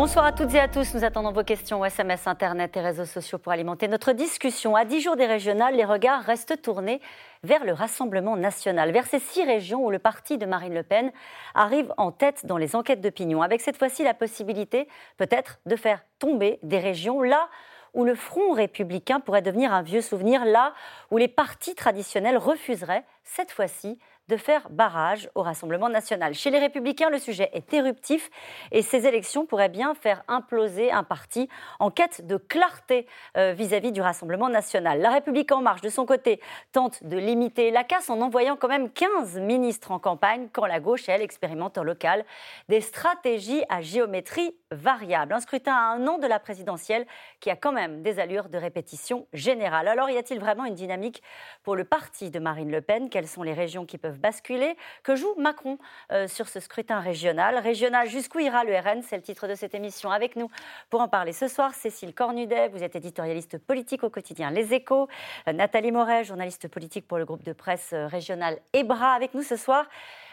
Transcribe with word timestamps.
Bonsoir 0.00 0.24
à 0.24 0.32
toutes 0.32 0.54
et 0.54 0.58
à 0.58 0.66
tous. 0.66 0.94
Nous 0.94 1.04
attendons 1.04 1.30
vos 1.30 1.44
questions 1.44 1.84
SMS, 1.84 2.26
Internet 2.26 2.74
et 2.74 2.80
réseaux 2.80 3.04
sociaux 3.04 3.36
pour 3.36 3.52
alimenter 3.52 3.86
notre 3.86 4.12
discussion. 4.12 4.74
À 4.74 4.86
10 4.86 5.02
jours 5.02 5.16
des 5.16 5.26
régionales, 5.26 5.76
les 5.76 5.84
regards 5.84 6.22
restent 6.22 6.62
tournés 6.62 7.02
vers 7.42 7.66
le 7.66 7.74
Rassemblement 7.74 8.34
national, 8.34 8.92
vers 8.92 9.04
ces 9.04 9.18
six 9.18 9.44
régions 9.44 9.84
où 9.84 9.90
le 9.90 9.98
parti 9.98 10.38
de 10.38 10.46
Marine 10.46 10.72
Le 10.72 10.84
Pen 10.84 11.12
arrive 11.54 11.92
en 11.98 12.12
tête 12.12 12.46
dans 12.46 12.56
les 12.56 12.76
enquêtes 12.76 13.02
d'opinion, 13.02 13.42
avec 13.42 13.60
cette 13.60 13.76
fois-ci 13.76 14.02
la 14.02 14.14
possibilité 14.14 14.88
peut-être 15.18 15.58
de 15.66 15.76
faire 15.76 16.02
tomber 16.18 16.58
des 16.62 16.78
régions 16.78 17.20
là 17.20 17.50
où 17.92 18.04
le 18.04 18.14
front 18.14 18.52
républicain 18.52 19.20
pourrait 19.20 19.42
devenir 19.42 19.74
un 19.74 19.82
vieux 19.82 20.00
souvenir, 20.00 20.46
là 20.46 20.72
où 21.10 21.18
les 21.18 21.28
partis 21.28 21.74
traditionnels 21.74 22.38
refuseraient, 22.38 23.04
cette 23.22 23.50
fois-ci, 23.50 23.98
de 24.30 24.36
faire 24.36 24.70
barrage 24.70 25.28
au 25.34 25.42
Rassemblement 25.42 25.88
national. 25.88 26.34
Chez 26.34 26.50
les 26.50 26.60
Républicains, 26.60 27.10
le 27.10 27.18
sujet 27.18 27.50
est 27.52 27.74
éruptif 27.74 28.30
et 28.70 28.80
ces 28.80 29.06
élections 29.06 29.44
pourraient 29.44 29.68
bien 29.68 29.94
faire 29.94 30.22
imploser 30.28 30.92
un 30.92 31.02
parti 31.02 31.48
en 31.80 31.90
quête 31.90 32.26
de 32.26 32.36
clarté 32.36 33.06
euh, 33.36 33.52
vis-à-vis 33.52 33.90
du 33.90 34.00
Rassemblement 34.00 34.48
national. 34.48 35.00
La 35.00 35.10
République 35.10 35.50
en 35.50 35.60
marche, 35.60 35.80
de 35.80 35.88
son 35.88 36.06
côté, 36.06 36.40
tente 36.72 37.02
de 37.04 37.18
limiter 37.18 37.72
la 37.72 37.82
casse 37.82 38.08
en 38.08 38.20
envoyant 38.20 38.56
quand 38.56 38.68
même 38.68 38.88
15 38.88 39.40
ministres 39.40 39.90
en 39.90 39.98
campagne, 39.98 40.48
quand 40.52 40.66
la 40.66 40.78
gauche, 40.78 41.08
elle, 41.08 41.22
expérimente 41.22 41.76
en 41.76 41.82
local 41.82 42.24
des 42.68 42.80
stratégies 42.80 43.64
à 43.68 43.80
géométrie 43.80 44.54
variable. 44.70 45.32
Un 45.32 45.40
scrutin 45.40 45.72
à 45.72 45.94
un 45.94 46.06
an 46.06 46.18
de 46.18 46.26
la 46.26 46.38
présidentielle 46.38 47.06
qui 47.40 47.50
a 47.50 47.56
quand 47.56 47.72
même 47.72 48.02
des 48.02 48.20
allures 48.20 48.48
de 48.48 48.56
répétition 48.56 49.26
générale. 49.32 49.88
Alors, 49.88 50.10
y 50.10 50.16
a-t-il 50.16 50.38
vraiment 50.38 50.64
une 50.64 50.74
dynamique 50.74 51.22
pour 51.64 51.74
le 51.74 51.84
parti 51.84 52.30
de 52.30 52.38
Marine 52.38 52.70
Le 52.70 52.80
Pen? 52.80 53.10
Quelles 53.10 53.26
sont 53.26 53.42
les 53.42 53.52
régions 53.52 53.84
qui 53.84 53.98
peuvent 53.98 54.20
basculer? 54.20 54.76
Que 55.02 55.16
joue 55.16 55.34
Macron 55.36 55.78
euh, 56.12 56.28
sur 56.28 56.48
ce 56.48 56.60
scrutin 56.60 57.00
régional? 57.00 57.58
Régional, 57.58 58.08
jusqu'où 58.08 58.38
ira 58.38 58.62
le 58.62 58.76
RN 58.78 59.02
C'est 59.02 59.16
le 59.16 59.22
titre 59.22 59.48
de 59.48 59.54
cette 59.56 59.74
émission. 59.74 60.10
Avec 60.10 60.36
nous 60.36 60.48
pour 60.88 61.00
en 61.00 61.08
parler 61.08 61.32
ce 61.32 61.48
soir, 61.48 61.74
Cécile 61.74 62.14
Cornudet, 62.14 62.68
vous 62.68 62.84
êtes 62.84 62.94
éditorialiste 62.94 63.58
politique 63.58 64.04
au 64.04 64.10
quotidien 64.10 64.50
Les 64.50 64.72
Échos. 64.72 65.08
Euh, 65.48 65.52
Nathalie 65.52 65.90
Moret, 65.90 66.22
journaliste 66.22 66.68
politique 66.68 67.08
pour 67.08 67.18
le 67.18 67.24
groupe 67.24 67.42
de 67.42 67.52
presse 67.52 67.90
euh, 67.92 68.06
régional 68.06 68.58
EBRA. 68.72 69.14
Avec 69.14 69.34
nous 69.34 69.42
ce 69.42 69.56
soir. 69.56 69.86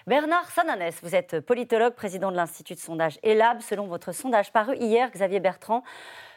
Bernard 0.08 0.50
Sananès, 0.52 0.96
vous 1.04 1.16
êtes 1.16 1.42
politologue, 1.42 1.94
président 1.94 2.32
de 2.32 2.38
l'Institut 2.38 2.76
de 2.76 2.80
sondage 2.80 3.20
ELAB. 3.24 3.60
Selon 3.60 3.88
votre 3.88 4.14
sondage 4.14 4.54
paru 4.54 4.78
hier, 4.78 5.12
Xavier 5.12 5.42
Bertrand 5.42 5.84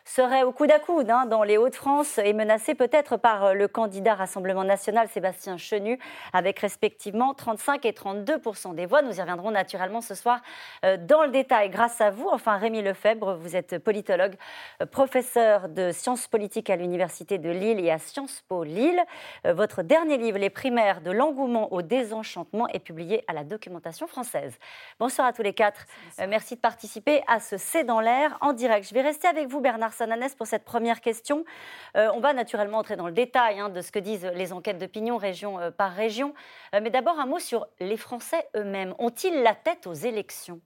serait 0.04 0.42
au 0.42 0.52
coude 0.52 0.70
à 0.70 0.78
coude 0.78 1.10
hein, 1.10 1.26
dans 1.26 1.42
les 1.42 1.56
Hauts-de-France 1.56 2.18
et 2.18 2.32
menacé 2.32 2.74
peut-être 2.74 3.16
par 3.16 3.44
euh, 3.44 3.52
le 3.54 3.68
candidat 3.68 4.14
Rassemblement 4.14 4.64
national 4.64 5.08
Sébastien 5.08 5.56
Chenu, 5.56 5.98
avec 6.32 6.58
respectivement 6.58 7.34
35 7.34 7.84
et 7.84 7.92
32 7.92 8.40
des 8.74 8.86
voix. 8.86 9.02
Nous 9.02 9.16
y 9.16 9.20
reviendrons 9.20 9.50
naturellement 9.50 10.00
ce 10.00 10.14
soir 10.14 10.40
euh, 10.84 10.96
dans 10.96 11.24
le 11.24 11.30
détail 11.30 11.70
grâce 11.70 12.00
à 12.00 12.10
vous. 12.10 12.28
Enfin, 12.30 12.56
Rémi 12.56 12.82
Lefebvre, 12.82 13.34
vous 13.34 13.56
êtes 13.56 13.78
politologue, 13.78 14.34
euh, 14.82 14.86
professeur 14.86 15.68
de 15.68 15.92
sciences 15.92 16.26
politiques 16.26 16.70
à 16.70 16.76
l'Université 16.76 17.38
de 17.38 17.50
Lille 17.50 17.80
et 17.84 17.90
à 17.90 17.98
Sciences 17.98 18.42
Po 18.48 18.64
Lille. 18.64 19.00
Votre 19.44 19.82
dernier 19.82 20.16
livre, 20.16 20.38
Les 20.38 20.50
primaires 20.50 21.00
de 21.00 21.10
l'engouement 21.10 21.72
au 21.72 21.82
désenchantement, 21.82 22.68
est 22.68 22.78
publié 22.78 23.24
à 23.28 23.32
la 23.32 23.44
documentation 23.44 24.06
française. 24.06 24.58
Bonsoir 24.98 25.26
à 25.26 25.32
tous 25.32 25.42
les 25.42 25.52
quatre. 25.52 25.86
Merci 26.28 26.56
de 26.56 26.60
participer 26.60 27.22
à 27.26 27.40
ce 27.40 27.56
C'est 27.56 27.84
dans 27.84 28.00
l'air 28.00 28.36
en 28.40 28.52
direct. 28.52 28.88
Je 28.88 28.94
vais 28.94 29.02
rester 29.02 29.28
avec 29.28 29.48
vous, 29.48 29.60
Bernard 29.60 29.89
Sananès 29.92 30.34
pour 30.34 30.46
cette 30.46 30.64
première 30.64 31.00
question. 31.00 31.44
Euh, 31.96 32.10
on 32.14 32.20
va 32.20 32.32
naturellement 32.32 32.78
entrer 32.78 32.96
dans 32.96 33.06
le 33.06 33.12
détail 33.12 33.60
hein, 33.60 33.68
de 33.68 33.80
ce 33.80 33.92
que 33.92 33.98
disent 33.98 34.30
les 34.34 34.52
enquêtes 34.52 34.78
d'opinion 34.78 35.16
région 35.16 35.58
euh, 35.58 35.70
par 35.70 35.92
région. 35.92 36.34
Euh, 36.74 36.80
mais 36.82 36.90
d'abord 36.90 37.18
un 37.18 37.26
mot 37.26 37.38
sur 37.38 37.66
les 37.80 37.96
Français 37.96 38.48
eux-mêmes. 38.56 38.94
Ont-ils 38.98 39.42
la 39.42 39.54
tête 39.54 39.86
aux 39.86 39.94
élections? 39.94 40.60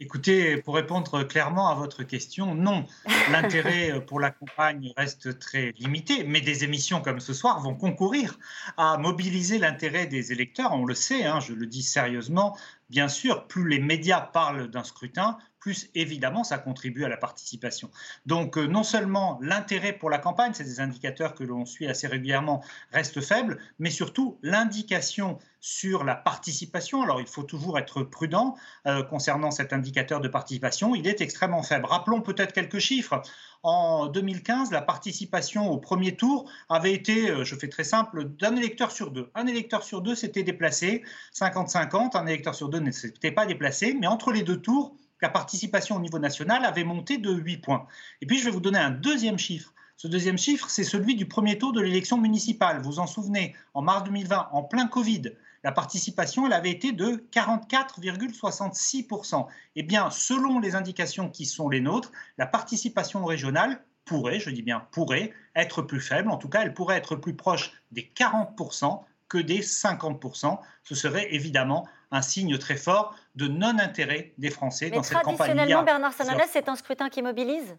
Écoutez, 0.00 0.56
pour 0.56 0.74
répondre 0.74 1.22
clairement 1.22 1.68
à 1.68 1.74
votre 1.76 2.02
question, 2.02 2.56
non. 2.56 2.84
L'intérêt 3.30 4.04
pour 4.04 4.18
la 4.18 4.32
campagne 4.32 4.92
reste 4.96 5.38
très 5.38 5.72
limité, 5.78 6.24
mais 6.24 6.40
des 6.40 6.64
émissions 6.64 7.00
comme 7.00 7.20
ce 7.20 7.32
soir 7.32 7.60
vont 7.60 7.76
concourir 7.76 8.36
à 8.76 8.98
mobiliser 8.98 9.58
l'intérêt 9.58 10.06
des 10.06 10.32
électeurs. 10.32 10.72
On 10.72 10.84
le 10.84 10.94
sait, 10.94 11.24
hein, 11.24 11.38
je 11.38 11.52
le 11.52 11.66
dis 11.66 11.84
sérieusement, 11.84 12.56
bien 12.90 13.06
sûr, 13.06 13.46
plus 13.46 13.68
les 13.68 13.78
médias 13.78 14.20
parlent 14.20 14.68
d'un 14.68 14.82
scrutin, 14.82 15.38
plus 15.64 15.88
évidemment 15.94 16.44
ça 16.44 16.58
contribue 16.58 17.04
à 17.04 17.08
la 17.08 17.16
participation. 17.16 17.88
Donc 18.26 18.58
euh, 18.58 18.66
non 18.66 18.82
seulement 18.82 19.38
l'intérêt 19.40 19.94
pour 19.94 20.10
la 20.10 20.18
campagne, 20.18 20.52
c'est 20.52 20.64
des 20.64 20.78
indicateurs 20.78 21.34
que 21.34 21.42
l'on 21.42 21.64
suit 21.64 21.86
assez 21.86 22.06
régulièrement, 22.06 22.62
reste 22.92 23.22
faible, 23.22 23.58
mais 23.78 23.88
surtout 23.88 24.36
l'indication 24.42 25.38
sur 25.60 26.04
la 26.04 26.16
participation, 26.16 27.00
alors 27.00 27.22
il 27.22 27.26
faut 27.26 27.44
toujours 27.44 27.78
être 27.78 28.02
prudent 28.02 28.56
euh, 28.86 29.02
concernant 29.02 29.50
cet 29.50 29.72
indicateur 29.72 30.20
de 30.20 30.28
participation, 30.28 30.94
il 30.94 31.06
est 31.06 31.22
extrêmement 31.22 31.62
faible. 31.62 31.86
Rappelons 31.86 32.20
peut-être 32.20 32.52
quelques 32.52 32.80
chiffres. 32.80 33.22
En 33.62 34.08
2015, 34.08 34.70
la 34.70 34.82
participation 34.82 35.70
au 35.70 35.78
premier 35.78 36.14
tour 36.14 36.50
avait 36.68 36.92
été, 36.92 37.30
euh, 37.30 37.44
je 37.44 37.56
fais 37.56 37.68
très 37.68 37.84
simple, 37.84 38.24
d'un 38.38 38.54
électeur 38.56 38.92
sur 38.92 39.10
deux. 39.10 39.30
Un 39.34 39.46
électeur 39.46 39.82
sur 39.82 40.02
deux 40.02 40.14
s'était 40.14 40.42
déplacé, 40.42 41.02
50-50, 41.34 42.18
un 42.18 42.26
électeur 42.26 42.54
sur 42.54 42.68
deux 42.68 42.80
ne 42.80 42.90
s'était 42.90 43.32
pas 43.32 43.46
déplacé, 43.46 43.96
mais 43.98 44.06
entre 44.06 44.30
les 44.30 44.42
deux 44.42 44.60
tours, 44.60 44.94
la 45.22 45.28
participation 45.28 45.96
au 45.96 46.00
niveau 46.00 46.18
national 46.18 46.64
avait 46.64 46.84
monté 46.84 47.18
de 47.18 47.32
8 47.32 47.58
points. 47.58 47.86
Et 48.20 48.26
puis 48.26 48.38
je 48.38 48.44
vais 48.44 48.50
vous 48.50 48.60
donner 48.60 48.78
un 48.78 48.90
deuxième 48.90 49.38
chiffre. 49.38 49.72
Ce 49.96 50.08
deuxième 50.08 50.38
chiffre, 50.38 50.68
c'est 50.68 50.84
celui 50.84 51.14
du 51.14 51.26
premier 51.26 51.56
tour 51.56 51.72
de 51.72 51.80
l'élection 51.80 52.18
municipale. 52.18 52.78
Vous 52.78 52.92
vous 52.92 52.98
en 52.98 53.06
souvenez, 53.06 53.54
en 53.74 53.82
mars 53.82 54.02
2020, 54.04 54.48
en 54.52 54.62
plein 54.64 54.88
Covid, 54.88 55.22
la 55.62 55.72
participation 55.72 56.46
elle 56.46 56.52
avait 56.52 56.70
été 56.70 56.92
de 56.92 57.26
44,66%. 57.32 59.46
Eh 59.76 59.82
bien, 59.82 60.10
selon 60.10 60.60
les 60.60 60.74
indications 60.74 61.30
qui 61.30 61.46
sont 61.46 61.68
les 61.68 61.80
nôtres, 61.80 62.10
la 62.38 62.46
participation 62.46 63.24
régionale 63.24 63.80
pourrait, 64.04 64.40
je 64.40 64.50
dis 64.50 64.62
bien 64.62 64.86
pourrait, 64.90 65.32
être 65.56 65.82
plus 65.82 66.00
faible. 66.00 66.30
En 66.30 66.36
tout 66.36 66.48
cas, 66.48 66.62
elle 66.62 66.74
pourrait 66.74 66.96
être 66.96 67.16
plus 67.16 67.34
proche 67.34 67.72
des 67.92 68.10
40% 68.14 69.02
que 69.28 69.38
des 69.38 69.62
50%. 69.62 70.58
Ce 70.82 70.94
serait 70.94 71.34
évidemment 71.34 71.88
un 72.10 72.20
signe 72.20 72.58
très 72.58 72.76
fort 72.76 73.16
de 73.34 73.48
non-intérêt 73.48 74.32
des 74.38 74.50
Français 74.50 74.90
dans 74.90 75.02
cette 75.02 75.18
campagne. 75.18 75.36
Traditionnellement, 75.36 75.82
Bernard 75.82 76.12
Sananès, 76.12 76.48
c'est 76.52 76.68
un 76.68 76.76
scrutin 76.76 77.08
qui 77.08 77.22
mobilise? 77.22 77.76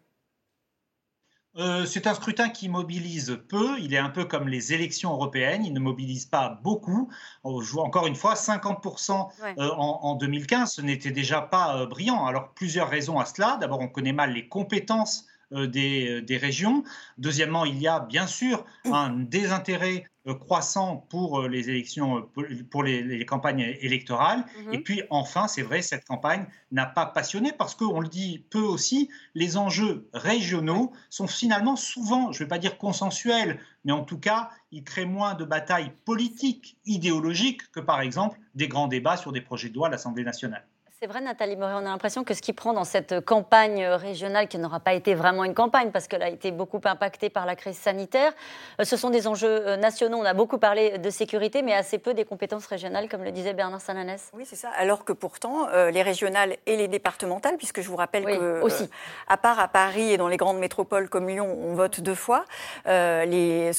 Euh, 1.58 1.86
c'est 1.86 2.06
un 2.06 2.14
scrutin 2.14 2.50
qui 2.50 2.68
mobilise 2.68 3.40
peu. 3.48 3.80
Il 3.80 3.94
est 3.94 3.98
un 3.98 4.10
peu 4.10 4.26
comme 4.26 4.50
les 4.50 4.74
élections 4.74 5.14
européennes. 5.14 5.64
Il 5.66 5.74
ne 5.74 5.80
mobilise 5.80 6.26
pas 6.26 6.60
beaucoup. 6.64 7.10
Encore 7.44 8.08
une 8.08 8.16
fois, 8.16 8.34
50% 8.34 9.30
euh, 9.58 9.70
en, 9.70 10.16
2015, 10.16 10.74
ce 10.74 10.82
n'était 10.82 11.12
déjà 11.12 11.42
pas 11.42 11.78
euh, 11.78 11.86
brillant. 11.86 12.26
Alors, 12.26 12.50
plusieurs 12.54 12.90
raisons 12.90 13.20
à 13.20 13.26
cela. 13.26 13.58
D'abord, 13.62 13.80
on 13.80 13.88
connaît 13.88 14.12
mal 14.12 14.34
les 14.34 14.50
compétences 14.50 15.28
des, 15.52 16.22
des, 16.22 16.38
régions. 16.38 16.84
Deuxièmement, 17.18 17.66
il 17.66 17.78
y 17.80 17.88
a 17.88 18.00
bien 18.00 18.28
sûr 18.28 18.66
un 18.86 19.10
désintérêt 19.12 20.06
euh, 20.28 20.34
croissant 20.34 21.06
pour 21.10 21.42
euh, 21.42 21.48
les 21.48 21.70
élections, 21.70 22.28
euh, 22.40 22.64
pour 22.72 22.82
les, 22.82 23.26
campagnes 23.28 23.76
électorales. 23.80 24.44
Mhm. 24.66 24.74
Et 24.74 24.80
puis 24.80 25.04
enfin, 25.12 25.48
c'est 25.48 25.62
vrai, 25.62 25.84
cette 25.84 26.06
campagne 26.06 26.48
n'a 26.72 26.88
pas 26.88 27.06
passionné 27.06 27.52
parce 27.52 27.76
qu'on 27.76 28.00
le 28.00 28.08
dit 28.08 28.44
peu 28.50 28.62
aussi, 28.62 29.10
les 29.36 29.56
enjeux 29.56 30.10
régionaux 30.14 30.92
sont 31.12 31.28
finalement 31.28 31.76
souvent, 31.76 32.32
je 32.32 32.40
ne 32.40 32.46
vais 32.46 32.50
pas 32.50 32.58
dire 32.58 32.80
consensuels, 32.80 33.60
mais 33.84 33.92
en 33.92 34.04
tout 34.04 34.18
cas, 34.18 34.50
ils 34.72 34.84
créent 34.84 35.06
moins 35.06 35.36
de 35.36 35.46
batailles 35.46 35.92
politiques, 36.06 36.80
idéologiques 36.86 37.72
que 37.72 37.80
par 37.80 38.02
exemple 38.02 38.40
des 38.56 38.68
grands 38.68 38.88
débats 38.88 39.18
sur 39.18 39.32
des 39.32 39.42
projets 39.42 39.70
de 39.70 39.76
loi 39.76 39.90
à 39.90 39.92
l'Assemblée 39.92 40.24
nationale. 40.24 40.66
C'est 40.98 41.08
vrai, 41.08 41.20
Nathalie 41.20 41.58
Moret, 41.58 41.74
on 41.74 41.80
a 41.80 41.82
l'impression 41.90 42.24
que 42.24 42.34
ce 42.34 42.42
qui 42.42 42.54
prend 42.54 42.72
dans 42.72 42.86
cette 42.86 43.20
campagne 43.20 43.86
régionale, 43.86 44.48
qui 44.48 44.58
n'aura 44.58 44.80
pas 44.80 44.94
été 44.94 45.14
vraiment 45.14 45.44
une 45.44 45.54
campagne, 45.54 45.92
parce 45.92 46.08
qu'elle 46.08 46.24
a 46.24 46.30
été 46.30 46.52
beaucoup 46.52 46.80
impactée 46.86 47.30
par 47.30 47.46
la 47.46 47.58
crise 47.58 47.78
sanitaire, 47.78 48.32
euh, 48.80 48.86
ce 48.86 48.96
sont 48.96 49.09
des 49.09 49.28
enjeux 49.28 49.68
euh, 49.68 49.76
nationaux. 49.76 50.18
On 50.18 50.24
a 50.24 50.34
beaucoup 50.34 50.58
parlé 50.58 50.97
de 50.97 51.09
sécurité, 51.09 51.64
mais 51.64 51.74
assez 51.74 51.97
peu 51.97 52.14
des 52.14 52.24
compétences 52.24 52.66
régionales, 52.68 53.09
comme 53.09 53.26
le 53.26 53.34
disait 53.34 53.53
Bernard 53.53 53.82
Sananès. 53.82 54.32
Oui, 54.34 54.46
c'est 54.46 54.56
ça. 54.56 54.70
Alors 54.78 55.03
que 55.03 55.12
pourtant, 55.12 55.68
euh, 55.68 55.92
les 55.92 56.02
régionales 56.02 56.56
et 56.66 56.78
les 56.78 56.88
départementales, 56.88 57.58
puisque 57.58 57.82
je 57.82 57.90
vous 57.90 57.98
rappelle 57.98 58.24
que, 58.24 58.62
aussi. 58.62 58.90
à 59.28 59.36
part 59.36 59.59
à 59.59 59.68
Paris 59.68 60.14
et 60.14 60.18
dans 60.18 60.30
les 60.30 60.38
grandes 60.38 60.59
métropoles 60.59 61.09
comme 61.09 61.28
Lyon, 61.28 61.58
on 61.62 61.74
vote 61.74 62.00
deux 62.00 62.16
fois, 62.16 62.46
les, 62.86 63.72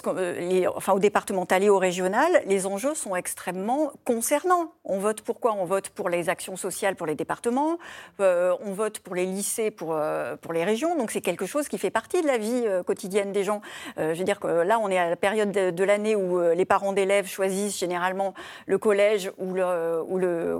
enfin, 0.75 0.93
au 0.93 0.99
départemental 0.99 1.65
et 1.65 1.71
au 1.71 1.79
régional, 1.79 2.43
les 2.45 2.67
enjeux 2.67 2.95
sont 2.95 3.17
extrêmement 3.17 3.91
concernants. 4.05 4.73
On 4.85 4.99
vote 4.99 5.23
pourquoi? 5.23 5.55
On 5.55 5.65
vote 5.65 5.89
pour 5.89 6.11
les 6.11 6.29
actions 6.29 6.57
sociales, 6.57 6.95
pour 6.95 7.07
les 7.07 7.16
départements, 7.17 7.79
euh, 8.21 8.55
on 8.65 8.73
vote 8.73 9.01
pour 9.01 9.15
les 9.15 9.27
lycées, 9.27 9.71
pour, 9.71 9.95
euh, 9.95 10.37
pour 10.37 10.53
les 10.53 10.65
régions. 10.65 10.97
Donc 10.97 11.11
c'est 11.11 11.21
quelque 11.21 11.47
chose 11.47 11.69
qui 11.69 11.79
fait 11.79 11.91
partie 11.91 12.23
de 12.23 12.27
la 12.27 12.39
vie 12.39 12.63
euh, 12.67 12.83
quotidienne 12.83 13.33
des 13.33 13.45
gens. 13.45 13.61
je 13.97 14.15
veux 14.15 14.25
dire 14.25 14.41
que 14.41 14.47
là, 14.47 14.79
on 14.81 14.89
est 14.89 14.99
à 14.99 15.11
la 15.11 15.17
période 15.17 15.51
de, 15.51 15.85
l'année 15.85 16.17
où 16.17 16.41
les 16.41 16.65
parents 16.65 16.93
d'élèves 16.93 17.27
choisissent 17.27 17.79
généralement 17.79 18.35
le 18.67 18.79
collège 18.79 19.31
ou 19.39 19.55
le, 19.55 20.03
ou, 20.07 20.19
le, 20.19 20.59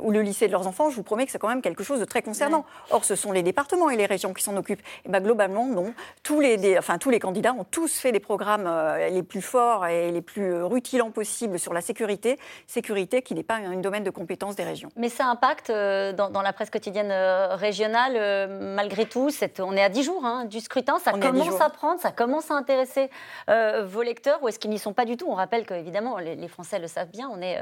ou 0.00 0.10
le 0.10 0.22
lycée 0.22 0.46
de 0.46 0.52
leurs 0.52 0.66
enfants. 0.66 0.90
Je 0.90 0.96
vous 0.96 1.02
promets 1.02 1.26
que 1.26 1.32
c'est 1.32 1.38
quand 1.38 1.48
même 1.48 1.62
quelque 1.62 1.84
chose 1.84 2.00
de 2.00 2.04
très 2.04 2.22
concernant. 2.22 2.64
Or, 2.90 3.04
ce 3.04 3.14
sont 3.14 3.32
les 3.32 3.42
départements 3.42 3.90
et 3.90 3.96
les 3.96 4.06
régions 4.06 4.32
qui 4.32 4.42
s'en 4.42 4.56
occupent. 4.56 4.82
Et 5.04 5.08
ben, 5.08 5.22
globalement, 5.22 5.66
non. 5.66 5.94
Tous 6.22 6.40
les, 6.40 6.78
enfin, 6.78 6.98
tous 6.98 7.10
les 7.10 7.20
candidats 7.20 7.52
ont 7.52 7.64
tous 7.64 7.98
fait 7.98 8.12
des 8.12 8.20
programmes 8.20 8.68
les 9.10 9.22
plus 9.22 9.42
forts 9.42 9.86
et 9.86 10.10
les 10.10 10.22
plus 10.22 10.62
rutilants 10.62 11.10
possibles 11.10 11.58
sur 11.58 11.72
la 11.72 11.80
sécurité, 11.80 12.38
sécurité 12.66 13.22
qui 13.22 13.34
n'est 13.34 13.42
pas 13.42 13.56
un 13.56 13.76
domaine 13.76 14.04
de 14.04 14.10
compétence 14.10 14.56
des 14.56 14.64
régions. 14.64 14.90
Mais 14.96 15.08
ça 15.08 15.26
impacte 15.26 15.67
impacts 15.70 16.16
dans, 16.16 16.42
la 16.42 16.52
presse 16.52 16.70
quotidienne 16.70 17.12
régionale 17.52 18.48
Malgré 18.48 19.06
tout, 19.06 19.30
on 19.60 19.76
est 19.76 19.82
à 19.82 19.88
10 19.88 20.02
jours 20.02 20.24
hein, 20.24 20.44
du 20.44 20.60
scrutin, 20.60 20.98
ça 20.98 21.12
commence 21.12 21.60
à, 21.60 21.70
prendre, 21.70 22.00
ça 22.00 22.10
commence 22.10 22.50
à 22.50 22.54
intéresser 22.54 23.10
vos 23.46 24.02
lecteurs 24.02 24.42
ou 24.42 24.48
est-ce 24.48 24.58
qu'ils 24.58 24.70
n'y 24.70 24.78
sont 24.78 24.92
pas 24.92 25.04
du 25.04 25.16
tout? 25.16 25.26
On 25.28 25.34
rappelle 25.34 25.66
qu'évidemment, 25.66 26.18
les, 26.18 26.36
les, 26.36 26.48
Français 26.48 26.78
le 26.78 26.86
savent 26.86 27.10
bien, 27.10 27.30
on 27.32 27.40
est 27.40 27.60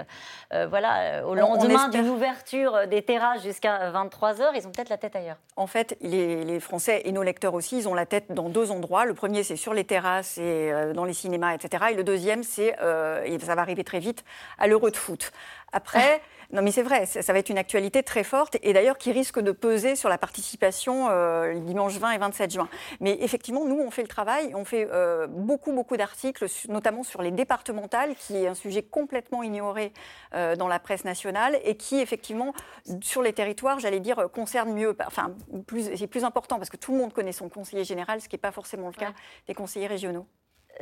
voilà, 0.68 1.26
au 1.26 1.34
lendemain 1.34 1.88
d'une 1.88 2.08
ouverture 2.08 2.86
des 2.88 3.02
terrasses 3.02 3.42
jusqu'à 3.42 3.90
23h, 3.90 4.52
ils 4.54 4.66
ont 4.66 4.70
peut-être 4.70 4.88
la 4.88 4.98
tête 4.98 5.16
ailleurs. 5.16 5.36
En 5.56 5.66
fait, 5.66 5.96
les, 6.00 6.44
les, 6.44 6.60
Français 6.60 7.02
et 7.04 7.12
nos 7.12 7.22
lecteurs 7.22 7.54
aussi, 7.54 7.78
ils 7.78 7.88
ont 7.88 7.94
la 7.94 8.06
tête 8.06 8.32
dans 8.32 8.48
deux 8.48 8.70
endroits. 8.70 9.04
Le 9.04 9.14
premier, 9.14 9.42
c'est 9.42 9.56
sur 9.56 9.74
les 9.74 9.84
terrasses 9.84 10.38
et 10.38 10.72
dans 10.94 11.04
les 11.04 11.12
cinémas, 11.12 11.54
etc. 11.54 11.86
Et 11.90 11.94
le 11.94 12.04
deuxième, 12.04 12.42
c'est, 12.42 12.76
et 13.24 13.38
ça 13.38 13.54
va 13.54 13.62
arriver 13.62 13.84
très 13.84 13.98
vite, 13.98 14.24
à 14.58 14.66
l'Euro 14.66 14.90
de 14.90 14.96
foot. 14.96 15.32
Après, 15.72 16.22
non 16.52 16.62
mais 16.62 16.70
c'est 16.70 16.82
vrai, 16.82 17.06
ça 17.06 17.32
va 17.32 17.38
être 17.38 17.48
une 17.48 17.58
actualité 17.58 18.02
très 18.02 18.24
forte 18.24 18.56
et 18.62 18.72
d'ailleurs 18.72 18.98
qui 18.98 19.12
risque 19.12 19.40
de 19.40 19.52
peser 19.52 19.96
sur 19.96 20.08
la 20.08 20.18
participation 20.18 21.08
euh, 21.10 21.54
dimanche 21.60 21.98
20 21.98 22.12
et 22.12 22.18
27 22.18 22.52
juin. 22.52 22.68
Mais 23.00 23.18
effectivement, 23.20 23.64
nous, 23.64 23.78
on 23.78 23.90
fait 23.90 24.02
le 24.02 24.08
travail, 24.08 24.52
on 24.54 24.64
fait 24.64 24.88
euh, 24.92 25.26
beaucoup, 25.26 25.72
beaucoup 25.72 25.96
d'articles, 25.96 26.46
notamment 26.68 27.02
sur 27.02 27.22
les 27.22 27.30
départementales, 27.30 28.14
qui 28.14 28.36
est 28.36 28.46
un 28.46 28.54
sujet 28.54 28.82
complètement 28.82 29.42
ignoré 29.42 29.92
euh, 30.34 30.56
dans 30.56 30.68
la 30.68 30.78
presse 30.78 31.04
nationale 31.04 31.58
et 31.64 31.76
qui, 31.76 32.00
effectivement, 32.00 32.54
sur 33.00 33.22
les 33.22 33.32
territoires, 33.32 33.80
j'allais 33.80 34.00
dire, 34.00 34.28
concerne 34.32 34.72
mieux, 34.72 34.96
enfin, 35.06 35.34
plus, 35.66 35.96
c'est 35.96 36.06
plus 36.06 36.24
important 36.24 36.56
parce 36.56 36.70
que 36.70 36.76
tout 36.76 36.92
le 36.92 36.98
monde 36.98 37.12
connaît 37.12 37.32
son 37.32 37.48
conseiller 37.48 37.84
général, 37.84 38.20
ce 38.20 38.28
qui 38.28 38.36
n'est 38.36 38.40
pas 38.40 38.52
forcément 38.52 38.88
le 38.88 38.94
cas 38.94 39.12
des 39.46 39.54
conseillers 39.54 39.86
régionaux. 39.86 40.26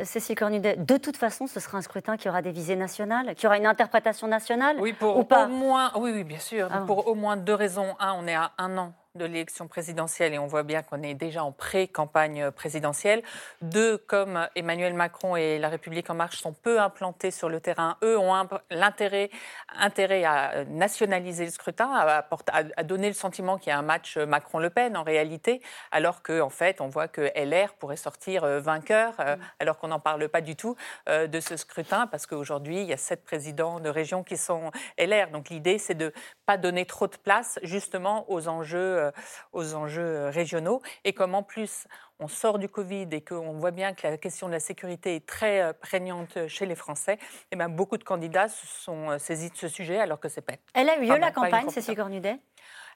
Cécile 0.02 0.34
Cornudet, 0.36 0.76
de 0.76 0.96
toute 0.96 1.16
façon, 1.16 1.46
ce 1.46 1.60
sera 1.60 1.78
un 1.78 1.82
scrutin 1.82 2.16
qui 2.16 2.28
aura 2.28 2.42
des 2.42 2.50
visées 2.50 2.76
nationales, 2.76 3.34
qui 3.34 3.46
aura 3.46 3.58
une 3.58 3.66
interprétation 3.66 4.26
nationale 4.26 4.76
Oui, 4.80 4.92
pour 4.92 5.16
ou 5.16 5.24
pas 5.24 5.46
au 5.46 5.48
moins, 5.48 5.92
oui, 5.96 6.10
oui, 6.12 6.24
bien 6.24 6.38
sûr. 6.38 6.68
Ah. 6.72 6.82
Pour 6.86 7.06
au 7.06 7.14
moins 7.14 7.36
deux 7.36 7.54
raisons. 7.54 7.94
Un, 8.00 8.14
on 8.14 8.26
est 8.26 8.34
à 8.34 8.52
un 8.58 8.76
an 8.78 8.92
de 9.16 9.26
l'élection 9.26 9.68
présidentielle 9.68 10.34
et 10.34 10.40
on 10.40 10.48
voit 10.48 10.64
bien 10.64 10.82
qu'on 10.82 11.00
est 11.04 11.14
déjà 11.14 11.44
en 11.44 11.52
pré-campagne 11.52 12.50
présidentielle. 12.50 13.22
Deux, 13.62 13.96
comme 13.96 14.48
Emmanuel 14.56 14.92
Macron 14.92 15.36
et 15.36 15.60
La 15.60 15.68
République 15.68 16.10
en 16.10 16.14
marche 16.14 16.38
sont 16.38 16.52
peu 16.52 16.80
implantés 16.80 17.30
sur 17.30 17.48
le 17.48 17.60
terrain, 17.60 17.96
eux 18.02 18.18
ont 18.18 18.34
l'intérêt 18.72 19.30
intérêt 19.78 20.24
à 20.24 20.64
nationaliser 20.64 21.44
le 21.44 21.52
scrutin, 21.52 21.88
à, 21.92 22.26
à, 22.52 22.82
donner 22.82 23.06
le 23.06 23.14
sentiment 23.14 23.56
qu'il 23.56 23.68
y 23.68 23.72
a 23.72 23.78
un 23.78 23.82
match 23.82 24.16
Macron-Le 24.16 24.70
Pen 24.70 24.96
en 24.96 25.04
réalité, 25.04 25.62
alors 25.92 26.24
qu'en 26.24 26.46
en 26.46 26.50
fait 26.50 26.80
on 26.80 26.88
voit 26.88 27.06
que 27.06 27.30
LR 27.36 27.74
pourrait 27.74 27.96
sortir 27.96 28.42
euh, 28.42 28.58
vainqueur, 28.58 29.14
euh, 29.20 29.36
mm. 29.36 29.40
alors 29.60 29.78
qu'on 29.78 29.88
n'en 29.88 30.00
parle 30.00 30.28
pas 30.28 30.40
du 30.40 30.56
tout 30.56 30.74
euh, 31.08 31.28
de 31.28 31.38
ce 31.38 31.56
scrutin, 31.56 32.08
parce 32.08 32.26
qu'aujourd'hui 32.26 32.80
il 32.80 32.86
y 32.86 32.92
a 32.92 32.96
sept 32.96 33.22
présidents 33.24 33.78
de 33.78 33.88
région 33.88 34.24
qui 34.24 34.36
sont 34.36 34.72
LR. 34.98 35.30
Donc 35.30 35.50
l'idée 35.50 35.78
c'est 35.78 35.94
de 35.94 36.12
pas 36.46 36.56
donner 36.56 36.84
trop 36.84 37.06
de 37.06 37.16
place 37.16 37.60
justement 37.62 38.28
aux 38.28 38.48
enjeux 38.48 39.03
euh, 39.04 39.10
aux 39.52 39.74
enjeux 39.74 40.02
euh, 40.02 40.30
régionaux 40.30 40.82
et 41.04 41.12
comme 41.12 41.34
en 41.34 41.42
plus 41.42 41.86
on 42.18 42.28
sort 42.28 42.58
du 42.58 42.68
Covid 42.68 43.08
et 43.12 43.20
qu'on 43.22 43.52
voit 43.54 43.70
bien 43.70 43.92
que 43.92 44.06
la 44.06 44.16
question 44.16 44.46
de 44.46 44.52
la 44.52 44.60
sécurité 44.60 45.16
est 45.16 45.26
très 45.26 45.60
euh, 45.60 45.72
prégnante 45.72 46.48
chez 46.48 46.66
les 46.66 46.74
Français, 46.74 47.14
et 47.14 47.18
eh 47.52 47.56
bien 47.56 47.68
beaucoup 47.68 47.96
de 47.96 48.04
candidats 48.04 48.48
se 48.48 48.66
sont 48.66 49.18
saisis 49.18 49.50
de 49.50 49.56
ce 49.56 49.68
sujet 49.68 49.98
alors 49.98 50.20
que 50.20 50.28
c'est 50.28 50.40
pas. 50.40 50.54
Elle 50.74 50.88
a 50.88 50.98
eu 50.98 51.06
lieu 51.06 51.16
la 51.18 51.32
campagne, 51.32 51.68
Cécile 51.70 51.96
Cornudet? 51.96 52.38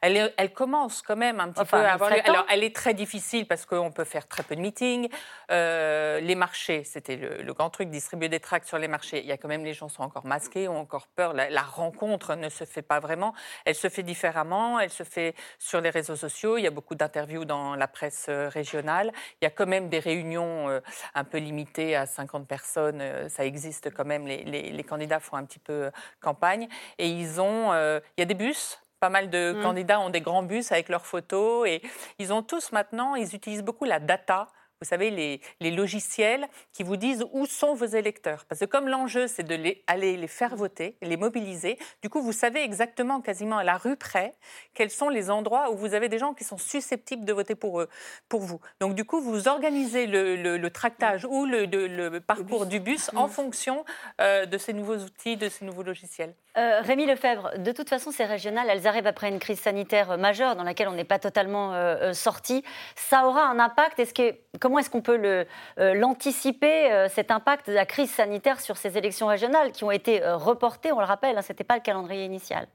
Elle, 0.01 0.53
commence 0.53 1.03
quand 1.03 1.17
même 1.17 1.41
un 1.41 1.51
petit 1.51 1.65
peu 1.65 1.77
à 1.77 1.95
avoir. 1.95 2.13
Alors, 2.25 2.47
elle 2.49 2.65
est 2.65 2.75
très 2.75 2.95
difficile 2.95 3.47
parce 3.47 3.67
qu'on 3.67 3.91
peut 3.91 4.05
faire 4.05 4.27
très 4.29 4.43
peu 4.43 4.57
de 4.57 4.61
meetings. 4.61 5.09
Euh, 5.51 6.21
les 6.21 6.35
marchés, 6.35 6.85
c'était 6.85 7.17
le, 7.17 7.53
grand 7.53 7.71
truc, 7.71 7.91
distribuer 7.91 8.29
des 8.29 8.41
tracts 8.41 8.67
sur 8.67 8.79
les 8.79 8.89
marchés. 8.89 9.21
Il 9.21 9.27
y 9.27 9.33
a 9.33 9.37
quand 9.37 9.49
même 9.49 9.65
les 9.65 9.75
gens 9.75 9.89
sont 9.89 10.03
encore 10.03 10.27
masqués, 10.27 10.69
ont 10.69 10.79
encore 10.79 11.07
peur. 11.09 11.33
La, 11.33 11.63
rencontre 11.63 12.35
ne 12.35 12.49
se 12.49 12.65
fait 12.65 12.83
pas 12.83 13.01
vraiment. 13.01 13.35
Elle 13.65 13.75
se 13.75 13.89
fait 13.89 14.03
différemment. 14.03 14.79
Elle 14.79 14.91
se 14.91 15.03
fait 15.03 15.35
sur 15.59 15.81
les 15.81 15.91
réseaux 15.91 16.17
sociaux. 16.17 16.57
Il 16.59 16.63
y 16.63 16.67
a 16.67 16.71
beaucoup 16.71 16.95
d'interviews 16.95 17.45
dans 17.45 17.75
la 17.75 17.89
presse 17.89 18.27
euh, 18.29 18.49
régionale. 18.49 19.13
Il 19.41 19.45
y 19.45 19.47
a 19.47 19.51
quand 19.51 19.67
même 19.67 19.89
des 19.89 19.99
réunions 19.99 20.69
euh, 20.69 20.81
un 21.15 21.25
peu 21.25 21.39
limitées 21.39 21.97
à 21.97 22.07
50 22.07 22.47
personnes. 22.47 23.03
Ça 23.29 23.45
existe 23.45 23.93
quand 23.93 24.05
même. 24.05 24.27
Les, 24.27 24.45
les, 24.45 24.85
candidats 24.85 25.21
font 25.21 25.37
un 25.37 25.45
petit 25.45 25.59
peu 25.59 25.91
campagne 26.21 26.69
et 26.99 27.09
ils 27.09 27.41
ont. 27.41 27.73
il 27.75 28.21
y 28.21 28.23
a 28.23 28.25
des 28.25 28.35
bus 28.35 28.79
pas 29.01 29.09
mal 29.09 29.31
de 29.31 29.53
mmh. 29.53 29.63
candidats 29.63 30.01
ont 30.01 30.11
des 30.11 30.21
grands 30.21 30.43
bus 30.43 30.73
avec 30.73 30.89
leurs 30.89 31.07
photos 31.07 31.67
et 31.69 31.83
ils 32.19 32.33
ont 32.33 32.43
tous 32.43 32.73
maintenant, 32.73 33.15
ils 33.15 33.35
utilisent 33.35 33.63
beaucoup 33.63 33.85
la 33.85 34.01
data 34.01 34.49
vous 34.81 34.87
savez, 34.87 35.11
les, 35.61 35.71
logiciels 35.71 36.47
qui 36.73 36.83
vous 36.83 36.97
disent 36.97 37.25
où 37.33 37.47
sont 37.47 37.75
vos 37.75 37.87
électeurs. 37.87 38.45
Parce 38.47 38.61
que 38.61 38.65
comme 38.65 38.89
l'enjeu, 38.89 39.27
c'est 39.27 39.43
de 39.43 39.55
les, 39.55 39.83
aller 39.87 40.17
les 40.17 40.29
faire 40.29 40.55
voter, 40.55 40.97
les 41.03 41.17
mobiliser, 41.17 41.79
du 42.03 42.09
coup, 42.09 42.23
vous 42.23 42.33
savez 42.33 42.63
exactement, 42.63 43.21
quasiment 43.21 43.59
à 43.59 43.65
la 43.65 43.77
rue 43.77 43.97
près, 43.97 44.35
quels 44.75 44.91
sont 44.91 45.09
les 45.09 45.31
endroits 45.31 45.73
où 45.73 45.77
vous 45.77 45.95
avez 45.95 46.09
des 46.09 46.19
gens 46.19 46.33
qui 46.33 46.45
sont 46.45 46.59
susceptibles 46.59 47.25
de 47.25 47.33
voter 47.33 47.55
pour, 47.55 47.81
eux, 47.81 47.89
pour 48.29 48.41
vous. 48.41 48.61
Donc, 48.81 48.95
du 48.95 49.05
coup, 49.05 49.21
vous 49.21 49.49
organisez 49.49 50.07
le, 50.07 50.69
tractage 50.69 51.25
ou 51.25 51.45
le, 51.45 52.19
parcours 52.21 52.67
du 52.67 52.79
bus 52.79 53.11
en 53.15 53.29
fonction 53.29 53.85
euh, 54.21 54.47
de 54.47 54.59
ces 54.59 54.73
nouveaux 54.73 54.99
outils, 54.99 55.37
de 55.37 55.49
ces 55.49 55.65
nouveaux 55.65 55.83
logiciels. 55.83 56.35
Euh, 56.59 56.81
Rémi 56.81 57.07
Lefebvre, 57.07 57.53
de 57.57 57.71
toute 57.71 57.89
façon, 57.89 58.11
ces 58.11 58.25
régionales, 58.25 58.67
elles 58.69 58.89
arrivent 58.89 59.07
après 59.07 59.29
une 59.29 59.39
crise 59.39 59.61
sanitaire 59.61 60.19
majeure 60.19 60.57
dans 60.57 60.65
laquelle 60.65 60.89
on 60.89 60.93
n'est 60.93 61.05
pas 61.05 61.21
totalement 61.21 61.73
euh, 61.75 62.13
sorti. 62.13 62.65
Ça 62.97 63.27
aura 63.27 63.45
un 63.47 63.61
impact. 63.61 64.03
Comment 64.61 64.81
est-ce 64.81 64.91
qu'on 64.91 65.03
peut 65.03 65.21
euh, 65.23 65.95
l'anticiper, 65.95 66.91
euh, 66.91 67.09
cet 67.09 67.31
impact 67.31 67.69
de 67.69 67.75
la 67.75 67.87
crise 67.87 68.11
sanitaire 68.11 68.61
sur 68.61 68.77
ces 68.77 68.99
élections 68.99 69.29
régionales 69.29 69.71
qui 69.71 69.85
ont 69.85 69.93
été 69.93 70.23
euh, 70.25 70.37
reportées, 70.37 70.91
on 70.91 70.99
le 70.99 71.07
rappelle, 71.07 71.39
hein, 71.39 71.43
ce 71.43 71.53
n'était 71.53 71.65
pas 71.65 71.77
le 71.77 71.83
calendrier 71.83 72.25
initial? 72.25 72.67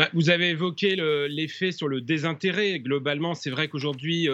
Bah, 0.00 0.08
vous 0.14 0.30
avez 0.30 0.48
évoqué 0.48 0.96
l'effet 1.28 1.72
sur 1.72 1.86
le 1.86 2.00
désintérêt. 2.00 2.80
Globalement, 2.80 3.34
c'est 3.34 3.50
vrai 3.50 3.68
qu'aujourd'hui, 3.68 4.28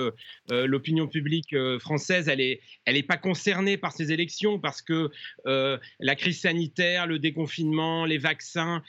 l'opinion 0.49 1.09
publique 1.09 1.57
française, 1.81 2.29
elle 2.29 2.39
n'est 2.39 2.61
elle 2.85 2.97
est 2.97 3.03
pas 3.03 3.17
concernée 3.17 3.77
par 3.77 3.91
ces 3.91 4.13
élections 4.13 4.61
parce 4.61 4.81
que 4.81 5.11
la 5.45 6.15
crise 6.15 6.41
sanitaire, 6.41 7.09
le 7.09 7.19
déconfinement, 7.19 8.05
les 8.05 8.19
vaccins 8.19 8.85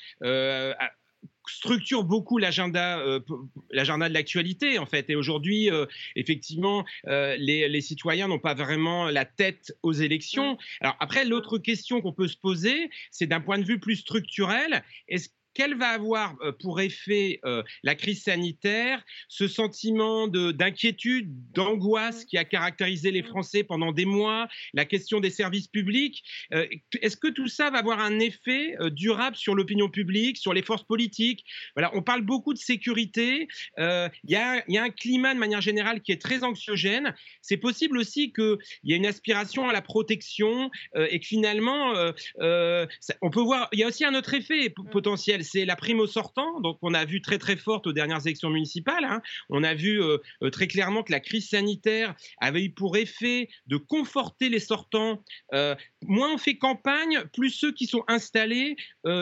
structure 1.50 2.04
beaucoup 2.04 2.38
l'agenda 2.38 3.00
euh, 3.00 3.20
de 3.20 4.14
l'actualité 4.14 4.80
en 4.80 4.86
fait 4.86 5.10
et 5.10 5.16
aujourd'hui 5.16 5.70
euh, 5.72 5.86
effectivement 6.16 6.86
euh, 7.08 7.36
les, 7.38 7.68
les, 7.70 7.82
citoyens 7.82 8.28
n'ont 8.28 8.40
pas 8.40 8.54
vraiment 8.54 9.10
la 9.10 9.26
tête 9.26 9.76
aux 9.84 9.94
élections 9.94 10.58
alors 10.82 10.96
après 11.00 11.26
l'autre 11.26 11.58
question 11.58 12.02
qu'on 12.02 12.14
peut 12.14 12.28
se 12.28 12.38
poser 12.38 12.90
c'est 13.12 13.28
d'un 13.28 13.42
point 13.42 13.58
de 13.58 13.66
vue 13.66 13.80
plus 13.80 13.98
structurel 13.98 14.84
est-ce 15.08 15.30
quelle 15.58 15.76
va 15.76 15.88
avoir 15.88 16.36
euh, 16.42 16.52
pour 16.52 16.80
effet 16.82 17.40
euh, 17.44 17.64
la 17.82 17.96
crise 17.96 18.22
sanitaire, 18.22 19.04
ce 19.28 19.48
sentiment 19.48 20.28
d'inquiétude, 20.28 21.34
d'angoisse 21.52 22.26
qui 22.26 22.38
a 22.38 22.46
caractérisé 22.46 23.10
les 23.10 23.24
Français 23.24 23.64
pendant 23.64 23.92
des 23.92 24.06
mois, 24.06 24.48
la 24.76 24.86
question 24.86 25.20
des 25.20 25.32
services 25.32 25.68
publics. 25.68 26.24
Euh, 26.54 26.68
est-ce 27.02 27.18
que 27.18 27.28
tout 27.28 27.48
ça 27.48 27.72
va 27.72 27.80
avoir 27.80 28.00
un 28.00 28.20
effet 28.20 28.76
durable 28.92 29.36
sur 29.36 29.56
l'opinion 29.56 29.90
publique, 29.90 30.38
sur 30.38 30.54
les 30.54 30.62
forces 30.62 30.84
politiques? 30.84 31.44
Voilà, 31.76 31.90
on 31.96 32.04
parle 32.04 32.22
beaucoup 32.22 32.54
de 32.54 32.60
sécurité. 32.60 33.48
Il 33.78 34.12
y, 34.26 34.36
a, 34.36 34.64
un 34.68 34.90
climat 34.90 35.34
de 35.34 35.40
manière 35.40 35.62
générale 35.62 36.02
qui 36.02 36.12
est 36.12 36.22
très 36.22 36.44
anxiogène. 36.44 37.16
C'est 37.42 37.58
possible 37.58 37.98
aussi 37.98 38.32
qu'il 38.32 38.58
y 38.84 38.94
ait 38.94 38.98
une 38.98 39.08
aspiration 39.08 39.68
à 39.68 39.74
la 39.74 39.82
protection 39.82 40.70
et 40.96 41.20
que 41.20 41.26
finalement, 41.26 41.94
on 42.38 43.30
peut 43.32 43.42
voir. 43.42 43.70
Il 43.72 43.80
y 43.80 43.84
a 43.84 43.88
aussi 43.88 44.06
un 44.06 44.14
autre 44.14 44.34
effet 44.34 44.74
potentiel 44.92 45.44
c'est 45.48 45.66
la 45.66 45.76
prime 45.76 46.00
au 46.00 46.08
sortant, 46.08 46.60
donc 46.62 46.78
on 46.82 46.94
a 46.94 47.06
vu 47.06 47.22
très 47.22 47.38
très 47.38 47.56
forte 47.56 47.88
aux 47.88 47.94
dernières 47.94 48.26
élections 48.26 48.50
municipales. 48.50 49.04
Hein. 49.04 49.22
On 49.50 49.64
a 49.64 49.74
vu 49.74 50.02
euh, 50.02 50.18
euh, 50.44 50.50
très 50.50 50.68
clairement 50.68 51.04
que 51.04 51.12
la 51.12 51.20
crise 51.20 51.50
sanitaire 51.50 52.16
avait 52.40 52.64
eu 52.64 52.72
pour 52.72 52.98
effet 52.98 53.50
de 53.68 53.78
conforter 53.78 54.50
les 54.50 54.60
sortants. 54.60 55.24
Euh, 55.54 55.76
moins 56.04 56.34
on 56.34 56.38
fait 56.38 56.58
campagne, 56.58 57.24
plus 57.34 57.50
ceux 57.50 57.72
qui 57.72 57.88
sont 57.88 58.04
installés 58.08 58.76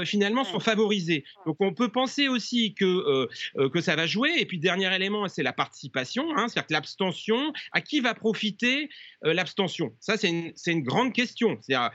finalement 0.05 0.43
sont 0.43 0.59
favorisés. 0.59 1.23
Donc 1.45 1.57
on 1.59 1.73
peut 1.73 1.89
penser 1.89 2.27
aussi 2.27 2.73
que, 2.73 3.27
que 3.67 3.81
ça 3.81 3.95
va 3.95 4.07
jouer. 4.07 4.33
Et 4.37 4.45
puis 4.45 4.57
dernier 4.57 4.93
élément, 4.95 5.27
c'est 5.27 5.43
la 5.43 5.53
participation, 5.53 6.35
hein, 6.35 6.47
c'est-à-dire 6.47 6.67
que 6.67 6.73
l'abstention, 6.73 7.53
à 7.71 7.81
qui 7.81 7.99
va 7.99 8.15
profiter 8.15 8.89
l'abstention? 9.21 9.95
Ça, 9.99 10.17
c'est 10.17 10.29
une, 10.29 10.53
une, 10.65 10.83
grande 10.83 11.13
question. 11.13 11.57
C'est-à-dire, 11.61 11.91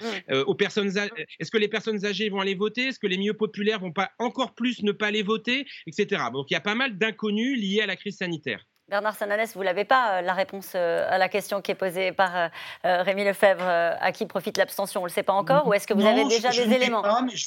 aux 0.47 0.55
personnes, 0.55 0.93
est-ce 1.41 1.51
que 1.51 1.59
les 1.59 1.69
personnes 1.69 2.05
âgées 2.05 2.29
vont 2.29 2.41
aller 2.41 2.55
voter? 2.55 2.89
Est-ce 2.89 3.01
que 3.01 3.09
les 3.09 3.19
milieux 3.19 3.35
populaires 3.35 3.81
vont 3.81 3.93
pas 3.93 4.10
encore 4.19 4.55
plus 4.55 4.83
ne 4.83 4.93
pas 4.93 5.09
aller 5.09 5.23
voter, 5.23 5.67
etc. 5.87 6.25
Donc 6.33 6.51
il 6.51 6.55
y 6.55 6.57
a 6.57 6.61
pas 6.61 6.75
mal 6.75 6.99
d'inconnus 6.99 7.59
liés 7.59 7.81
à 7.83 7.87
la 7.87 7.97
crise 7.97 8.19
sanitaire. 8.19 8.65
Bernard 8.91 9.15
Sananès, 9.15 9.55
vous 9.55 9.63
l'avez 9.63 9.85
pas, 9.85 10.19
euh, 10.19 10.21
la 10.21 10.35
réponse 10.35 10.73
euh, 10.75 11.07
à 11.09 11.17
la 11.17 11.29
question 11.29 11.63
qui 11.63 11.71
est 11.71 11.77
posée 11.77 12.11
par 12.11 12.35
euh, 12.37 12.49
Rémi 12.83 13.25
Lefebvre, 13.25 13.63
à 13.63 14.11
qui 14.11 14.27
profite 14.27 14.57
l'abstention 14.57 15.01
On 15.01 15.05
ne 15.05 15.09
le 15.09 15.15
sait 15.15 15.23
pas 15.23 15.33
encore 15.33 15.69
Ou 15.69 15.75
est-ce 15.75 15.87
que 15.87 15.95
vous 15.95 16.05
avez 16.05 16.25
déjà 16.25 16.51
des 16.51 16.73
éléments? 16.73 17.05
je, 17.33 17.47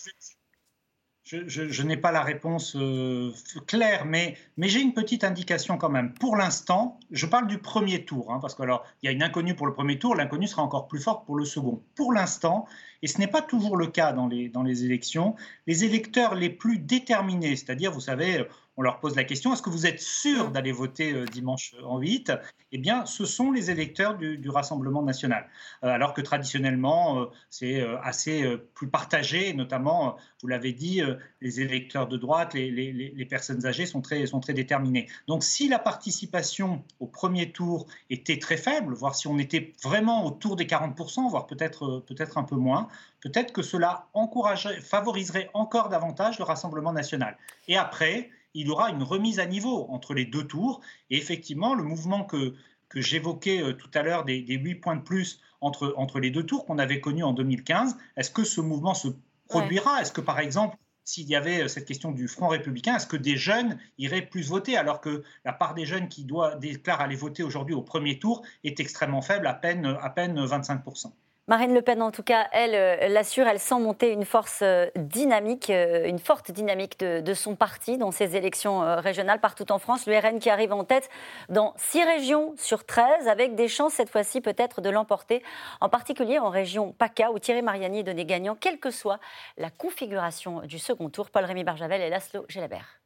n'ai 1.84 1.98
pas 1.98 2.12
la 2.12 2.22
réponse 2.22 2.76
euh, 2.76 3.32
claire, 3.66 4.06
mais, 4.06 4.38
mais 4.58 4.68
j'ai 4.68 4.82
une 4.82 4.94
petite 4.94 5.24
indication 5.24 5.78
quand 5.78 5.90
même. 5.90 6.14
Pour 6.14 6.36
l'instant, 6.36 7.00
je 7.12 7.26
parle 7.26 7.48
du 7.48 7.60
premier 7.60 8.04
tour, 8.04 8.32
hein, 8.32 8.40
parce 8.42 8.56
qu'il 8.56 8.68
y 9.04 9.08
a 9.08 9.12
une 9.12 9.24
inconnue 9.24 9.56
pour 9.56 9.66
le 9.66 9.74
premier 9.74 9.98
tour, 9.98 10.16
l'inconnue 10.16 10.48
sera 10.48 10.64
encore 10.64 10.88
plus 10.88 11.00
forte 11.00 11.26
pour 11.26 11.38
le 11.38 11.46
second. 11.46 11.82
Pour 11.96 12.12
l'instant, 12.12 12.66
et 13.02 13.08
ce 13.08 13.20
n'est 13.20 13.28
pas 13.28 13.42
toujours 13.42 13.78
le 13.78 13.88
cas 13.88 14.12
dans 14.12 14.28
les, 14.28 14.50
dans 14.50 14.64
les 14.64 14.84
élections, 14.84 15.36
les 15.66 15.86
électeurs 15.86 16.36
les 16.36 16.50
plus 16.50 16.78
déterminés, 16.78 17.56
c'est-à-dire, 17.56 17.92
vous 17.92 18.02
savez, 18.02 18.46
on 18.78 18.82
leur 18.82 19.00
pose 19.00 19.16
la 19.16 19.24
question 19.24 19.54
est-ce 19.54 19.62
que 19.62 19.70
vous 19.70 19.86
êtes 19.86 20.00
sûr 20.00 20.50
d'aller 20.50 20.72
voter 20.72 21.14
euh, 21.14 21.26
dimanche 21.26 21.76
en 21.84 22.00
8 22.00 22.32
Eh 22.72 22.78
bien, 22.78 23.06
ce 23.06 23.26
sont 23.26 23.52
les 23.52 23.70
électeurs 23.70 24.18
du, 24.18 24.50
Rassemblement 24.50 25.02
national. 25.02 25.48
Euh, 25.84 25.88
alors 25.88 26.14
que 26.14 26.22
traditionnellement, 26.22 27.22
euh, 27.22 27.26
c'est 27.50 27.82
assez 28.04 28.46
plus 28.76 28.88
partagé, 28.88 29.54
notamment, 29.54 30.16
vous 30.42 30.48
l'avez 30.48 30.74
dit, 30.74 31.02
les 31.42 31.62
électeurs 31.62 32.08
de 32.08 32.18
droite, 32.18 32.54
les, 32.54 33.28
personnes 33.30 33.66
âgées 33.66 33.86
sont 33.86 34.02
très, 34.02 34.26
sont 34.28 34.40
très 34.40 34.54
déterminés. 34.54 35.08
Donc, 35.28 35.44
si 35.44 35.68
la 35.68 35.80
participation 35.80 36.84
au 37.00 37.08
premier 37.08 37.52
tour 37.52 37.88
était 38.10 38.38
très 38.38 38.58
faible, 38.58 38.94
voire 38.94 39.16
si 39.16 39.28
on 39.28 39.40
était 39.40 39.74
vraiment 39.84 40.26
autour 40.26 40.56
des 40.56 40.66
40%, 40.66 41.30
voire 41.30 41.48
peut-être 41.48 42.38
un 42.38 42.44
peu 42.44 42.56
moins, 42.56 42.88
peut-être 43.22 43.54
que 43.54 43.62
cela 43.62 44.08
encouragerait, 44.14 44.82
favoriserait 44.82 45.50
encore 45.54 45.90
davantage 45.90 46.38
le 46.38 46.44
Rassemblement 46.44 46.94
national. 46.94 47.38
Et 47.68 47.78
après, 47.78 48.30
il 48.54 48.68
y 48.68 48.70
aura 48.70 48.90
une 48.90 49.04
remise 49.04 49.40
à 49.40 49.46
niveau 49.46 49.88
entre 49.90 50.14
les 50.14 50.26
deux 50.26 50.46
tours. 50.46 50.82
Et 51.10 51.18
effectivement, 51.18 51.76
le 51.76 51.84
mouvement 51.84 52.24
que, 52.24 52.54
que 52.90 53.02
j'évoquais 53.02 53.62
euh, 53.62 53.74
tout 53.74 53.90
à 53.94 54.02
l'heure 54.04 54.26
des, 54.26 54.42
des 54.42 54.56
8 54.56 54.76
points 54.76 54.96
de 54.96 55.02
plus 55.02 55.42
entre, 55.62 55.94
entre 55.98 56.20
les 56.20 56.32
deux 56.32 56.46
tours 56.46 56.66
qu'on 56.66 56.78
avait 56.78 57.00
connus 57.00 57.24
en 57.24 57.34
2015, 57.34 57.98
est-ce 58.18 58.32
que 58.32 58.44
ce 58.44 58.62
mouvement 58.62 58.94
se 58.94 59.10
produira? 59.48 60.02
Est-ce 60.02 60.12
que, 60.12 60.22
par 60.22 60.40
exemple, 60.40 60.78
s'il 61.04 61.28
y 61.28 61.36
avait 61.36 61.64
euh, 61.64 61.68
cette 61.68 61.86
question 61.86 62.12
du 62.12 62.28
Front 62.28 62.48
républicain, 62.48 62.96
est-ce 62.96 63.08
que 63.08 63.18
des 63.18 63.38
jeunes 63.38 63.78
iraient 63.98 64.26
plus 64.26 64.48
voter 64.48 64.78
alors 64.78 65.02
que 65.02 65.24
la 65.46 65.54
part 65.54 65.74
des 65.74 65.86
jeunes 65.86 66.08
qui 66.08 66.24
doit, 66.24 66.56
déclarent 66.56 67.02
aller 67.02 67.16
voter 67.16 67.44
aujourd'hui 67.44 67.76
au 67.76 67.82
premier 67.82 68.20
tour 68.20 68.44
est 68.64 68.80
extrêmement 68.80 69.22
faible, 69.22 69.48
à 69.48 69.54
peine, 69.54 69.86
à 69.86 70.10
peine 70.10 70.40
25%. 70.46 71.12
Marine 71.50 71.74
Le 71.74 71.82
Pen, 71.82 72.02
en 72.02 72.12
tout 72.12 72.24
cas, 72.24 72.48
elle 72.54 72.74
euh, 72.74 73.10
l'assure, 73.10 73.48
elle 73.48 73.60
sent 73.60 73.78
monter 73.78 74.14
une 74.14 74.24
force 74.24 74.60
euh, 74.62 74.88
dynamique, 74.96 75.70
euh, 75.70 76.08
une 76.08 76.18
forte 76.20 76.52
dynamique 76.52 77.02
de, 77.02 77.34
son 77.34 77.58
parti 77.58 77.98
dans 77.98 78.12
ces 78.12 78.38
élections 78.38 78.80
régionales 79.02 79.42
partout 79.42 79.70
en 79.72 79.78
France. 79.78 80.06
Le 80.06 80.18
RN 80.18 80.40
qui 80.40 80.50
arrive 80.50 80.72
en 80.72 80.86
tête 80.86 81.10
dans 81.50 81.74
six 81.76 82.02
régions 82.02 82.54
sur 82.58 82.86
13, 82.86 83.28
avec 83.28 83.56
des 83.56 83.68
chances 83.68 83.94
cette 83.94 84.10
fois-ci 84.10 84.40
peut-être 84.40 84.80
de 84.80 84.90
l'emporter, 84.90 85.44
en 85.82 85.90
particulier 85.90 86.40
en 86.40 86.50
région 86.50 86.94
PACA, 86.94 87.32
où 87.32 87.40
Thierry 87.40 87.62
Mariani 87.62 88.00
est 88.00 88.04
donné 88.04 88.24
gagnant, 88.24 88.56
quelle 88.56 88.80
que 88.80 88.92
soit 88.92 89.20
la 89.58 89.70
configuration 89.70 90.62
du 90.62 90.80
second 90.80 91.10
tour. 91.10 91.30
Paul-Rémy 91.30 91.66
Barjavel 91.66 92.02
et 92.02 92.10
Laszlo 92.10 92.46
Gelabert. 92.48 93.02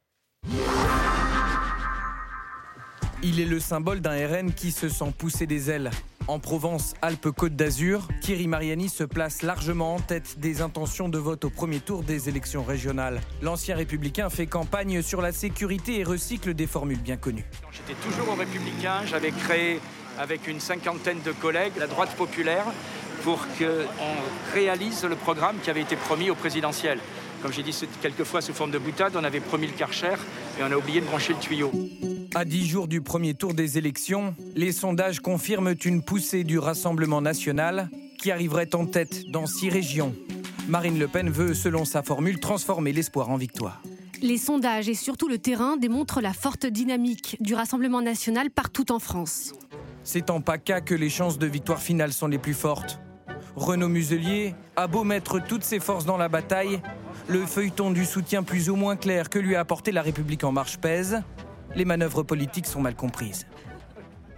Il 3.22 3.40
est 3.40 3.46
le 3.46 3.58
symbole 3.58 4.00
d'un 4.00 4.14
RN 4.28 4.52
qui 4.52 4.70
se 4.70 4.88
sent 4.88 5.12
pousser 5.18 5.46
des 5.46 5.70
ailes. 5.70 5.90
En 6.28 6.40
Provence, 6.40 6.92
Alpes-Côte 7.00 7.56
d'Azur, 7.56 8.06
Thierry 8.20 8.48
Mariani 8.48 8.90
se 8.90 9.02
place 9.02 9.40
largement 9.40 9.94
en 9.94 9.98
tête 9.98 10.38
des 10.38 10.60
intentions 10.60 11.08
de 11.08 11.16
vote 11.16 11.46
au 11.46 11.50
premier 11.50 11.80
tour 11.80 12.02
des 12.02 12.28
élections 12.28 12.62
régionales. 12.62 13.22
L'ancien 13.40 13.74
républicain 13.74 14.28
fait 14.28 14.44
campagne 14.44 15.00
sur 15.00 15.22
la 15.22 15.32
sécurité 15.32 16.00
et 16.00 16.04
recycle 16.04 16.52
des 16.52 16.66
formules 16.66 17.00
bien 17.00 17.16
connues. 17.16 17.46
J'étais 17.72 17.98
toujours 18.02 18.34
au 18.34 18.34
républicain, 18.34 19.06
j'avais 19.06 19.30
créé 19.30 19.80
avec 20.18 20.46
une 20.46 20.60
cinquantaine 20.60 21.22
de 21.24 21.32
collègues 21.32 21.72
la 21.78 21.86
droite 21.86 22.14
populaire 22.14 22.66
pour 23.24 23.38
qu'on 23.56 24.52
réalise 24.52 25.04
le 25.04 25.16
programme 25.16 25.56
qui 25.62 25.70
avait 25.70 25.80
été 25.80 25.96
promis 25.96 26.28
au 26.28 26.34
présidentiel. 26.34 26.98
Comme 27.42 27.52
j'ai 27.52 27.62
dit 27.62 27.76
quelques 28.02 28.24
fois 28.24 28.40
sous 28.40 28.52
forme 28.52 28.72
de 28.72 28.78
boutade, 28.78 29.14
on 29.16 29.22
avait 29.22 29.40
promis 29.40 29.66
le 29.66 29.72
Karcher 29.72 30.16
et 30.58 30.62
on 30.62 30.72
a 30.72 30.76
oublié 30.76 31.00
de 31.00 31.06
brancher 31.06 31.34
le 31.34 31.38
tuyau. 31.38 31.70
À 32.34 32.44
dix 32.44 32.66
jours 32.66 32.88
du 32.88 33.00
premier 33.00 33.34
tour 33.34 33.54
des 33.54 33.78
élections, 33.78 34.34
les 34.54 34.72
sondages 34.72 35.20
confirment 35.20 35.74
une 35.84 36.02
poussée 36.02 36.44
du 36.44 36.58
Rassemblement 36.58 37.20
national 37.20 37.88
qui 38.18 38.30
arriverait 38.32 38.74
en 38.74 38.86
tête 38.86 39.30
dans 39.30 39.46
six 39.46 39.68
régions. 39.68 40.14
Marine 40.68 40.98
Le 40.98 41.08
Pen 41.08 41.30
veut, 41.30 41.54
selon 41.54 41.84
sa 41.84 42.02
formule, 42.02 42.40
transformer 42.40 42.92
l'espoir 42.92 43.30
en 43.30 43.36
victoire. 43.36 43.80
Les 44.20 44.36
sondages 44.36 44.88
et 44.88 44.94
surtout 44.94 45.28
le 45.28 45.38
terrain 45.38 45.76
démontrent 45.76 46.20
la 46.20 46.32
forte 46.32 46.66
dynamique 46.66 47.36
du 47.40 47.54
Rassemblement 47.54 48.02
national 48.02 48.50
partout 48.50 48.90
en 48.90 48.98
France. 48.98 49.54
C'est 50.02 50.28
en 50.30 50.40
PACA 50.40 50.80
que 50.80 50.94
les 50.94 51.08
chances 51.08 51.38
de 51.38 51.46
victoire 51.46 51.80
finale 51.80 52.12
sont 52.12 52.26
les 52.26 52.38
plus 52.38 52.54
fortes. 52.54 52.98
Renaud 53.54 53.88
Muselier 53.88 54.54
a 54.76 54.86
beau 54.86 55.04
mettre 55.04 55.42
toutes 55.42 55.64
ses 55.64 55.80
forces 55.80 56.04
dans 56.04 56.16
la 56.16 56.28
bataille, 56.28 56.80
le 57.28 57.44
feuilleton 57.44 57.90
du 57.90 58.04
soutien 58.04 58.42
plus 58.42 58.70
ou 58.70 58.76
moins 58.76 58.96
clair 58.96 59.28
que 59.28 59.38
lui 59.38 59.54
a 59.54 59.60
apporté 59.60 59.92
la 59.92 60.02
République 60.02 60.44
en 60.44 60.52
marche 60.52 60.78
pèse. 60.78 61.22
Les 61.74 61.84
manœuvres 61.84 62.22
politiques 62.22 62.66
sont 62.66 62.80
mal 62.80 62.94
comprises. 62.94 63.46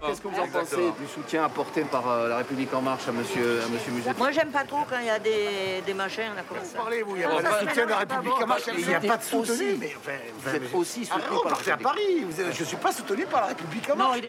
Qu'est-ce 0.05 0.23
que 0.23 0.29
vous 0.29 0.41
en 0.41 0.49
pensez 0.49 0.77
du 0.77 1.07
soutien 1.07 1.45
apporté 1.45 1.83
par 1.83 2.09
euh, 2.09 2.29
la 2.29 2.39
République 2.39 2.73
En 2.73 2.81
Marche 2.81 3.07
à 3.07 3.13
monsieur, 3.13 3.61
à 3.63 3.69
monsieur 3.69 3.93
Musée 3.93 4.11
Moi, 4.17 4.31
j'aime 4.33 4.49
pas 4.49 4.65
trop 4.65 4.79
quand 4.89 4.99
il 4.99 5.07
y 5.07 5.11
a 5.11 5.19
des, 5.19 5.83
des 5.85 5.93
machins 5.93 6.33
là, 6.35 6.43
comme 6.49 6.57
ça. 6.59 6.79
Vous 6.79 6.83
parlez, 6.83 7.03
vous, 7.03 7.17
il 7.17 7.19
n'y 7.19 7.25
a 7.25 7.29
pas 7.29 7.43
de 7.43 7.69
soutien 7.69 7.85
de 7.85 7.91
la 7.91 7.99
République 7.99 8.33
En 8.43 8.47
Marche. 8.47 8.63
Il 8.79 8.87
n'y 8.87 8.95
a 8.95 9.01
pas 9.01 9.19
de 9.19 9.23
soutenu. 9.23 9.77
Mais, 9.79 9.95
vous 10.43 10.57
êtes 10.57 10.75
aussi 10.75 11.05
soutenu 11.05 11.23
ah, 11.31 11.49
par 11.49 11.61
la 11.67 11.75
à 11.75 11.77
Paris. 11.77 12.25
je 12.39 12.61
ne 12.61 12.67
suis 12.67 12.77
pas 12.79 12.93
soutenu 12.93 13.27
par 13.27 13.43
la 13.43 13.47
République 13.49 13.91
En 13.91 13.97
Marche. 13.97 14.21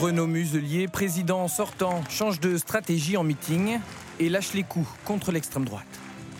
Renaud 0.00 0.26
Muselier, 0.26 0.88
président 0.88 1.48
sortant, 1.48 2.02
change 2.08 2.40
de 2.40 2.56
stratégie 2.56 3.18
en 3.18 3.24
meeting 3.24 3.78
et 4.18 4.30
lâche 4.30 4.54
les 4.54 4.62
coups 4.62 4.88
contre 5.04 5.32
l'extrême 5.32 5.66
droite. 5.66 5.84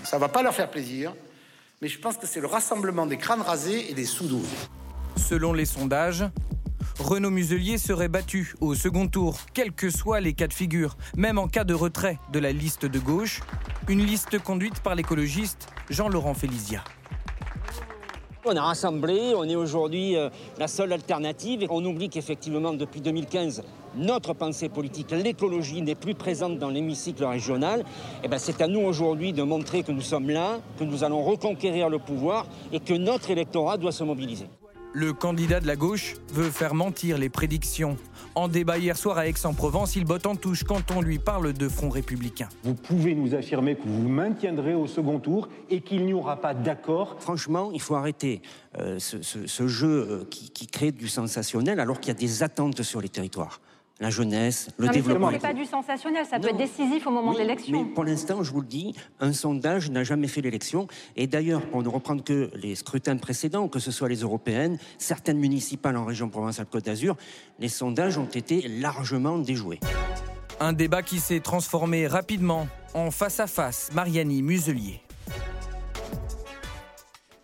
Ça 0.05 0.17
ne 0.17 0.21
va 0.23 0.29
pas 0.29 0.43
leur 0.43 0.55
faire 0.55 0.71
plaisir, 0.71 1.13
mais 1.85 1.91
je 1.91 1.99
pense 1.99 2.17
que 2.17 2.27
c'est 2.27 2.41
le 2.41 2.47
rassemblement 2.47 3.05
des 3.05 3.19
crânes 3.19 3.43
rasés 3.43 3.91
et 3.91 3.93
des 3.93 4.07
sous 4.07 4.27
Selon 5.17 5.53
les 5.53 5.67
sondages, 5.67 6.25
Renaud 6.99 7.29
Muselier 7.29 7.77
serait 7.77 8.09
battu 8.09 8.55
au 8.63 8.75
second 8.75 9.07
tour, 9.07 9.37
quels 9.53 9.73
que 9.73 9.91
soient 9.91 10.21
les 10.21 10.33
cas 10.33 10.47
de 10.47 10.55
figure, 10.55 10.97
même 11.15 11.37
en 11.37 11.47
cas 11.47 11.65
de 11.65 11.75
retrait 11.75 12.19
de 12.33 12.39
la 12.39 12.53
liste 12.53 12.87
de 12.87 12.99
gauche, 12.99 13.43
une 13.87 14.03
liste 14.03 14.39
conduite 14.39 14.81
par 14.81 14.95
l'écologiste 14.95 15.69
Jean-Laurent 15.91 16.33
Félizia. 16.33 16.83
On 18.47 18.57
a 18.57 18.63
rassemblé, 18.63 19.35
on 19.37 19.45
est 19.45 19.57
aujourd'hui 19.57 20.17
euh, 20.17 20.31
la 20.59 20.69
seule 20.69 20.91
alternative 20.91 21.63
et 21.63 21.67
on 21.69 21.85
oublie 21.85 22.09
qu'effectivement 22.09 22.73
depuis 22.73 23.03
2015, 23.03 23.63
notre 23.97 24.35
pensée 24.35 24.69
politique, 24.69 25.11
l'écologie 25.11 25.83
n'est 25.83 25.95
plus 25.95 26.15
présente 26.15 26.59
dans 26.59 26.71
l'hémicycle 26.71 27.25
régional. 27.25 27.85
Eh 28.23 28.29
ben 28.29 28.39
c'est 28.39 28.61
à 28.61 28.69
nous 28.69 28.81
aujourd'hui 28.81 29.33
de 29.33 29.43
montrer 29.43 29.83
que 29.83 29.93
nous 29.93 30.01
sommes 30.01 30.31
là, 30.31 30.61
que 30.79 30.85
nous 30.85 31.05
allons 31.05 31.23
reconquérir 31.23 31.89
le 31.89 31.99
pouvoir 31.99 32.47
et 32.73 32.81
que 32.81 32.95
notre 32.95 33.31
électorat 33.31 33.77
doit 33.77 33.93
se 33.93 34.05
mobiliser. 34.05 34.47
Le 34.97 35.13
candidat 35.13 35.59
de 35.59 35.67
la 35.67 35.75
gauche 35.75 36.15
veut 36.33 36.51
faire 36.51 36.73
mentir 36.73 37.19
les 37.19 37.29
prédictions. 37.29 37.97
En 38.37 38.47
débat 38.47 38.79
hier 38.79 38.97
soir 38.97 39.19
à 39.19 39.27
Aix-en-Provence, 39.27 39.97
il 39.97 40.05
botte 40.05 40.25
en 40.25 40.37
touche 40.37 40.63
quand 40.63 40.93
on 40.93 41.01
lui 41.01 41.19
parle 41.19 41.53
de 41.53 41.69
front 41.69 41.89
républicain. 41.89 42.49
Vous 42.63 42.77
pouvez 42.77 43.17
nous 43.17 43.35
affirmer 43.35 43.75
que 43.75 43.83
vous 43.85 44.03
vous 44.03 44.09
maintiendrez 44.09 44.77
au 44.77 44.87
second 44.87 45.19
tour 45.19 45.49
et 45.69 45.81
qu'il 45.81 46.07
n'y 46.07 46.13
aura 46.15 46.41
pas 46.41 46.55
d'accord 46.55 47.17
Franchement, 47.19 47.71
il 47.73 47.81
faut 47.81 47.97
arrêter 47.97 48.41
euh, 48.79 49.01
ce, 49.01 49.67
jeu 49.67 50.07
euh, 50.09 50.25
qui 50.31 50.69
crée 50.69 50.93
du 50.93 51.09
sensationnel 51.09 51.81
alors 51.81 51.99
qu'il 51.99 52.09
y 52.09 52.17
a 52.17 52.19
des 52.19 52.45
attentes 52.45 52.83
sur 52.83 53.01
les 53.01 53.09
territoires 53.09 53.61
la 54.01 54.11
jeunesse, 54.11 54.71
le 54.77 54.89
développement. 54.89 55.29
Ce 55.29 55.35
n'est 55.35 55.39
pas 55.39 55.53
du 55.53 55.65
sensationnel, 55.65 56.27
ça 56.27 56.41
peut 56.41 56.49
être 56.49 56.57
décisif 56.57 57.07
au 57.07 57.11
moment 57.11 57.33
de 57.33 57.39
l'élection. 57.39 57.85
Mais 57.85 57.91
pour 57.93 58.05
l'instant, 58.05 58.43
je 58.43 58.51
vous 58.51 58.61
le 58.61 58.67
dis, 58.67 58.95
un 59.21 59.33
sondage 59.33 59.91
n'a 59.91 60.03
jamais 60.03 60.27
fait 60.27 60.41
l'élection. 60.41 60.89
Et 61.17 61.27
d'ailleurs, 61.27 61.63
pour 61.71 61.83
ne 61.83 61.89
reprendre 61.89 62.25
que 62.25 62.51
les 62.55 62.75
scrutins 62.75 63.17
précédents, 63.17 63.69
que 63.69 63.79
ce 63.79 63.93
soit 63.93 64.09
les 64.09 64.21
européennes, 64.21 64.79
certaines 64.99 65.39
municipales 65.39 65.97
en 65.97 66.05
région 66.05 66.29
Provence-Alpes-Côte 66.29 66.85
d'Azur, 66.85 67.17
les 67.61 67.69
sondages 67.69 68.19
ont 68.19 68.27
été 68.27 68.67
largement 68.69 69.39
déjoués. 69.39 69.79
Un 70.61 70.73
débat 70.73 71.03
qui 71.03 71.21
s'est 71.21 71.41
transformé 71.41 72.07
rapidement 72.07 72.69
en 72.95 73.11
face-à-face 73.11 73.91
Mariani-Muselier. 73.93 75.01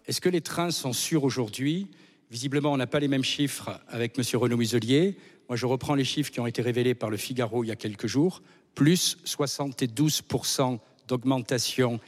Est-ce 0.07 0.21
que 0.21 0.29
les 0.29 0.41
trains 0.41 0.73
sont 0.73 0.93
sûrs 0.93 1.23
aujourd'hui? 1.23 1.91
Visiblement, 2.31 2.73
on 2.73 2.77
n'a 2.77 2.87
pas 2.87 3.01
les 3.01 3.09
mêmes 3.09 3.25
chiffres 3.25 3.81
avec 3.89 4.19
M. 4.19 4.25
Renaud 4.35 4.57
Muselier. 4.57 5.17
Moi, 5.51 5.57
je 5.57 5.67
reprends 5.67 5.97
les 5.97 6.05
chiffres 6.05 6.31
qui 6.31 6.39
ont 6.39 6.47
été 6.47 6.63
révélés 6.63 6.95
par 6.95 7.11
le 7.11 7.17
Figaro 7.17 7.65
il 7.65 7.67
y 7.67 7.71
a 7.73 7.77
quelques 7.77 8.07
jours. 8.07 8.41
Plus 8.77 9.19
72% 9.27 10.79
d'augmentation 11.09 11.99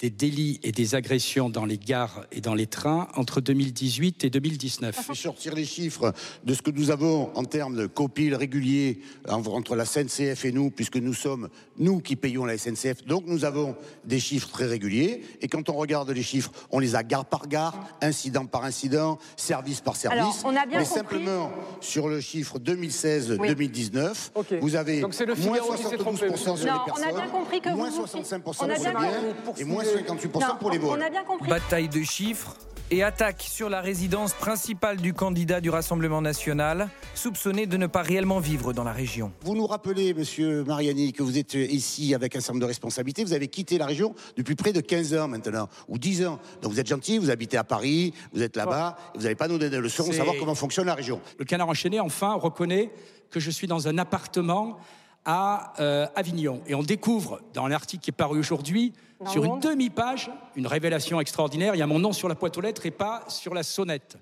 des 0.00 0.10
délits 0.10 0.60
et 0.62 0.70
des 0.70 0.94
agressions 0.94 1.50
dans 1.50 1.64
les 1.64 1.76
gares 1.76 2.24
et 2.30 2.40
dans 2.40 2.54
les 2.54 2.66
trains 2.66 3.08
entre 3.16 3.40
2018 3.40 4.24
et 4.24 4.30
2019. 4.30 4.96
Je 5.02 5.08
vais 5.08 5.14
sortir 5.14 5.54
les 5.54 5.64
chiffres 5.64 6.12
de 6.44 6.54
ce 6.54 6.62
que 6.62 6.70
nous 6.70 6.90
avons 6.90 7.36
en 7.36 7.44
termes 7.44 7.76
de 7.76 7.86
copiles 7.86 8.36
réguliers 8.36 9.00
entre 9.28 9.74
la 9.74 9.84
SNCF 9.84 10.44
et 10.44 10.52
nous, 10.52 10.70
puisque 10.70 10.96
nous 10.96 11.14
sommes 11.14 11.48
nous 11.78 12.00
qui 12.00 12.14
payons 12.14 12.44
la 12.44 12.56
SNCF. 12.56 13.04
Donc 13.06 13.24
nous 13.26 13.44
avons 13.44 13.74
des 14.04 14.20
chiffres 14.20 14.48
très 14.48 14.66
réguliers. 14.66 15.22
Et 15.40 15.48
quand 15.48 15.68
on 15.68 15.74
regarde 15.74 16.10
les 16.10 16.22
chiffres, 16.22 16.52
on 16.70 16.78
les 16.78 16.94
a 16.94 17.02
gare 17.02 17.24
par 17.24 17.48
gare, 17.48 17.88
incident 18.00 18.46
par 18.46 18.64
incident, 18.64 19.18
service 19.36 19.80
par 19.80 19.96
service. 19.96 20.42
on 20.44 20.54
a 20.54 20.64
bien 20.64 20.78
Mais 20.78 20.84
simplement 20.84 21.50
sur 21.80 22.08
le 22.08 22.20
chiffre 22.20 22.60
2016-2019, 22.60 24.60
vous 24.60 24.76
avez 24.76 25.00
moins 25.00 25.10
72% 25.10 25.36
sur 25.36 26.26
les 26.26 26.36
personnes, 26.36 26.68
on 26.96 27.02
a 27.02 27.12
bien 27.12 27.28
compris 27.28 27.60
que 27.60 27.70
moins 27.70 27.90
65% 27.90 28.54
sur 28.54 28.66
les 28.66 28.76
biens 28.76 29.10
et 29.56 29.64
moins 29.64 29.84
58% 29.96 30.58
pour 30.58 30.70
les. 30.70 30.78
On 30.78 31.00
a 31.00 31.10
bien 31.10 31.24
compris. 31.24 31.48
Bataille 31.48 31.88
de 31.88 32.02
chiffres 32.02 32.56
et 32.90 33.02
attaque 33.02 33.42
sur 33.42 33.68
la 33.68 33.80
résidence 33.80 34.32
principale 34.32 34.96
du 34.96 35.12
candidat 35.12 35.60
du 35.60 35.68
Rassemblement 35.68 36.22
national, 36.22 36.88
soupçonné 37.14 37.66
de 37.66 37.76
ne 37.76 37.86
pas 37.86 38.02
réellement 38.02 38.38
vivre 38.38 38.72
dans 38.72 38.84
la 38.84 38.92
région. 38.92 39.30
Vous 39.42 39.54
nous 39.54 39.66
rappelez, 39.66 40.14
monsieur 40.14 40.64
Mariani, 40.64 41.12
que 41.12 41.22
vous 41.22 41.36
êtes 41.36 41.54
ici 41.54 42.14
avec 42.14 42.34
un 42.34 42.40
certain 42.40 42.54
nombre 42.54 42.62
de 42.62 42.68
responsabilités. 42.68 43.24
Vous 43.24 43.34
avez 43.34 43.48
quitté 43.48 43.76
la 43.76 43.86
région 43.86 44.14
depuis 44.36 44.54
près 44.54 44.72
de 44.72 44.80
15 44.80 45.14
ans 45.14 45.28
maintenant, 45.28 45.68
ou 45.88 45.98
10 45.98 46.26
ans. 46.26 46.38
Donc 46.62 46.72
vous 46.72 46.80
êtes 46.80 46.88
gentil, 46.88 47.18
vous 47.18 47.30
habitez 47.30 47.58
à 47.58 47.64
Paris, 47.64 48.14
vous 48.32 48.42
êtes 48.42 48.56
là-bas, 48.56 48.96
vous 49.14 49.22
n'allez 49.22 49.34
pas 49.34 49.48
nous 49.48 49.58
donner 49.58 49.70
des 49.70 49.80
leçons, 49.80 50.10
savoir 50.12 50.36
comment 50.38 50.54
fonctionne 50.54 50.86
la 50.86 50.94
région. 50.94 51.20
Le 51.38 51.44
canard 51.44 51.68
enchaîné, 51.68 52.00
enfin, 52.00 52.34
reconnaît 52.34 52.90
que 53.30 53.40
je 53.40 53.50
suis 53.50 53.66
dans 53.66 53.88
un 53.88 53.98
appartement 53.98 54.78
à 55.26 55.74
euh, 55.78 56.06
Avignon. 56.16 56.62
Et 56.66 56.74
on 56.74 56.82
découvre, 56.82 57.40
dans 57.52 57.66
l'article 57.66 58.02
qui 58.02 58.10
est 58.10 58.12
paru 58.12 58.38
aujourd'hui, 58.38 58.94
sur 59.26 59.44
une 59.44 59.60
demi-page, 59.60 60.30
une 60.56 60.66
révélation 60.66 61.20
extraordinaire. 61.20 61.74
Il 61.74 61.78
y 61.78 61.82
a 61.82 61.86
mon 61.86 61.98
nom 61.98 62.12
sur 62.12 62.28
la 62.28 62.34
boîte 62.34 62.56
aux 62.56 62.60
lettres 62.60 62.86
et 62.86 62.90
pas 62.90 63.24
sur 63.28 63.54
la 63.54 63.62
sonnette. 63.62 64.16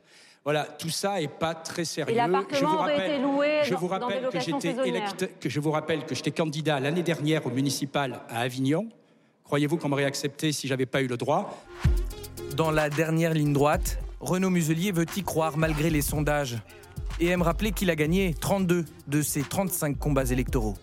Voilà, 0.44 0.64
tout 0.64 0.90
ça 0.90 1.20
est 1.20 1.28
pas 1.28 1.54
très 1.54 1.84
sérieux. 1.84 2.16
Et 2.16 2.20
je 2.52 2.64
vous 2.64 2.76
rappelle, 2.76 3.10
été 3.10 3.22
loué 3.22 3.60
je 3.64 3.74
vous 3.74 3.88
rappelle 3.88 4.28
que 4.28 4.38
j'étais 4.38 5.28
que 5.40 5.48
je 5.48 5.58
vous 5.58 5.72
rappelle 5.72 6.06
que 6.06 6.14
j'étais 6.14 6.30
candidat 6.30 6.78
l'année 6.78 7.02
dernière 7.02 7.44
au 7.46 7.50
municipal 7.50 8.20
à 8.28 8.40
Avignon. 8.40 8.88
Croyez-vous 9.42 9.76
qu'on 9.76 9.88
m'aurait 9.88 10.04
accepté 10.04 10.52
si 10.52 10.68
j'avais 10.68 10.86
pas 10.86 11.02
eu 11.02 11.08
le 11.08 11.16
droit? 11.16 11.62
Dans 12.56 12.70
la 12.70 12.90
dernière 12.90 13.34
ligne 13.34 13.52
droite, 13.52 13.98
Renaud 14.20 14.50
Muselier 14.50 14.92
veut 14.92 15.06
y 15.16 15.22
croire 15.22 15.56
malgré 15.56 15.90
les 15.90 16.02
sondages 16.02 16.58
et 17.18 17.26
aime 17.26 17.42
rappeler 17.42 17.72
qu'il 17.72 17.90
a 17.90 17.96
gagné 17.96 18.34
32 18.40 18.84
de 19.08 19.22
ses 19.22 19.42
35 19.42 19.98
combats 19.98 20.26
électoraux. 20.26 20.74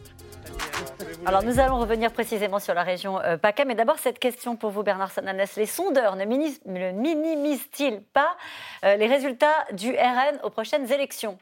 Alors 1.25 1.41
nous 1.41 1.57
allons 1.59 1.79
revenir 1.79 2.11
précisément 2.11 2.59
sur 2.59 2.73
la 2.73 2.83
région 2.83 3.21
euh, 3.21 3.37
PACA, 3.37 3.63
mais 3.63 3.75
d'abord 3.75 3.97
cette 3.97 4.19
question 4.19 4.57
pour 4.57 4.71
vous 4.71 4.83
Bernard 4.83 5.09
Sananès. 5.09 5.55
Les 5.55 5.65
sondeurs 5.65 6.17
ne 6.17 6.25
minimisent-ils 6.25 8.01
pas 8.01 8.35
euh, 8.83 8.97
les 8.97 9.07
résultats 9.07 9.65
du 9.71 9.91
RN 9.91 10.39
aux 10.43 10.49
prochaines 10.49 10.91
élections? 10.91 11.37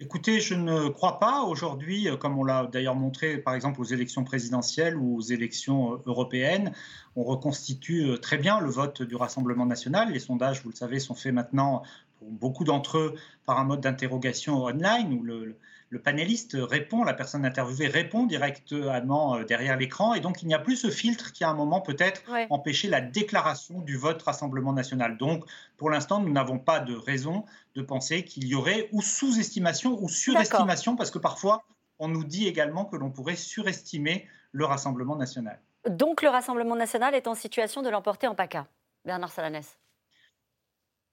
Écoutez, 0.00 0.40
je 0.40 0.54
ne 0.54 0.88
crois 0.88 1.18
pas. 1.18 1.42
Aujourd'hui, 1.42 2.08
euh, 2.08 2.16
comme 2.16 2.38
on 2.38 2.44
l'a 2.44 2.66
d'ailleurs 2.66 2.94
montré 2.94 3.36
par 3.36 3.54
exemple 3.54 3.78
aux 3.82 3.84
élections 3.84 4.24
présidentielles 4.24 4.96
ou 4.96 5.18
aux 5.18 5.22
élections 5.22 6.00
européennes, 6.06 6.72
on 7.14 7.24
reconstitue 7.24 8.18
très 8.22 8.38
bien 8.38 8.58
le 8.58 8.70
vote 8.70 9.02
du 9.02 9.16
Rassemblement 9.16 9.66
national. 9.66 10.12
Les 10.12 10.20
sondages, 10.20 10.62
vous 10.62 10.70
le 10.70 10.76
savez, 10.76 10.98
sont 10.98 11.14
faits 11.14 11.34
maintenant 11.34 11.82
pour 12.18 12.30
beaucoup 12.30 12.64
d'entre 12.64 12.96
eux 12.96 13.14
par 13.44 13.58
un 13.58 13.64
mode 13.64 13.80
d'interrogation 13.82 14.64
online 14.64 15.12
où 15.12 15.22
le, 15.22 15.58
le 15.90 16.00
panéliste 16.00 16.56
répond, 16.58 17.02
la 17.02 17.14
personne 17.14 17.44
interviewée 17.44 17.86
répond 17.86 18.26
directement 18.26 19.36
euh, 19.36 19.44
derrière 19.44 19.76
l'écran, 19.76 20.14
et 20.14 20.20
donc 20.20 20.42
il 20.42 20.48
n'y 20.48 20.54
a 20.54 20.58
plus 20.58 20.76
ce 20.76 20.90
filtre 20.90 21.32
qui, 21.32 21.44
à 21.44 21.48
un 21.48 21.54
moment, 21.54 21.80
peut-être 21.80 22.22
empêché 22.50 22.88
la 22.88 23.00
déclaration 23.00 23.80
du 23.80 23.96
vote 23.96 24.22
Rassemblement 24.22 24.72
national. 24.72 25.16
Donc, 25.16 25.44
pour 25.76 25.90
l'instant, 25.90 26.20
nous 26.20 26.32
n'avons 26.32 26.58
pas 26.58 26.80
de 26.80 26.94
raison 26.94 27.44
de 27.74 27.82
penser 27.82 28.24
qu'il 28.24 28.46
y 28.46 28.54
aurait 28.54 28.88
ou 28.92 29.00
sous-estimation 29.00 30.02
ou 30.02 30.08
surestimation, 30.08 30.96
parce 30.96 31.10
que 31.10 31.18
parfois, 31.18 31.64
on 31.98 32.08
nous 32.08 32.24
dit 32.24 32.46
également 32.46 32.84
que 32.84 32.96
l'on 32.96 33.10
pourrait 33.10 33.36
surestimer 33.36 34.26
le 34.52 34.64
Rassemblement 34.64 35.16
national. 35.16 35.58
Donc, 35.88 36.22
le 36.22 36.28
Rassemblement 36.28 36.76
national 36.76 37.14
est 37.14 37.26
en 37.26 37.34
situation 37.34 37.82
de 37.82 37.88
l'emporter 37.88 38.26
en 38.26 38.34
PACA. 38.34 38.66
Bernard 39.04 39.32
Salanès? 39.32 39.78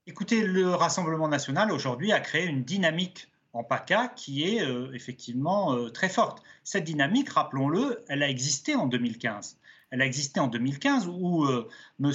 Écoutez, 0.07 0.45
le 0.45 0.69
Rassemblement 0.69 1.27
national 1.27 1.71
aujourd'hui 1.71 2.11
a 2.11 2.19
créé 2.19 2.45
une 2.45 2.63
dynamique 2.63 3.31
en 3.55 3.63
PACA 3.63 4.09
qui 4.09 4.43
est 4.43 4.61
euh, 4.61 4.91
effectivement 4.93 5.73
euh, 5.73 5.89
très 5.89 6.09
forte. 6.09 6.43
Cette 6.63 6.83
dynamique, 6.83 7.29
rappelons-le, 7.29 8.03
elle 8.09 8.21
a 8.21 8.29
existé 8.29 8.75
en 8.75 8.85
2015. 8.85 9.57
Elle 9.91 10.01
a 10.01 10.05
existé 10.05 10.41
en 10.41 10.47
2015 10.47 11.07
où 11.07 11.45
euh, 11.45 11.69
M. 12.03 12.11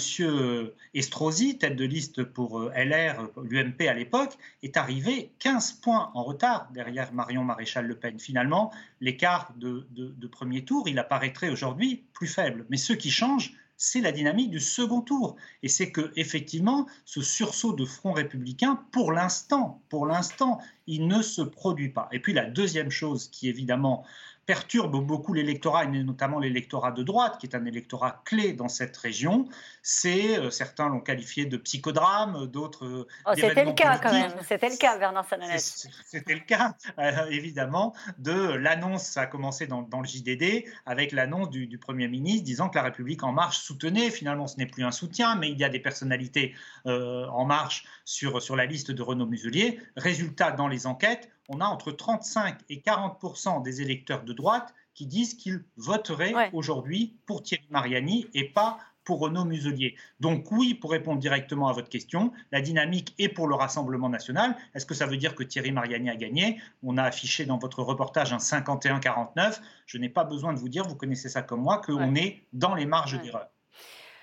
Estrosi, 0.92 1.56
tête 1.56 1.76
de 1.76 1.84
liste 1.84 2.24
pour 2.24 2.70
LR, 2.76 3.30
l'UMP 3.42 3.88
à 3.88 3.94
l'époque, 3.94 4.36
est 4.62 4.76
arrivé 4.76 5.32
15 5.38 5.72
points 5.74 6.10
en 6.14 6.24
retard 6.24 6.68
derrière 6.74 7.12
Marion 7.14 7.42
Maréchal 7.42 7.86
Le 7.86 7.96
Pen. 7.96 8.20
Finalement, 8.20 8.70
l'écart 9.00 9.54
de, 9.56 9.86
de 9.92 10.26
premier 10.26 10.64
tour, 10.64 10.88
il 10.88 10.98
apparaîtrait 10.98 11.48
aujourd'hui 11.48 12.04
plus 12.12 12.26
faible. 12.26 12.66
Mais 12.68 12.76
ce 12.76 12.92
qui 12.92 13.10
change, 13.10 13.54
c'est 13.82 14.02
la 14.02 14.12
dynamique 14.12 14.50
du 14.50 14.60
second 14.60 15.00
tour. 15.00 15.36
Et 15.62 15.68
c'est 15.68 15.90
que, 15.90 16.12
effectivement, 16.14 16.86
ce 17.06 17.22
sursaut 17.22 17.72
de 17.72 17.86
front 17.86 18.12
républicain, 18.12 18.84
pour 18.92 19.10
l'instant, 19.10 19.80
pour 19.88 20.04
l'instant, 20.04 20.60
il 20.90 21.06
ne 21.06 21.22
se 21.22 21.40
produit 21.40 21.88
pas. 21.88 22.08
Et 22.10 22.18
puis 22.18 22.32
la 22.32 22.44
deuxième 22.44 22.90
chose 22.90 23.28
qui, 23.30 23.48
évidemment, 23.48 24.04
perturbe 24.50 25.06
beaucoup 25.06 25.32
l'électorat, 25.32 25.84
et 25.84 26.02
notamment 26.02 26.40
l'électorat 26.40 26.90
de 26.90 27.04
droite, 27.04 27.38
qui 27.38 27.46
est 27.46 27.54
un 27.54 27.64
électorat 27.66 28.20
clé 28.24 28.52
dans 28.52 28.66
cette 28.66 28.96
région. 28.96 29.48
C'est, 29.80 30.40
euh, 30.40 30.50
certains 30.50 30.88
l'ont 30.88 30.98
qualifié 30.98 31.46
de 31.46 31.56
psychodrame, 31.56 32.48
d'autres. 32.48 32.84
Euh, 32.84 33.06
oh, 33.26 33.30
c'était 33.36 33.64
le 33.64 33.74
cas 33.74 33.98
quand 33.98 34.12
même, 34.12 34.32
c'était 34.48 34.70
le 34.70 34.76
cas, 34.76 34.98
Bernard 34.98 35.28
Sananès. 35.28 35.88
C'était 36.04 36.34
le 36.34 36.40
cas, 36.40 36.74
euh, 36.98 37.26
évidemment, 37.30 37.94
de 38.18 38.32
l'annonce, 38.32 39.04
ça 39.04 39.20
a 39.20 39.26
commencé 39.26 39.68
dans, 39.68 39.82
le 39.82 40.04
JDD, 40.04 40.64
avec 40.84 41.12
l'annonce 41.12 41.50
du, 41.50 41.78
Premier 41.78 42.08
ministre 42.08 42.44
disant 42.44 42.68
que 42.68 42.76
la 42.76 42.82
République 42.82 43.22
En 43.22 43.30
Marche 43.30 43.58
soutenait. 43.58 44.10
Finalement, 44.10 44.48
ce 44.48 44.56
n'est 44.56 44.66
plus 44.66 44.82
un 44.82 44.90
soutien, 44.90 45.36
mais 45.36 45.50
il 45.50 45.58
y 45.58 45.64
a 45.64 45.68
des 45.68 45.78
personnalités 45.78 46.54
En 46.84 47.44
Marche 47.44 47.84
sur, 48.04 48.42
sur 48.42 48.56
la 48.56 48.66
liste 48.66 48.90
de 48.90 49.02
Renaud 49.02 49.26
Muselier. 49.26 49.78
Résultat, 49.96 50.50
dans 50.50 50.66
les 50.66 50.79
enquêtes, 50.86 51.30
on 51.48 51.60
a 51.60 51.64
entre 51.64 51.92
35 51.92 52.58
et 52.68 52.80
40 52.80 53.62
des 53.64 53.82
électeurs 53.82 54.22
de 54.22 54.32
droite 54.32 54.74
qui 54.94 55.06
disent 55.06 55.34
qu'ils 55.34 55.64
voteraient 55.76 56.50
aujourd'hui 56.52 57.16
pour 57.26 57.42
Thierry 57.42 57.66
Mariani 57.70 58.26
et 58.34 58.48
pas 58.48 58.78
pour 59.04 59.20
Renaud 59.20 59.44
Muselier. 59.44 59.96
Donc 60.20 60.52
oui, 60.52 60.74
pour 60.74 60.90
répondre 60.90 61.18
directement 61.18 61.68
à 61.68 61.72
votre 61.72 61.88
question, 61.88 62.32
la 62.52 62.60
dynamique 62.60 63.14
est 63.18 63.28
pour 63.28 63.48
le 63.48 63.54
Rassemblement 63.54 64.08
national. 64.08 64.54
Est-ce 64.74 64.86
que 64.86 64.94
ça 64.94 65.06
veut 65.06 65.16
dire 65.16 65.34
que 65.34 65.42
Thierry 65.42 65.72
Mariani 65.72 66.10
a 66.10 66.16
gagné? 66.16 66.60
On 66.82 66.96
a 66.98 67.02
affiché 67.02 67.46
dans 67.46 67.58
votre 67.58 67.82
reportage 67.82 68.32
un 68.32 68.38
51-49. 68.38 69.60
Je 69.86 69.98
n'ai 69.98 70.08
pas 70.08 70.24
besoin 70.24 70.52
de 70.52 70.58
vous 70.58 70.68
dire, 70.68 70.86
vous 70.86 70.96
connaissez 70.96 71.28
ça 71.28 71.42
comme 71.42 71.62
moi, 71.62 71.80
qu'on 71.84 72.14
est 72.14 72.44
dans 72.52 72.74
les 72.74 72.86
marges 72.86 73.20
d'erreur. 73.20 73.48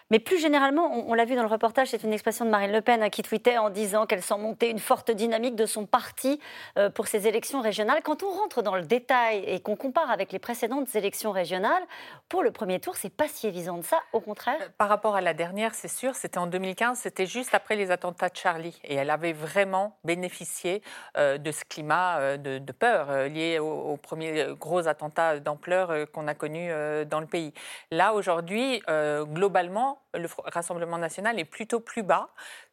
Mais 0.10 0.20
plus 0.20 0.39
généralement, 0.39 0.89
on, 1.10 1.13
l'a 1.13 1.26
vu 1.26 1.36
dans 1.36 1.41
le 1.41 1.50
reportage, 1.50 1.89
c'est 1.89 2.04
une 2.04 2.13
expression 2.13 2.46
de 2.46 2.50
Marine 2.50 2.72
Le 2.72 2.80
Pen 2.80 3.04
hein, 3.04 3.10
qui 3.10 3.24
tweetait 3.24 3.58
en 3.58 3.70
disant 3.70 4.06
qu'elle 4.06 4.22
sent 4.22 4.38
monter 4.38 4.70
une 4.70 4.80
forte 4.80 5.12
dynamique 5.12 5.56
de 5.56 5.65
son 5.65 5.86
parti 5.86 6.39
euh, 6.78 6.89
pour 6.89 7.08
ces 7.08 7.28
élections 7.28 7.60
régionales. 7.62 8.02
Quand 8.04 8.24
on 8.24 8.30
rentre 8.30 8.62
dans 8.62 8.76
le 8.76 8.84
détail 8.84 9.43
et 9.46 9.60
qu'on 9.60 9.76
compare 9.76 10.10
avec 10.10 10.32
les 10.32 10.39
précédentes 10.39 10.96
élections 10.96 11.32
régionales, 11.32 11.84
pour 12.30 12.41
le 12.41 12.52
premier 12.52 12.80
tour, 12.80 12.96
c'est 12.96 13.10
pas 13.10 13.28
si 13.28 13.48
évident 13.48 13.78
de 13.78 13.84
ça, 13.84 13.98
au 14.13 14.22
contraire. 14.22 14.58
Euh, 14.62 14.70
par 14.78 14.88
rapport 14.88 15.17
à 15.17 15.22
la 15.22 15.34
dernière, 15.34 15.76
c'est 15.76 15.89
sûr, 15.89 16.15
c'était 16.15 16.38
en 16.38 16.48
2015, 16.48 17.00
c'était 17.00 17.26
juste 17.26 17.54
après 17.54 17.76
les 17.76 17.91
attentats 17.91 18.30
de 18.30 18.38
Charlie. 18.38 18.80
Et 18.86 18.96
elle 18.96 19.10
avait 19.10 19.34
vraiment 19.34 19.98
bénéficié 20.06 20.82
euh, 21.17 21.38
de 21.38 21.52
ce 21.52 21.65
climat 21.65 22.38
de, 22.38 22.72
peur 22.72 23.28
lié 23.28 23.60
aux, 23.60 23.98
premiers 23.98 24.46
gros 24.58 24.88
attentats 24.88 25.39
d'ampleur 25.39 26.10
qu'on 26.12 26.28
a 26.28 26.34
connus 26.34 26.72
dans 27.06 27.20
le 27.20 27.26
pays. 27.26 27.54
Là, 27.91 28.13
aujourd'hui, 28.13 28.82
globalement, 28.88 29.96
le 30.13 30.27
Rassemblement 30.45 30.97
national 30.97 31.39
est 31.39 31.45
plutôt 31.45 31.79
plus 31.79 32.03
bas 32.03 32.29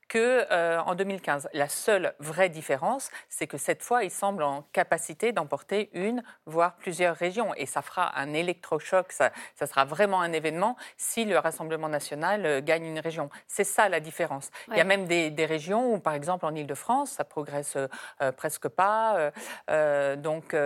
qu'en 0.08 0.18
euh, 0.18 0.78
en 0.78 0.94
2015. 0.94 1.48
La 1.52 1.68
seule 1.68 2.14
vraie 2.18 2.48
différence, 2.48 3.10
c'est 3.28 3.46
que 3.46 3.58
cette 3.58 3.82
fois, 3.82 4.04
il 4.04 4.10
semble 4.10 4.42
en 4.42 4.62
capacité 4.72 5.32
d'emporter 5.32 5.90
une, 5.92 6.22
voire 6.46 6.74
plusieurs 6.76 7.16
régions. 7.16 7.54
Et 7.56 7.66
ça 7.66 7.82
fera 7.82 8.18
un 8.18 8.32
électrochoc, 8.32 9.12
ça, 9.12 9.30
ça 9.54 9.66
sera 9.66 9.84
vraiment 9.84 10.20
un 10.20 10.32
événement 10.32 10.76
si 10.96 11.24
le 11.24 11.38
Rassemblement 11.38 11.88
national 11.88 12.46
euh, 12.46 12.60
gagne 12.60 12.84
une 12.84 12.98
région. 12.98 13.30
C'est 13.46 13.64
ça 13.64 13.88
la 13.88 14.00
différence. 14.00 14.50
Il 14.68 14.76
y 14.76 14.80
a 14.80 14.84
même 14.84 15.06
des, 15.06 15.44
régions 15.44 15.92
où, 15.92 15.98
par 15.98 16.14
exemple, 16.14 16.46
en 16.46 16.54
Ile-de-France, 16.54 17.10
ça 17.10 17.24
progresse 17.24 17.76
euh, 17.76 18.32
presque 18.32 18.68
pas. 18.68 19.30
donc, 20.16 20.56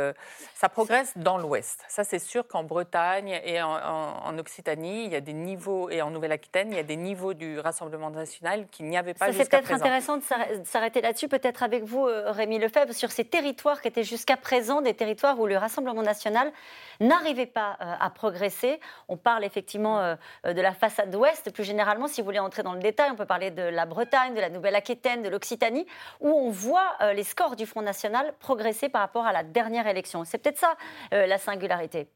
ça 0.54 0.68
progresse 0.68 1.12
dans 1.16 1.36
l'Ouest. 1.36 1.84
Ça, 1.88 2.04
c'est 2.04 2.18
sûr 2.18 2.46
qu'en 2.46 2.62
Bretagne 2.62 3.40
et 3.44 3.60
en, 3.60 3.70
en, 3.70 4.38
Occitanie, 4.38 5.04
il 5.04 5.10
y 5.10 5.16
a 5.16 5.20
des 5.20 5.32
niveaux, 5.32 5.90
et 5.90 6.00
en 6.00 6.10
Nouvelle-Aquitaine, 6.10 6.70
il 6.70 6.76
y 6.76 6.80
a 6.80 6.84
des 6.84 6.96
niveaux 6.96 7.34
du 7.34 7.58
Rassemblement 7.58 8.10
national 8.10 8.68
qu'il 8.68 8.86
n'y 8.86 8.96
avait 8.96 9.14
pas 9.14 9.27
c'est 9.32 9.50
peut-être 9.50 9.72
intéressant 9.72 10.16
de 10.16 10.22
s'arrêter 10.64 11.00
là-dessus, 11.00 11.28
peut-être 11.28 11.62
avec 11.62 11.84
vous, 11.84 12.06
euh, 12.06 12.30
Rémi 12.30 12.58
Lefebvre, 12.58 12.92
sur 12.92 13.10
ces 13.10 13.24
territoires 13.24 13.80
qui 13.80 13.88
étaient 13.88 14.04
jusqu'à 14.04 14.36
présent 14.36 14.80
des 14.80 14.94
territoires 14.94 15.38
où 15.38 15.46
le 15.46 15.56
Rassemblement 15.56 16.02
national 16.02 16.52
n'arrivait 17.00 17.46
pas 17.46 17.76
euh, 17.80 17.94
à 17.98 18.10
progresser. 18.10 18.80
On 19.08 19.16
parle 19.16 19.44
effectivement 19.44 20.00
euh, 20.00 20.14
de 20.44 20.60
la 20.60 20.72
façade 20.72 21.14
ouest. 21.14 21.52
Plus 21.52 21.64
généralement, 21.64 22.08
si 22.08 22.20
vous 22.20 22.26
voulez 22.26 22.38
entrer 22.38 22.62
dans 22.62 22.74
le 22.74 22.80
détail, 22.80 23.10
on 23.12 23.16
peut 23.16 23.26
parler 23.26 23.50
de 23.50 23.62
la 23.62 23.86
Bretagne, 23.86 24.34
de 24.34 24.40
la 24.40 24.50
Nouvelle-Aquitaine, 24.50 25.22
de 25.22 25.28
l'Occitanie, 25.28 25.86
où 26.20 26.28
on 26.28 26.50
voit 26.50 26.96
les 27.14 27.24
scores 27.24 27.56
du 27.56 27.66
Front 27.66 27.82
national 27.82 28.34
progresser 28.40 28.88
par 28.88 29.00
rapport 29.00 29.26
à 29.26 29.32
la 29.32 29.42
dernière 29.42 29.86
élection. 29.86 30.24
C'est 30.24 30.38
peut-être 30.38 30.58
ça 30.58 30.74
la 31.12 31.38
singularité. 31.38 32.08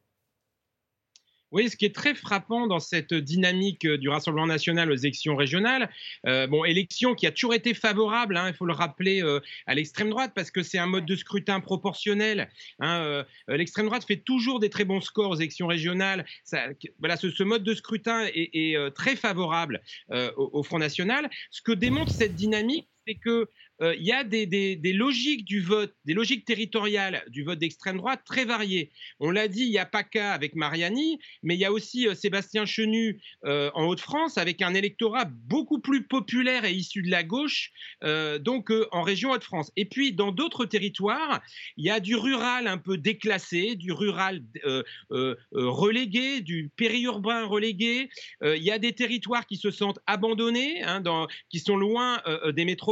Oui, 1.52 1.68
ce 1.68 1.76
qui 1.76 1.84
est 1.84 1.94
très 1.94 2.14
frappant 2.14 2.66
dans 2.66 2.80
cette 2.80 3.12
dynamique 3.12 3.84
euh, 3.84 3.98
du 3.98 4.08
Rassemblement 4.08 4.46
national 4.46 4.90
aux 4.90 4.96
élections 4.96 5.36
régionales, 5.36 5.90
euh, 6.26 6.46
bon, 6.46 6.64
élection 6.64 7.14
qui 7.14 7.26
a 7.26 7.30
toujours 7.30 7.52
été 7.52 7.74
favorable, 7.74 8.38
hein, 8.38 8.48
il 8.48 8.54
faut 8.54 8.64
le 8.64 8.72
rappeler, 8.72 9.22
euh, 9.22 9.38
à 9.66 9.74
l'extrême 9.74 10.08
droite, 10.08 10.32
parce 10.34 10.50
que 10.50 10.62
c'est 10.62 10.78
un 10.78 10.86
mode 10.86 11.04
de 11.04 11.14
scrutin 11.14 11.60
proportionnel. 11.60 12.48
Hein, 12.80 13.24
l'extrême 13.48 13.86
droite 13.86 14.04
fait 14.04 14.16
toujours 14.16 14.60
des 14.60 14.70
très 14.70 14.84
bons 14.84 15.02
scores 15.02 15.30
aux 15.30 15.36
élections 15.36 15.66
régionales. 15.66 16.24
Voilà, 16.98 17.16
ce, 17.16 17.42
mode 17.42 17.64
de 17.64 17.74
scrutin 17.74 18.26
est, 18.34 18.94
très 18.94 19.16
favorable 19.16 19.82
au 20.36 20.62
Front 20.62 20.78
National. 20.78 21.28
Ce 21.50 21.60
que 21.60 21.72
démontre 21.72 22.12
cette 22.12 22.34
dynamique, 22.34 22.88
c'est 23.06 23.14
que 23.14 23.48
euh, 23.82 23.94
il 23.96 24.04
y 24.04 24.12
a 24.12 24.22
des, 24.22 24.78
logiques 24.92 25.44
du 25.44 25.60
vote, 25.60 25.94
des 26.04 26.14
logiques 26.14 26.44
territoriales 26.44 27.24
du 27.28 27.42
vote 27.42 27.58
d'extrême 27.58 27.96
droite 27.96 28.20
très 28.24 28.44
variées. 28.44 28.90
On 29.18 29.30
l'a 29.30 29.48
dit, 29.48 29.64
il 29.64 29.70
n'y 29.70 29.78
a 29.78 29.86
qu'à 29.86 30.32
avec 30.32 30.54
Mariani, 30.54 31.18
mais 31.42 31.54
il 31.54 31.60
y 31.60 31.64
a 31.64 31.72
aussi 31.72 32.08
euh, 32.08 32.14
Sébastien 32.14 32.64
Chenu 32.64 33.20
euh, 33.44 33.70
en 33.74 33.86
Haute-France 33.86 34.38
avec 34.38 34.62
un 34.62 34.74
électorat 34.74 35.24
beaucoup 35.24 35.80
plus 35.80 36.04
populaire 36.06 36.64
et 36.64 36.72
issu 36.72 37.02
de 37.02 37.10
la 37.10 37.22
gauche, 37.22 37.72
donc 38.40 38.72
en 38.90 39.02
région 39.02 39.30
Haute-France. 39.30 39.70
Et 39.76 39.84
puis 39.84 40.12
dans 40.12 40.32
d'autres 40.32 40.64
territoires, 40.64 41.40
il 41.76 41.84
y 41.84 41.90
a 41.90 42.00
du 42.00 42.16
rural 42.16 42.66
un 42.66 42.78
peu 42.78 42.96
déclassé, 42.96 43.76
du 43.76 43.92
rural 43.92 44.42
relégué, 45.52 46.40
du 46.40 46.70
périurbain 46.76 47.44
relégué. 47.44 48.08
il 48.42 48.62
y 48.62 48.70
a 48.70 48.78
des 48.78 48.92
territoires 48.92 49.46
qui 49.46 49.56
se 49.56 49.70
sentent 49.70 50.00
abandonnés, 50.06 50.82
hein, 50.82 51.02
qui 51.50 51.58
sont 51.58 51.76
loin 51.76 52.22
des 52.52 52.64
métropoles. 52.64 52.91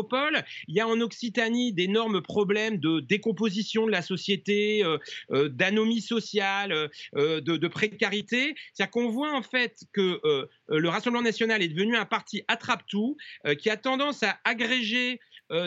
Il 0.68 0.74
y 0.74 0.80
a 0.80 0.88
en 0.88 1.00
Occitanie 1.00 1.72
d'énormes 1.72 2.22
problèmes 2.22 2.78
de 2.78 3.00
décomposition 3.00 3.86
de 3.86 3.90
la 3.90 4.02
société, 4.02 4.84
euh, 4.84 4.98
euh, 5.30 5.48
d'anomie 5.48 6.00
sociale, 6.00 6.72
euh, 7.16 7.40
de, 7.40 7.68
précarité. 7.68 8.54
C'est-à-dire 8.72 8.90
qu'on 8.90 9.10
voit 9.10 9.32
en 9.32 9.42
fait 9.42 9.84
que 9.92 10.20
le 10.68 10.88
Rassemblement 10.88 11.22
national 11.22 11.62
est 11.62 11.68
devenu 11.68 11.96
un 11.96 12.04
parti 12.04 12.42
attrape-tout 12.48 13.16
qui 13.58 13.70
a 13.70 13.76
tendance 13.76 14.22
à 14.24 14.38
agréger 14.44 15.20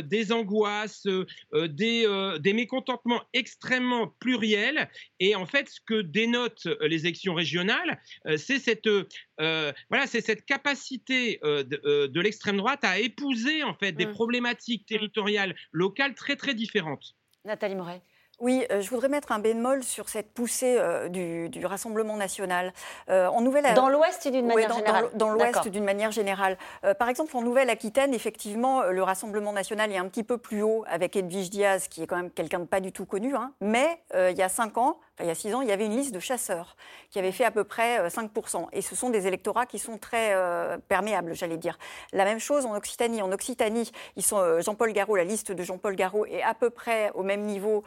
des 0.04 0.32
angoisses, 0.32 1.08
des, 1.54 2.38
des, 2.40 2.54
mécontentements 2.54 3.22
extrêmement 3.34 4.08
pluriels. 4.20 4.90
Et 5.20 5.36
en 5.36 5.46
fait, 5.46 5.70
ce 5.70 5.80
que 5.86 6.02
dénotent 6.02 6.68
les 6.82 7.06
élections 7.06 7.34
régionales, 7.34 8.02
c'est 8.38 8.60
cette, 8.60 8.90
voilà, 9.38 10.08
c'est 10.08 10.22
cette 10.22 10.46
capacité 10.46 11.40
de, 11.44 12.08
de 12.08 12.22
l'extrême 12.22 12.58
droite 12.58 12.84
à 12.84 13.00
épouser 13.00 13.64
en 13.64 13.74
fait 13.74 13.92
des 13.92 14.06
mmh. 14.06 14.14
problématiques 14.14 14.86
territoriales 14.86 15.56
locales 15.72 16.16
très 16.16 16.36
très 16.36 16.54
différentes. 16.54 17.16
Nathalie 17.46 17.76
Moret. 17.76 18.02
Oui, 18.44 18.66
euh, 18.72 18.82
je 18.82 18.90
voudrais 18.90 19.08
mettre 19.08 19.32
un 19.32 19.40
bémol 19.40 19.84
sur 19.84 20.10
cette 20.10 20.34
poussée 20.34 20.76
euh, 20.78 21.08
du, 21.08 21.66
Rassemblement 21.66 22.18
national. 22.18 22.74
Euh, 23.10 23.28
en 23.28 23.40
Nouvelle... 23.40 23.74
Dans 23.74 23.88
l'Ouest 23.88 24.28
d'une 24.28 24.46
manière 24.46 24.74
générale 24.74 25.10
Dans, 25.16 25.30
l'Ouest 25.30 25.70
d'une 25.70 25.86
manière 25.86 26.12
générale. 26.12 26.58
par 27.00 27.08
exemple, 27.08 27.38
en 27.38 27.42
Nouvelle-Aquitaine, 27.42 28.14
effectivement, 28.14 28.84
le 28.84 29.02
Rassemblement 29.02 29.54
national 29.54 29.94
est 29.94 29.98
un 29.98 30.10
petit 30.10 30.24
peu 30.24 30.38
plus 30.38 30.62
haut 30.62 30.84
avec 30.90 31.16
Edwige 31.16 31.52
Diaz, 31.52 31.88
qui 31.88 32.04
est 32.04 32.06
quand 32.06 32.18
même 32.18 32.32
quelqu'un 32.32 32.60
de 32.60 32.66
pas 32.66 32.82
du 32.82 32.92
tout 32.92 33.06
connu. 33.06 33.34
Hein. 33.34 33.54
Mais 33.62 34.02
il 34.14 34.38
y 34.38 34.42
a 34.42 34.50
cinq 34.50 34.78
ans, 34.78 34.98
il 35.20 35.28
y 35.28 35.30
a 35.30 35.36
six 35.36 35.54
ans, 35.54 35.62
il 35.62 35.68
y 35.68 35.72
avait 35.72 35.86
une 35.86 35.96
liste 35.96 36.14
de 36.14 36.20
chasseurs 36.20 36.76
qui 37.12 37.20
avait 37.20 37.32
fait 37.32 37.46
à 37.46 37.52
peu 37.52 37.64
près 37.64 38.08
5%. 38.08 38.64
Euh, 38.64 38.66
Et 38.72 38.82
ce 38.82 38.96
sont 38.96 39.12
des 39.12 39.28
électorats 39.28 39.68
qui 39.68 39.78
sont 39.78 40.00
très 40.00 40.34
euh, 40.34 40.78
perméables, 40.88 41.36
j'allais 41.36 41.58
dire. 41.58 41.78
La 42.14 42.26
même 42.26 42.40
chose 42.40 42.66
en 42.66 42.76
Occitanie. 42.76 43.22
En 43.22 43.32
Occitanie, 43.32 43.92
ils 44.16 44.24
sont 44.24 44.38
euh, 44.38 44.62
Jean-Paul 44.62 44.92
Garot, 44.92 45.16
la 45.16 45.24
liste 45.24 45.52
de 45.52 45.64
Jean-Paul 45.64 45.96
Garot 45.96 46.26
est 46.26 46.42
à 46.42 46.56
peu 46.56 46.72
près 46.72 47.12
au 47.14 47.22
même 47.22 47.42
niveau 47.42 47.84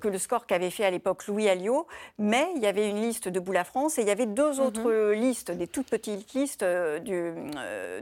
que 0.00 0.08
le 0.08 0.18
score 0.18 0.46
qu'avait 0.46 0.70
fait 0.70 0.84
à 0.84 0.90
l'époque 0.90 1.26
Louis 1.26 1.48
Alliot. 1.48 1.86
Mais 2.18 2.48
il 2.56 2.62
y 2.62 2.66
avait 2.66 2.88
une 2.88 3.00
liste 3.00 3.28
de 3.28 3.40
Boula 3.40 3.64
France 3.64 3.98
et 3.98 4.02
il 4.02 4.08
y 4.08 4.10
avait 4.10 4.26
deux 4.26 4.54
mhm. 4.54 4.60
autres 4.60 5.12
listes, 5.12 5.50
des 5.50 5.66
toutes 5.66 5.88
petites 5.88 6.32
listes 6.34 6.64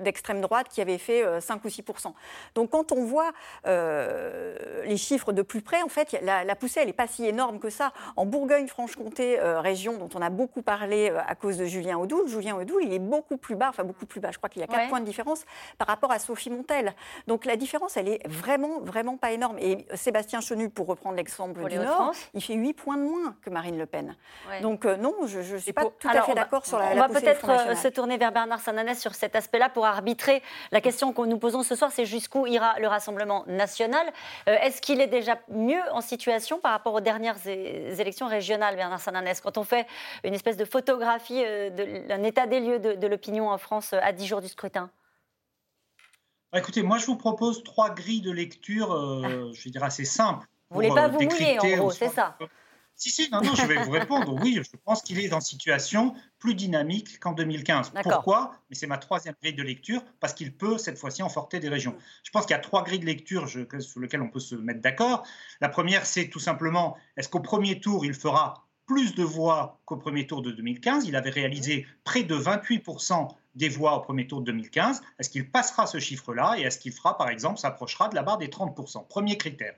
d'extrême 0.00 0.40
droite 0.40 0.68
qui 0.70 0.80
avaient 0.80 0.98
fait 0.98 1.40
5 1.40 1.64
ou 1.64 1.68
6%. 1.68 2.12
Donc 2.54 2.70
quand 2.70 2.92
on 2.92 3.04
voit 3.04 3.32
les 3.64 4.96
chiffres 4.96 5.32
de 5.32 5.42
plus 5.42 5.62
près, 5.62 5.82
en 5.82 5.88
fait, 5.88 6.16
la, 6.22 6.44
la 6.44 6.54
poussée, 6.54 6.80
elle 6.80 6.86
n'est 6.86 6.92
pas 6.92 7.06
si 7.06 7.26
énorme 7.26 7.58
que 7.58 7.70
ça. 7.70 7.92
En 8.16 8.26
Bourgogne, 8.26 8.54
Bourgogne-Franche-Comté, 8.54 9.40
euh, 9.40 9.60
région 9.60 9.96
dont 9.96 10.08
on 10.14 10.22
a 10.22 10.30
beaucoup 10.30 10.62
parlé 10.62 11.10
euh, 11.10 11.18
à 11.26 11.34
cause 11.34 11.56
de 11.56 11.64
Julien 11.64 11.98
Audoul, 11.98 12.28
Julien 12.28 12.56
Audoul, 12.56 12.84
il 12.84 12.92
est 12.92 12.98
beaucoup 12.98 13.36
plus 13.36 13.56
bas, 13.56 13.68
enfin 13.70 13.84
beaucoup 13.84 14.06
plus 14.06 14.20
bas, 14.20 14.30
je 14.32 14.38
crois 14.38 14.48
qu'il 14.48 14.60
y 14.60 14.64
a 14.64 14.68
4 14.68 14.88
points 14.88 15.00
de 15.00 15.04
différence 15.04 15.44
par 15.78 15.88
rapport 15.88 16.12
à 16.12 16.18
Sophie 16.18 16.50
Montel. 16.50 16.94
Donc 17.26 17.44
la 17.44 17.56
différence, 17.56 17.96
elle 17.96 18.08
est 18.08 18.26
vraiment, 18.28 18.80
vraiment 18.80 19.16
pas 19.16 19.32
énorme. 19.32 19.58
Et 19.58 19.86
Sébastien 19.94 20.40
Chenu, 20.40 20.68
pour 20.68 20.86
reprendre 20.86 21.16
l'exemple 21.16 21.63
du 21.68 21.78
Nord, 21.78 22.12
il 22.34 22.42
fait 22.42 22.54
8 22.54 22.72
points 22.74 22.96
de 22.96 23.02
moins 23.02 23.36
que 23.42 23.50
Marine 23.50 23.78
Le 23.78 23.86
Pen. 23.86 24.16
Donc 24.62 24.84
euh, 24.84 24.96
non, 24.96 25.14
je 25.26 25.40
ne 25.40 25.58
suis 25.58 25.72
pas 25.72 25.84
tout 25.84 26.08
à 26.08 26.22
fait 26.22 26.34
d'accord 26.34 26.66
sur 26.66 26.78
la 26.78 26.92
On 26.92 26.96
va 26.96 27.08
peut-être 27.08 27.76
se 27.76 27.88
tourner 27.88 28.16
vers 28.16 28.32
Bernard 28.32 28.60
Sananès 28.60 28.98
sur 29.00 29.14
cet 29.14 29.36
aspect-là 29.36 29.68
pour 29.68 29.86
arbitrer. 29.86 30.42
La 30.72 30.80
question 30.80 31.12
que 31.12 31.22
nous 31.22 31.38
posons 31.38 31.62
ce 31.62 31.74
soir, 31.74 31.90
c'est 31.92 32.06
jusqu'où 32.06 32.46
ira 32.46 32.78
le 32.78 32.88
Rassemblement 32.88 33.44
national 33.46 34.06
Est-ce 34.46 34.80
qu'il 34.80 35.00
est 35.00 35.06
déjà 35.06 35.38
mieux 35.48 35.82
en 35.92 36.00
situation 36.00 36.58
par 36.58 36.72
rapport 36.72 36.94
aux 36.94 37.00
dernières 37.00 37.46
élections 37.46 38.28
régionales 38.28 38.76
Bernard 38.76 39.00
Sananès, 39.00 39.40
quand 39.40 39.58
on 39.58 39.64
fait 39.64 39.86
une 40.24 40.34
espèce 40.34 40.56
de 40.56 40.64
photographie 40.64 41.42
euh, 41.44 42.04
d'un 42.06 42.22
état 42.22 42.46
des 42.46 42.60
lieux 42.60 42.78
de, 42.78 43.06
l'opinion 43.06 43.50
en 43.50 43.58
France 43.58 43.92
euh, 43.92 43.98
à 44.02 44.12
10 44.12 44.26
jours 44.26 44.40
du 44.40 44.48
scrutin? 44.48 44.90
Bah, 46.52 46.58
Écoutez, 46.58 46.82
moi 46.82 46.98
je 46.98 47.06
vous 47.06 47.16
propose 47.16 47.62
trois 47.62 47.90
grilles 47.90 48.20
de 48.20 48.30
lecture, 48.30 48.92
euh, 48.92 49.50
je 49.54 49.64
vais 49.64 49.70
dire 49.70 49.84
assez 49.84 50.04
simples. 50.04 50.46
Vous 50.74 50.82
ne 50.82 50.88
voulez 50.88 51.00
pas 51.00 51.08
vous 51.08 51.20
mouiller, 51.20 51.58
en 51.58 51.76
gros, 51.76 51.90
c'est 51.90 52.08
ça 52.08 52.36
si, 52.96 53.10
si, 53.10 53.28
non, 53.30 53.40
non, 53.42 53.54
je 53.56 53.66
vais 53.66 53.82
vous 53.82 53.90
répondre. 53.90 54.32
Oui, 54.40 54.60
je 54.62 54.76
pense 54.84 55.02
qu'il 55.02 55.18
est 55.18 55.26
une 55.26 55.40
situation 55.40 56.14
plus 56.38 56.54
dynamique 56.54 57.18
qu'en 57.18 57.32
2015. 57.32 57.92
Pourquoi? 58.02 58.52
Mais 58.70 58.76
c'est 58.76 58.86
ma 58.86 58.98
troisième 58.98 59.34
grille 59.42 59.54
de 59.54 59.62
lecture, 59.62 60.00
parce 60.20 60.32
qu'il 60.32 60.54
peut 60.54 60.78
cette 60.78 60.96
fois-ci 60.96 61.22
enforter 61.22 61.58
des 61.58 61.68
régions. 61.68 61.96
Je 62.22 62.30
pense 62.30 62.46
qu'il 62.46 62.54
y 62.54 62.58
a 62.58 62.60
trois 62.60 62.84
grilles 62.84 63.00
de 63.00 63.06
lecture 63.06 63.48
sur 63.48 64.00
lesquelles 64.00 64.22
on 64.22 64.28
peut 64.28 64.40
se 64.40 64.54
mettre 64.54 64.80
d'accord. 64.80 65.26
La 65.60 65.68
première, 65.68 66.06
c'est 66.06 66.28
tout 66.28 66.38
simplement, 66.38 66.96
est-ce 67.16 67.28
qu'au 67.28 67.40
premier 67.40 67.80
tour, 67.80 68.04
il 68.04 68.14
fera 68.14 68.64
plus 68.86 69.14
de 69.14 69.24
voix 69.24 69.80
qu'au 69.86 69.96
premier 69.96 70.26
tour 70.26 70.42
de 70.42 70.52
2015 70.52 71.06
Il 71.06 71.16
avait 71.16 71.30
réalisé 71.30 71.86
près 72.04 72.22
de 72.22 72.36
28% 72.36 73.28
des 73.54 73.68
voix 73.68 73.96
au 73.96 74.00
premier 74.00 74.26
tour 74.26 74.40
de 74.40 74.46
2015. 74.46 75.00
Est-ce 75.18 75.30
qu'il 75.30 75.50
passera 75.50 75.86
ce 75.86 75.98
chiffre-là? 75.98 76.56
Et 76.58 76.62
est-ce 76.62 76.78
qu'il 76.78 76.92
fera, 76.92 77.16
par 77.16 77.28
exemple, 77.28 77.58
s'approchera 77.58 78.08
de 78.08 78.14
la 78.14 78.22
barre 78.22 78.38
des 78.38 78.48
30% 78.48 79.06
Premier 79.08 79.36
critère. 79.36 79.74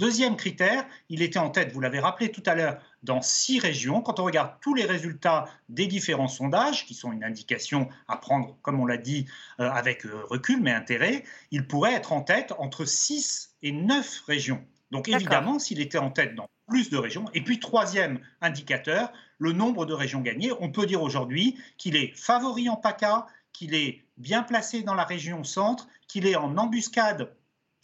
Deuxième 0.00 0.38
critère, 0.38 0.86
il 1.10 1.20
était 1.20 1.38
en 1.38 1.50
tête, 1.50 1.72
vous 1.72 1.80
l'avez 1.80 2.00
rappelé 2.00 2.32
tout 2.32 2.42
à 2.46 2.54
l'heure, 2.54 2.80
dans 3.02 3.20
six 3.20 3.58
régions. 3.58 4.00
Quand 4.00 4.18
on 4.18 4.24
regarde 4.24 4.52
tous 4.62 4.72
les 4.72 4.86
résultats 4.86 5.44
des 5.68 5.86
différents 5.86 6.26
sondages, 6.26 6.86
qui 6.86 6.94
sont 6.94 7.12
une 7.12 7.22
indication 7.22 7.86
à 8.08 8.16
prendre, 8.16 8.56
comme 8.62 8.80
on 8.80 8.86
l'a 8.86 8.96
dit, 8.96 9.26
euh, 9.60 9.68
avec 9.68 10.06
euh, 10.06 10.22
recul 10.30 10.62
mais 10.62 10.72
intérêt, 10.72 11.22
il 11.50 11.66
pourrait 11.66 11.92
être 11.92 12.12
en 12.12 12.22
tête 12.22 12.54
entre 12.56 12.86
6 12.86 13.56
et 13.62 13.72
9 13.72 14.22
régions. 14.26 14.64
Donc 14.90 15.06
évidemment, 15.06 15.58
s'il 15.58 15.82
était 15.82 15.98
en 15.98 16.10
tête 16.10 16.34
dans 16.34 16.48
plus 16.66 16.88
de 16.88 16.96
régions. 16.96 17.26
Et 17.34 17.44
puis 17.44 17.60
troisième 17.60 18.20
indicateur, 18.40 19.12
le 19.36 19.52
nombre 19.52 19.84
de 19.84 19.92
régions 19.92 20.22
gagnées. 20.22 20.52
On 20.60 20.70
peut 20.70 20.86
dire 20.86 21.02
aujourd'hui 21.02 21.58
qu'il 21.76 21.94
est 21.94 22.16
favori 22.16 22.70
en 22.70 22.76
PACA, 22.76 23.26
qu'il 23.52 23.74
est 23.74 24.02
bien 24.16 24.42
placé 24.44 24.82
dans 24.82 24.94
la 24.94 25.04
région 25.04 25.44
centre, 25.44 25.88
qu'il 26.08 26.26
est 26.26 26.36
en 26.36 26.56
embuscade 26.56 27.34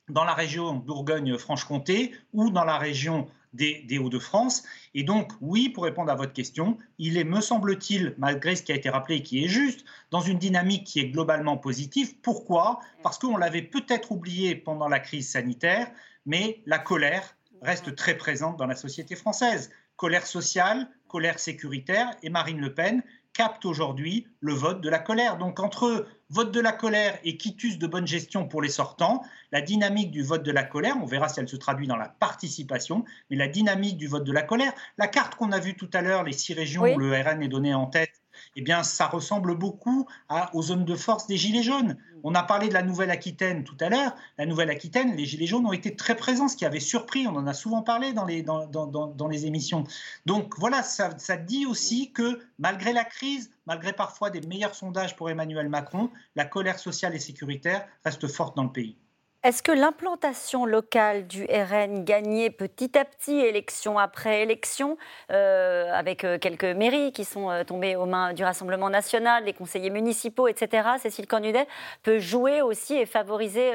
dans 0.08 0.24
la 0.24 0.34
région 0.34 0.74
Bourgogne-Franche-Comté 0.74 2.14
ou 2.32 2.50
dans 2.50 2.64
la 2.64 2.78
région 2.78 3.26
des, 3.56 3.98
Hauts-de-France. 3.98 4.62
Et 4.94 5.02
donc, 5.02 5.32
oui, 5.40 5.68
pour 5.68 5.84
répondre 5.84 6.10
à 6.10 6.14
votre 6.14 6.32
question, 6.32 6.76
il 6.98 7.16
est, 7.16 7.24
me 7.24 7.40
semble-t-il, 7.40 8.14
malgré 8.18 8.54
ce 8.54 8.62
qui 8.62 8.72
a 8.72 8.74
été 8.74 8.90
rappelé 8.90 9.16
et 9.16 9.22
qui 9.22 9.44
est 9.44 9.48
juste, 9.48 9.84
dans 10.10 10.20
une 10.20 10.38
dynamique 10.38 10.84
qui 10.84 11.00
est 11.00 11.08
globalement 11.08 11.56
positive. 11.56 12.16
Pourquoi? 12.20 12.80
Parce 13.02 13.18
qu'on 13.18 13.36
l'avait 13.36 13.62
peut-être 13.62 14.12
oublié 14.12 14.54
pendant 14.54 14.88
la 14.88 15.00
crise 15.00 15.30
sanitaire, 15.30 15.90
mais 16.26 16.60
la 16.66 16.78
colère 16.78 17.36
reste 17.62 17.94
très 17.96 18.16
présente 18.16 18.58
dans 18.58 18.66
la 18.66 18.76
société 18.76 19.16
française. 19.16 19.70
Colère 19.96 20.26
sociale, 20.26 20.88
colère 21.08 21.38
sécuritaire, 21.38 22.10
et 22.22 22.28
Marine 22.28 22.60
Le 22.60 22.74
Pen 22.74 23.02
capte 23.32 23.64
aujourd'hui 23.64 24.26
le 24.40 24.52
vote 24.52 24.80
de 24.80 24.88
la 24.88 24.98
colère. 24.98 25.38
Donc 25.38 25.60
entre 25.60 26.06
vote 26.30 26.52
de 26.52 26.60
la 26.60 26.72
colère 26.72 27.18
et 27.24 27.36
quitus 27.36 27.78
de 27.78 27.86
bonne 27.86 28.06
gestion 28.06 28.48
pour 28.48 28.62
les 28.62 28.68
sortants, 28.68 29.22
la 29.52 29.60
dynamique 29.60 30.10
du 30.10 30.22
vote 30.22 30.42
de 30.42 30.50
la 30.50 30.64
colère, 30.64 30.96
on 31.00 31.06
verra 31.06 31.28
si 31.28 31.40
elle 31.40 31.48
se 31.48 31.56
traduit 31.56 31.86
dans 31.86 31.96
la 31.96 32.08
participation, 32.08 33.04
mais 33.30 33.36
la 33.36 33.48
dynamique 33.48 33.96
du 33.96 34.08
vote 34.08 34.24
de 34.24 34.32
la 34.32 34.42
colère, 34.42 34.72
la 34.98 35.08
carte 35.08 35.36
qu'on 35.36 35.52
a 35.52 35.60
vue 35.60 35.74
tout 35.74 35.90
à 35.92 36.02
l'heure, 36.02 36.24
les 36.24 36.32
six 36.32 36.54
régions 36.54 36.82
où 36.82 36.98
le 36.98 37.12
RN 37.12 37.42
est 37.42 37.48
donné 37.48 37.74
en 37.74 37.86
tête, 37.86 38.20
eh 38.56 38.62
bien, 38.62 38.82
ça 38.82 39.06
ressemble 39.06 39.56
beaucoup 39.56 40.06
aux 40.52 40.62
zones 40.62 40.84
de 40.84 40.94
force 40.94 41.26
des 41.26 41.36
Gilets 41.36 41.62
jaunes. 41.62 41.96
On 42.24 42.34
a 42.34 42.42
parlé 42.42 42.68
de 42.68 42.74
la 42.74 42.82
Nouvelle-Aquitaine 42.82 43.64
tout 43.64 43.76
à 43.80 43.88
l'heure. 43.88 44.14
La 44.38 44.46
Nouvelle-Aquitaine, 44.46 45.14
les 45.14 45.26
Gilets 45.26 45.46
jaunes 45.46 45.66
ont 45.66 45.72
été 45.72 45.94
très 45.94 46.16
présents, 46.16 46.48
ce 46.48 46.56
qui 46.56 46.64
avait 46.64 46.80
surpris. 46.80 47.26
On 47.26 47.36
en 47.36 47.46
a 47.46 47.54
souvent 47.54 47.82
parlé 47.82 48.12
dans 48.12 48.24
les, 48.24 49.46
émissions. 49.46 49.84
Donc 50.24 50.58
voilà, 50.58 50.82
ça 50.82 51.36
dit 51.36 51.66
aussi 51.66 52.12
que 52.12 52.40
malgré 52.58 52.92
la 52.92 53.04
crise, 53.04 53.50
malgré 53.66 53.92
parfois 53.92 54.30
des 54.30 54.40
meilleurs 54.40 54.74
sondages 54.74 55.16
pour 55.16 55.30
Emmanuel 55.30 55.68
Macron, 55.68 56.10
la 56.34 56.44
colère 56.44 56.78
sociale 56.78 57.14
et 57.14 57.20
sécuritaire 57.20 57.86
reste 58.04 58.26
forte 58.26 58.56
dans 58.56 58.64
le 58.64 58.72
pays. 58.72 58.96
Est-ce 59.46 59.62
que 59.62 59.70
l'implantation 59.70 60.66
locale 60.66 61.28
du 61.28 61.44
RN 61.44 62.04
gagnait 62.04 62.50
petit 62.50 62.98
à 62.98 63.04
petit, 63.04 63.38
élection 63.38 63.96
après 63.96 64.42
élection, 64.42 64.98
euh, 65.30 65.92
avec 65.92 66.24
euh, 66.24 66.36
quelques 66.36 66.64
mairies 66.64 67.12
qui 67.12 67.24
sont 67.24 67.48
euh, 67.50 67.62
tombées 67.62 67.94
aux 67.94 68.06
mains 68.06 68.32
du 68.32 68.42
Rassemblement 68.42 68.90
national, 68.90 69.44
les 69.44 69.52
conseillers 69.52 69.90
municipaux, 69.90 70.48
etc., 70.48 70.88
Cécile 71.00 71.28
Cornudet, 71.28 71.68
peut 72.02 72.18
jouer 72.18 72.60
aussi 72.60 72.96
et 72.96 73.06
favoriser 73.06 73.72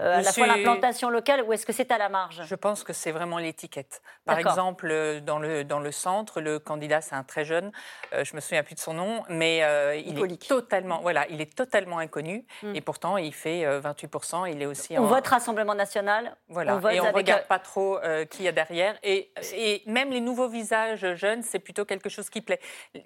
à 0.00 0.22
la 0.22 0.32
fois 0.32 0.46
l'implantation 0.48 1.08
locale 1.08 1.42
ou 1.42 1.52
est-ce 1.52 1.66
que 1.66 1.72
c'est 1.72 1.92
à 1.92 1.98
la 1.98 2.08
marge? 2.08 2.42
Je 2.44 2.54
pense 2.56 2.82
que 2.82 2.92
c'est 2.92 3.12
vraiment 3.12 3.38
l'étiquette. 3.38 4.02
Par 4.24 4.38
exemple, 4.38 5.20
dans 5.24 5.38
le, 5.38 5.62
dans 5.62 5.78
le 5.78 5.92
centre, 5.92 6.40
le 6.40 6.58
candidat, 6.58 7.00
c'est 7.00 7.14
un 7.14 7.22
très 7.22 7.44
jeune, 7.44 7.70
je 8.12 8.34
me 8.34 8.40
souviens 8.40 8.62
plus 8.64 8.74
de 8.74 8.80
son 8.80 8.94
nom, 8.94 9.22
mais 9.28 9.58
il 10.04 10.18
est, 10.18 10.48
totalement, 10.48 11.00
voilà, 11.00 11.28
il 11.28 11.40
est 11.40 11.54
totalement 11.54 11.98
inconnu 11.98 12.44
hmm. 12.62 12.74
et 12.74 12.80
pourtant 12.80 13.16
il 13.18 13.34
fait 13.34 13.64
28%, 13.80 14.50
il 14.50 14.62
est 14.62 14.66
aussi 14.66 14.98
en 14.98 15.11
votre 15.14 15.30
Rassemblement 15.30 15.74
national. 15.74 16.36
Voilà, 16.48 16.78
et 16.92 17.00
on 17.00 17.06
ne 17.06 17.12
regarde 17.12 17.46
pas 17.46 17.58
trop 17.58 17.98
euh, 17.98 18.24
qui 18.24 18.44
y 18.44 18.48
a 18.48 18.52
derrière. 18.52 18.98
Et, 19.02 19.32
et, 19.54 19.82
même 19.86 20.10
les 20.10 20.20
nouveaux 20.20 20.48
visages 20.48 21.14
jeunes, 21.14 21.42
c'est 21.42 21.58
plutôt 21.58 21.84
quelque 21.84 22.08
chose 22.08 22.30
qui 22.30 22.40
plaît. 22.40 22.60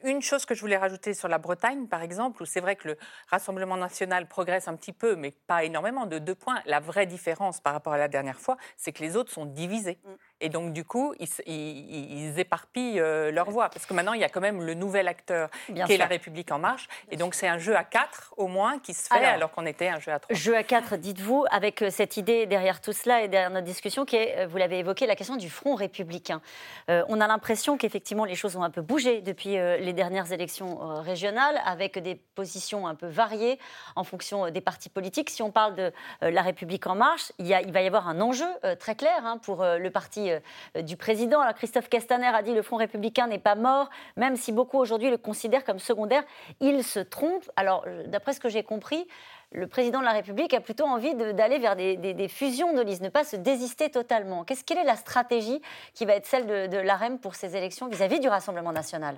Une 0.04 0.22
chose 0.22 0.44
que 0.44 0.54
je 0.54 0.60
voulais 0.60 0.76
rajouter 0.76 1.14
sur 1.14 1.28
la 1.28 1.38
Bretagne, 1.38 1.86
par 1.86 2.02
exemple, 2.02 2.42
où 2.42 2.46
c'est 2.46 2.60
vrai 2.60 2.76
que 2.76 2.88
le 2.88 2.98
Rassemblement 3.28 3.76
national 3.76 4.26
progresse 4.26 4.68
un 4.68 4.76
petit 4.76 4.92
peu, 4.92 5.16
mais 5.16 5.30
pas 5.30 5.64
énormément, 5.64 6.06
de 6.06 6.18
deux 6.18 6.34
points. 6.34 6.60
La 6.66 6.80
vraie 6.80 7.06
différence 7.06 7.60
par 7.60 7.72
rapport 7.72 7.92
à 7.92 7.98
la 7.98 8.08
dernière 8.08 8.40
fois, 8.40 8.56
c'est 8.76 8.92
que 8.92 9.02
les 9.02 9.16
autres 9.16 9.32
sont 9.32 9.46
divisés. 9.46 9.98
Mm. 10.04 10.10
Et 10.42 10.50
donc, 10.50 10.74
du 10.74 10.84
coup, 10.84 11.14
ils, 11.18 11.28
ils, 11.46 12.38
éparpillent 12.38 13.00
euh, 13.00 13.30
leur 13.30 13.50
voix. 13.50 13.70
Parce 13.70 13.86
que 13.86 13.94
maintenant, 13.94 14.12
il 14.12 14.20
y 14.20 14.24
a 14.24 14.28
quand 14.28 14.42
même 14.42 14.62
le 14.62 14.74
nouvel 14.74 15.08
acteur 15.08 15.48
qui 15.66 15.72
est 15.72 15.96
La 15.96 16.06
République 16.06 16.52
En 16.52 16.58
Marche. 16.58 16.88
Et 17.10 17.16
donc, 17.16 17.34
c'est 17.34 17.48
un 17.48 17.56
jeu 17.56 17.74
à 17.74 17.84
quatre, 17.84 18.34
au 18.36 18.46
moins, 18.46 18.78
qui 18.78 18.92
se 18.92 19.08
fait 19.08 19.24
alors, 19.24 19.50
qu'on 19.50 19.64
était 19.64 19.88
un 19.88 19.98
jeu 19.98 20.12
à 20.12 20.18
trois. 20.18 20.36
Jeu 20.36 20.54
à 20.54 20.62
quatre, 20.62 20.96
dites-vous, 20.96 21.46
avec 21.50 21.80
euh, 21.80 21.90
cette 21.90 22.18
idée 22.18 22.44
derrière 22.44 22.82
tout 22.82 22.92
cela 22.92 23.22
et 23.22 23.28
derrière 23.28 23.48
notre 23.48 23.64
discussion, 23.64 24.04
qui 24.04 24.16
est, 24.16 24.40
euh, 24.40 24.46
vous 24.46 24.58
l'avez 24.58 24.78
évoqué, 24.78 25.06
la 25.06 25.16
question 25.16 25.36
du 25.36 25.48
front 25.48 25.74
républicain. 25.74 26.40
on 26.88 27.20
a 27.20 27.26
l'impression 27.26 27.78
qu'effectivement, 27.78 28.24
les 28.24 28.34
choses 28.34 28.56
ont 28.56 28.62
un 28.62 28.70
peu 28.70 28.82
bougé 28.82 29.20
depuis 29.20 29.50
les 29.50 29.92
dernières 29.92 30.32
élections 30.32 30.78
régionales, 31.00 31.60
avec 31.64 31.98
des 31.98 32.14
positions 32.14 32.86
un 32.86 32.94
peu 32.94 33.06
variées 33.06 33.58
en 33.94 34.04
fonction 34.04 34.50
des 34.50 34.60
partis 34.60 34.88
politiques. 34.88 35.30
Si 35.30 35.42
on 35.42 35.50
parle 35.50 35.74
de 35.76 35.92
La 36.22 36.42
République 36.42 36.86
En 36.86 36.94
Marche, 36.94 37.32
il, 37.38 37.46
y 37.46 37.54
a, 37.54 37.62
il 37.62 37.72
va 37.72 37.82
y 37.82 37.86
avoir 37.86 38.08
un 38.08 38.20
enjeu 38.20 38.48
très 38.78 38.94
clair 38.94 39.24
hein, 39.24 39.38
pour 39.38 39.64
le 39.64 39.90
parti 39.90 40.25
euh, 40.30 40.82
du 40.82 40.96
président. 40.96 41.40
Alors 41.40 41.54
Christophe 41.54 41.88
Castaner 41.88 42.26
a 42.26 42.42
dit 42.42 42.54
le 42.54 42.62
Front 42.62 42.76
républicain 42.76 43.26
n'est 43.26 43.38
pas 43.38 43.54
mort, 43.54 43.90
même 44.16 44.36
si 44.36 44.52
beaucoup 44.52 44.78
aujourd'hui 44.78 45.10
le 45.10 45.18
considèrent 45.18 45.64
comme 45.64 45.78
secondaire. 45.78 46.22
Il 46.60 46.84
se 46.84 47.00
trompe. 47.00 47.50
Alors, 47.56 47.84
euh, 47.86 48.06
d'après 48.06 48.32
ce 48.32 48.40
que 48.40 48.48
j'ai 48.48 48.62
compris, 48.62 49.06
le 49.52 49.66
président 49.66 50.00
de 50.00 50.04
la 50.04 50.12
République 50.12 50.52
a 50.54 50.60
plutôt 50.60 50.84
envie 50.84 51.14
d'aller 51.14 51.58
vers 51.58 51.76
des, 51.76 52.28
fusions 52.28 52.72
de 52.74 52.82
listes, 52.82 53.02
ne 53.02 53.08
pas 53.08 53.24
se 53.24 53.36
désister 53.36 53.90
totalement. 53.90 54.44
Qu'est-ce 54.44 54.64
quelle 54.64 54.78
est 54.78 54.84
la 54.84 54.96
stratégie 54.96 55.62
qui 55.94 56.04
va 56.04 56.14
être 56.14 56.26
celle 56.26 56.68
de, 56.68 56.76
l'AREM 56.78 57.18
pour 57.18 57.34
ces 57.36 57.56
élections 57.56 57.86
vis 57.86 58.02
à 58.02 58.08
-vis 58.08 58.20
du 58.20 58.28
Rassemblement 58.28 58.72
national? 58.72 59.16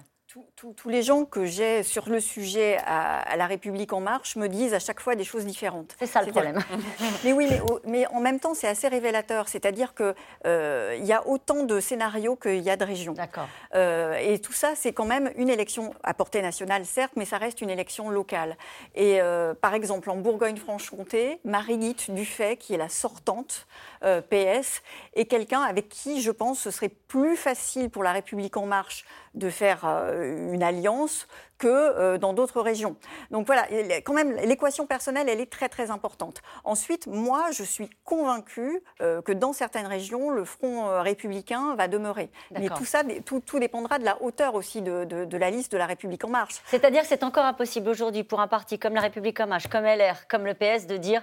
Tous 0.56 0.88
les 0.90 1.02
gens 1.02 1.24
que 1.24 1.46
j'ai 1.46 1.82
sur 1.82 2.10
le 2.10 2.20
sujet 2.20 2.78
à, 2.84 3.34
La 3.36 3.46
République 3.46 3.94
En 3.94 4.00
Marche 4.00 4.36
me 4.36 4.46
disent 4.46 4.74
à 4.74 4.78
chaque 4.78 5.00
fois 5.00 5.14
des 5.14 5.24
choses 5.24 5.46
différentes. 5.46 5.96
C'est 5.98 6.06
ça 6.06 6.22
le 6.22 6.30
problème. 6.30 6.58
mais 7.24 7.32
oui, 7.32 7.48
mais, 7.86 8.06
en 8.08 8.20
même 8.20 8.38
temps, 8.38 8.52
c'est 8.52 8.68
assez 8.68 8.88
révélateur. 8.88 9.48
C'est-à-dire 9.48 9.94
qu'il 9.94 10.14
euh, 10.46 10.98
y 11.00 11.14
a 11.14 11.26
autant 11.26 11.64
de 11.64 11.80
scénarios 11.80 12.36
qu'il 12.36 12.60
y 12.60 12.68
a 12.68 12.76
de 12.76 12.84
régions. 12.84 13.14
D'accord. 13.14 13.48
Euh, 13.74 14.18
et 14.18 14.38
tout 14.38 14.52
ça, 14.52 14.72
c'est 14.74 14.92
quand 14.92 15.06
même 15.06 15.32
une 15.36 15.48
élection 15.48 15.94
à 16.02 16.12
portée 16.12 16.42
nationale, 16.42 16.84
certes, 16.84 17.12
mais 17.16 17.24
ça 17.24 17.38
reste 17.38 17.62
une 17.62 17.70
élection 17.70 18.10
locale. 18.10 18.58
Et 18.94 19.22
euh, 19.22 19.54
par 19.54 19.72
exemple, 19.72 20.10
en 20.10 20.16
Bourgogne-Franche-Comté, 20.16 21.40
Marie-Guite 21.44 22.10
Dufay, 22.10 22.56
qui 22.58 22.74
est 22.74 22.78
la 22.78 22.90
sortante 22.90 23.66
PS, 24.02 24.82
est 25.14 25.24
quelqu'un 25.24 25.62
avec 25.62 25.88
qui, 25.88 26.20
je 26.20 26.30
pense, 26.30 26.60
ce 26.60 26.70
serait 26.70 26.88
plus 26.88 27.36
facile 27.36 27.88
pour 27.90 28.02
La 28.02 28.12
République 28.12 28.56
En 28.56 28.66
Marche 28.66 29.04
de 29.38 29.50
faire 29.50 29.84
euh, 29.84 30.52
une 30.52 30.62
alliance 30.62 31.26
que 31.58 31.66
euh, 31.68 32.18
dans 32.18 32.32
d'autres 32.32 32.60
régions. 32.60 32.96
Donc 33.30 33.46
voilà, 33.46 33.66
quand 34.04 34.12
même, 34.12 34.36
l'équation 34.36 34.86
personnelle, 34.86 35.28
elle 35.28 35.40
est 35.40 35.50
très 35.50 35.68
très 35.68 35.90
importante. 35.90 36.42
Ensuite, 36.64 37.06
moi, 37.06 37.46
je 37.52 37.62
suis 37.62 37.90
convaincue 38.04 38.82
euh, 39.00 39.22
que 39.22 39.32
dans 39.32 39.52
certaines 39.52 39.86
régions, 39.86 40.30
le 40.30 40.44
front 40.44 41.00
républicain 41.00 41.74
va 41.76 41.88
demeurer. 41.88 42.30
Mais 42.52 42.68
tout 42.68 42.84
ça, 42.84 43.02
tout, 43.24 43.58
dépendra 43.58 43.98
de 43.98 44.04
la 44.04 44.22
hauteur 44.22 44.54
aussi 44.54 44.82
de, 44.82 45.04
de 45.04 45.36
la 45.36 45.50
liste 45.50 45.72
de 45.72 45.78
la 45.78 45.86
République 45.86 46.24
en 46.24 46.28
marche. 46.28 46.60
C'est-à-dire 46.66 47.02
que 47.02 47.08
c'est 47.08 47.24
encore 47.24 47.44
impossible 47.44 47.88
aujourd'hui 47.88 48.24
pour 48.24 48.40
un 48.40 48.48
parti 48.48 48.78
comme 48.78 48.94
la 48.94 49.00
République 49.00 49.40
en 49.40 49.46
marche, 49.46 49.68
comme 49.68 49.84
LR, 49.84 50.28
comme 50.28 50.44
le 50.44 50.54
PS, 50.54 50.86
de 50.86 50.96
dire 50.96 51.22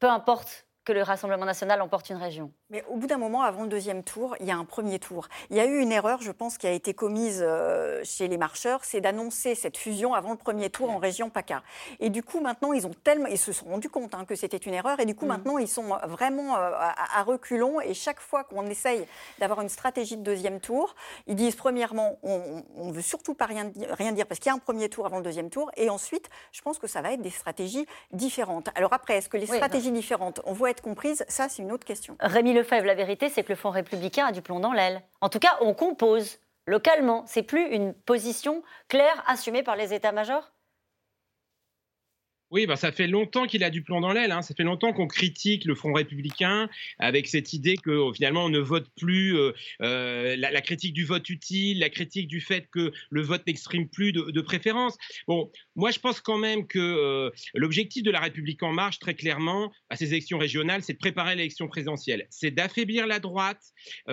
peu 0.00 0.08
importe 0.08 0.67
que 0.88 0.94
le 0.94 1.02
Rassemblement 1.02 1.44
national 1.44 1.82
emporte 1.82 2.08
une 2.08 2.16
région. 2.16 2.50
Mais 2.70 2.82
au 2.88 2.96
bout 2.96 3.06
d'un 3.06 3.18
moment, 3.18 3.42
avant 3.42 3.64
le 3.64 3.68
deuxième 3.68 4.02
tour, 4.02 4.34
il 4.40 4.46
y 4.46 4.50
a 4.50 4.56
un 4.56 4.64
premier 4.64 4.98
tour. 4.98 5.28
Il 5.50 5.56
y 5.58 5.60
a 5.60 5.66
eu 5.66 5.80
une 5.80 5.92
erreur, 5.92 6.22
je 6.22 6.32
pense, 6.32 6.56
qui 6.56 6.66
a 6.66 6.72
été 6.72 6.94
commise 6.94 7.44
euh, 7.46 8.00
chez 8.04 8.26
les 8.26 8.38
marcheurs, 8.38 8.80
c'est 8.84 9.02
d'annoncer 9.02 9.54
cette 9.54 9.76
fusion 9.76 10.14
avant 10.14 10.30
le 10.30 10.38
premier 10.38 10.70
tour 10.70 10.90
en 10.90 10.96
région 10.96 11.28
PACA. 11.28 11.62
Et 12.00 12.08
du 12.08 12.22
coup, 12.22 12.40
maintenant, 12.40 12.72
ils 12.72 12.86
ont 12.86 12.94
tellement, 13.04 13.26
ils 13.26 13.36
se 13.36 13.52
sont 13.52 13.66
rendus 13.66 13.90
compte 13.90 14.14
hein, 14.14 14.24
que 14.24 14.34
c'était 14.34 14.56
une 14.56 14.72
erreur. 14.72 14.98
Et 14.98 15.04
du 15.04 15.14
coup, 15.14 15.26
mm. 15.26 15.28
maintenant, 15.28 15.58
ils 15.58 15.68
sont 15.68 15.94
vraiment 16.06 16.56
euh, 16.56 16.70
à, 16.72 17.22
reculons. 17.22 17.82
Et 17.82 17.92
chaque 17.92 18.20
fois 18.20 18.44
qu'on 18.44 18.64
essaye 18.64 19.06
d'avoir 19.40 19.60
une 19.60 19.68
stratégie 19.68 20.16
de 20.16 20.22
deuxième 20.22 20.58
tour, 20.58 20.94
ils 21.26 21.36
disent 21.36 21.56
premièrement, 21.56 22.18
on 22.22 22.86
ne 22.86 22.92
veut 22.94 23.02
surtout 23.02 23.34
pas 23.34 23.44
rien, 23.44 23.70
rien 23.90 24.12
dire 24.12 24.26
parce 24.26 24.40
qu'il 24.40 24.48
y 24.48 24.54
a 24.54 24.56
un 24.56 24.58
premier 24.58 24.88
tour 24.88 25.04
avant 25.04 25.18
le 25.18 25.22
deuxième 25.22 25.50
tour. 25.50 25.70
Et 25.76 25.90
ensuite, 25.90 26.30
je 26.50 26.62
pense 26.62 26.78
que 26.78 26.86
ça 26.86 27.02
va 27.02 27.12
être 27.12 27.20
des 27.20 27.28
stratégies 27.28 27.86
différentes. 28.10 28.70
Alors 28.74 28.94
après, 28.94 29.18
est-ce 29.18 29.28
que 29.28 29.36
les 29.36 29.44
stratégies 29.44 29.92
différentes, 29.92 30.40
on 30.46 30.54
voit 30.54 30.70
être 30.70 30.77
comprise, 30.80 31.24
ça 31.28 31.48
c'est 31.48 31.62
une 31.62 31.72
autre 31.72 31.84
question. 31.84 32.16
Rémi 32.20 32.52
Lefebvre, 32.52 32.86
la 32.86 32.94
vérité 32.94 33.28
c'est 33.28 33.42
que 33.42 33.50
le 33.50 33.56
Front 33.56 33.70
républicain 33.70 34.26
a 34.26 34.32
du 34.32 34.42
plomb 34.42 34.60
dans 34.60 34.72
l'aile. 34.72 35.02
En 35.20 35.28
tout 35.28 35.38
cas, 35.38 35.56
on 35.60 35.74
compose 35.74 36.38
localement. 36.66 37.24
C'est 37.26 37.42
plus 37.42 37.66
une 37.68 37.94
position 37.94 38.62
claire 38.88 39.24
assumée 39.26 39.62
par 39.62 39.76
les 39.76 39.94
états-majors? 39.94 40.52
Oui, 42.50 42.66
bah, 42.66 42.76
ça 42.76 42.92
fait 42.92 43.06
longtemps 43.06 43.46
qu'il 43.46 43.62
a 43.62 43.68
du 43.68 43.82
plomb 43.82 44.00
dans 44.00 44.12
l'aile. 44.12 44.32
Hein. 44.32 44.40
Ça 44.40 44.54
fait 44.54 44.62
longtemps 44.62 44.92
qu'on 44.94 45.06
critique 45.06 45.66
le 45.66 45.74
Front 45.74 45.92
républicain 45.92 46.68
avec 46.98 47.28
cette 47.28 47.52
idée 47.52 47.76
que 47.76 47.90
oh, 47.90 48.14
finalement 48.14 48.44
on 48.44 48.48
ne 48.48 48.58
vote 48.58 48.86
plus 48.96 49.36
euh, 49.36 49.52
euh, 49.82 50.34
la, 50.36 50.60
critique 50.62 50.94
du 50.94 51.04
vote 51.04 51.28
utile, 51.28 51.80
la 51.80 51.90
critique 51.90 52.26
du 52.26 52.40
fait 52.40 52.66
que 52.72 52.90
le 53.10 53.22
vote 53.22 53.46
n'exprime 53.46 53.88
plus 53.88 54.12
de, 54.12 54.40
préférence. 54.40 54.96
Bon, 55.26 55.50
moi 55.76 55.90
je 55.90 55.98
pense 55.98 56.20
quand 56.20 56.38
même 56.38 56.66
que 56.66 56.78
euh, 56.78 57.30
l'objectif 57.54 58.02
de 58.02 58.10
la 58.10 58.20
République 58.20 58.62
en 58.62 58.72
marche, 58.72 58.98
très 58.98 59.14
clairement, 59.14 59.70
à 59.90 59.96
ces 59.96 60.12
élections 60.12 60.38
régionales, 60.38 60.82
c'est 60.82 60.94
de 60.94 60.98
préparer 60.98 61.34
l'élection 61.34 61.68
présidentielle, 61.68 62.26
c'est 62.30 62.50
d'affaiblir 62.50 63.06
la 63.06 63.18
droite. 63.18 63.60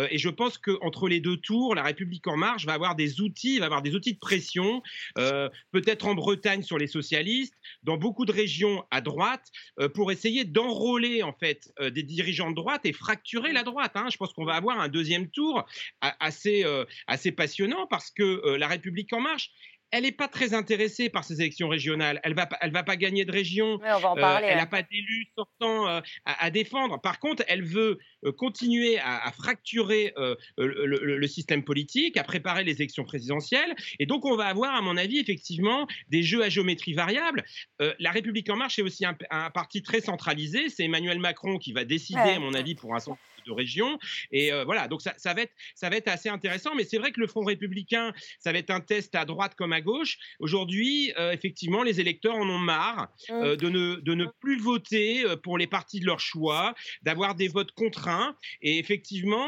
et 0.09 0.17
je 0.17 0.29
pense 0.29 0.57
qu'entre 0.57 1.07
les 1.07 1.19
deux 1.19 1.37
tours, 1.37 1.75
la 1.75 1.83
République 1.83 2.27
en 2.27 2.35
marche 2.35 2.65
va 2.65 2.73
avoir 2.73 2.95
des 2.95 3.21
outils, 3.21 3.59
va 3.59 3.65
avoir 3.65 3.81
des 3.81 3.95
outils 3.95 4.13
de 4.13 4.19
pression, 4.19 4.81
peut-être 5.15 6.07
en 6.07 6.15
Bretagne 6.15 6.63
sur 6.63 6.77
les 6.77 6.87
socialistes, 6.87 7.53
dans 7.83 7.97
beaucoup 7.97 8.24
de 8.25 8.31
régions 8.31 8.83
à 8.91 9.01
droite 9.01 9.51
euh, 9.79 9.89
pour 9.89 10.11
essayer 10.11 10.43
d'enrôler 10.43 11.23
en 11.23 11.33
fait 11.33 11.71
euh, 11.79 11.89
des 11.89 12.03
dirigeants 12.03 12.49
de 12.49 12.55
droite 12.55 12.81
et 12.85 12.93
fracturer 12.93 13.53
la 13.53 13.63
droite. 13.63 13.93
Hein. 13.95 14.07
Je 14.11 14.17
pense 14.17 14.33
qu'on 14.33 14.45
va 14.45 14.55
avoir 14.55 14.79
un 14.79 14.89
deuxième 14.89 15.29
tour 15.29 15.65
assez, 16.01 16.63
euh, 16.65 16.85
assez 17.07 17.31
passionnant 17.31 17.87
parce 17.87 18.11
que 18.11 18.55
la 18.57 18.67
République 18.67 19.13
en 19.13 19.21
marche 19.21 19.51
elle 19.91 20.03
n'est 20.03 20.11
pas 20.11 20.27
très 20.27 20.53
intéressée 20.53 21.09
par 21.09 21.23
ces 21.23 21.41
élections 21.41 21.69
régionales. 21.69 22.19
Elle 22.23 22.33
va, 22.33 22.49
elle 22.61 22.71
va 22.71 22.83
pas 22.83 22.95
gagner 22.95 23.25
de 23.25 23.31
région. 23.31 23.79
elle 23.83 24.57
n'a 24.57 24.61
hein. 24.61 24.65
pas 24.65 24.81
d'élus 24.81 25.27
sortants 25.35 26.01
à, 26.25 26.51
défendre. 26.51 26.99
Par 27.01 27.19
contre, 27.19 27.43
elle 27.47 27.63
veut 27.63 27.99
continuer 28.37 28.97
à, 28.99 29.31
fracturer 29.31 30.13
le, 30.57 31.17
le, 31.17 31.27
système 31.27 31.63
politique, 31.63 32.17
à 32.17 32.23
préparer 32.23 32.63
les 32.63 32.73
élections 32.73 33.03
présidentielles. 33.03 33.75
Et 33.99 34.05
donc, 34.05 34.25
on 34.25 34.35
va 34.35 34.45
avoir, 34.45 34.75
à 34.75 34.81
mon 34.81 34.97
avis, 34.97 35.19
effectivement, 35.19 35.87
des 36.09 36.23
jeux 36.23 36.43
à 36.43 36.49
géométrie 36.49 36.93
variable. 36.93 37.43
la 37.79 38.11
République 38.11 38.49
en 38.49 38.57
marche 38.57 38.79
est 38.79 38.83
aussi 38.83 39.05
un, 39.05 39.15
parti 39.51 39.81
très 39.81 40.01
centralisé. 40.01 40.69
C'est 40.69 40.83
Emmanuel 40.83 41.19
Macron 41.19 41.57
qui 41.57 41.73
va 41.73 41.85
décider, 41.85 42.19
à 42.19 42.39
mon 42.39 42.53
avis, 42.53 42.75
pour 42.75 42.95
un 42.95 42.99
certain 42.99 43.19
de 43.45 43.51
régions. 43.51 43.97
Et 44.31 44.51
voilà, 44.65 44.87
donc 44.87 45.01
ça, 45.01 45.13
ça, 45.17 45.33
va 45.33 45.41
être, 45.41 45.53
ça 45.75 45.89
va 45.89 45.97
être 45.97 46.07
assez 46.07 46.29
intéressant. 46.29 46.75
Mais 46.75 46.83
c'est 46.83 46.97
vrai 46.97 47.11
que 47.11 47.19
le 47.19 47.27
Front 47.27 47.43
républicain, 47.43 48.13
ça 48.39 48.51
va 48.51 48.57
être 48.57 48.69
un 48.69 48.81
test 48.81 49.15
à 49.15 49.25
droite 49.25 49.55
comme 49.55 49.73
à 49.73 49.81
gauche. 49.81 50.17
Aujourd'hui, 50.39 51.13
effectivement, 51.31 51.83
les 51.83 51.99
électeurs 51.99 52.35
en 52.35 52.47
ont 52.49 52.59
marre 52.59 53.09
mmh. 53.29 53.55
de, 53.55 53.69
ne, 53.69 53.95
de 53.95 54.13
ne 54.13 54.25
plus 54.39 54.59
voter 54.59 55.23
pour 55.43 55.57
les 55.57 55.67
partis 55.67 55.99
de 55.99 56.05
leur 56.05 56.19
choix, 56.19 56.73
d'avoir 57.01 57.35
des 57.35 57.47
votes 57.47 57.71
contraints. 57.71 58.35
Et 58.61 58.79
effectivement, 58.79 59.47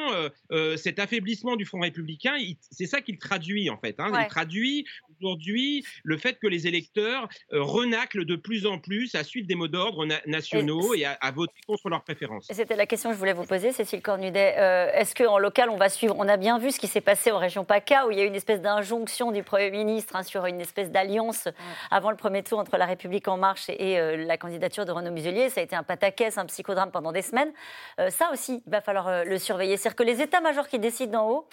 cet 0.75 0.99
affaiblissement 0.99 1.55
du 1.55 1.65
Front 1.65 1.79
républicain, 1.79 2.36
c'est 2.71 2.86
ça 2.88 3.01
qu'il 3.01 3.17
traduit 3.17 3.69
en 3.69 3.77
fait. 3.77 3.99
Hein. 3.99 4.12
Il 4.21 4.27
traduit 4.27 4.86
aujourd'hui 5.19 5.83
le 6.03 6.17
fait 6.17 6.39
que 6.39 6.47
les 6.47 6.67
électeurs 6.67 7.27
renaclent 7.51 8.25
de 8.25 8.36
plus 8.36 8.65
en 8.65 8.79
plus 8.79 9.15
à 9.15 9.23
suivre 9.23 9.47
des 9.47 9.55
mots 9.55 9.67
d'ordre 9.67 10.05
nationaux 10.25 10.93
et, 10.93 11.05
à, 11.05 11.31
voter 11.31 11.60
contre 11.65 11.89
leurs 11.89 12.03
préférences. 12.03 12.47
C'était 12.51 12.75
la 12.75 12.86
question 12.86 13.10
que 13.10 13.15
je 13.15 13.19
voulais 13.19 13.33
vous 13.33 13.45
poser, 13.45 13.71
c'est 13.71 13.86
Cécile 13.88 14.02
Cornudet. 14.02 14.56
Euh, 14.58 14.91
est-ce 14.93 15.15
qu'en 15.15 15.38
local, 15.38 15.69
on 15.69 15.78
va 15.78 15.88
suivre 15.88 16.13
On 16.19 16.28
a 16.28 16.36
bien 16.36 16.60
vu 16.60 16.71
ce 16.71 16.80
qui 16.80 16.88
s'est 16.88 17.00
passé 17.00 17.32
en 17.32 17.38
région 17.38 17.63
PACA, 17.63 18.06
où 18.06 18.12
il 18.12 18.17
y 18.17 18.21
a 18.21 18.26
eu 18.26 18.28
une 18.28 18.36
espèce 18.36 18.60
d'injonction 18.60 19.32
du 19.32 19.43
Premier 19.43 19.71
ministre 19.71 20.17
hein, 20.17 20.23
sur 20.23 20.45
une 20.45 20.60
espèce 20.60 20.91
d'alliance 20.91 21.47
avant 21.89 22.12
le 22.12 22.17
premier 22.17 22.43
tour 22.43 22.60
entre 22.60 22.76
La 22.76 22.86
République 22.86 23.30
En 23.30 23.38
Marche 23.38 23.69
et, 23.69 23.97
euh, 23.97 24.26
la 24.26 24.36
candidature 24.36 24.84
de 24.84 24.91
Renaud 24.91 25.12
Muselier. 25.12 25.50
Ça 25.50 25.62
a 25.62 25.63
été 25.63 25.73
un 25.73 25.84
pataquès, 25.84 26.38
un 26.38 26.45
psychodrame 26.47 26.91
pendant 26.91 27.13
des 27.13 27.21
semaines. 27.21 27.54
ça 28.10 28.30
aussi, 28.34 28.62
il 28.65 28.69
va 28.69 28.82
falloir 28.82 29.23
le 29.23 29.38
surveiller. 29.38 29.78
C'est-à-dire 29.78 29.95
que 29.95 30.04
les 30.04 30.21
états-majors 30.21 30.67
qui 30.67 30.80
décident 30.80 31.21
d'en 31.21 31.30
haut, 31.30 31.47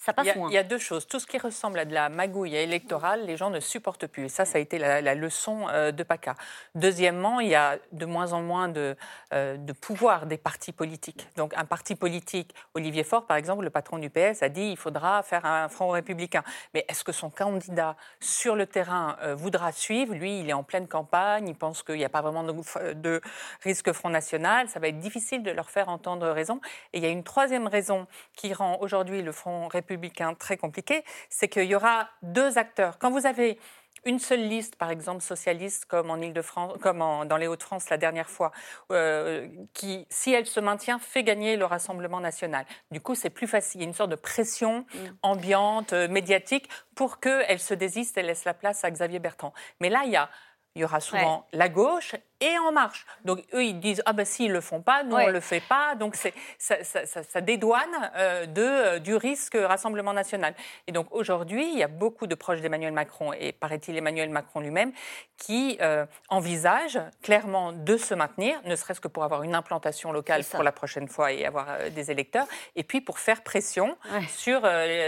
ça 0.00 0.14
passe 0.14 0.24
il 0.24 0.28
y, 0.28 0.32
a, 0.32 0.34
moins. 0.36 0.48
il 0.48 0.54
y 0.54 0.58
a 0.58 0.62
deux 0.62 0.78
choses. 0.78 1.06
Tout 1.06 1.20
ce 1.20 1.26
qui 1.26 1.36
ressemble 1.36 1.78
à 1.78 1.84
de 1.84 1.92
la 1.92 2.08
magouille 2.08 2.56
électorale, 2.56 3.26
les 3.26 3.36
gens 3.36 3.50
ne 3.50 3.60
supportent 3.60 4.06
plus. 4.06 4.24
Et 4.24 4.28
ça, 4.30 4.46
ça 4.46 4.56
a 4.56 4.60
été 4.60 4.78
la, 4.78 5.14
leçon 5.14 5.66
euh, 5.68 5.92
de 5.92 6.02
PACA. 6.02 6.36
Deuxièmement, 6.74 7.38
il 7.38 7.48
y 7.48 7.54
a 7.54 7.76
de 7.92 8.06
moins 8.06 8.32
en 8.32 8.40
moins 8.40 8.68
de, 8.68 8.96
euh, 9.34 9.58
de 9.58 9.72
pouvoir 9.74 10.24
des 10.24 10.38
partis 10.38 10.72
politiques. 10.72 11.28
Donc, 11.36 11.52
un 11.54 11.66
parti 11.66 11.96
politique, 11.96 12.54
Olivier 12.72 13.04
Faure, 13.04 13.26
par 13.26 13.36
exemple, 13.36 13.62
le 13.62 13.68
patron 13.68 13.98
du 13.98 14.08
PS, 14.08 14.42
a 14.42 14.48
dit 14.48 14.68
qu'il 14.68 14.78
faudra 14.78 15.22
faire 15.22 15.44
un 15.44 15.68
front 15.68 15.90
républicain. 15.90 16.44
Mais 16.72 16.86
est-ce 16.88 17.04
que 17.04 17.12
son 17.12 17.28
candidat 17.28 17.94
sur 18.20 18.56
le 18.56 18.64
terrain 18.64 19.18
euh, 19.20 19.34
voudra 19.34 19.70
suivre? 19.70 20.14
Lui, 20.14 20.40
il 20.40 20.48
est 20.48 20.54
en 20.54 20.62
pleine 20.62 20.88
campagne, 20.88 21.46
il 21.46 21.54
pense 21.54 21.82
qu'il 21.82 21.96
n'y 21.96 22.06
a 22.06 22.08
pas 22.08 22.22
vraiment 22.22 22.44
de, 22.44 22.94
de 22.94 23.20
risque 23.62 23.92
Front 23.92 24.08
National. 24.08 24.66
Ça 24.70 24.80
va 24.80 24.88
être 24.88 24.98
difficile 24.98 25.42
de 25.42 25.50
leur 25.50 25.68
faire 25.68 25.90
entendre 25.90 26.26
raison. 26.30 26.58
Et 26.94 26.98
il 26.98 27.02
y 27.02 27.06
a 27.06 27.10
une 27.10 27.22
troisième 27.24 27.66
raison 27.66 28.06
qui 28.34 28.54
rend 28.54 28.78
aujourd'hui 28.80 29.20
le 29.20 29.32
Front 29.32 29.68
républicain 29.68 29.89
républicain 29.90 30.34
très 30.34 30.56
compliqué, 30.56 31.04
c'est 31.28 31.48
qu'il 31.48 31.64
y 31.64 31.74
aura 31.74 32.08
deux 32.22 32.58
acteurs. 32.58 32.98
Quand 32.98 33.10
vous 33.10 33.26
avez 33.26 33.58
une 34.06 34.18
seule 34.18 34.48
liste, 34.48 34.76
par 34.76 34.90
exemple 34.90 35.20
socialiste, 35.20 35.84
comme 35.84 36.10
en 36.10 36.16
Ile-de-France, 36.16 36.78
comme 36.80 36.98
dans 36.98 37.36
les 37.36 37.46
Hauts-de-France 37.46 37.90
la 37.90 37.98
dernière 37.98 38.30
fois, 38.30 38.50
euh, 38.92 39.46
qui, 39.74 40.06
si 40.08 40.32
elle 40.32 40.46
se 40.46 40.58
maintient, 40.58 40.98
fait 40.98 41.22
gagner 41.22 41.56
le 41.56 41.66
Rassemblement 41.66 42.20
national. 42.20 42.64
Du 42.90 43.00
coup, 43.00 43.14
c'est 43.14 43.28
plus 43.28 43.46
facile. 43.46 43.80
Il 43.80 43.84
y 43.84 43.86
a 43.86 43.88
une 43.88 43.94
sorte 43.94 44.10
de 44.10 44.16
pression 44.16 44.86
mm. 44.94 44.98
ambiante, 45.22 45.92
euh, 45.92 46.08
médiatique, 46.08 46.70
pour 46.94 47.20
qu'elle 47.20 47.60
se 47.60 47.74
désiste 47.74 48.16
et 48.16 48.22
laisse 48.22 48.44
la 48.44 48.54
place 48.54 48.84
à 48.84 48.90
Xavier 48.90 49.18
Bertrand. 49.18 49.52
Mais 49.80 49.90
là, 49.90 50.02
il 50.06 50.12
y 50.12 50.16
a 50.16 50.30
il 50.76 50.82
y 50.82 50.84
aura 50.84 51.00
souvent 51.00 51.46
la 51.52 51.68
gauche 51.68 52.14
et 52.40 52.58
En 52.58 52.72
Marche. 52.72 53.06
Donc 53.24 53.40
eux, 53.54 53.64
ils 53.64 53.78
disent 53.78 54.02
ah 54.06 54.12
ben 54.12 54.24
s'ils 54.24 54.52
le 54.52 54.60
font 54.60 54.80
pas, 54.80 55.02
nous 55.02 55.16
on 55.16 55.26
le 55.26 55.40
fait 55.40 55.60
pas. 55.60 55.94
Donc 55.94 56.14
c'est 56.14 56.34
ça, 56.58 56.82
ça, 56.84 57.04
ça, 57.06 57.40
dédouane 57.40 58.10
euh, 58.16 58.46
de 58.46 58.62
euh, 58.62 58.98
du 58.98 59.14
risque 59.14 59.56
Rassemblement 59.60 60.12
national. 60.12 60.54
Et 60.86 60.92
donc 60.92 61.08
aujourd'hui, 61.10 61.70
il 61.72 61.78
y 61.78 61.82
a 61.82 61.88
beaucoup 61.88 62.26
de 62.26 62.34
proches 62.34 62.60
d'Emmanuel 62.60 62.92
Macron 62.92 63.32
et 63.32 63.52
paraît-il 63.52 63.96
Emmanuel 63.96 64.30
Macron 64.30 64.60
lui-même 64.60 64.92
qui 65.36 65.78
euh, 65.80 66.04
envisagent 66.28 67.00
clairement 67.22 67.72
de 67.72 67.96
se 67.96 68.14
maintenir, 68.14 68.60
ne 68.64 68.76
serait-ce 68.76 69.00
que 69.00 69.08
pour 69.08 69.24
avoir 69.24 69.42
une 69.42 69.54
implantation 69.54 70.12
locale 70.12 70.44
pour 70.44 70.62
la 70.62 70.72
prochaine 70.72 71.08
fois 71.08 71.32
et 71.32 71.46
avoir 71.46 71.66
des 71.90 72.10
électeurs, 72.10 72.46
et 72.76 72.84
puis 72.84 73.00
pour 73.00 73.18
faire 73.18 73.42
pression 73.42 73.96
sur 74.28 74.62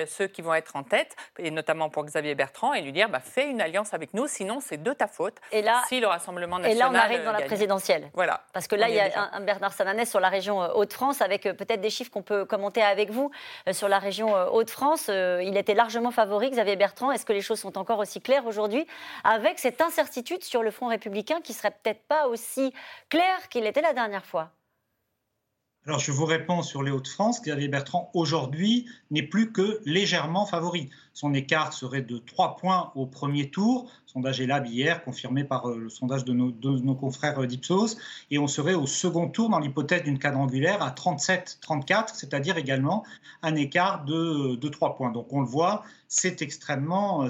ceux 0.07 0.27
qui 0.27 0.41
vont 0.41 0.55
être 0.55 0.75
en 0.75 0.85
tête, 0.85 1.17
et 1.39 1.51
notamment 1.51 1.91
pour 1.91 2.05
Xavier 2.05 2.35
Bertrand, 2.35 2.73
et 2.73 2.81
lui 2.81 2.93
dire 2.93 3.11
bah, 3.11 3.21
fais 3.21 3.47
une 3.49 3.61
alliance 3.61 3.93
avec 3.93 4.15
nous, 4.15 4.27
sinon 4.27 4.61
c'est 4.61 4.83
de 4.83 4.93
ta 4.95 5.07
faute. 5.07 5.37
Et 5.51 5.61
là, 5.61 5.83
si 5.87 6.01
le 6.01 6.07
Rassemblement 6.07 6.59
national 6.59 7.22
dans 7.23 7.33
la 7.33 7.43
présidentielle. 7.43 8.11
Voilà. 8.15 8.41
Parce 8.53 8.67
que 8.67 8.77
là, 8.77 8.89
il 8.89 8.95
y 8.95 9.01
a 9.01 9.31
un, 9.33 9.41
Bernard 9.41 9.73
Sananès 9.73 10.09
sur 10.09 10.21
la 10.21 10.29
région 10.29 10.63
euh, 10.63 10.73
Hauts-de-France, 10.75 11.21
avec 11.21 11.47
euh, 11.47 11.53
peut-être 11.53 11.81
des 11.81 11.91
chiffres 11.91 12.11
qu'on 12.11 12.23
peut 12.23 12.45
commenter 12.45 12.83
avec 12.83 13.11
vous 13.11 13.31
euh, 13.69 13.73
sur 13.73 13.89
la 13.89 13.99
région 13.99 14.33
Hauts-de-France. 14.53 15.09
Il 15.09 15.57
était 15.57 15.75
largement 15.75 16.11
favori, 16.11 16.51
Xavier 16.51 16.77
Bertrand. 16.77 17.13
Est-ce 17.13 17.27
que 17.27 17.33
les 17.33 17.41
choses 17.41 17.61
sont 17.61 17.79
encore 17.79 17.99
aussi 17.99 18.21
claires 18.21 18.47
aujourd'hui, 18.47 18.87
avec 19.25 19.59
cette 19.59 19.81
incertitude 19.81 20.45
sur 20.45 20.63
le 20.63 20.71
front 20.71 20.87
républicain 20.87 21.41
qui 21.43 21.53
serait 21.53 21.71
peut-être 21.71 22.03
pas 22.09 22.29
aussi 22.29 22.73
claire 23.09 23.49
qu'il 23.49 23.67
était 23.67 23.83
la 23.83 23.93
dernière 23.93 24.25
fois? 24.25 24.51
Alors, 25.85 25.99
je 25.99 26.13
vous 26.13 26.27
réponds 26.27 26.63
sur 26.63 26.85
les 26.85 26.93
Hauts-de-France. 26.93 27.43
Xavier 27.43 27.67
Bertrand, 27.67 28.09
aujourd'hui, 28.15 28.87
n'est 29.11 29.25
plus 29.25 29.51
que 29.51 29.81
légèrement 29.85 30.47
favori. 30.47 30.91
Son 31.13 31.35
écart 31.35 31.73
serait 31.73 32.03
de 32.03 32.19
3 32.19 32.55
points 32.55 32.93
au 32.95 33.05
premier 33.05 33.51
tour. 33.51 33.91
Sondage 34.07 34.41
là 34.43 34.63
hier, 34.65 35.03
confirmé 35.03 35.43
par 35.43 35.69
euh, 35.69 35.77
le 35.77 35.89
sondage 35.89 36.25
de 36.25 36.35
nos, 36.35 36.95
confrères 36.95 37.41
euh, 37.41 37.49
d'Ipsos. 37.49 37.97
Et 38.31 38.39
on 38.39 38.47
serait 38.47 38.75
au 38.75 38.87
second 38.87 39.29
tour 39.29 39.49
dans 39.49 39.59
l'hypothèse 39.59 40.05
d'une 40.05 40.21
quadrangulaire 40.21 40.81
à 40.85 40.91
37-34, 40.91 42.15
c'est-à-dire 42.15 42.59
également 42.59 43.05
un 43.43 43.57
écart 43.57 44.05
de, 44.05 44.55
de 44.55 44.69
3 44.69 44.95
points. 44.95 45.11
Donc, 45.11 45.33
on 45.33 45.41
le 45.41 45.49
voit, 45.49 45.83
c'est 46.07 46.43
extrêmement, 46.43 47.29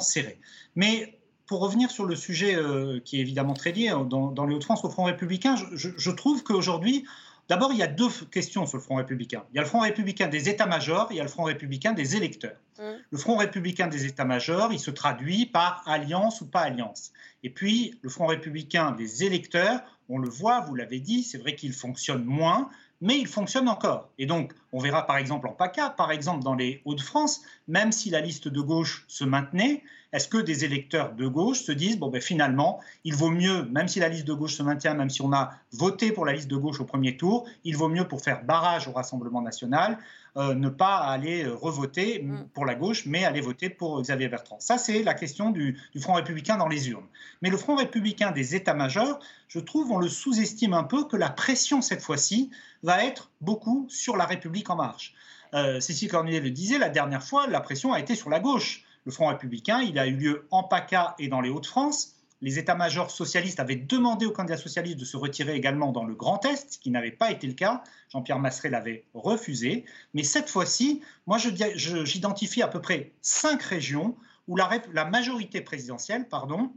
serré. 0.00 0.40
Mais 0.74 1.20
pour 1.46 1.60
revenir 1.60 1.92
sur 1.92 2.04
le 2.04 2.16
sujet 2.16 2.56
euh, 2.56 2.98
qui 2.98 3.18
est 3.18 3.20
évidemment 3.20 3.54
très 3.54 3.70
lié 3.70 3.90
dans, 4.08 4.32
dans 4.32 4.46
les 4.46 4.56
Hauts-de-France 4.56 4.84
au 4.84 4.90
Front 4.90 5.04
républicain, 5.04 5.54
je, 5.54 5.90
je 5.96 6.10
trouve 6.10 6.42
qu'aujourd'hui, 6.42 7.04
D'abord, 7.50 7.72
il 7.72 7.78
y 7.78 7.82
a 7.82 7.88
deux 7.88 8.08
questions 8.30 8.64
sur 8.64 8.78
le 8.78 8.82
Front 8.82 8.94
républicain. 8.94 9.42
Il 9.52 9.56
y 9.56 9.58
a 9.58 9.62
le 9.62 9.66
Front 9.66 9.80
républicain 9.80 10.28
des 10.28 10.48
états-majors 10.48 11.08
et 11.10 11.14
il 11.14 11.16
y 11.16 11.20
a 11.20 11.24
le 11.24 11.28
Front 11.28 11.42
républicain 11.42 11.92
des 11.92 12.14
électeurs. 12.14 12.56
Mmh. 12.78 12.82
Le 13.10 13.18
Front 13.18 13.36
républicain 13.38 13.88
des 13.88 14.06
états-majors, 14.06 14.72
il 14.72 14.78
se 14.78 14.92
traduit 14.92 15.46
par 15.46 15.82
alliance 15.84 16.42
ou 16.42 16.46
pas 16.46 16.60
alliance. 16.60 17.10
Et 17.42 17.50
puis, 17.50 17.98
le 18.02 18.08
Front 18.08 18.26
républicain 18.26 18.92
des 18.92 19.24
électeurs, 19.24 19.80
on 20.08 20.18
le 20.18 20.28
voit, 20.28 20.60
vous 20.60 20.76
l'avez 20.76 21.00
dit, 21.00 21.24
c'est 21.24 21.38
vrai 21.38 21.56
qu'il 21.56 21.72
fonctionne 21.72 22.22
moins, 22.22 22.70
mais 23.00 23.18
il 23.18 23.26
fonctionne 23.26 23.68
encore. 23.68 24.10
Et 24.18 24.26
donc, 24.26 24.52
on 24.72 24.78
verra 24.78 25.04
par 25.04 25.16
exemple 25.16 25.48
en 25.48 25.52
PACA, 25.52 25.90
par 25.90 26.12
exemple 26.12 26.44
dans 26.44 26.54
les 26.54 26.82
Hauts-de-France, 26.84 27.42
même 27.66 27.90
si 27.90 28.10
la 28.10 28.20
liste 28.20 28.46
de 28.46 28.60
gauche 28.60 29.04
se 29.08 29.24
maintenait, 29.24 29.82
est-ce 30.12 30.26
que 30.26 30.38
des 30.38 30.64
électeurs 30.64 31.12
de 31.12 31.26
gauche 31.26 31.62
se 31.62 31.72
disent, 31.72 31.98
bon, 31.98 32.08
ben, 32.08 32.20
finalement, 32.20 32.80
il 33.04 33.14
vaut 33.14 33.30
mieux, 33.30 33.64
même 33.66 33.86
si 33.86 34.00
la 34.00 34.08
liste 34.08 34.26
de 34.26 34.32
gauche 34.32 34.54
se 34.54 34.62
maintient, 34.62 34.94
même 34.94 35.10
si 35.10 35.22
on 35.22 35.32
a 35.32 35.52
voté 35.72 36.10
pour 36.10 36.26
la 36.26 36.32
liste 36.32 36.48
de 36.48 36.56
gauche 36.56 36.80
au 36.80 36.84
premier 36.84 37.16
tour, 37.16 37.46
il 37.64 37.76
vaut 37.76 37.88
mieux 37.88 38.06
pour 38.08 38.20
faire 38.20 38.44
barrage 38.44 38.88
au 38.88 38.92
Rassemblement 38.92 39.40
national, 39.40 39.98
euh, 40.36 40.54
ne 40.54 40.68
pas 40.68 40.96
aller 40.98 41.44
euh, 41.44 41.54
revoter 41.54 42.22
mm. 42.22 42.48
pour 42.54 42.66
la 42.66 42.74
gauche, 42.74 43.06
mais 43.06 43.24
aller 43.24 43.40
voter 43.40 43.70
pour 43.70 44.02
Xavier 44.02 44.28
Bertrand. 44.28 44.58
Ça, 44.58 44.78
c'est 44.78 45.02
la 45.02 45.14
question 45.14 45.50
du, 45.50 45.78
du, 45.92 46.00
Front 46.00 46.14
républicain 46.14 46.56
dans 46.56 46.68
les 46.68 46.88
urnes. 46.88 47.06
Mais 47.42 47.50
le 47.50 47.56
Front 47.56 47.76
républicain 47.76 48.32
des 48.32 48.56
états-majors, 48.56 49.20
je 49.48 49.60
trouve, 49.60 49.92
on 49.92 49.98
le 49.98 50.08
sous-estime 50.08 50.74
un 50.74 50.84
peu 50.84 51.04
que 51.04 51.16
la 51.16 51.30
pression, 51.30 51.82
cette 51.82 52.02
fois-ci, 52.02 52.50
va 52.82 53.04
être 53.04 53.30
beaucoup 53.40 53.86
sur 53.88 54.16
la 54.16 54.24
République 54.24 54.70
en 54.70 54.76
marche. 54.76 55.14
Euh, 55.54 55.80
Cécile 55.80 56.08
Cornudet 56.08 56.40
le 56.40 56.50
disait, 56.50 56.78
la 56.78 56.88
dernière 56.88 57.22
fois, 57.22 57.46
la 57.46 57.60
pression 57.60 57.92
a 57.92 58.00
été 58.00 58.14
sur 58.14 58.30
la 58.30 58.40
gauche 58.40 58.84
le 59.04 59.12
Front 59.12 59.28
républicain. 59.28 59.80
Il 59.80 59.98
a 59.98 60.06
eu 60.06 60.16
lieu 60.16 60.46
en 60.50 60.62
PACA 60.62 61.14
et 61.18 61.28
dans 61.28 61.40
les 61.40 61.50
Hauts-de-France. 61.50 62.16
Les 62.42 62.58
états-majors 62.58 63.10
socialistes 63.10 63.60
avaient 63.60 63.76
demandé 63.76 64.24
aux 64.24 64.32
candidats 64.32 64.56
socialistes 64.56 64.98
de 64.98 65.04
se 65.04 65.16
retirer 65.16 65.54
également 65.54 65.92
dans 65.92 66.04
le 66.04 66.14
Grand 66.14 66.42
Est, 66.46 66.72
ce 66.72 66.78
qui 66.78 66.90
n'avait 66.90 67.10
pas 67.10 67.30
été 67.30 67.46
le 67.46 67.52
cas. 67.52 67.84
Jean-Pierre 68.10 68.38
Masseret 68.38 68.70
l'avait 68.70 69.04
refusé. 69.12 69.84
Mais 70.14 70.22
cette 70.22 70.48
fois-ci, 70.48 71.02
moi, 71.26 71.36
j'identifie 71.38 72.62
à 72.62 72.68
peu 72.68 72.80
près 72.80 73.12
cinq 73.20 73.62
régions 73.62 74.16
où 74.48 74.56
la, 74.56 74.70
la 74.92 75.04
majorité 75.04 75.60
présidentielle 75.60 76.28
pardon, 76.28 76.72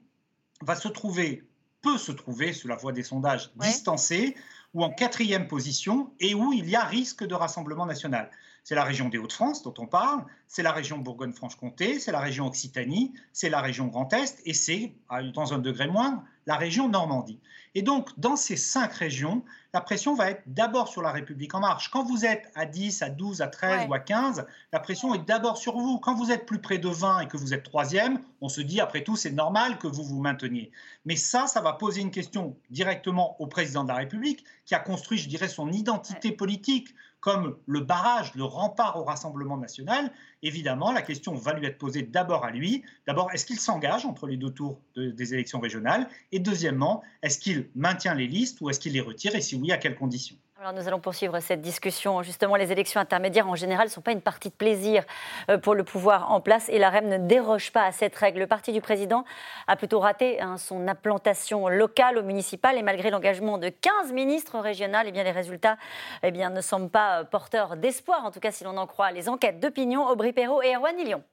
va 0.61 0.75
se 0.75 0.89
trouver, 0.89 1.43
peut 1.81 1.97
se 1.97 2.11
trouver, 2.11 2.53
sous 2.53 2.67
la 2.67 2.75
voie 2.75 2.91
des 2.91 3.03
sondages, 3.03 3.51
distancée 3.55 4.35
ou 4.73 4.83
en 4.83 4.89
quatrième 4.89 5.47
position 5.47 6.11
et 6.19 6.33
où 6.33 6.51
il 6.53 6.69
y 6.69 6.75
a 6.75 6.83
risque 6.83 7.25
de 7.25 7.35
rassemblement 7.35 7.85
national 7.85 8.29
c'est 8.63 8.75
la 8.75 8.83
région 8.83 9.09
des 9.09 9.17
Hauts-de-France 9.17 9.63
dont 9.63 9.73
on 9.77 9.87
parle, 9.87 10.23
c'est 10.47 10.63
la 10.63 10.71
région 10.71 10.97
Bourgogne-Franche-Comté, 10.97 11.99
c'est 11.99 12.11
la 12.11 12.19
région 12.19 12.47
Occitanie, 12.47 13.13
c'est 13.33 13.49
la 13.49 13.61
région 13.61 13.87
Grand 13.87 14.11
Est 14.13 14.41
et 14.45 14.53
c'est, 14.53 14.93
dans 15.33 15.53
un 15.53 15.59
degré 15.59 15.87
moindre, 15.87 16.23
la 16.45 16.55
région 16.55 16.89
Normandie. 16.89 17.39
Et 17.75 17.81
donc, 17.81 18.09
dans 18.17 18.35
ces 18.35 18.55
cinq 18.55 18.93
régions, 18.93 19.43
la 19.73 19.81
pression 19.81 20.13
va 20.13 20.29
être 20.29 20.43
d'abord 20.45 20.87
sur 20.87 21.01
la 21.01 21.11
République 21.11 21.55
en 21.55 21.59
marche. 21.59 21.89
Quand 21.89 22.03
vous 22.03 22.25
êtes 22.25 22.51
à 22.53 22.65
10, 22.65 23.01
à 23.01 23.09
12, 23.09 23.41
à 23.41 23.47
13 23.47 23.87
ou 23.89 23.93
à 23.93 23.99
15, 23.99 24.45
la 24.71 24.79
pression 24.79 25.15
est 25.15 25.25
d'abord 25.25 25.57
sur 25.57 25.77
vous. 25.77 25.97
Quand 25.99 26.13
vous 26.13 26.31
êtes 26.31 26.45
plus 26.45 26.59
près 26.59 26.77
de 26.77 26.87
20 26.87 27.21
et 27.21 27.27
que 27.27 27.37
vous 27.37 27.53
êtes 27.53 27.63
troisième, 27.63 28.19
on 28.41 28.49
se 28.49 28.61
dit, 28.61 28.79
après 28.79 29.03
tout, 29.03 29.15
c'est 29.15 29.31
normal 29.31 29.79
que 29.79 29.87
vous 29.87 30.03
vous 30.03 30.21
mainteniez. 30.21 30.71
Mais 31.05 31.15
ça, 31.15 31.47
ça 31.47 31.61
va 31.61 31.73
poser 31.73 32.01
une 32.01 32.11
question 32.11 32.55
directement 32.69 33.35
au 33.41 33.47
président 33.47 33.83
de 33.83 33.89
la 33.89 33.95
République, 33.95 34.43
qui 34.65 34.75
a 34.75 34.79
construit, 34.79 35.17
je 35.17 35.27
dirais, 35.27 35.47
son 35.47 35.71
identité 35.71 36.31
politique 36.31 36.93
comme 37.23 37.55
le 37.67 37.79
barrage, 37.79 38.35
le 38.35 38.43
rempart 38.43 38.99
au 38.99 39.05
Rassemblement 39.05 39.55
national, 39.55 40.11
évidemment, 40.41 40.91
la 40.91 41.01
question 41.01 41.33
va 41.35 41.53
lui 41.53 41.65
être 41.65 41.77
posée 41.77 42.01
d'abord 42.01 42.43
à 42.43 42.51
lui. 42.51 42.83
D'abord, 43.07 43.31
est-ce 43.31 43.45
qu'il 43.45 43.61
s'engage 43.61 44.05
entre 44.05 44.27
les 44.27 44.35
deux 44.35 44.49
tours 44.49 44.77
des 44.97 45.33
élections 45.33 45.61
régionales? 45.61 46.09
Et 46.33 46.39
deuxièmement, 46.39 47.01
est-ce 47.21 47.39
qu'il 47.39 47.69
maintient 47.75 48.13
les 48.13 48.27
listes 48.27 48.59
ou 48.59 48.69
est-ce 48.69 48.81
qu'il 48.81 48.91
les 48.91 48.99
retire? 48.99 49.35
Et 49.35 49.41
si 49.41 49.55
oui, 49.55 49.71
à 49.71 49.77
quelles 49.77 49.95
conditions? 49.95 50.35
Alors 50.63 50.73
nous 50.73 50.87
allons 50.87 51.01
poursuivre 51.01 51.41
cette 51.41 51.59
discussion. 51.59 52.23
Justement, 52.23 52.55
les 52.55 52.71
élections 52.71 53.01
intermédiaires 53.01 53.49
en 53.49 53.55
général 53.55 53.87
ne 53.87 53.91
sont 53.91 53.99
pas 53.99 54.13
une 54.13 54.21
partie 54.21 54.47
de 54.47 54.53
plaisir 54.53 55.03
euh, 55.49 55.57
pour 55.57 55.75
le 55.75 55.83
pouvoir 55.83 56.31
en 56.31 56.39
place 56.39 56.69
et 56.69 56.79
la 56.79 56.89
REM 56.89 57.09
ne 57.09 57.17
déroge 57.17 57.73
pas 57.73 57.83
à 57.83 57.91
cette 57.91 58.15
règle. 58.15 58.39
Le 58.39 58.47
parti 58.47 58.71
du 58.71 58.79
président 58.79 59.25
a 59.67 59.75
plutôt 59.75 59.99
raté 59.99 60.39
hein, 60.39 60.55
son 60.57 60.87
implantation 60.87 61.67
locale 61.67 62.17
au 62.17 62.23
municipal 62.23 62.77
et 62.77 62.81
malgré 62.81 63.09
l'engagement 63.09 63.57
de 63.57 63.67
15 63.67 64.13
ministres 64.13 64.57
régionaux, 64.57 64.99
eh 65.05 65.11
bien, 65.11 65.23
les 65.23 65.31
résultats 65.31 65.75
eh 66.23 66.31
bien, 66.31 66.49
ne 66.49 66.61
semblent 66.61 66.89
pas 66.89 67.19
euh, 67.19 67.23
porteurs 67.25 67.75
d'espoir, 67.75 68.23
en 68.23 68.31
tout 68.31 68.39
cas 68.39 68.51
si 68.51 68.63
l'on 68.63 68.77
en 68.77 68.87
croit 68.87 69.11
les 69.11 69.27
enquêtes 69.27 69.59
d'opinion. 69.59 70.07
Aubry 70.07 70.31
Perrault 70.31 70.61
et 70.61 70.75
Erwan 70.75 70.95
Lyon. 70.95 71.23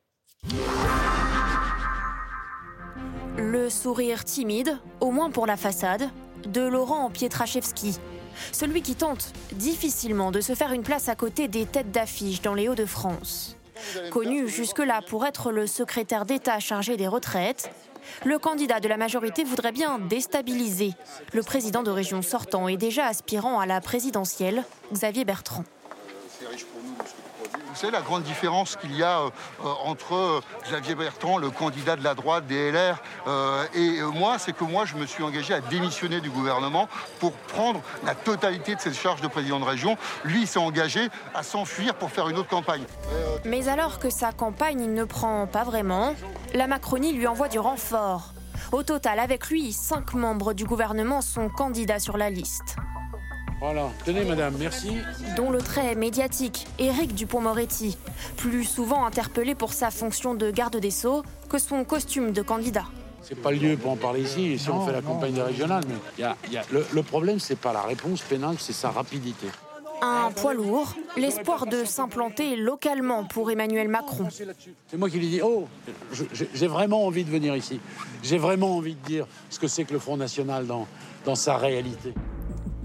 Le 3.36 3.70
sourire 3.70 4.24
timide, 4.24 4.78
au 4.98 5.12
moins 5.12 5.30
pour 5.30 5.46
la 5.46 5.56
façade, 5.56 6.08
de 6.46 6.62
Laurent 6.62 7.10
Pietraszewski 7.10 8.00
celui 8.52 8.82
qui 8.82 8.94
tente 8.94 9.32
difficilement 9.52 10.30
de 10.30 10.40
se 10.40 10.54
faire 10.54 10.72
une 10.72 10.82
place 10.82 11.08
à 11.08 11.14
côté 11.14 11.48
des 11.48 11.66
têtes 11.66 11.90
d'affiche 11.90 12.42
dans 12.42 12.54
les 12.54 12.68
Hauts-de-France. 12.68 13.56
Connu 14.10 14.48
jusque-là 14.48 15.00
pour 15.08 15.24
être 15.24 15.52
le 15.52 15.66
secrétaire 15.66 16.26
d'État 16.26 16.60
chargé 16.60 16.96
des 16.96 17.08
retraites, 17.08 17.70
le 18.24 18.38
candidat 18.38 18.80
de 18.80 18.88
la 18.88 18.96
majorité 18.96 19.44
voudrait 19.44 19.72
bien 19.72 19.98
déstabiliser 19.98 20.92
le 21.32 21.42
président 21.42 21.82
de 21.82 21.90
région 21.90 22.22
sortant 22.22 22.68
et 22.68 22.76
déjà 22.76 23.06
aspirant 23.06 23.60
à 23.60 23.66
la 23.66 23.80
présidentielle, 23.80 24.64
Xavier 24.92 25.24
Bertrand. 25.24 25.64
Savez 27.80 27.92
la 27.92 28.02
grande 28.02 28.24
différence 28.24 28.76
qu'il 28.76 28.94
y 28.94 29.02
a 29.02 29.20
euh, 29.20 29.30
euh, 29.64 29.68
entre 29.86 30.14
euh, 30.14 30.40
Xavier 30.64 30.94
Bertrand, 30.94 31.38
le 31.38 31.48
candidat 31.48 31.96
de 31.96 32.04
la 32.04 32.14
droite, 32.14 32.44
DLR, 32.46 32.98
et 33.74 34.02
moi, 34.02 34.38
c'est 34.38 34.52
que 34.52 34.64
moi, 34.64 34.84
je 34.84 34.96
me 34.96 35.06
suis 35.06 35.22
engagé 35.22 35.54
à 35.54 35.62
démissionner 35.62 36.20
du 36.20 36.28
gouvernement 36.28 36.90
pour 37.20 37.32
prendre 37.32 37.80
la 38.04 38.14
totalité 38.14 38.74
de 38.74 38.80
cette 38.80 38.98
charge 38.98 39.22
de 39.22 39.28
président 39.28 39.60
de 39.60 39.64
région. 39.64 39.96
Lui, 40.24 40.46
s'est 40.46 40.58
engagé 40.58 41.08
à 41.34 41.42
s'enfuir 41.42 41.94
pour 41.94 42.10
faire 42.10 42.28
une 42.28 42.36
autre 42.36 42.50
campagne. 42.50 42.82
Mais 43.46 43.66
alors 43.68 43.98
que 43.98 44.10
sa 44.10 44.32
campagne 44.32 44.92
ne 44.92 45.04
prend 45.04 45.46
pas 45.46 45.64
vraiment, 45.64 46.14
la 46.52 46.66
Macronie 46.66 47.14
lui 47.14 47.26
envoie 47.26 47.48
du 47.48 47.58
renfort. 47.58 48.34
Au 48.72 48.82
total, 48.82 49.18
avec 49.18 49.48
lui, 49.48 49.72
cinq 49.72 50.12
membres 50.12 50.52
du 50.52 50.66
gouvernement 50.66 51.22
sont 51.22 51.48
candidats 51.48 51.98
sur 51.98 52.18
la 52.18 52.28
liste. 52.28 52.76
Voilà, 53.60 53.90
tenez 54.06 54.24
madame, 54.24 54.54
merci. 54.58 54.88
Dont 55.36 55.50
le 55.50 55.58
trait 55.58 55.94
médiatique, 55.94 56.66
Éric 56.78 57.14
Dupont-Moretti, 57.14 57.98
plus 58.38 58.64
souvent 58.64 59.04
interpellé 59.04 59.54
pour 59.54 59.74
sa 59.74 59.90
fonction 59.90 60.34
de 60.34 60.50
garde 60.50 60.78
des 60.78 60.90
Sceaux 60.90 61.22
que 61.50 61.58
son 61.58 61.84
costume 61.84 62.32
de 62.32 62.40
candidat. 62.40 62.86
C'est 63.20 63.34
pas 63.34 63.50
le 63.50 63.58
lieu 63.58 63.76
pour 63.76 63.90
en 63.90 63.96
parler 63.96 64.22
ici, 64.22 64.58
si 64.58 64.70
on 64.70 64.86
fait 64.86 64.92
la 64.92 65.02
campagne 65.02 65.34
des 65.34 65.42
régionales, 65.42 65.84
mais 65.86 66.24
y 66.24 66.24
a, 66.24 66.36
le, 66.72 66.86
le, 66.90 67.02
problème, 67.02 67.38
c'est 67.38 67.58
pas 67.58 67.74
la 67.74 67.82
réponse 67.82 68.22
pénale, 68.22 68.56
c'est 68.58 68.72
sa 68.72 68.90
rapidité. 68.90 69.46
Un 70.00 70.30
poids 70.30 70.54
lourd, 70.54 70.94
l'espoir 71.18 71.66
de 71.66 71.84
s'implanter 71.84 72.56
localement 72.56 73.24
pour 73.24 73.50
Emmanuel 73.50 73.88
Macron. 73.88 74.28
C'est 74.30 74.96
moi 74.96 75.10
qui 75.10 75.18
lui 75.18 75.28
dis, 75.28 75.42
oh, 75.44 75.68
j'ai 76.54 76.66
vraiment 76.66 77.04
envie 77.04 77.24
de 77.24 77.30
venir 77.30 77.54
ici. 77.54 77.78
J'ai 78.22 78.38
vraiment 78.38 78.74
envie 78.74 78.94
de 78.94 79.06
dire 79.06 79.26
ce 79.50 79.58
que 79.58 79.68
c'est 79.68 79.84
que 79.84 79.92
le 79.92 79.98
Front 79.98 80.16
National 80.16 80.66
dans, 80.66 80.86
dans 81.26 81.34
sa 81.34 81.58
réalité. 81.58 82.14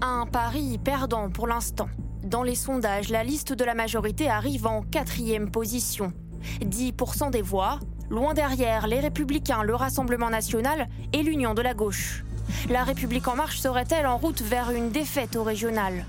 Un 0.02 0.26
pari 0.26 0.78
perdant 0.78 1.30
pour 1.30 1.46
l'instant. 1.46 1.88
Dans 2.22 2.42
les 2.42 2.54
sondages, 2.54 3.08
la 3.08 3.24
liste 3.24 3.52
de 3.52 3.64
la 3.64 3.74
majorité 3.74 4.28
arrive 4.28 4.66
en 4.66 4.82
quatrième 4.82 5.50
position. 5.50 6.12
10% 6.60 7.30
des 7.30 7.42
voix, 7.42 7.78
loin 8.10 8.34
derrière 8.34 8.86
les 8.86 9.00
Républicains, 9.00 9.62
le 9.62 9.74
Rassemblement 9.74 10.28
national 10.28 10.88
et 11.12 11.22
l'Union 11.22 11.54
de 11.54 11.62
la 11.62 11.72
gauche. 11.72 12.24
La 12.68 12.84
République 12.84 13.26
en 13.26 13.36
marche 13.36 13.58
serait-elle 13.58 14.06
en 14.06 14.18
route 14.18 14.42
vers 14.42 14.70
une 14.70 14.90
défaite 14.90 15.34
au 15.36 15.42
régional? 15.42 16.04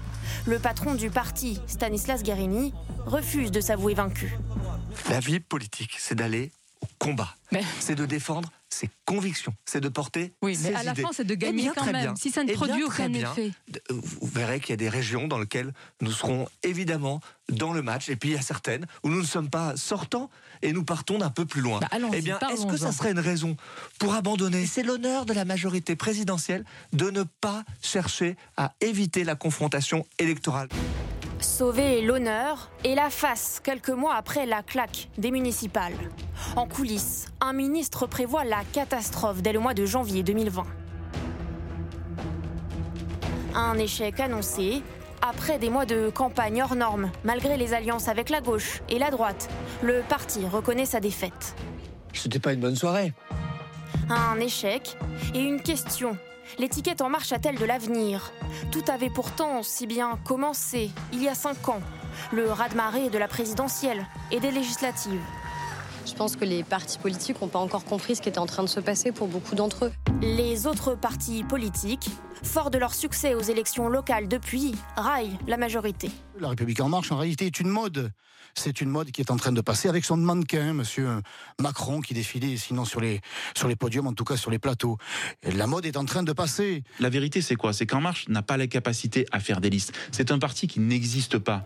Le 0.46 0.60
patron 0.60 0.94
du 0.94 1.10
parti, 1.10 1.60
Stanislas 1.68 2.24
Guérini, 2.24 2.74
refuse 3.06 3.52
de 3.52 3.62
s'avouer 3.62 3.94
vaincu. 3.94 4.38
La 5.10 5.20
vie 5.20 5.40
politique, 5.40 5.96
c'est 5.98 6.16
d'aller 6.16 6.52
au 6.82 6.88
combat. 7.00 7.30
C'est 7.80 7.96
de 7.96 8.06
défendre 8.06 8.52
ses 8.70 8.90
convictions, 9.06 9.54
c'est 9.66 9.80
de 9.80 9.90
porter 9.90 10.34
Oui, 10.42 10.58
mais 10.62 10.74
à 10.74 10.84
la 10.84 10.94
fin, 10.94 11.10
c'est 11.12 11.24
de 11.24 11.36
gagner 11.36 11.72
quand 11.76 11.92
même. 11.92 12.16
Si 12.18 12.32
ça 12.32 12.44
ne 12.44 12.52
eh 12.52 12.54
produit 12.54 12.84
aucun 12.84 13.12
effet. 13.14 13.52
Vous 13.90 14.28
verrez 14.28 14.60
qu'il 14.60 14.72
y 14.72 14.74
a 14.74 14.78
des 14.78 14.90
régions 14.90 15.28
dans 15.28 15.40
lesquelles 15.40 15.74
nous 16.02 16.12
serons 16.12 16.48
évidemment 16.64 17.22
dans 17.50 17.72
le 17.72 17.82
match, 17.82 18.10
et 18.10 18.16
puis 18.16 18.30
il 18.30 18.36
y 18.36 18.38
a 18.38 18.42
certaines 18.42 18.86
où 19.04 19.10
nous 19.10 19.22
ne 19.22 19.26
sommes 19.26 19.50
pas 19.50 19.78
sortants 19.78 20.30
et 20.62 20.74
nous 20.74 20.84
partons 20.84 21.18
d'un 21.18 21.30
peu 21.30 21.46
plus 21.46 21.62
loin. 21.62 21.80
Bah, 21.80 21.88
eh 22.14 22.22
bien, 22.22 22.40
est-ce 22.52 22.66
que 22.66 22.78
ça 22.78 22.92
serait 22.92 23.12
une 23.12 23.20
raison 23.20 23.56
pour 24.00 24.14
abandonner 24.14 24.66
C'est 24.66 24.84
l'honneur 24.84 25.26
de 25.26 25.34
la 25.34 25.46
majorité 25.46 25.96
présidentielle 25.96 26.66
de 26.94 27.10
ne 27.10 27.24
pas 27.24 27.64
chercher 27.82 28.36
à 28.58 28.74
éviter 28.82 29.24
la 29.24 29.36
confrontation 29.36 30.06
électorale. 30.20 30.68
Sauver 31.40 32.02
l'honneur 32.02 32.72
et 32.84 32.96
la 32.96 33.10
face 33.10 33.62
quelques 33.64 33.90
mois 33.90 34.16
après 34.16 34.46
la 34.46 34.64
claque 34.64 35.10
des 35.18 35.30
municipales. 35.30 35.94
En 36.56 36.68
coulisses, 36.68 37.28
un 37.42 37.54
ministre 37.54 38.08
prévoit 38.08 38.44
la 38.44 38.64
catastrophe 38.74 39.42
dès 39.42 39.54
le 39.54 39.60
mois 39.60 39.76
de 39.76 39.86
janvier 39.86 40.24
2020. 40.24 40.64
Un 43.54 43.78
échec 43.78 44.20
annoncé 44.20 44.82
après 45.22 45.60
des 45.60 45.70
mois 45.70 45.86
de 45.86 46.10
campagne 46.10 46.62
hors 46.64 46.76
normes, 46.76 47.12
malgré 47.24 47.58
les 47.58 47.74
alliances 47.74 48.08
avec 48.08 48.30
la 48.30 48.42
gauche 48.42 48.82
et 48.90 48.98
la 48.98 49.12
droite. 49.12 49.50
Le 49.84 50.02
parti 50.08 50.46
reconnaît 50.46 50.86
sa 50.86 51.00
défaite. 51.00 51.56
C'était 52.14 52.40
pas 52.40 52.54
une 52.54 52.62
bonne 52.62 52.76
soirée. 52.76 53.14
Un 54.10 54.40
échec 54.40 54.98
et 55.36 55.42
une 55.42 55.62
question 55.62 56.18
l'étiquette 56.58 57.02
En 57.02 57.10
Marche 57.10 57.32
a-t-elle 57.32 57.58
de 57.58 57.66
l'avenir? 57.66 58.32
Tout 58.72 58.84
avait 58.88 59.10
pourtant 59.10 59.64
si 59.64 59.88
bien 59.88 60.18
commencé 60.26 60.92
il 61.14 61.24
y 61.24 61.28
a 61.28 61.36
cinq 61.36 61.70
ans. 61.70 61.82
Le 62.32 62.50
raz-de-marée 62.50 63.10
de 63.10 63.18
la 63.18 63.28
présidentielle 63.28 64.06
et 64.32 64.40
des 64.40 64.52
législatives. 64.52 65.22
Je 66.06 66.14
pense 66.14 66.36
que 66.36 66.46
les 66.46 66.64
partis 66.64 66.98
politiques 66.98 67.42
n'ont 67.42 67.50
pas 67.50 67.60
encore 67.60 67.84
compris 67.84 68.16
ce 68.16 68.22
qui 68.22 68.30
était 68.30 68.40
en 68.40 68.46
train 68.46 68.64
de 68.64 68.70
se 68.70 68.80
passer 68.80 69.12
pour 69.12 69.28
beaucoup 69.28 69.56
d'entre 69.56 69.86
eux. 69.86 69.92
Les 70.22 70.66
autres 70.66 70.96
partis 70.96 71.44
politiques, 71.44 72.10
forts 72.44 72.72
de 72.72 72.78
leur 72.78 72.94
succès 72.94 73.36
aux 73.36 73.42
élections 73.42 73.90
locales 73.90 74.28
depuis, 74.28 74.76
raillent 74.96 75.38
la 75.48 75.58
majorité. 75.58 76.10
La 76.40 76.50
République 76.50 76.80
en 76.80 76.90
marche, 76.90 77.12
en 77.12 77.18
réalité, 77.18 77.46
est 77.46 77.60
une 77.60 77.70
mode 77.70 78.12
c'est 78.58 78.82
une 78.82 78.90
mode 78.90 79.12
qui 79.12 79.22
est 79.22 79.30
en 79.30 79.36
train 79.36 79.52
de 79.52 79.62
passer 79.62 79.88
avec 79.88 80.04
son 80.04 80.18
mannequin, 80.18 80.74
monsieur 80.74 81.22
Macron, 81.62 82.02
qui 82.02 82.16
défilait 82.16 82.58
sinon 82.58 82.86
sur 82.86 83.00
les, 83.00 83.22
sur 83.56 83.68
les 83.68 83.76
podiums, 83.76 84.08
en 84.08 84.14
tout 84.14 84.24
cas 84.24 84.36
sur 84.36 84.50
les 84.50 84.58
plateaux. 84.58 84.98
la 85.44 85.68
mode 85.68 85.86
est 85.86 85.96
en 85.96 86.06
train 86.06 86.24
de 86.24 86.34
passer. 86.34 86.84
La 87.00 87.10
vérité, 87.10 87.42
c'est 87.42 87.56
quoi? 87.56 87.72
C'est 87.72 87.86
qu'En 87.86 88.02
Marche 88.02 88.28
n'a 88.30 88.42
pas 88.42 88.58
la 88.58 88.66
capacité 88.66 89.28
à 89.32 89.40
faire 89.40 89.62
des 89.62 89.70
listes. 89.70 89.94
C'est 90.12 90.32
un 90.32 90.40
parti 90.40 90.68
qui 90.68 90.80
n'existe 90.80 91.38
pas. 91.38 91.66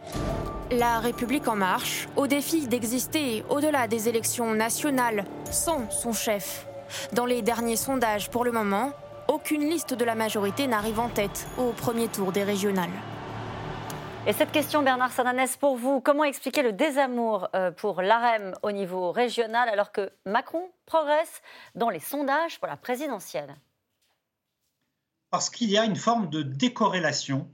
La 0.72 1.00
République 1.00 1.48
en 1.48 1.56
marche, 1.56 2.08
au 2.18 2.28
défi 2.28 2.68
d'exister 2.68 3.44
au-delà 3.50 3.88
des 3.88 4.10
élections 4.10 4.54
nationales, 4.54 5.26
sans 5.50 5.90
son 5.90 6.12
chef. 6.12 6.68
Dans 7.14 7.26
les 7.26 7.42
derniers 7.42 7.78
sondages, 7.78 8.30
pour 8.30 8.44
le 8.44 8.52
moment, 8.52 8.92
aucune 9.32 9.70
liste 9.70 9.94
de 9.94 10.04
la 10.04 10.14
majorité 10.14 10.68
n'arrive 10.68 11.00
en 11.00 11.08
tête 11.08 11.48
au 11.58 11.72
premier 11.72 12.10
tour 12.10 12.34
des 12.34 12.44
régionales. 12.44 12.92
Et 14.28 14.34
cette 14.34 14.52
question, 14.52 14.84
Bernard 14.84 15.14
Sananès, 15.14 15.56
pour 15.56 15.78
vous, 15.78 16.02
comment 16.02 16.26
expliquer 16.26 16.62
le 16.62 16.74
désamour 16.74 17.48
euh, 17.56 17.72
pour 17.72 18.02
l'AREM 18.02 18.54
au 18.62 18.72
niveau 18.72 19.14
régional 19.14 19.70
alors 19.70 19.94
que 19.94 20.12
Macron 20.26 20.70
progresse 20.86 21.42
dans 21.76 21.90
les 21.90 22.02
sondages 22.02 22.60
pour 22.60 22.68
la 22.68 22.76
présidentielle? 22.76 23.56
Parce 25.30 25.50
qu'il 25.50 25.72
y 25.72 25.78
a 25.78 25.86
une 25.86 25.96
forme 25.96 26.30
de 26.30 26.42
décorrélation 26.42 27.48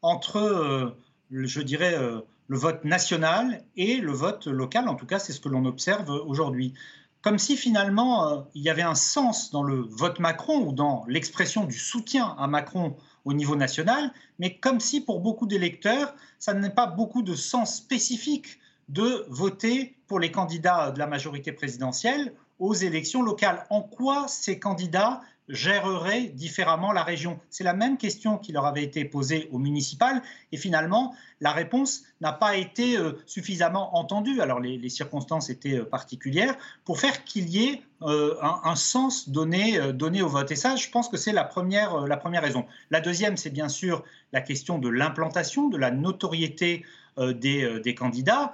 entre, 0.00 0.38
euh, 0.38 0.96
je 1.30 1.60
dirais, 1.60 1.94
euh, 1.94 2.22
le 2.48 2.56
vote 2.56 2.84
national 2.84 3.62
et 3.76 3.96
le 3.96 4.12
vote 4.12 4.46
local. 4.46 4.88
En 4.88 4.94
tout 4.94 5.06
cas, 5.06 5.18
c'est 5.18 5.34
ce 5.34 5.40
que 5.40 5.50
l'on 5.50 5.66
observe 5.66 6.08
aujourd'hui. 6.08 6.72
Comme 7.20 7.38
si 7.38 7.56
finalement 7.56 8.46
il 8.54 8.62
y 8.62 8.70
avait 8.70 8.82
un 8.82 8.94
sens 8.94 9.50
dans 9.50 9.64
le 9.64 9.86
vote 9.90 10.20
Macron 10.20 10.60
ou 10.60 10.72
dans 10.72 11.04
l'expression 11.08 11.64
du 11.64 11.78
soutien 11.78 12.36
à 12.38 12.46
Macron 12.46 12.96
au 13.24 13.32
niveau 13.32 13.56
national, 13.56 14.12
mais 14.38 14.56
comme 14.58 14.78
si 14.78 15.00
pour 15.00 15.20
beaucoup 15.20 15.46
d'électeurs, 15.46 16.14
ça 16.38 16.54
n'a 16.54 16.70
pas 16.70 16.86
beaucoup 16.86 17.22
de 17.22 17.34
sens 17.34 17.76
spécifique 17.76 18.60
de 18.88 19.26
voter 19.28 19.96
pour 20.06 20.20
les 20.20 20.30
candidats 20.30 20.92
de 20.92 20.98
la 20.98 21.06
majorité 21.06 21.52
présidentielle 21.52 22.34
aux 22.58 22.74
élections 22.74 23.22
locales. 23.22 23.66
En 23.68 23.82
quoi 23.82 24.28
ces 24.28 24.58
candidats 24.58 25.20
géreraient 25.48 26.24
différemment 26.24 26.92
la 26.92 27.02
région 27.02 27.40
C'est 27.50 27.64
la 27.64 27.72
même 27.72 27.96
question 27.96 28.36
qui 28.38 28.52
leur 28.52 28.66
avait 28.66 28.82
été 28.82 29.04
posée 29.04 29.48
au 29.52 29.58
municipal 29.58 30.22
et 30.52 30.56
finalement 30.56 31.14
la 31.40 31.52
réponse 31.52 32.02
n'a 32.20 32.32
pas 32.32 32.56
été 32.56 32.96
euh, 32.96 33.12
suffisamment 33.26 33.96
entendue. 33.96 34.40
Alors 34.40 34.60
les, 34.60 34.88
circonstances 34.88 35.50
étaient 35.50 35.78
euh, 35.78 35.84
particulières 35.84 36.56
pour 36.84 36.98
faire 36.98 37.24
qu'il 37.24 37.48
y 37.48 37.64
ait 37.64 37.82
euh, 38.02 38.36
un, 38.42 38.74
sens 38.74 39.28
donné, 39.28 39.92
donné 39.92 40.22
au 40.22 40.28
vote. 40.28 40.50
Et 40.50 40.56
ça, 40.56 40.76
je 40.76 40.88
pense 40.90 41.08
que 41.08 41.16
c'est 41.16 41.32
la 41.32 41.44
première, 41.44 42.06
la 42.06 42.16
première 42.16 42.42
raison. 42.42 42.66
La 42.90 43.00
deuxième, 43.00 43.36
c'est 43.36 43.50
bien 43.50 43.68
sûr 43.68 44.04
la 44.32 44.40
question 44.40 44.78
de 44.78 44.88
l'implantation, 44.88 45.68
de 45.68 45.76
la 45.76 45.90
notoriété 45.90 46.84
des, 47.18 47.80
des, 47.80 47.94
candidats. 47.96 48.52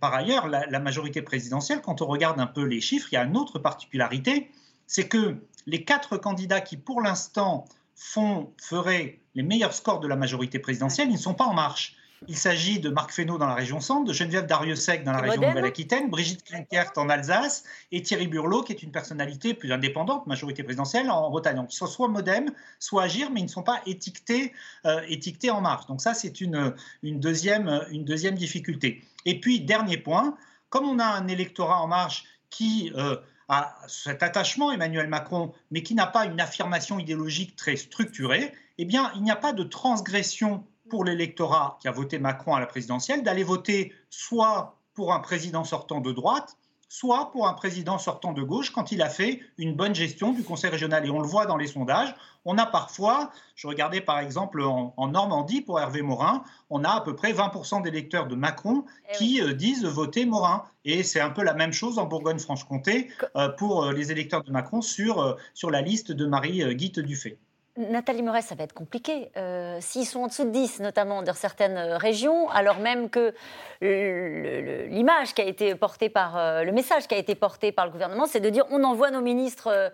par 0.00 0.14
ailleurs, 0.14 0.48
la 0.48 0.80
majorité 0.80 1.20
présidentielle, 1.20 1.82
quand 1.82 2.00
on 2.00 2.06
regarde 2.06 2.40
un 2.40 2.46
peu 2.46 2.62
les 2.62 2.80
chiffres, 2.80 3.08
il 3.12 3.16
y 3.16 3.18
a 3.18 3.24
une 3.24 3.36
autre 3.36 3.58
particularité, 3.58 4.50
c'est 4.86 5.08
que 5.08 5.36
les 5.66 5.84
quatre 5.84 6.16
candidats 6.16 6.60
qui, 6.60 6.76
pour 6.76 7.00
l'instant, 7.00 7.64
font, 7.94 8.52
feraient 8.60 9.20
les 9.34 9.42
meilleurs 9.42 9.74
scores 9.74 10.00
de 10.00 10.08
la 10.08 10.16
majorité 10.16 10.58
présidentielle, 10.58 11.08
ils 11.08 11.14
ne 11.14 11.18
sont 11.18 11.34
pas 11.34 11.44
en 11.44 11.54
marche. 11.54 11.96
Il 12.28 12.36
s'agit 12.36 12.78
de 12.78 12.88
Marc 12.88 13.10
Fesneau 13.10 13.36
dans 13.36 13.46
la 13.46 13.54
région 13.54 13.80
centre, 13.80 14.04
de 14.04 14.12
Geneviève 14.12 14.46
Dariussec 14.46 15.02
dans 15.02 15.12
la 15.12 15.20
région 15.20 15.42
Nouvelle-Aquitaine, 15.42 16.08
Brigitte 16.08 16.44
Klinkert 16.44 16.92
en 16.96 17.08
Alsace 17.08 17.64
et 17.90 18.00
Thierry 18.02 18.28
Burlot, 18.28 18.62
qui 18.62 18.72
est 18.72 18.82
une 18.82 18.92
personnalité 18.92 19.54
plus 19.54 19.72
indépendante, 19.72 20.26
majorité 20.28 20.62
présidentielle, 20.62 21.10
en 21.10 21.30
Bretagne. 21.30 21.56
Donc, 21.56 21.72
ils 21.72 21.76
sont 21.76 21.86
soit 21.86 22.06
modem, 22.06 22.52
soit 22.78 23.02
agir, 23.02 23.30
mais 23.30 23.40
ils 23.40 23.44
ne 23.44 23.48
sont 23.48 23.64
pas 23.64 23.80
étiquetés, 23.86 24.52
euh, 24.86 25.00
étiquetés 25.08 25.50
en 25.50 25.60
marche. 25.60 25.86
Donc, 25.86 26.00
ça, 26.00 26.14
c'est 26.14 26.40
une, 26.40 26.74
une, 27.02 27.18
deuxième, 27.18 27.86
une 27.90 28.04
deuxième 28.04 28.36
difficulté. 28.36 29.02
Et 29.24 29.40
puis, 29.40 29.60
dernier 29.60 29.96
point, 29.96 30.36
comme 30.68 30.88
on 30.88 31.00
a 31.00 31.06
un 31.06 31.26
électorat 31.26 31.80
en 31.80 31.88
marche 31.88 32.24
qui 32.50 32.92
euh, 32.96 33.16
à 33.52 33.76
cet 33.86 34.22
attachement 34.22 34.72
Emmanuel 34.72 35.08
Macron, 35.08 35.52
mais 35.70 35.82
qui 35.82 35.94
n'a 35.94 36.06
pas 36.06 36.24
une 36.24 36.40
affirmation 36.40 36.98
idéologique 36.98 37.54
très 37.54 37.76
structurée, 37.76 38.50
eh 38.78 38.86
bien, 38.86 39.12
il 39.14 39.22
n'y 39.22 39.30
a 39.30 39.36
pas 39.36 39.52
de 39.52 39.62
transgression 39.62 40.64
pour 40.88 41.04
l'électorat 41.04 41.76
qui 41.78 41.86
a 41.86 41.92
voté 41.92 42.18
Macron 42.18 42.54
à 42.54 42.60
la 42.60 42.66
présidentielle 42.66 43.22
d'aller 43.22 43.44
voter 43.44 43.92
soit 44.08 44.78
pour 44.94 45.12
un 45.12 45.20
président 45.20 45.64
sortant 45.64 46.00
de 46.00 46.12
droite, 46.12 46.56
soit 46.92 47.30
pour 47.30 47.48
un 47.48 47.54
président 47.54 47.96
sortant 47.96 48.34
de 48.34 48.42
gauche 48.42 48.68
quand 48.68 48.92
il 48.92 49.00
a 49.00 49.08
fait 49.08 49.40
une 49.56 49.74
bonne 49.74 49.94
gestion 49.94 50.32
du 50.32 50.44
Conseil 50.44 50.68
régional. 50.68 51.06
Et 51.06 51.10
on 51.10 51.20
le 51.20 51.26
voit 51.26 51.46
dans 51.46 51.56
les 51.56 51.66
sondages, 51.66 52.14
on 52.44 52.58
a 52.58 52.66
parfois, 52.66 53.30
je 53.54 53.66
regardais 53.66 54.02
par 54.02 54.18
exemple 54.18 54.60
en, 54.60 55.08
Normandie 55.08 55.62
pour 55.62 55.80
Hervé 55.80 56.02
Morin, 56.02 56.44
on 56.68 56.84
a 56.84 56.90
à 56.90 57.00
peu 57.00 57.16
près 57.16 57.32
20% 57.32 57.80
d'électeurs 57.80 58.26
de 58.26 58.34
Macron 58.34 58.84
eh 59.08 59.16
qui 59.16 59.40
euh, 59.40 59.54
disent 59.54 59.86
voter 59.86 60.26
Morin. 60.26 60.64
Et 60.84 61.02
c'est 61.02 61.20
un 61.20 61.30
peu 61.30 61.42
la 61.42 61.54
même 61.54 61.72
chose 61.72 61.98
en 61.98 62.04
Bourgogne-Franche-Comté 62.04 63.08
euh, 63.36 63.48
pour 63.48 63.84
euh, 63.84 63.92
les 63.94 64.12
électeurs 64.12 64.44
de 64.44 64.52
Macron 64.52 64.82
sur, 64.82 65.38
sur 65.54 65.70
la 65.70 65.80
liste 65.80 66.12
de 66.12 66.26
Marie-Guite 66.26 67.00
Dufay. 67.00 67.38
Nathalie 67.78 68.20
Moret, 68.20 68.42
ça 68.42 68.54
va 68.54 68.64
être 68.64 68.74
compliqué. 68.74 69.30
Euh, 69.38 69.78
s'ils 69.80 70.04
sont 70.04 70.20
en 70.20 70.26
dessous 70.26 70.44
de 70.44 70.50
10, 70.50 70.80
notamment 70.80 71.22
dans 71.22 71.32
certaines 71.32 71.78
euh, 71.78 71.96
régions, 71.96 72.50
alors 72.50 72.78
même 72.78 73.08
que 73.08 73.32
l'image 73.80 75.32
qui 75.32 75.40
a 75.40 75.46
été 75.46 75.74
portée 75.74 76.10
par, 76.10 76.36
euh, 76.36 76.64
le 76.64 76.72
message 76.72 77.08
qui 77.08 77.14
a 77.14 77.18
été 77.18 77.34
porté 77.34 77.72
par 77.72 77.86
le 77.86 77.90
gouvernement, 77.90 78.26
c'est 78.26 78.40
de 78.40 78.50
dire 78.50 78.66
on 78.70 78.84
envoie 78.84 79.10
nos 79.10 79.22
ministres 79.22 79.92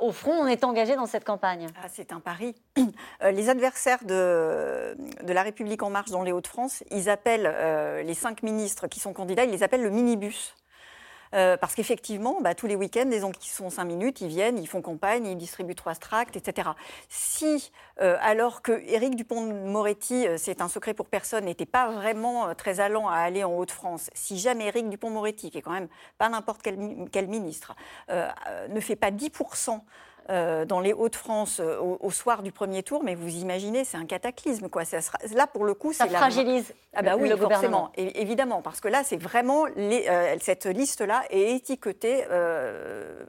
au 0.00 0.12
front, 0.12 0.32
on 0.32 0.46
est 0.46 0.64
engagé 0.64 0.96
dans 0.96 1.06
cette 1.06 1.24
campagne. 1.24 1.66
Ah, 1.82 1.88
c'est 1.92 2.12
un 2.12 2.20
pari. 2.20 2.54
les 3.22 3.48
adversaires 3.50 4.02
de, 4.04 4.96
La 5.26 5.42
République 5.42 5.82
En 5.82 5.90
Marche 5.90 6.10
dans 6.10 6.22
les 6.22 6.32
Hauts-de-France, 6.32 6.82
ils 6.90 7.04
les 7.04 8.14
cinq 8.14 8.42
ministres 8.42 8.86
qui 8.86 8.98
sont 8.98 9.12
candidats, 9.12 9.44
ils 9.44 9.50
les 9.50 9.62
appellent 9.62 9.82
le 9.82 9.90
minibus. 9.90 10.54
Euh, 11.34 11.56
parce 11.56 11.74
qu'effectivement, 11.74 12.40
bah, 12.40 12.54
tous 12.54 12.66
les 12.66 12.76
week-ends, 12.76 13.08
les 13.08 13.20
gens 13.20 13.30
qui 13.30 13.50
sont 13.50 13.70
cinq 13.70 13.84
minutes, 13.84 14.20
ils 14.20 14.28
viennent, 14.28 14.58
ils 14.58 14.66
font 14.66 14.82
campagne, 14.82 15.26
ils 15.26 15.36
distribuent 15.36 15.74
trois 15.74 15.94
tracts, 15.94 16.36
etc. 16.36 16.70
Si, 17.08 17.70
euh, 18.00 18.16
alors 18.20 18.62
que 18.62 18.72
Éric 18.86 19.14
Dupont-Moretti, 19.14 20.26
euh, 20.26 20.36
c'est 20.38 20.60
un 20.60 20.68
secret 20.68 20.94
pour 20.94 21.06
personne, 21.06 21.44
n'était 21.44 21.66
pas 21.66 21.90
vraiment 21.90 22.54
très 22.54 22.80
allant 22.80 23.08
à 23.08 23.16
aller 23.16 23.44
en 23.44 23.56
Haute-France, 23.56 24.10
si 24.14 24.38
jamais 24.38 24.66
Éric 24.66 24.88
Dupont-Moretti, 24.88 25.50
qui 25.50 25.58
est 25.58 25.62
quand 25.62 25.72
même 25.72 25.88
pas 26.18 26.28
n'importe 26.28 26.62
quel, 26.62 26.78
quel, 27.12 27.28
ministre, 27.28 27.74
ne 28.08 28.80
fait 28.80 28.96
pas 28.96 29.10
10% 29.10 29.80
euh, 30.28 30.64
dans 30.64 30.80
les 30.80 30.92
Hauts-de-France 30.92 31.60
euh, 31.60 31.78
au, 31.78 32.10
soir 32.10 32.42
du 32.42 32.52
premier 32.52 32.82
tour, 32.82 33.02
mais 33.02 33.14
vous 33.14 33.28
imaginez, 33.28 33.84
c'est 33.84 33.96
un 33.96 34.06
cataclysme. 34.06 34.68
Quoi. 34.68 34.84
Ça 34.84 34.98
là, 35.34 35.46
pour 35.46 35.64
le 35.64 35.74
coup, 35.74 35.92
ça 35.92 36.06
fragilise 36.06 36.74
ah 36.92 37.02
bah 37.02 37.16
oui, 37.16 37.30
forcément, 37.38 37.92
évidemment, 37.96 38.62
parce 38.62 38.80
que 38.80 38.88
là, 38.88 39.04
c'est 39.04 39.16
vraiment 39.16 39.66
euh, 39.76 40.36
cette 40.40 40.66
liste-là 40.66 41.22
est 41.30 41.54
étiquetée 41.54 42.24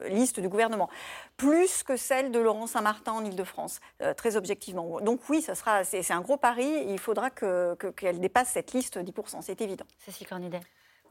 liste 0.09 0.39
du 0.39 0.49
gouvernement, 0.49 0.89
plus 1.37 1.83
que 1.83 1.95
celle 1.95 2.31
de 2.31 2.39
Laurent 2.39 2.67
Saint-Martin 2.67 3.13
en 3.13 3.23
Ile-de-France, 3.23 3.79
très 4.17 4.35
objectivement. 4.35 4.99
Donc 5.01 5.21
oui, 5.29 5.41
ça 5.41 5.53
sera, 5.55 5.83
c'est 5.83 6.11
un 6.11 6.21
gros 6.21 6.37
pari. 6.37 6.85
Il 6.87 6.99
faudra 6.99 7.29
qu'elle 7.29 7.75
que, 7.77 8.11
dépasse 8.13 8.49
cette 8.49 8.73
liste 8.73 8.97
10%, 8.97 9.41
c'est 9.41 9.61
évident. 9.61 9.85
Cécile 9.99 10.27
Cornidet. 10.27 10.61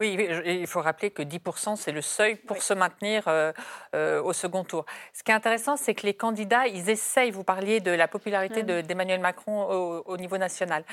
Oui, 0.01 0.17
il 0.47 0.65
faut 0.65 0.81
rappeler 0.81 1.11
que 1.11 1.21
10%, 1.21 1.75
c'est 1.75 1.91
le 1.91 2.01
seuil 2.01 2.35
pour 2.35 2.63
se 2.63 2.73
maintenir 2.73 3.27
euh, 3.27 3.51
euh, 3.93 4.19
au 4.23 4.33
second 4.33 4.63
tour. 4.63 4.83
Ce 5.13 5.21
qui 5.21 5.29
est 5.29 5.35
intéressant, 5.35 5.77
c'est 5.77 5.93
que 5.93 6.07
les 6.07 6.15
candidats, 6.15 6.65
ils 6.65 6.89
essayent, 6.89 7.29
vous 7.29 7.43
parliez 7.43 7.81
de 7.81 7.91
la 7.91 8.07
popularité 8.07 8.63
d'Emmanuel 8.63 9.19
Macron 9.19 10.01
au, 10.03 10.17
niveau 10.17 10.39
national. 10.39 10.83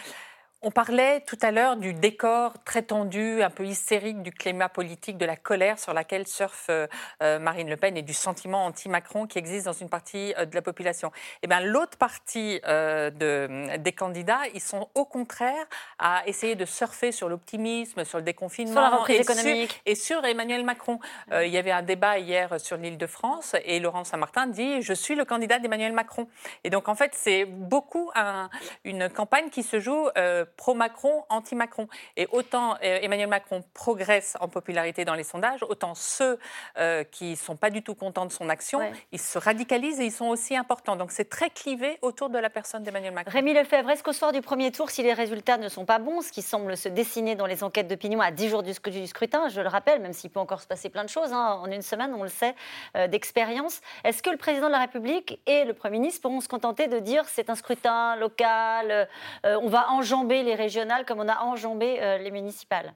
On 0.61 0.73
parlait 0.73 1.21
tout 1.21 1.39
à 1.41 1.53
l'heure 1.53 1.77
du 1.77 1.95
décor 1.95 2.53
très 2.65 2.83
tendu, 2.83 3.45
un 3.45 3.51
peu 3.51 3.65
hystérique 3.65 4.23
du 4.23 4.33
climat 4.33 4.69
politique, 4.69 5.17
de 5.17 5.25
la 5.25 5.37
colère 5.37 5.79
sur 5.79 5.95
laquelle 5.95 6.27
surfe 6.27 6.67
euh, 6.69 6.89
euh, 7.23 7.39
Marine 7.39 7.71
Le 7.71 7.77
Pen 7.77 7.97
et 7.97 8.03
du 8.03 8.13
sentiment 8.13 8.67
anti-Macron 8.67 9.29
qui 9.29 9.39
existe 9.39 9.67
dans 9.67 9.73
une 9.73 9.89
partie 9.89 10.35
euh, 10.37 10.47
de 10.47 10.57
la 10.57 10.61
population. 10.61 11.11
Et 11.11 11.39
eh 11.45 11.47
bien, 11.47 11.61
l'autre 11.61 11.97
partie 11.97 12.61
de, 12.65 13.77
des 13.77 13.93
candidats, 13.93 14.41
ils 14.53 14.61
sont 14.61 14.89
au 14.97 15.05
contraire 15.05 15.65
à 16.01 16.27
essayer 16.27 16.57
de 16.57 16.65
surfer 16.65 17.13
sur 17.13 17.29
l'optimisme, 17.29 18.05
sur 18.05 18.19
le 18.19 18.25
déconfinement 18.25 18.73
sur 18.73 18.81
la 18.81 18.97
reprise 18.97 19.21
économique. 19.21 19.81
et 19.87 19.95
sur 19.95 20.25
Emmanuel 20.25 20.65
Macron. 20.65 20.99
il 21.41 21.49
y 21.49 21.57
avait 21.57 21.71
un 21.71 21.83
débat 21.83 22.19
hier 22.19 22.61
sur 22.61 22.77
l'île 22.77 22.99
de 22.99 23.07
France 23.07 23.55
et 23.65 23.79
Laurent 23.79 24.03
Saint-Martin 24.03 24.49
dit 24.49 24.83
Je 24.83 24.93
suis 24.93 25.15
le 25.15 25.25
candidat 25.25 25.61
d'Emmanuel 25.61 25.93
Macron. 25.93 26.27
Et 26.65 26.71
donc, 26.71 26.89
en 26.89 26.97
fait, 26.97 27.13
c'est 27.15 27.45
beaucoup 27.45 28.11
un, 28.17 28.51
une 28.85 29.09
campagne 29.09 29.51
qui 29.51 29.63
se 29.63 29.79
joue 29.79 30.09
pro-Macron, 30.57 31.25
anti-Macron. 31.29 31.89
Et 32.17 32.27
autant 32.33 32.75
euh, 32.75 32.99
Emmanuel 33.03 33.29
Macron 33.29 33.63
progresse 33.75 34.37
en 34.41 34.49
popularité 34.49 35.05
dans 35.05 35.15
les 35.15 35.25
sondages, 35.25 35.63
autant 35.69 35.95
ceux 35.95 36.39
euh, 36.79 37.05
qui 37.05 37.31
ne 37.31 37.37
sont 37.37 37.57
pas 37.57 37.71
du 37.71 37.83
tout 37.83 37.95
contents 37.95 38.27
de 38.27 38.33
son 38.33 38.49
action, 38.49 38.81
ils 39.13 39.21
se 39.21 39.39
radicalisent 39.39 40.01
et 40.01 40.07
ils 40.07 40.13
sont 40.13 40.27
aussi 40.27 40.57
importants. 40.57 40.97
Donc 40.97 41.11
c'est 41.11 41.29
très 41.29 41.51
clivé 41.51 41.99
autour 42.03 42.31
de 42.31 42.39
la 42.39 42.51
personne 42.51 42.83
d'Emmanuel 42.83 43.13
Macron. 43.13 43.33
Rémi 43.33 43.53
Lefebvre, 43.53 43.91
est-ce 43.91 44.03
qu'au 44.03 44.13
soir 44.13 44.33
du 44.33 44.41
premier 44.41 44.73
tour, 44.73 44.91
si 44.91 45.03
les 45.03 45.13
résultats 45.13 45.59
ne 45.59 45.69
sont 45.69 45.85
pas 45.85 45.99
bons, 45.99 46.21
ce 46.21 46.33
qui 46.33 46.43
semble 46.43 46.77
se 46.77 46.89
dessiner 46.89 47.35
dans 47.35 47.47
les 47.47 47.65
enquêtes 47.65 47.89
d'opinion 47.89 48.21
à 48.21 48.31
10 48.31 48.49
jours 48.49 48.63
du, 48.63 48.73
scrutin, 49.07 49.49
je 49.49 49.61
le 49.61 49.69
rappelle, 49.69 50.01
même 50.01 50.13
s'il 50.13 50.31
peut 50.31 50.41
encore 50.41 50.61
se 50.61 50.67
passer 50.67 50.89
plein 50.89 51.05
de 51.05 51.09
choses, 51.09 51.33
hein, 51.33 51.59
en 51.63 51.71
une 51.71 51.83
semaine, 51.83 52.15
on 52.15 52.23
le 52.23 52.29
sait, 52.29 52.55
euh, 52.97 53.07
d'expérience, 53.07 53.81
est-ce 54.05 54.23
que 54.23 54.31
le 54.31 54.37
président 54.37 54.67
de 54.67 54.73
la 54.73 54.81
République 54.81 55.41
et 55.47 55.65
le 55.65 55.75
Premier 55.75 55.99
ministre 55.99 56.23
pourront 56.23 56.41
se 56.41 56.49
contenter 56.49 56.89
de 56.89 56.99
dire 56.99 57.25
c'est 57.27 57.51
un 57.51 57.55
scrutin 57.55 58.17
local, 58.17 59.09
on 59.45 59.69
va 59.69 59.91
enjamber 59.91 60.38
les 60.43 60.55
régionales 60.55 61.05
comme 61.05 61.21
on 61.21 61.29
a 61.29 61.41
enjambé 61.41 62.03
euh, 62.03 62.19
les 62.19 62.31
municipales 62.31 62.95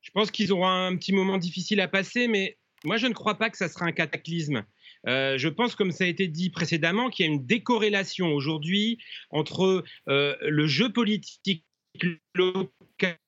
Je 0.00 0.10
pense 0.10 0.30
qu'ils 0.30 0.52
auront 0.52 0.68
un 0.68 0.96
petit 0.96 1.12
moment 1.12 1.38
difficile 1.38 1.80
à 1.80 1.88
passer, 1.88 2.28
mais 2.28 2.58
moi 2.84 2.96
je 2.96 3.06
ne 3.06 3.14
crois 3.14 3.36
pas 3.36 3.50
que 3.50 3.56
ça 3.56 3.68
sera 3.68 3.86
un 3.86 3.92
cataclysme. 3.92 4.64
Euh, 5.08 5.36
je 5.36 5.48
pense, 5.48 5.74
comme 5.74 5.90
ça 5.90 6.04
a 6.04 6.06
été 6.06 6.28
dit 6.28 6.50
précédemment, 6.50 7.10
qu'il 7.10 7.26
y 7.26 7.28
a 7.28 7.32
une 7.32 7.44
décorrélation 7.44 8.32
aujourd'hui 8.32 8.98
entre 9.30 9.84
euh, 10.08 10.36
le 10.42 10.66
jeu 10.66 10.92
politique 10.92 11.64
local 12.34 13.18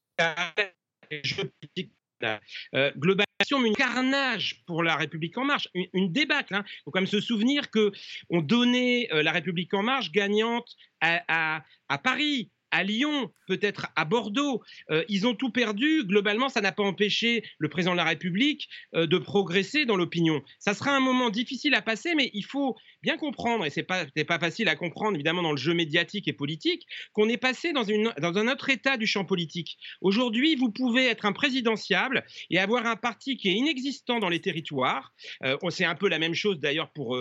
et 1.11 1.17
le 1.17 1.25
jeu 1.25 1.53
politique 1.61 1.93
euh, 2.23 2.93
globalisation, 2.97 3.59
mais 3.59 3.69
une 3.69 3.77
carnage 3.77 4.63
pour 4.67 4.83
la 4.83 4.97
République 4.97 5.37
en 5.39 5.45
marche, 5.45 5.69
une, 5.75 6.13
débâcle. 6.13 6.55
Hein. 6.55 6.65
Il 6.67 6.83
faut 6.85 6.91
quand 6.91 7.01
même 7.01 7.07
se 7.07 7.21
souvenir 7.21 7.71
que 7.71 7.93
on 8.31 8.41
donnait 8.41 9.09
la 9.11 9.33
République 9.33 9.75
en 9.75 9.83
marche 9.83 10.13
gagnante 10.13 10.75
à, 11.01 11.63
à 11.89 11.99
Paris, 11.99 12.51
à 12.75 12.83
Lyon, 12.83 13.31
peut-être 13.47 13.87
à 13.95 14.05
Bordeaux. 14.05 14.63
Euh, 14.91 15.05
ils 15.09 15.29
ont 15.29 15.35
tout 15.35 15.51
perdu. 15.51 16.05
Globalement, 16.05 16.49
ça 16.49 16.61
n'a 16.61 16.73
pas 16.73 16.83
empêché 16.83 17.45
le 17.59 17.69
président 17.69 17.93
de 17.93 17.99
la 17.99 18.05
République 18.05 18.69
euh, 18.97 19.07
de 19.07 19.17
progresser 19.17 19.85
dans 19.85 19.97
l'opinion. 19.97 20.43
Ça 20.59 20.75
sera 20.75 20.91
un 20.91 21.01
moment 21.01 21.31
difficile 21.31 21.75
à 21.75 21.83
passer, 21.83 22.17
mais 22.17 22.31
il 22.35 22.45
faut 22.45 22.77
bien 23.05 23.17
comprendre, 23.17 23.65
et 23.65 23.71
c'est 23.71 23.83
pas 23.83 24.07
pas 24.27 24.39
facile 24.39 24.69
à 24.69 24.77
comprendre 24.77 25.15
évidemment 25.15 25.43
dans 25.43 25.53
le 25.53 25.59
jeu 25.59 25.75
médiatique 25.75 26.27
et 26.29 26.33
politique, 26.33 26.87
qu'on 27.13 27.29
est 27.29 27.37
passé 27.37 27.73
dans 27.73 27.85
une 27.85 28.13
dans 28.19 28.39
un 28.39 28.49
autre 28.49 28.71
état 28.71 28.97
du 28.97 29.07
champ 29.07 29.25
politique. 29.25 29.77
Aujourd'hui, 30.01 30.57
vous 30.57 30.71
pouvez 30.71 31.07
être 31.07 31.27
un 31.27 31.33
présidentiable 31.33 32.25
et 32.51 32.59
avoir 32.59 32.87
un 32.87 32.97
parti 32.97 33.37
qui 33.37 33.49
est 33.51 33.55
inexistant 33.55 34.19
dans 34.19 34.29
les 34.29 34.41
territoires. 34.41 35.13
Euh, 35.45 35.57
c'est 35.71 35.85
un 35.85 35.95
peu 35.95 36.09
la 36.09 36.19
même 36.19 36.35
chose 36.35 36.59
d'ailleurs 36.61 36.91
pour 36.93 37.19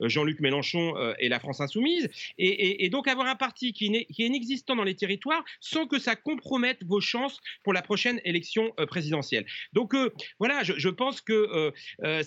Jean-Luc 0.00 0.40
Mélenchon 0.40 0.94
et 1.18 1.28
la 1.28 1.38
France 1.38 1.60
insoumise, 1.60 2.08
et, 2.38 2.84
et, 2.84 2.88
donc 2.88 3.08
avoir 3.08 3.26
un 3.26 3.36
parti 3.36 3.72
qui, 3.72 3.86
est, 3.86 4.06
qui 4.06 4.22
est 4.22 4.26
inexistant 4.26 4.76
dans 4.76 4.84
les 4.84 4.94
territoires 4.94 5.44
sans 5.60 5.86
que 5.86 5.98
ça 5.98 6.16
compromette 6.16 6.82
vos 6.84 7.00
chances 7.00 7.38
pour 7.62 7.72
la 7.72 7.82
prochaine 7.82 8.20
élection 8.24 8.72
euh, 8.78 8.86
présidentielle. 8.86 9.46
Donc 9.72 9.94
euh, 9.94 10.10
voilà, 10.38 10.62
je, 10.62 10.88
pense 10.88 11.20
que 11.20 11.72
euh, 12.02 12.22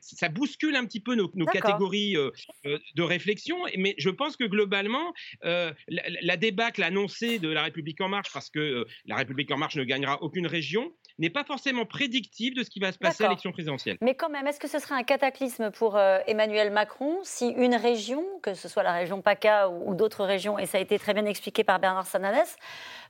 ça 0.00 0.28
bouscule 0.28 0.76
un 0.76 0.84
petit 0.84 1.00
peu 1.00 1.14
nos, 1.14 1.28
catégories 1.46 2.16
de 2.64 3.02
réflexion, 3.02 3.56
mais 3.76 3.94
je 3.98 4.10
pense 4.10 4.36
que 4.36 4.44
globalement, 4.44 5.12
la, 5.42 6.36
débâcle 6.36 6.82
annoncée 6.82 7.38
de 7.38 7.48
la 7.48 7.62
République 7.62 8.00
en 8.00 8.08
marche, 8.08 8.32
parce 8.32 8.50
que 8.50 8.86
la 9.06 9.16
République 9.16 9.50
en 9.50 9.56
marche 9.56 9.76
ne 9.76 9.84
gagnera 9.84 10.22
aucune 10.22 10.46
région, 10.46 10.92
n'est 11.18 11.30
pas 11.30 11.44
forcément 11.44 11.84
prédictive 11.84 12.54
de 12.54 12.62
ce 12.62 12.70
qui 12.70 12.78
va 12.78 12.92
se 12.92 12.98
passer 12.98 13.24
à 13.24 13.28
l'élection 13.28 13.50
présidentielle. 13.50 13.98
Mais 14.00 14.14
quand 14.14 14.28
même, 14.28 14.46
est-ce 14.46 14.60
que 14.60 14.68
ce 14.68 14.78
serait 14.78 14.94
un 14.94 15.02
cataclysme 15.02 15.70
pour 15.70 15.98
Emmanuel 15.98 16.70
Macron 16.70 17.18
si 17.24 17.48
une 17.48 17.74
région, 17.74 18.24
que 18.42 18.54
ce 18.54 18.68
soit 18.68 18.82
la 18.82 18.92
région 18.92 19.22
PACA 19.22 19.68
ou, 19.68 19.94
d'autres 19.94 20.24
régions, 20.24 20.58
et 20.58 20.66
ça 20.66 20.78
a 20.78 20.80
été 20.80 20.98
très 20.98 21.14
bien 21.14 21.24
expliqué 21.24 21.64
par 21.64 21.78
Bernard 21.78 22.06
Sananès, 22.06 22.56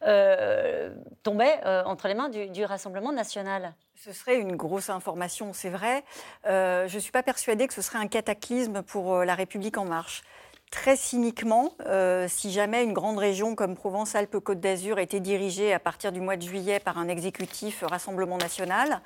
euh, 0.03 0.95
tombait 1.23 1.61
euh, 1.65 1.83
entre 1.85 2.09
les 2.09 2.15
mains 2.15 2.29
du, 2.29 2.65
Rassemblement 2.65 3.13
national? 3.13 3.75
Ce 4.05 4.13
serait 4.13 4.39
une 4.39 4.55
grosse 4.55 4.91
information, 4.91 5.53
c'est 5.53 5.71
vrai. 5.71 6.05
Euh, 6.47 6.87
je 6.87 6.95
ne 6.95 7.01
suis 7.01 7.11
pas 7.11 7.25
persuadée 7.25 7.67
que 7.67 7.75
ce 7.75 7.83
serait 7.83 7.99
un 7.99 8.07
cataclysme 8.07 8.83
pour 8.83 9.25
la 9.25 9.35
République 9.35 9.77
en 9.77 9.85
marche. 9.85 10.23
Très 10.71 10.97
cyniquement, 10.97 11.73
si 12.29 12.53
jamais 12.53 12.85
une 12.85 12.93
grande 12.93 13.19
région 13.19 13.55
comme 13.55 13.75
Provence-Alpes-Côte 13.75 14.61
d'Azur 14.61 14.99
était 14.99 15.19
dirigée 15.19 15.73
à 15.73 15.81
partir 15.81 16.13
du 16.13 16.21
mois 16.21 16.37
de 16.37 16.43
juillet 16.43 16.79
par 16.79 16.99
un 16.99 17.09
exécutif 17.09 17.83
Rassemblement 17.83 18.37
national, 18.37 19.01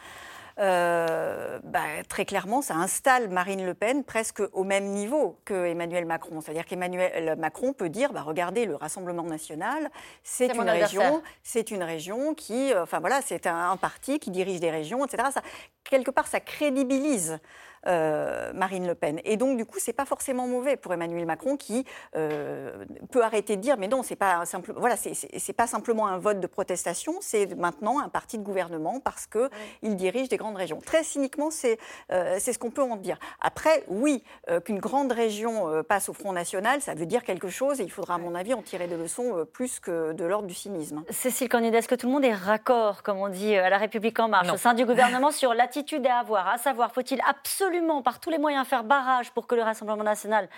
euh, 0.59 1.59
bah, 1.65 1.81
très 2.09 2.25
clairement, 2.25 2.63
ça 2.63 2.75
installe 2.75 3.29
Marine 3.29 3.65
Le 3.65 3.75
Pen 3.75 4.05
presque 4.05 4.43
au 4.53 4.65
même 4.65 4.87
niveau 4.87 5.39
que 5.45 5.67
Emmanuel 5.67 6.05
Macron. 6.05 6.41
C'est-à-dire 6.41 6.67
qu'Emmanuel 6.67 7.37
Macron 7.37 7.73
peut 7.73 7.89
dire, 7.89 8.13
bah, 8.13 8.23
regardez, 8.23 8.67
le 8.67 8.77
Rassemblement 8.77 9.23
national, 9.23 9.91
c'est 10.23 10.55
une 10.55 10.69
région, 10.69 11.23
c'est 11.43 11.71
une 11.71 11.83
région 11.83 12.35
qui, 12.35 12.73
euh, 12.73 12.83
enfin 12.83 13.01
voilà, 13.01 13.21
c'est 13.23 13.47
un, 13.47 13.77
parti 13.77 14.19
qui 14.19 14.31
dirige 14.31 14.61
des 14.61 14.71
régions, 14.71 15.05
etc. 15.05 15.29
Ça, 15.33 15.43
quelque 15.85 16.11
part, 16.11 16.27
ça 16.27 16.41
crédibilise 16.41 17.39
Marine 17.85 18.87
Le 18.87 18.95
Pen. 18.95 19.21
Et 19.25 19.37
donc, 19.37 19.57
du 19.57 19.65
coup, 19.65 19.79
c'est 19.79 19.93
pas 19.93 20.05
forcément 20.05 20.47
mauvais 20.47 20.77
pour 20.77 20.93
Emmanuel 20.93 21.27
Macron 21.27 21.57
qui 21.57 21.85
peut 22.13 23.23
arrêter 23.23 23.57
de 23.57 23.61
dire, 23.61 23.77
mais 23.79 23.89
non, 23.89 24.03
c'est 24.03 24.17
pas 24.17 24.45
simple, 24.47 24.73
voilà, 24.77 24.97
c'est 24.97 25.53
pas 25.53 25.67
simplement 25.67 26.07
un 26.07 26.19
vote 26.19 26.41
de 26.41 26.47
protestation, 26.47 27.15
c'est 27.21 27.55
maintenant 27.57 28.01
un 28.01 28.09
parti 28.09 28.39
de 28.39 28.45
gouvernement 28.45 29.01
parce 29.01 29.27
que 29.27 29.51
il 29.83 29.97
dirige 29.97 30.29
des 30.29 30.37
grandes 30.37 30.57
régions. 30.57 30.79
Très 30.85 31.03
cyniquement, 31.03 31.51
c'est 31.51 31.79
c'est 32.09 32.53
ce 32.53 32.59
qu'on 32.59 32.71
peut 32.71 32.83
en 32.83 32.97
dire. 32.97 33.19
Après, 33.41 33.85
oui, 33.89 34.23
qu'une 34.65 34.79
grande 34.79 35.13
région 35.13 35.83
passe 35.89 36.09
au 36.09 36.13
Front 36.13 36.33
National, 36.33 36.81
ça 36.81 36.95
veut 36.95 37.07
dire 37.07 37.25
quelque 37.25 37.49
chose 37.49 37.81
et 37.81 37.85
il 37.85 37.91
faudra, 37.91 38.15
à 38.15 38.19
mon 38.19 38.35
avis, 38.35 38.55
en 38.55 38.63
tirer 38.63 38.87
des 38.87 38.97
leçons 38.97 39.47
plus 39.53 39.81
que 39.81 40.13
de 40.13 40.25
l'ordre 40.25 40.47
du 40.47 40.55
cynisme. 40.55 41.03
Cécile 41.11 41.49
Cornudet, 41.49 41.79
est-ce 41.79 41.89
que 41.89 41.95
tout 41.95 42.07
le 42.07 42.13
monde 42.13 42.25
est 42.25 42.35
raccord, 42.35 43.03
comme 43.03 43.19
on 43.19 43.29
dit 43.29 43.57
à 43.57 43.71
La 43.71 43.79
République 43.79 44.19
En 44.21 44.29
Marche, 44.29 44.51
au 44.53 44.57
sein 44.57 44.75
du 44.75 44.85
gouvernement, 44.85 45.31
sur 45.31 45.55
l'attitude 45.55 46.07
à 46.07 46.19
avoir 46.19 46.49
À 46.49 46.59
savoir, 46.59 46.93
faut-il 46.93 47.21
absolument, 47.29 47.72
par 48.03 48.21
tous 48.21 48.31
les 48.31 48.39
moyens, 48.39 48.67
faire 48.67 48.85
barrage 48.85 49.31
pour 49.33 49.47
que 49.47 49.55
le 49.55 49.63
Rassemblement 49.63 50.05
national 50.05 50.49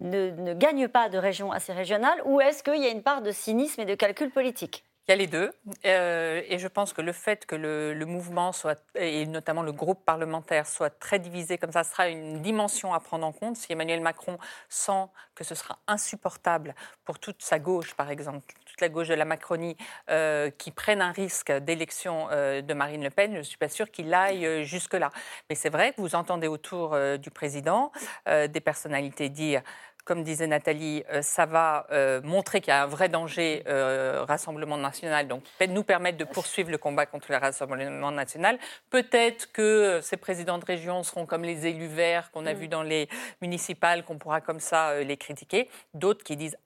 ne, 0.00 0.30
ne 0.30 0.54
gagne 0.54 0.88
pas 0.88 1.08
de 1.08 1.18
région 1.18 1.52
assez 1.52 1.72
régionale 1.72 2.20
Ou 2.24 2.40
est-ce 2.40 2.62
qu'il 2.62 2.82
y 2.82 2.86
a 2.86 2.90
une 2.90 3.02
part 3.02 3.22
de 3.22 3.30
cynisme 3.30 3.80
et 3.80 3.84
de 3.84 3.94
calcul 3.94 4.30
politique? 4.30 4.84
Il 5.08 5.10
y 5.10 5.14
a 5.14 5.16
les 5.16 5.26
deux. 5.26 5.52
Euh, 5.84 6.42
et 6.46 6.58
je 6.58 6.68
pense 6.68 6.92
que 6.92 7.02
le 7.02 7.10
fait 7.10 7.44
que 7.44 7.56
le, 7.56 8.06
mouvement 8.06 8.52
soit, 8.52 8.80
et 8.94 9.26
notamment 9.26 9.62
le 9.62 9.72
groupe 9.72 10.04
parlementaire, 10.04 10.68
soit 10.68 10.90
très 10.90 11.18
divisé 11.18 11.58
comme 11.58 11.72
ça, 11.72 11.82
sera 11.82 12.08
une 12.08 12.40
dimension 12.40 12.94
à 12.94 13.00
prendre 13.00 13.26
en 13.26 13.32
compte. 13.32 13.56
Si 13.56 13.72
Emmanuel 13.72 14.00
Macron 14.00 14.38
sent 14.68 15.06
que 15.34 15.42
ce 15.42 15.56
sera 15.56 15.78
insupportable 15.88 16.76
pour 17.04 17.18
toute 17.18 17.42
sa 17.42 17.58
gauche, 17.58 17.94
par 17.94 18.10
exemple, 18.10 18.54
toute 18.72 18.80
la 18.80 18.88
gauche 18.88 19.08
de 19.08 19.14
la 19.14 19.26
Macronie, 19.26 19.76
euh, 20.08 20.48
qui 20.50 20.70
prenne 20.70 21.02
un 21.02 21.12
risque 21.12 21.52
d'élection 21.52 22.28
euh, 22.30 22.62
de 22.62 22.72
Marine 22.72 23.04
Le 23.04 23.10
Pen, 23.10 23.32
je 23.34 23.38
ne 23.38 23.42
suis 23.42 23.58
pas 23.58 23.68
sûre 23.68 23.90
qu'il 23.90 24.12
aille 24.14 24.64
jusque-là. 24.64 25.10
Mais 25.50 25.54
c'est 25.54 25.68
vrai 25.68 25.92
que 25.92 26.00
vous 26.00 26.14
entendez 26.14 26.48
autour 26.48 26.96
du 27.18 27.30
président 27.30 27.92
des 28.26 28.60
personnalités 28.60 29.28
dire 29.28 29.62
comme 30.04 30.24
disait 30.24 30.46
Nathalie, 30.46 31.04
euh, 31.12 31.22
ça 31.22 31.46
va 31.46 31.86
euh, 31.92 32.20
montrer 32.22 32.60
qu'il 32.60 32.72
y 32.72 32.76
a 32.76 32.82
un 32.82 32.86
vrai 32.86 33.08
danger 33.08 33.62
euh, 33.68 34.24
Rassemblement 34.26 34.76
national, 34.76 35.28
donc 35.28 35.44
nous 35.68 35.84
permettre 35.84 36.18
de 36.18 36.24
poursuivre 36.24 36.70
le 36.70 36.78
combat 36.78 37.06
contre 37.06 37.30
le 37.30 37.36
Rassemblement 37.36 38.10
national. 38.10 38.58
Peut-être 38.90 39.52
que 39.52 40.00
ces 40.02 40.16
présidents 40.16 40.58
de 40.58 40.64
région 40.64 41.02
seront 41.02 41.24
comme 41.24 41.44
les 41.44 41.66
élus 41.66 41.86
verts 41.86 42.30
qu'on 42.32 42.46
a 42.46 42.54
mm. 42.54 42.56
vus 42.56 42.68
dans 42.68 42.82
les 42.82 43.08
municipales, 43.40 44.04
qu'on 44.04 44.18
pourra 44.18 44.40
comme 44.40 44.60
ça 44.60 45.00
les 45.00 45.16
critiquer. 45.16 45.68
D'autres 45.94 46.24
qui 46.24 46.36
disent 46.36 46.56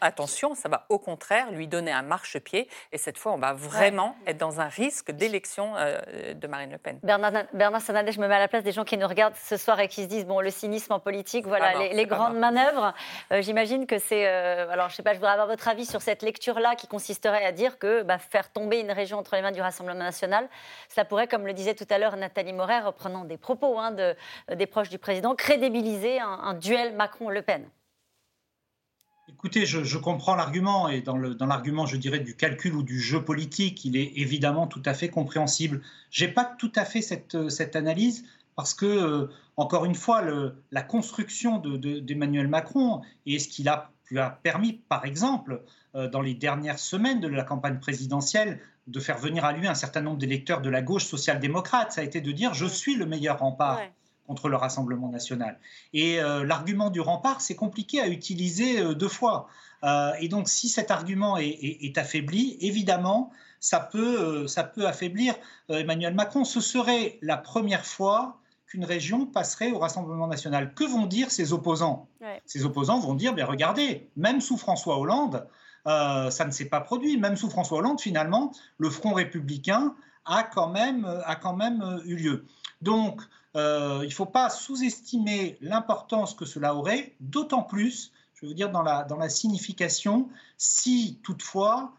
attention, 0.00 0.54
ça 0.54 0.68
va 0.68 0.86
au 0.88 0.98
contraire 0.98 1.50
lui 1.50 1.66
donner 1.66 1.92
un 1.92 2.02
marchepied, 2.02 2.68
et 2.92 2.98
cette 2.98 3.18
fois, 3.18 3.32
on 3.32 3.38
va 3.38 3.52
vraiment 3.52 4.16
être 4.26 4.38
dans 4.38 4.60
un 4.60 4.68
risque 4.68 5.10
d'élection 5.10 5.74
de 5.74 6.46
Marine 6.46 6.70
Le 6.70 6.78
Pen. 6.78 6.98
Bernard, 7.02 7.44
Bernard 7.52 7.82
Sanadeh, 7.82 8.12
je 8.12 8.20
me 8.20 8.28
mets 8.28 8.36
à 8.36 8.40
la 8.40 8.48
place 8.48 8.64
des 8.64 8.72
gens 8.72 8.84
qui 8.84 8.98
nous 8.98 9.08
regardent 9.08 9.36
ce 9.36 9.56
soir 9.56 9.80
et 9.80 9.88
qui 9.88 10.02
se 10.02 10.08
disent 10.08 10.26
bon, 10.26 10.40
le 10.40 10.50
cynisme 10.50 10.92
en 10.92 11.00
politique, 11.00 11.46
voilà, 11.46 11.74
les 11.92 12.06
grandes 12.06 12.38
manœuvres. 12.38 12.83
Euh, 13.32 13.42
j'imagine 13.42 13.86
que 13.86 13.98
c'est. 13.98 14.26
Euh, 14.26 14.68
alors, 14.70 14.88
je 14.88 14.96
sais 14.96 15.02
pas, 15.02 15.12
je 15.12 15.18
voudrais 15.18 15.32
avoir 15.32 15.46
votre 15.46 15.68
avis 15.68 15.86
sur 15.86 16.02
cette 16.02 16.22
lecture-là 16.22 16.74
qui 16.74 16.86
consisterait 16.86 17.44
à 17.44 17.52
dire 17.52 17.78
que 17.78 18.02
bah, 18.02 18.18
faire 18.18 18.50
tomber 18.52 18.80
une 18.80 18.90
région 18.90 19.18
entre 19.18 19.36
les 19.36 19.42
mains 19.42 19.52
du 19.52 19.60
Rassemblement 19.60 19.98
national, 19.98 20.48
ça 20.88 21.04
pourrait, 21.04 21.28
comme 21.28 21.46
le 21.46 21.52
disait 21.52 21.74
tout 21.74 21.86
à 21.90 21.98
l'heure 21.98 22.16
Nathalie 22.16 22.52
Moret, 22.52 22.80
reprenant 22.80 23.24
des 23.24 23.36
propos 23.36 23.78
hein, 23.78 23.94
euh, 23.98 24.14
des 24.54 24.66
proches 24.66 24.90
du 24.90 24.98
président, 24.98 25.34
crédibiliser 25.34 26.20
un, 26.20 26.54
duel 26.54 26.94
Macron-Le 26.94 27.42
Pen. 27.42 27.64
Écoutez, 29.28 29.64
je, 29.64 29.98
comprends 29.98 30.34
l'argument 30.34 30.88
et 30.88 31.00
dans 31.00 31.16
l'argument, 31.16 31.86
je 31.86 31.96
dirais, 31.96 32.18
du 32.18 32.36
calcul 32.36 32.74
ou 32.74 32.82
du 32.82 33.00
jeu 33.00 33.22
politique, 33.24 33.84
il 33.84 33.96
est 33.96 34.12
évidemment 34.16 34.66
tout 34.66 34.82
à 34.84 34.92
fait 34.92 35.08
compréhensible. 35.08 35.80
J'ai 36.10 36.28
pas 36.28 36.44
tout 36.44 36.72
à 36.76 36.84
fait 36.84 37.00
cette 37.00 37.76
analyse 37.76 38.24
parce 38.56 38.74
que, 38.74 38.86
euh, 38.86 39.26
encore 39.56 39.84
une 39.84 39.94
fois, 39.94 40.22
la 40.70 40.82
construction 40.82 41.58
d'Emmanuel 41.58 42.48
Macron 42.48 43.02
et 43.26 43.38
ce 43.38 43.48
qu'il 43.48 43.68
a, 43.68 43.90
permis, 44.42 44.74
par 44.74 45.04
exemple, 45.06 45.62
euh, 45.94 46.08
dans 46.08 46.20
les 46.20 46.34
dernières 46.34 46.78
semaines 46.78 47.20
de 47.20 47.28
la 47.28 47.42
campagne 47.42 47.80
présidentielle, 47.80 48.60
de 48.86 49.00
faire 49.00 49.18
venir 49.18 49.44
à 49.44 49.52
lui 49.52 49.66
un 49.66 49.74
certain 49.74 50.02
nombre 50.02 50.18
d'électeurs 50.18 50.60
de 50.60 50.68
la 50.68 50.82
gauche 50.82 51.04
social-démocrate, 51.04 51.92
ça 51.92 52.02
a 52.02 52.04
été 52.04 52.20
de 52.20 52.30
dire 52.30 52.52
je 52.52 52.66
suis 52.66 52.96
le 52.96 53.06
meilleur 53.06 53.38
rempart. 53.38 53.80
contre 54.26 54.48
le 54.48 54.56
Rassemblement 54.56 55.10
national. 55.10 55.58
Et 55.92 56.18
euh, 56.18 56.46
l'argument 56.46 56.88
du 56.88 56.98
rempart, 56.98 57.42
c'est 57.42 57.56
compliqué 57.56 58.00
à 58.00 58.08
utiliser 58.08 58.94
deux 58.94 59.08
fois. 59.08 59.48
et 60.18 60.28
donc, 60.28 60.48
si 60.48 60.70
cet 60.70 60.90
argument 60.90 61.36
est 61.36 61.98
affaibli, 61.98 62.56
évidemment, 62.60 63.30
ça 63.60 63.80
peut, 63.80 64.46
ça 64.46 64.64
peut 64.64 64.86
affaiblir 64.86 65.34
Emmanuel 65.68 66.14
Macron. 66.14 66.44
Ce 66.44 66.62
serait 66.62 67.18
la 67.20 67.36
première 67.36 67.84
fois 67.84 68.40
qu'une 68.74 68.84
région 68.84 69.24
passerait 69.24 69.70
au 69.70 69.78
Rassemblement 69.78 70.26
national. 70.26 70.74
Que 70.74 70.82
vont 70.82 71.06
dire 71.06 71.30
ses 71.30 71.52
opposants? 71.52 72.08
Ses 72.44 72.64
opposants 72.64 72.98
vont 72.98 73.14
dire, 73.14 73.32
bien 73.32 73.46
regardez, 73.46 74.10
même 74.16 74.40
sous 74.40 74.56
François 74.56 74.98
Hollande, 74.98 75.46
euh, 75.86 76.28
ça 76.30 76.44
ne 76.44 76.50
s'est 76.50 76.64
pas 76.64 76.80
produit. 76.80 77.16
Même 77.16 77.36
sous 77.36 77.48
François 77.48 77.78
Hollande, 77.78 78.00
finalement, 78.00 78.50
le 78.78 78.90
Front 78.90 79.12
républicain 79.12 79.94
a 80.24 80.42
quand 80.42 80.70
même, 80.70 81.04
a 81.24 81.36
quand 81.36 81.54
même 81.54 81.82
euh, 81.82 82.00
eu 82.04 82.16
lieu. 82.16 82.46
Donc, 82.82 83.20
euh, 83.54 84.00
il 84.02 84.08
ne 84.08 84.12
faut 84.12 84.26
pas 84.26 84.50
sous-estimer 84.50 85.56
l'importance 85.60 86.34
que 86.34 86.44
cela 86.44 86.74
aurait, 86.74 87.14
d'autant 87.20 87.62
plus, 87.62 88.10
je 88.34 88.44
veux 88.44 88.54
dire, 88.54 88.72
dans 88.72 88.82
la, 88.82 89.04
dans 89.04 89.18
la 89.18 89.28
signification, 89.28 90.28
si 90.58 91.20
toutefois 91.22 91.92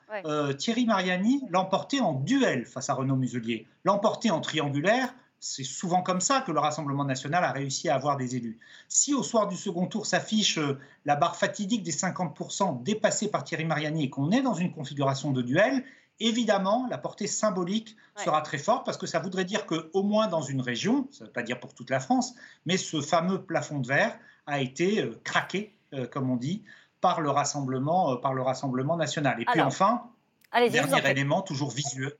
Thierry 0.57 0.85
Mariani 0.85 1.41
l'emportait 1.49 2.01
en 2.01 2.13
duel 2.13 2.65
face 2.65 2.89
à 2.89 2.93
Renaud 2.93 3.15
Muselier, 3.15 3.65
l'emportait 3.85 4.31
en 4.31 4.41
triangulaire, 4.41 5.13
c'est 5.47 5.63
souvent 5.63 6.01
comme 6.01 6.21
ça 6.21 6.41
que 6.41 6.51
le 6.51 6.59
Rassemblement 6.59 7.05
national 7.05 7.43
a 7.43 7.51
réussi 7.51 7.87
à 7.87 7.93
avoir 7.93 8.17
des 8.17 8.35
élus. 8.35 8.57
Si 8.87 9.13
au 9.13 9.21
soir 9.21 9.47
du 9.47 9.55
second 9.55 9.85
tour 9.85 10.07
s'affiche 10.07 10.57
euh, 10.57 10.79
la 11.05 11.15
barre 11.15 11.35
fatidique 11.35 11.83
des 11.83 11.91
50% 11.91 12.81
dépassée 12.81 13.29
par 13.29 13.43
Thierry 13.43 13.63
Mariani 13.63 14.05
et 14.05 14.09
qu'on 14.09 14.31
est 14.31 14.41
dans 14.41 14.55
une 14.55 14.71
configuration 14.71 15.31
de 15.31 15.43
duel, 15.43 15.83
évidemment, 16.19 16.87
la 16.89 16.97
portée 16.97 17.27
symbolique 17.27 17.95
sera 18.17 18.41
très 18.41 18.57
forte 18.57 18.87
parce 18.87 18.97
que 18.97 19.05
ça 19.05 19.19
voudrait 19.19 19.45
dire 19.45 19.67
qu'au 19.67 20.01
moins 20.01 20.25
dans 20.27 20.41
une 20.41 20.61
région, 20.61 21.07
ça 21.11 21.25
ne 21.25 21.27
veut 21.27 21.33
pas 21.33 21.43
dire 21.43 21.59
pour 21.59 21.75
toute 21.75 21.91
la 21.91 21.99
France, 21.99 22.33
mais 22.65 22.77
ce 22.77 22.99
fameux 22.99 23.43
plafond 23.43 23.79
de 23.79 23.87
verre 23.87 24.17
a 24.47 24.61
été 24.61 25.03
euh, 25.03 25.21
craqué, 25.23 25.75
euh, 25.93 26.07
comme 26.07 26.31
on 26.31 26.37
dit, 26.37 26.63
par 27.01 27.21
le 27.21 27.29
Rassemblement, 27.29 28.17
par 28.17 28.33
le 28.33 28.41
Rassemblement 28.41 28.97
national. 28.97 29.39
Et 29.39 29.45
puis 29.45 29.61
enfin, 29.61 30.09
dernier 30.71 31.07
élément 31.07 31.43
toujours 31.43 31.69
visuel, 31.69 32.13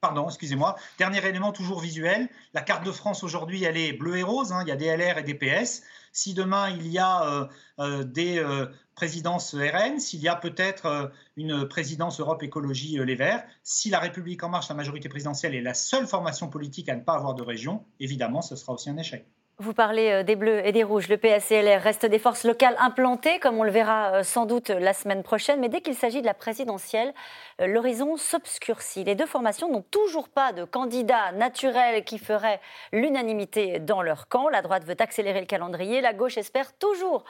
Pardon, 0.00 0.28
excusez-moi. 0.28 0.76
Dernier 0.98 1.26
élément 1.26 1.52
toujours 1.52 1.80
visuel. 1.80 2.30
La 2.54 2.62
carte 2.62 2.86
de 2.86 2.90
France 2.90 3.22
aujourd'hui, 3.22 3.64
elle 3.64 3.76
est 3.76 3.92
bleue 3.92 4.16
et 4.16 4.22
rose. 4.22 4.50
Hein. 4.50 4.62
Il 4.62 4.68
y 4.68 4.72
a 4.72 4.76
des 4.76 4.96
LR 4.96 5.18
et 5.18 5.22
des 5.22 5.34
PS. 5.34 5.82
Si 6.12 6.32
demain 6.32 6.70
il 6.70 6.88
y 6.88 6.98
a 6.98 7.22
euh, 7.24 7.46
euh, 7.80 8.02
des 8.02 8.38
euh, 8.38 8.66
présidences 8.94 9.54
RN, 9.54 10.00
s'il 10.00 10.20
y 10.20 10.28
a 10.28 10.36
peut-être 10.36 11.12
une 11.36 11.68
présidence 11.68 12.18
Europe 12.18 12.42
Écologie 12.42 12.98
Les 13.04 13.14
Verts, 13.14 13.44
si 13.62 13.90
la 13.90 13.98
République 13.98 14.42
en 14.42 14.48
marche, 14.48 14.70
la 14.70 14.74
majorité 14.74 15.10
présidentielle 15.10 15.54
est 15.54 15.60
la 15.60 15.74
seule 15.74 16.06
formation 16.06 16.48
politique 16.48 16.88
à 16.88 16.96
ne 16.96 17.02
pas 17.02 17.14
avoir 17.14 17.34
de 17.34 17.42
région, 17.42 17.84
évidemment, 18.00 18.40
ce 18.40 18.56
sera 18.56 18.72
aussi 18.72 18.88
un 18.88 18.96
échec. 18.96 19.26
Vous 19.60 19.74
parlez 19.74 20.10
euh, 20.10 20.22
des 20.22 20.36
Bleus 20.36 20.66
et 20.66 20.72
des 20.72 20.82
Rouges. 20.82 21.08
Le 21.08 21.18
PSCLR 21.18 21.82
reste 21.82 22.06
des 22.06 22.18
forces 22.18 22.44
locales 22.44 22.76
implantées, 22.78 23.38
comme 23.40 23.58
on 23.58 23.62
le 23.62 23.70
verra 23.70 24.14
euh, 24.14 24.22
sans 24.22 24.46
doute 24.46 24.70
la 24.70 24.94
semaine 24.94 25.22
prochaine. 25.22 25.60
Mais 25.60 25.68
dès 25.68 25.82
qu'il 25.82 25.94
s'agit 25.94 26.22
de 26.22 26.26
la 26.26 26.32
présidentielle, 26.32 27.12
euh, 27.60 27.66
l'horizon 27.66 28.16
s'obscurcit. 28.16 29.04
Les 29.04 29.14
deux 29.14 29.26
formations 29.26 29.70
n'ont 29.70 29.84
toujours 29.90 30.30
pas 30.30 30.54
de 30.54 30.64
candidat 30.64 31.32
naturel 31.32 32.04
qui 32.04 32.16
ferait 32.16 32.58
l'unanimité 32.90 33.80
dans 33.80 34.00
leur 34.00 34.28
camp. 34.28 34.48
La 34.48 34.62
droite 34.62 34.84
veut 34.84 34.96
accélérer 34.98 35.40
le 35.40 35.46
calendrier. 35.46 36.00
La 36.00 36.14
gauche 36.14 36.38
espère 36.38 36.72
toujours 36.78 37.24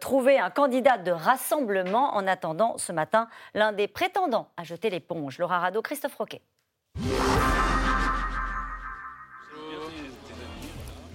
trouver 0.00 0.38
un 0.38 0.50
candidat 0.50 0.96
de 0.96 1.10
rassemblement. 1.10 2.14
En 2.14 2.28
attendant, 2.28 2.78
ce 2.78 2.92
matin, 2.92 3.26
l'un 3.52 3.72
des 3.72 3.88
prétendants 3.88 4.48
a 4.56 4.62
jeté 4.62 4.90
l'éponge. 4.90 5.38
Laura 5.38 5.58
Rado, 5.58 5.82
Christophe 5.82 6.14
Roquet. 6.14 6.40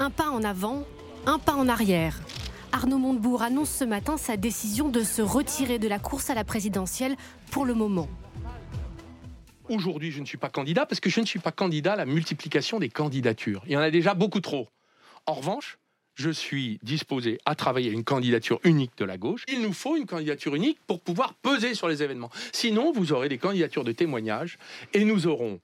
Un 0.01 0.11
pas 0.11 0.29
en 0.29 0.45
avant, 0.45 0.87
un 1.25 1.39
pas 1.39 1.55
en 1.55 1.67
arrière. 1.67 2.21
Arnaud 2.71 2.99
Montebourg 2.99 3.41
annonce 3.41 3.69
ce 3.69 3.83
matin 3.83 4.15
sa 4.15 4.37
décision 4.37 4.87
de 4.87 5.03
se 5.03 5.21
retirer 5.21 5.77
de 5.77 5.89
la 5.89 5.99
course 5.99 6.29
à 6.29 6.35
la 6.35 6.45
présidentielle 6.45 7.17
pour 7.51 7.65
le 7.65 7.73
moment. 7.73 8.07
Aujourd'hui, 9.67 10.11
je 10.11 10.21
ne 10.21 10.25
suis 10.25 10.37
pas 10.37 10.47
candidat 10.47 10.85
parce 10.85 11.01
que 11.01 11.09
je 11.09 11.19
ne 11.19 11.25
suis 11.25 11.39
pas 11.39 11.51
candidat 11.51 11.93
à 11.93 11.95
la 11.97 12.05
multiplication 12.05 12.79
des 12.79 12.87
candidatures. 12.87 13.61
Il 13.65 13.73
y 13.73 13.77
en 13.77 13.81
a 13.81 13.91
déjà 13.91 14.13
beaucoup 14.13 14.39
trop. 14.39 14.69
En 15.25 15.33
revanche, 15.33 15.79
je 16.15 16.29
suis 16.29 16.79
disposé 16.81 17.37
à 17.43 17.55
travailler 17.55 17.91
une 17.91 18.05
candidature 18.05 18.61
unique 18.63 18.97
de 18.97 19.03
la 19.03 19.17
gauche. 19.17 19.43
Il 19.49 19.61
nous 19.61 19.73
faut 19.73 19.97
une 19.97 20.05
candidature 20.05 20.55
unique 20.55 20.79
pour 20.87 21.01
pouvoir 21.01 21.33
peser 21.33 21.73
sur 21.73 21.89
les 21.89 22.03
événements. 22.03 22.29
Sinon, 22.53 22.93
vous 22.93 23.11
aurez 23.11 23.27
des 23.27 23.37
candidatures 23.37 23.83
de 23.83 23.91
témoignages 23.91 24.59
et 24.93 25.03
nous 25.03 25.27
aurons 25.27 25.59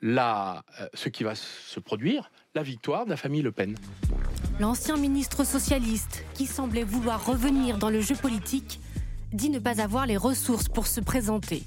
là 0.00 0.62
euh, 0.80 0.86
ce 0.94 1.08
qui 1.08 1.24
va 1.24 1.34
se 1.34 1.80
produire, 1.80 2.30
la 2.54 2.62
victoire 2.62 3.04
de 3.04 3.10
la 3.10 3.16
famille 3.16 3.42
Le 3.42 3.52
Pen. 3.52 3.76
L'ancien 4.58 4.96
ministre 4.96 5.44
socialiste, 5.44 6.24
qui 6.34 6.46
semblait 6.46 6.82
vouloir 6.82 7.24
revenir 7.24 7.78
dans 7.78 7.90
le 7.90 8.00
jeu 8.00 8.16
politique, 8.16 8.80
dit 9.32 9.50
ne 9.50 9.58
pas 9.58 9.80
avoir 9.80 10.06
les 10.06 10.16
ressources 10.16 10.68
pour 10.68 10.86
se 10.86 11.00
présenter. 11.00 11.62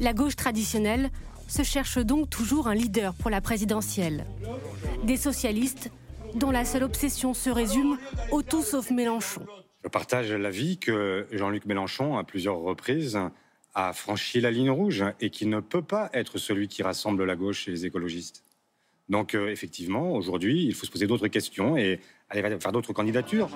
La 0.00 0.12
gauche 0.12 0.36
traditionnelle 0.36 1.10
se 1.48 1.62
cherche 1.62 1.98
donc 1.98 2.30
toujours 2.30 2.68
un 2.68 2.74
leader 2.74 3.12
pour 3.14 3.28
la 3.28 3.40
présidentielle. 3.40 4.24
Des 5.02 5.16
socialistes 5.16 5.90
dont 6.34 6.50
la 6.50 6.64
seule 6.64 6.84
obsession 6.84 7.34
se 7.34 7.50
résume 7.50 7.98
au 8.30 8.42
tout 8.42 8.62
sauf 8.62 8.90
Mélenchon. 8.90 9.44
Je 9.82 9.88
partage 9.88 10.32
l'avis 10.32 10.78
que 10.78 11.26
Jean-Luc 11.32 11.66
Mélenchon, 11.66 12.16
à 12.16 12.24
plusieurs 12.24 12.56
reprises, 12.56 13.18
a 13.74 13.92
franchi 13.92 14.40
la 14.40 14.50
ligne 14.50 14.70
rouge 14.70 15.04
et 15.20 15.30
qui 15.30 15.46
ne 15.46 15.60
peut 15.60 15.82
pas 15.82 16.08
être 16.14 16.38
celui 16.38 16.68
qui 16.68 16.82
rassemble 16.82 17.24
la 17.24 17.36
gauche 17.36 17.68
et 17.68 17.72
les 17.72 17.84
écologistes. 17.84 18.42
Donc 19.08 19.34
euh, 19.34 19.50
effectivement, 19.50 20.12
aujourd'hui, 20.12 20.64
il 20.64 20.74
faut 20.74 20.86
se 20.86 20.90
poser 20.90 21.06
d'autres 21.06 21.28
questions 21.28 21.76
et 21.76 22.00
aller 22.30 22.42
faire 22.58 22.72
d'autres 22.72 22.92
candidatures. 22.92 23.50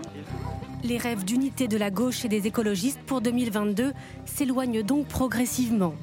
Les 0.85 0.99
rêves 0.99 1.25
d'unité 1.25 1.69
de 1.69 1.77
la 1.77 1.91
gauche 1.91 2.25
et 2.25 2.29
des 2.29 2.47
écologistes 2.47 3.01
pour 3.07 3.21
2022 3.21 3.93
s'éloignent 4.27 4.83
donc 4.83 5.09
progressivement. 5.09 5.95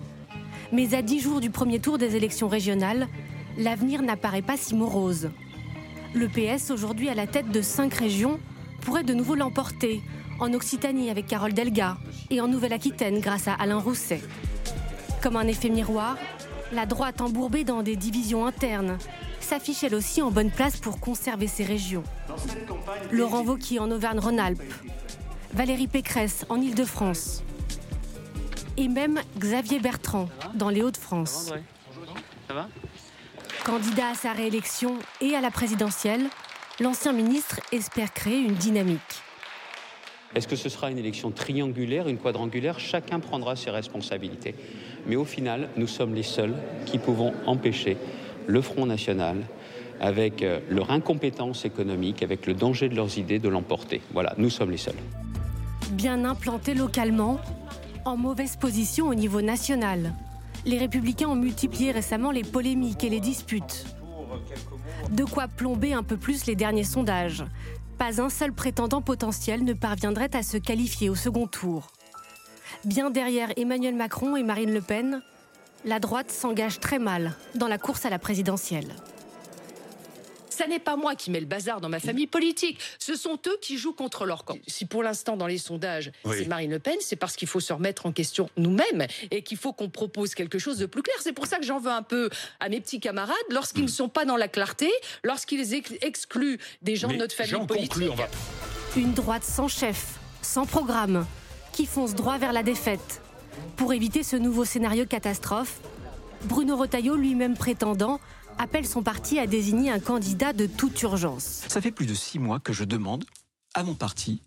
Mais 0.71 0.95
à 0.95 1.01
dix 1.01 1.19
jours 1.19 1.41
du 1.41 1.51
premier 1.51 1.79
tour 1.79 1.97
des 1.97 2.15
élections 2.15 2.47
régionales, 2.47 3.07
l'avenir 3.57 4.01
n'apparaît 4.01 4.41
pas 4.41 4.57
si 4.57 4.75
morose. 4.75 5.29
Le 6.15 6.27
PS, 6.27 6.71
aujourd'hui 6.71 7.09
à 7.09 7.13
la 7.13 7.27
tête 7.27 7.49
de 7.49 7.61
cinq 7.61 7.93
régions, 7.93 8.39
pourrait 8.81 9.03
de 9.03 9.13
nouveau 9.13 9.35
l'emporter, 9.35 10.01
en 10.39 10.53
Occitanie 10.53 11.09
avec 11.09 11.27
Carole 11.27 11.53
Delga 11.53 11.97
et 12.29 12.41
en 12.41 12.47
Nouvelle-Aquitaine 12.47 13.19
grâce 13.19 13.47
à 13.47 13.53
Alain 13.53 13.77
Rousset. 13.77 14.21
Comme 15.21 15.37
un 15.37 15.47
effet 15.47 15.69
miroir, 15.69 16.17
la 16.73 16.85
droite 16.85 17.21
embourbée 17.21 17.63
dans 17.63 17.83
des 17.83 17.95
divisions 17.95 18.45
internes 18.45 18.97
s'affiche 19.45 19.83
elle 19.83 19.95
aussi 19.95 20.21
en 20.21 20.31
bonne 20.31 20.49
place 20.49 20.77
pour 20.77 20.99
conserver 20.99 21.47
ses 21.47 21.63
régions. 21.63 22.03
Laurent 23.11 23.43
Wauquiez 23.43 23.79
en 23.79 23.91
Auvergne-Rhône-Alpes, 23.91 24.73
Valérie 25.53 25.87
Pécresse 25.87 26.45
en 26.49 26.59
Île-de-France 26.59 27.43
et 28.75 28.87
même 28.87 29.21
Xavier 29.37 29.79
Bertrand 29.79 30.27
dans 30.55 30.69
les 30.69 30.81
Hauts-de-France. 30.81 31.53
Candidat 33.63 34.09
à 34.09 34.15
sa 34.15 34.33
réélection 34.33 34.97
et 35.21 35.35
à 35.35 35.41
la 35.41 35.51
présidentielle, 35.51 36.25
l'ancien 36.79 37.13
ministre 37.13 37.61
espère 37.71 38.13
créer 38.13 38.39
une 38.39 38.55
dynamique. 38.55 38.99
Est-ce 40.33 40.47
que 40.47 40.57
ce 40.57 40.67
sera 40.67 40.91
une 40.91 40.97
élection 40.97 41.31
triangulaire, 41.31 42.09
une 42.09 42.17
quadrangulaire? 42.17 42.79
Chacun 42.79 43.19
prendra 43.19 43.55
ses 43.55 43.69
responsabilités. 43.69 44.55
Mais 45.05 45.15
au 45.15 45.23
final, 45.23 45.69
nous 45.77 45.87
sommes 45.87 46.13
les 46.13 46.23
seuls 46.23 46.55
qui 46.85 46.97
pouvons 46.97 47.33
empêcher 47.45 47.95
le 48.47 48.61
Front 48.61 48.85
National, 48.85 49.37
avec 49.99 50.43
euh, 50.43 50.59
leur 50.69 50.91
incompétence 50.91 51.65
économique, 51.65 52.23
avec 52.23 52.45
le 52.45 52.53
danger 52.53 52.89
de 52.89 52.95
leurs 52.95 53.17
idées, 53.17 53.39
de 53.39 53.49
l'emporter. 53.49 54.01
Voilà, 54.13 54.33
nous 54.37 54.49
sommes 54.49 54.71
les 54.71 54.77
seuls. 54.77 54.95
Bien 55.91 56.25
implantés 56.25 56.73
localement, 56.73 57.39
en 58.05 58.17
mauvaise 58.17 58.57
position 58.57 59.07
au 59.07 59.15
niveau 59.15 59.41
national. 59.41 60.13
Les 60.65 60.77
républicains 60.77 61.27
ont 61.27 61.35
multiplié 61.35 61.91
récemment 61.91 62.31
les 62.31 62.43
polémiques 62.43 63.03
et 63.03 63.09
les 63.09 63.19
disputes. 63.19 63.85
De 65.11 65.23
quoi 65.23 65.47
plomber 65.47 65.93
un 65.93 66.03
peu 66.03 66.17
plus 66.17 66.45
les 66.45 66.55
derniers 66.55 66.83
sondages. 66.83 67.45
Pas 67.97 68.21
un 68.21 68.29
seul 68.29 68.51
prétendant 68.51 69.01
potentiel 69.01 69.63
ne 69.63 69.73
parviendrait 69.73 70.35
à 70.35 70.43
se 70.43 70.57
qualifier 70.57 71.09
au 71.09 71.15
second 71.15 71.47
tour. 71.47 71.87
Bien 72.83 73.09
derrière 73.09 73.49
Emmanuel 73.57 73.95
Macron 73.95 74.35
et 74.35 74.43
Marine 74.43 74.73
Le 74.73 74.81
Pen, 74.81 75.21
la 75.85 75.99
droite 75.99 76.31
s'engage 76.31 76.79
très 76.79 76.99
mal 76.99 77.33
dans 77.53 77.67
la 77.67 77.77
course 77.77 78.05
à 78.05 78.09
la 78.09 78.19
présidentielle. 78.19 78.95
Ça 80.49 80.67
n'est 80.67 80.79
pas 80.79 80.95
moi 80.95 81.15
qui 81.15 81.31
mets 81.31 81.41
le 81.41 81.45
bazar 81.45 81.81
dans 81.81 81.89
ma 81.89 81.99
famille 81.99 82.27
politique. 82.27 82.79
Ce 82.97 83.15
sont 83.15 83.37
eux 83.45 83.57
qui 83.61 83.77
jouent 83.77 83.93
contre 83.93 84.25
leur 84.25 84.45
camp. 84.45 84.57
Si 84.67 84.85
pour 84.85 85.03
l'instant, 85.03 85.35
dans 85.35 85.47
les 85.47 85.57
sondages, 85.57 86.13
c'est 86.31 86.47
Marine 86.47 86.71
Le 86.71 86.79
Pen, 86.79 86.95
c'est 87.01 87.17
parce 87.17 87.35
qu'il 87.35 87.49
faut 87.49 87.59
se 87.59 87.73
remettre 87.73 88.05
en 88.05 88.13
question 88.13 88.49
nous-mêmes 88.55 89.05
et 89.31 89.41
qu'il 89.41 89.57
faut 89.57 89.73
qu'on 89.73 89.89
propose 89.89 90.33
quelque 90.33 90.57
chose 90.57 90.77
de 90.77 90.85
plus 90.85 91.03
clair. 91.03 91.17
C'est 91.19 91.33
pour 91.33 91.45
ça 91.45 91.57
que 91.57 91.65
j'en 91.65 91.79
veux 91.79 91.91
un 91.91 92.03
peu 92.03 92.29
à 92.61 92.69
mes 92.69 92.79
petits 92.79 93.01
camarades 93.01 93.35
lorsqu'ils 93.49 93.83
ne 93.83 93.89
sont 93.89 94.07
pas 94.07 94.23
dans 94.23 94.37
la 94.37 94.47
clarté, 94.47 94.89
lorsqu'ils 95.23 95.73
excluent 96.01 96.57
des 96.81 96.95
gens 96.95 97.09
de 97.09 97.17
notre 97.17 97.35
famille 97.35 97.67
politique. 97.67 98.01
Une 98.95 99.13
droite 99.13 99.43
sans 99.43 99.67
chef, 99.67 100.19
sans 100.41 100.65
programme, 100.65 101.27
qui 101.73 101.85
fonce 101.85 102.15
droit 102.15 102.37
vers 102.37 102.53
la 102.53 102.63
défaite 102.63 103.21
pour 103.75 103.93
éviter 103.93 104.23
ce 104.23 104.35
nouveau 104.35 104.65
scénario 104.65 105.05
catastrophe, 105.05 105.79
Bruno 106.45 106.77
Retailleau, 106.77 107.15
lui-même 107.15 107.55
prétendant, 107.57 108.19
appelle 108.57 108.85
son 108.85 109.03
parti 109.03 109.39
à 109.39 109.47
désigner 109.47 109.91
un 109.91 109.99
candidat 109.99 110.53
de 110.53 110.65
toute 110.65 111.01
urgence. 111.01 111.63
Ça 111.67 111.81
fait 111.81 111.91
plus 111.91 112.05
de 112.05 112.13
six 112.13 112.39
mois 112.39 112.59
que 112.59 112.73
je 112.73 112.83
demande 112.83 113.25
à 113.73 113.83
mon 113.83 113.95
parti 113.95 114.41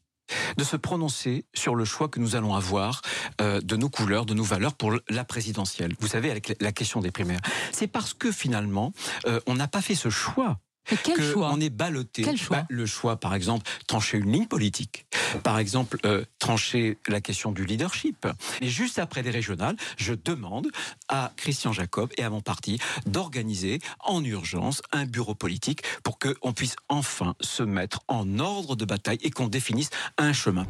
de 0.56 0.64
se 0.64 0.76
prononcer 0.76 1.44
sur 1.54 1.74
le 1.74 1.84
choix 1.84 2.08
que 2.08 2.20
nous 2.20 2.36
allons 2.36 2.54
avoir 2.54 3.02
euh, 3.40 3.60
de 3.60 3.76
nos 3.76 3.88
couleurs, 3.88 4.26
de 4.26 4.34
nos 4.34 4.44
valeurs 4.44 4.74
pour 4.74 4.92
la 5.08 5.24
présidentielle. 5.24 5.94
Vous 6.00 6.08
savez, 6.08 6.30
avec 6.30 6.56
la 6.60 6.72
question 6.72 7.00
des 7.00 7.10
primaires. 7.10 7.40
C'est 7.72 7.86
parce 7.86 8.14
que 8.14 8.30
finalement, 8.30 8.92
euh, 9.26 9.40
on 9.46 9.54
n'a 9.54 9.68
pas 9.68 9.80
fait 9.80 9.94
ce 9.94 10.10
choix 10.10 10.58
quel 10.96 11.22
choix 11.22 11.50
On 11.52 11.60
est 11.60 11.70
ballotté. 11.70 12.24
Bah, 12.50 12.66
le 12.68 12.86
choix, 12.86 13.16
par 13.16 13.34
exemple, 13.34 13.70
trancher 13.86 14.18
une 14.18 14.32
ligne 14.32 14.46
politique. 14.46 15.06
Par 15.42 15.58
exemple, 15.58 15.98
euh, 16.04 16.24
trancher 16.38 16.98
la 17.08 17.20
question 17.20 17.52
du 17.52 17.64
leadership. 17.64 18.26
Et 18.60 18.68
juste 18.68 18.98
après 18.98 19.22
les 19.22 19.30
régionales, 19.30 19.76
je 19.96 20.14
demande 20.14 20.68
à 21.08 21.32
Christian 21.36 21.72
Jacob 21.72 22.10
et 22.16 22.22
à 22.22 22.30
mon 22.30 22.40
parti 22.40 22.78
d'organiser 23.06 23.80
en 24.00 24.24
urgence 24.24 24.82
un 24.92 25.06
bureau 25.06 25.34
politique 25.34 25.82
pour 26.02 26.18
qu'on 26.18 26.52
puisse 26.52 26.76
enfin 26.88 27.34
se 27.40 27.62
mettre 27.62 28.00
en 28.08 28.38
ordre 28.38 28.76
de 28.76 28.84
bataille 28.84 29.18
et 29.22 29.30
qu'on 29.30 29.48
définisse 29.48 29.90
un 30.16 30.32
chemin. 30.32 30.66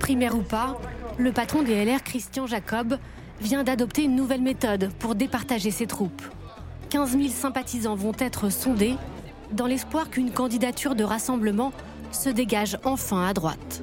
Primaire 0.00 0.36
ou 0.36 0.42
pas, 0.42 0.80
le 1.18 1.32
patron 1.32 1.62
des 1.62 1.84
LR, 1.84 2.02
Christian 2.02 2.46
Jacob, 2.46 2.98
vient 3.40 3.64
d'adopter 3.64 4.04
une 4.04 4.16
nouvelle 4.16 4.42
méthode 4.42 4.92
pour 4.98 5.14
départager 5.14 5.70
ses 5.70 5.86
troupes. 5.86 6.22
15 6.90 7.12
000 7.12 7.28
sympathisants 7.28 7.96
vont 7.96 8.14
être 8.18 8.50
sondés 8.50 8.94
dans 9.54 9.66
l'espoir 9.66 10.10
qu'une 10.10 10.32
candidature 10.32 10.94
de 10.94 11.04
rassemblement 11.04 11.72
se 12.12 12.28
dégage 12.28 12.78
enfin 12.84 13.26
à 13.26 13.32
droite. 13.32 13.82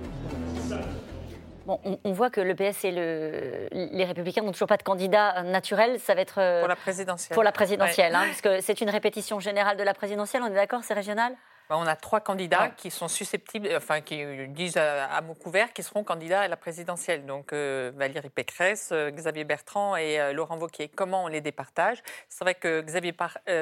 Bon, 1.65 1.79
on, 2.03 2.11
voit 2.11 2.29
que 2.29 2.41
le 2.41 2.55
PS 2.55 2.85
et 2.85 2.91
le, 2.91 3.67
les 3.71 4.03
Républicains 4.03 4.41
n'ont 4.41 4.51
toujours 4.51 4.67
pas 4.67 4.77
de 4.77 4.83
candidat 4.83 5.43
naturel. 5.43 5.99
Ça 5.99 6.15
va 6.15 6.21
être 6.21 6.39
euh, 6.39 6.59
pour 6.59 6.67
la 6.67 6.75
présidentielle. 6.75 7.33
Pour 7.33 7.43
la 7.43 7.51
présidentielle, 7.51 8.15
hein, 8.15 8.23
parce 8.25 8.41
que 8.41 8.61
c'est 8.61 8.81
une 8.81 8.89
répétition 8.89 9.39
générale 9.39 9.77
de 9.77 9.83
la 9.83 9.93
présidentielle. 9.93 10.41
On 10.43 10.47
est 10.47 10.55
d'accord, 10.55 10.81
c'est 10.83 10.93
régional? 10.93 11.33
On 11.77 11.87
a 11.87 11.95
trois 11.95 12.19
candidats 12.19 12.69
qui 12.69 12.91
sont 12.91 13.07
susceptibles, 13.07 13.69
enfin 13.75 14.01
qui 14.01 14.47
disent 14.49 14.77
à, 14.77 15.21
mot 15.21 15.33
couvert 15.33 15.73
qu'ils 15.73 15.83
seront 15.83 16.03
candidats 16.03 16.41
à 16.41 16.47
la 16.47 16.57
présidentielle. 16.57 17.25
Donc 17.25 17.53
euh, 17.53 17.91
Valérie 17.95 18.29
Pécresse, 18.29 18.89
euh, 18.91 19.11
Xavier 19.11 19.43
Bertrand 19.43 19.95
et 19.95 20.19
euh, 20.19 20.33
Laurent 20.33 20.57
Wauquiez. 20.57 20.89
Comment 20.89 21.25
on 21.25 21.27
les 21.27 21.41
départage? 21.41 22.01
C'est 22.29 22.43
vrai 22.43 22.55
que 22.55 22.81
Xavier 22.81 23.13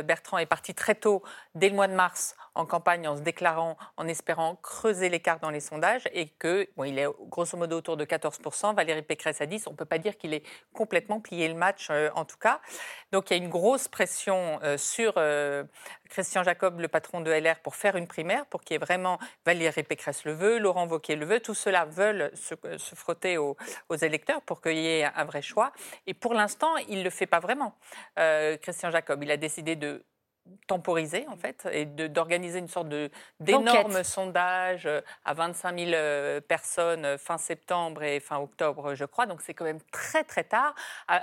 Bertrand 0.03 0.37
est 0.37 0.45
parti 0.45 0.73
très 0.73 0.95
tôt, 0.95 1.23
dès 1.55 1.69
le 1.69 1.75
mois 1.75 1.87
de 1.87 1.93
mars, 1.93 2.35
en 2.59 2.65
campagne, 2.65 3.07
en 3.07 3.17
se 3.17 3.21
déclarant, 3.21 3.77
en 3.97 4.07
espérant 4.07 4.55
creuser 4.55 5.09
l'écart 5.09 5.39
dans 5.39 5.49
les 5.49 5.59
sondages, 5.59 6.07
et 6.13 6.29
que 6.29 6.67
bon, 6.75 6.83
il 6.83 6.99
est 6.99 7.07
grosso 7.27 7.57
modo 7.57 7.77
autour 7.77 7.97
de 7.97 8.05
14 8.05 8.39
Valérie 8.75 9.01
Pécresse 9.01 9.41
à 9.41 9.45
10. 9.45 9.67
On 9.67 9.71
ne 9.71 9.75
peut 9.75 9.85
pas 9.85 9.97
dire 9.97 10.17
qu'il 10.17 10.33
ait 10.33 10.43
complètement 10.73 11.19
plié 11.19 11.47
le 11.47 11.55
match, 11.55 11.89
en 12.15 12.25
tout 12.25 12.37
cas. 12.37 12.59
Donc 13.11 13.29
il 13.29 13.37
y 13.37 13.39
a 13.39 13.43
une 13.43 13.49
grosse 13.49 13.87
pression 13.87 14.59
sur 14.77 15.13
Christian 16.09 16.43
Jacob, 16.43 16.79
le 16.79 16.87
patron 16.87 17.21
de 17.21 17.31
LR, 17.31 17.59
pour 17.59 17.75
faire 17.75 17.95
une 17.95 18.07
primaire, 18.07 18.45
pour 18.47 18.61
qu'il 18.61 18.73
y 18.73 18.75
ait 18.75 18.79
vraiment 18.79 19.19
Valérie 19.45 19.83
Pécresse 19.83 20.25
le 20.25 20.33
veut, 20.33 20.59
Laurent 20.59 20.87
Wauquiez 20.87 21.15
le 21.15 21.25
veut, 21.25 21.39
tout 21.39 21.53
cela 21.53 21.85
veulent 21.85 22.31
se, 22.35 22.55
frotter 22.95 23.37
aux, 23.37 23.55
électeurs 24.01 24.41
pour 24.41 24.61
qu'il 24.61 24.77
y 24.77 24.87
ait 24.87 25.05
un 25.05 25.25
vrai 25.25 25.41
choix. 25.41 25.71
Et 26.07 26.13
pour 26.13 26.33
l'instant, 26.33 26.75
il 26.87 26.99
ne 26.99 27.03
le 27.03 27.09
fait 27.09 27.25
pas 27.25 27.39
vraiment. 27.39 27.75
Euh, 28.17 28.57
Christian 28.57 28.91
Jacob, 28.91 29.21
il 29.23 29.31
a 29.31 29.37
décidé 29.37 29.75
de 29.75 30.03
temporiser 30.67 31.25
en 31.29 31.35
fait 31.35 31.67
et 31.71 31.85
d'organiser 31.85 32.59
une 32.59 32.67
sorte 32.67 32.87
d'énorme 33.39 34.03
sondage 34.03 34.85
euh, 34.85 35.01
à 35.25 35.33
25 35.33 35.77
000 35.77 35.91
euh, 35.93 36.41
personnes 36.41 37.05
euh, 37.05 37.17
fin 37.17 37.37
septembre 37.37 38.03
et 38.03 38.19
fin 38.19 38.37
octobre 38.37 38.95
je 38.95 39.05
crois. 39.05 39.25
Donc 39.25 39.41
c'est 39.41 39.53
quand 39.53 39.65
même 39.65 39.81
très 39.91 40.23
très 40.23 40.43
tard 40.43 40.73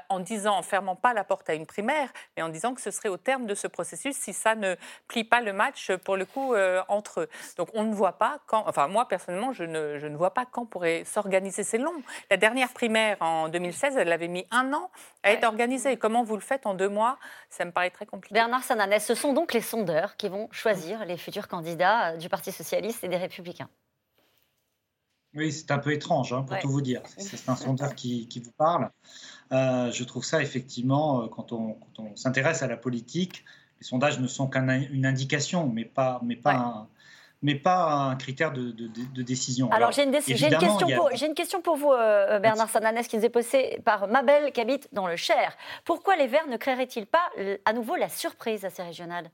en 0.08 0.20
disant 0.20 0.56
en 0.56 0.62
fermant 0.62 0.96
pas 0.96 1.14
la 1.14 1.24
porte 1.24 1.48
à 1.50 1.54
une 1.54 1.66
primaire 1.66 2.08
mais 2.36 2.42
en 2.42 2.48
disant 2.48 2.74
que 2.74 2.80
ce 2.80 2.90
serait 2.90 3.08
au 3.08 3.16
terme 3.16 3.46
de 3.46 3.54
ce 3.54 3.66
processus 3.66 4.16
si 4.16 4.32
ça 4.32 4.54
ne 4.54 4.74
plie 5.08 5.24
pas 5.24 5.40
le 5.40 5.52
match 5.52 5.92
pour 6.04 6.16
le 6.16 6.24
coup 6.24 6.54
entre 6.88 7.22
eux. 7.22 7.28
Donc 7.56 7.68
on 7.74 7.84
ne 7.84 7.94
voit 7.94 8.18
pas 8.18 8.38
quand 8.46 8.64
enfin 8.66 8.88
moi 8.88 9.08
personnellement 9.08 9.52
je 9.52 9.64
ne, 9.64 9.98
je 9.98 10.06
ne 10.06 10.16
vois 10.16 10.34
pas 10.34 10.44
quand 10.44 10.66
pourrait 10.66 11.04
s'organiser. 11.04 11.64
C'est 11.64 11.78
long. 11.78 12.02
La 12.30 12.36
dernière 12.36 12.72
primaire 12.72 13.16
en 13.20 13.48
2016 13.48 13.96
elle 13.96 14.12
avait 14.12 14.28
mis 14.28 14.46
un 14.50 14.72
an 14.72 14.90
à 15.22 15.32
être 15.32 15.44
organisée. 15.44 15.96
Comment 15.96 16.22
vous 16.22 16.36
le 16.36 16.42
faites 16.42 16.66
en 16.66 16.74
deux 16.74 16.88
mois? 16.88 17.18
Ça 17.50 17.64
me 17.64 17.72
paraît 17.72 17.90
très 17.90 18.06
compliqué. 18.06 18.34
Bernard 18.34 18.62
Sananès 18.62 19.04
ce 19.04 19.14
sont 19.16 19.32
donc 19.32 19.52
les 19.52 19.60
sondeurs 19.60 20.16
qui 20.16 20.28
vont 20.28 20.48
choisir 20.50 21.04
les 21.04 21.16
futurs 21.16 21.48
candidats 21.48 22.12
euh, 22.12 22.16
du 22.16 22.28
Parti 22.28 22.52
socialiste 22.52 23.04
et 23.04 23.08
des 23.08 23.16
Républicains. 23.16 23.68
Oui, 25.34 25.52
c'est 25.52 25.70
un 25.70 25.78
peu 25.78 25.92
étrange, 25.92 26.32
hein, 26.32 26.42
pour 26.42 26.58
tout 26.58 26.70
vous 26.70 26.80
dire. 26.80 27.02
C'est 27.18 27.48
un 27.48 27.56
sondeur 27.56 27.94
qui, 27.94 28.42
vous 28.42 28.52
parle. 28.52 28.90
Euh, 29.52 29.92
je 29.92 30.02
trouve 30.04 30.24
ça 30.24 30.40
effectivement, 30.40 31.22
euh, 31.22 31.28
quand 31.28 31.52
on, 31.52 31.76
s'intéresse 32.16 32.62
à 32.62 32.66
la 32.66 32.76
politique, 32.76 33.44
les 33.78 33.86
sondages 33.86 34.18
ne 34.18 34.26
sont 34.26 34.48
qu'une 34.48 35.04
indication, 35.04 35.68
mais 35.68 35.84
pas, 35.84 36.20
mais 36.24 36.36
pas 36.36 36.54
un, 36.54 36.88
mais 37.46 37.54
pas 37.54 37.92
un 37.92 38.16
critère 38.16 38.52
de, 38.52 38.72
décision. 39.22 39.70
Alors, 39.70 39.92
j'ai 39.92 40.02
une, 40.02 40.12
une, 40.12 41.34
question 41.34 41.62
pour 41.62 41.76
vous, 41.76 41.92
euh, 41.92 42.26
euh, 42.30 42.38
Bernard 42.40 42.68
Sananès, 42.68 43.06
qui 43.06 43.16
nous 43.16 43.24
est 43.24 43.28
posée 43.28 43.78
par 43.84 44.08
Mabel, 44.08 44.50
qui 44.50 44.60
habite 44.60 44.88
dans 44.92 45.06
le 45.06 45.14
Cher. 45.14 45.56
Pourquoi 45.84 46.16
les 46.16 46.26
Verts 46.26 46.48
ne 46.48 46.56
créeraient-ils 46.56 47.06
pas 47.06 47.22
à 47.64 47.72
nouveau 47.72 47.94
la 47.94 48.08
surprise 48.08 48.64
à 48.64 48.70
ces 48.70 48.82
régionales? 48.82 49.30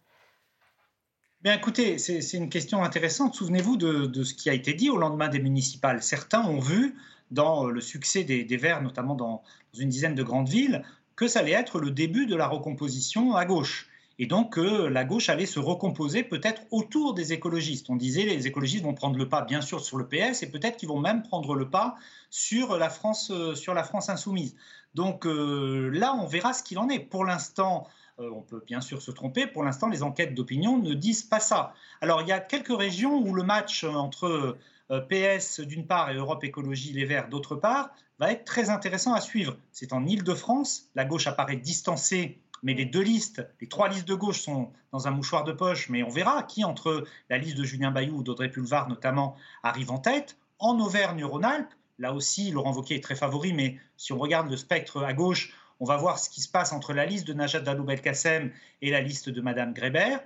Bien, 1.40 1.54
écoutez, 1.54 1.96
c'est 1.96 2.36
une 2.36 2.50
question 2.50 2.84
intéressante. 2.84 3.34
Souvenez-vous 3.34 3.78
de, 3.78 4.22
ce 4.22 4.34
qui 4.34 4.50
a 4.50 4.52
été 4.52 4.74
dit 4.74 4.90
au 4.90 4.98
lendemain 4.98 5.28
des 5.28 5.40
municipales. 5.40 6.02
Certains 6.02 6.42
ont 6.42 6.60
vu, 6.60 6.94
dans 7.30 7.64
le 7.64 7.80
succès 7.80 8.24
des, 8.24 8.56
Verts, 8.58 8.82
notamment 8.82 9.14
dans, 9.14 9.42
une 9.78 9.88
dizaine 9.88 10.14
de 10.14 10.22
grandes 10.22 10.50
villes, 10.50 10.82
que 11.16 11.28
ça 11.28 11.38
allait 11.38 11.52
être 11.52 11.80
le 11.80 11.90
début 11.90 12.26
de 12.26 12.36
la 12.36 12.46
recomposition 12.46 13.36
à 13.36 13.46
gauche. 13.46 13.88
Et 14.18 14.26
donc 14.26 14.54
que 14.54 14.86
la 14.86 15.04
gauche 15.04 15.28
allait 15.28 15.46
se 15.46 15.58
recomposer 15.58 16.22
peut-être 16.22 16.62
autour 16.70 17.14
des 17.14 17.32
écologistes. 17.32 17.88
On 17.90 17.96
disait 17.96 18.24
les 18.24 18.46
écologistes 18.46 18.84
vont 18.84 18.94
prendre 18.94 19.16
le 19.16 19.28
pas, 19.28 19.42
bien 19.42 19.60
sûr, 19.60 19.80
sur 19.80 19.96
le 19.96 20.06
PS, 20.06 20.42
et 20.42 20.50
peut-être 20.50 20.76
qu'ils 20.76 20.88
vont 20.88 21.00
même 21.00 21.22
prendre 21.22 21.54
le 21.54 21.68
pas 21.68 21.96
sur 22.30 22.76
la 22.76 22.90
France, 22.90 23.30
euh, 23.30 23.54
sur 23.54 23.74
la 23.74 23.84
France 23.84 24.08
insoumise. 24.08 24.54
Donc 24.94 25.26
euh, 25.26 25.90
là, 25.92 26.14
on 26.14 26.26
verra 26.26 26.52
ce 26.52 26.62
qu'il 26.62 26.78
en 26.78 26.88
est. 26.88 27.00
Pour 27.00 27.24
l'instant, 27.24 27.86
euh, 28.20 28.30
on 28.34 28.42
peut 28.42 28.62
bien 28.66 28.80
sûr 28.80 29.00
se 29.00 29.10
tromper. 29.10 29.46
Pour 29.46 29.64
l'instant, 29.64 29.88
les 29.88 30.02
enquêtes 30.02 30.34
d'opinion 30.34 30.78
ne 30.78 30.94
disent 30.94 31.22
pas 31.22 31.40
ça. 31.40 31.74
Alors, 32.00 32.22
il 32.22 32.28
y 32.28 32.32
a 32.32 32.40
quelques 32.40 32.76
régions 32.76 33.18
où 33.18 33.34
le 33.34 33.42
match 33.42 33.84
entre 33.84 34.56
euh, 34.90 35.00
PS 35.00 35.60
d'une 35.60 35.86
part 35.86 36.10
et 36.10 36.14
Europe 36.14 36.44
Écologie 36.44 36.92
Les 36.92 37.04
Verts 37.04 37.28
d'autre 37.28 37.56
part 37.56 37.90
va 38.18 38.30
être 38.30 38.44
très 38.44 38.68
intéressant 38.68 39.14
à 39.14 39.20
suivre. 39.20 39.56
C'est 39.72 39.92
en 39.92 40.04
Île-de-France. 40.04 40.90
La 40.94 41.04
gauche 41.04 41.26
apparaît 41.26 41.56
distancée 41.56 42.38
mais 42.62 42.74
les 42.74 42.84
deux 42.84 43.02
listes, 43.02 43.46
les 43.60 43.68
trois 43.68 43.88
listes 43.88 44.08
de 44.08 44.14
gauche 44.14 44.40
sont 44.40 44.72
dans 44.92 45.08
un 45.08 45.10
mouchoir 45.10 45.44
de 45.44 45.52
poche, 45.52 45.88
mais 45.88 46.02
on 46.02 46.08
verra 46.08 46.42
qui, 46.42 46.64
entre 46.64 47.04
la 47.28 47.38
liste 47.38 47.56
de 47.56 47.64
Julien 47.64 47.90
Bayou 47.90 48.18
ou 48.18 48.22
d'Audrey 48.22 48.50
Pulvar 48.50 48.88
notamment, 48.88 49.36
arrive 49.62 49.90
en 49.90 49.98
tête. 49.98 50.36
En 50.58 50.78
Auvergne-Rhône-Alpes, 50.78 51.72
là 51.98 52.12
aussi, 52.12 52.50
Laurent 52.50 52.72
Wauquiez 52.72 52.96
est 52.96 53.02
très 53.02 53.16
favori, 53.16 53.52
mais 53.52 53.78
si 53.96 54.12
on 54.12 54.18
regarde 54.18 54.48
le 54.48 54.56
spectre 54.56 55.02
à 55.02 55.12
gauche, 55.12 55.52
on 55.80 55.84
va 55.84 55.96
voir 55.96 56.18
ce 56.20 56.30
qui 56.30 56.40
se 56.40 56.48
passe 56.48 56.72
entre 56.72 56.92
la 56.92 57.04
liste 57.04 57.26
de 57.26 57.32
Najat 57.32 57.60
Vallaud-Belkacem 57.60 58.52
et 58.80 58.90
la 58.90 59.00
liste 59.00 59.28
de 59.28 59.40
Madame 59.40 59.72
Grébert. 59.72 60.20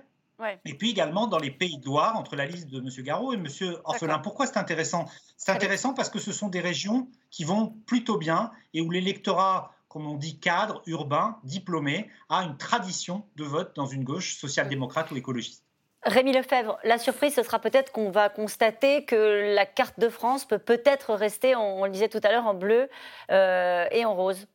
Et 0.65 0.75
puis 0.75 0.91
également 0.91 1.25
dans 1.25 1.39
les 1.39 1.49
pays 1.49 1.79
de 1.79 1.85
Loire, 1.85 2.15
entre 2.15 2.35
la 2.35 2.45
liste 2.45 2.69
de 2.69 2.77
M. 2.77 2.89
Garot 3.03 3.33
et 3.33 3.37
M. 3.37 3.47
Orphelin. 3.85 4.19
Pourquoi 4.19 4.45
c'est 4.45 4.57
intéressant? 4.57 5.09
C'est 5.35 5.51
intéressant 5.51 5.95
parce 5.95 6.11
que 6.11 6.19
ce 6.19 6.31
sont 6.31 6.49
des 6.49 6.59
régions 6.59 7.07
qui 7.31 7.43
vont 7.43 7.73
plutôt 7.87 8.19
bien 8.19 8.51
et 8.75 8.81
où 8.81 8.91
l'électorat, 8.91 9.73
comme 9.87 10.07
on 10.07 10.15
dit, 10.15 10.39
cadre, 10.39 10.81
urbain, 10.85 11.37
diplômé, 11.43 12.09
a 12.29 12.43
une 12.43 12.57
tradition 12.57 13.25
de 13.35 13.43
vote 13.43 13.75
dans 13.75 13.85
une 13.85 14.03
gauche 14.03 14.37
social-démocrate 14.37 15.11
ou 15.11 15.17
écologiste. 15.17 15.63
Rémi 16.03 16.31
Lefebvre, 16.31 16.77
la 16.83 16.97
surprise, 16.97 17.33
ce 17.33 17.43
sera 17.43 17.59
peut-être 17.59 17.91
qu'on 17.91 18.11
va 18.11 18.29
constater 18.29 19.03
que 19.05 19.53
la 19.55 19.65
carte 19.65 19.99
de 19.99 20.09
France 20.09 20.45
peut 20.45 20.59
peut-être 20.59 21.13
rester, 21.13 21.55
on, 21.55 21.83
le 21.85 21.91
disait 21.91 22.07
tout 22.07 22.21
à 22.23 22.31
l'heure, 22.31 22.45
en 22.45 22.53
bleu 22.53 22.89
euh, 23.31 23.85
et 23.91 24.05
en 24.05 24.15
rose 24.15 24.47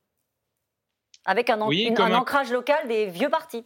avec 1.24 1.50
un, 1.50 1.60
un 1.60 2.14
ancrage 2.14 2.50
local 2.50 2.88
des 2.88 3.06
vieux 3.06 3.28
partis 3.28 3.64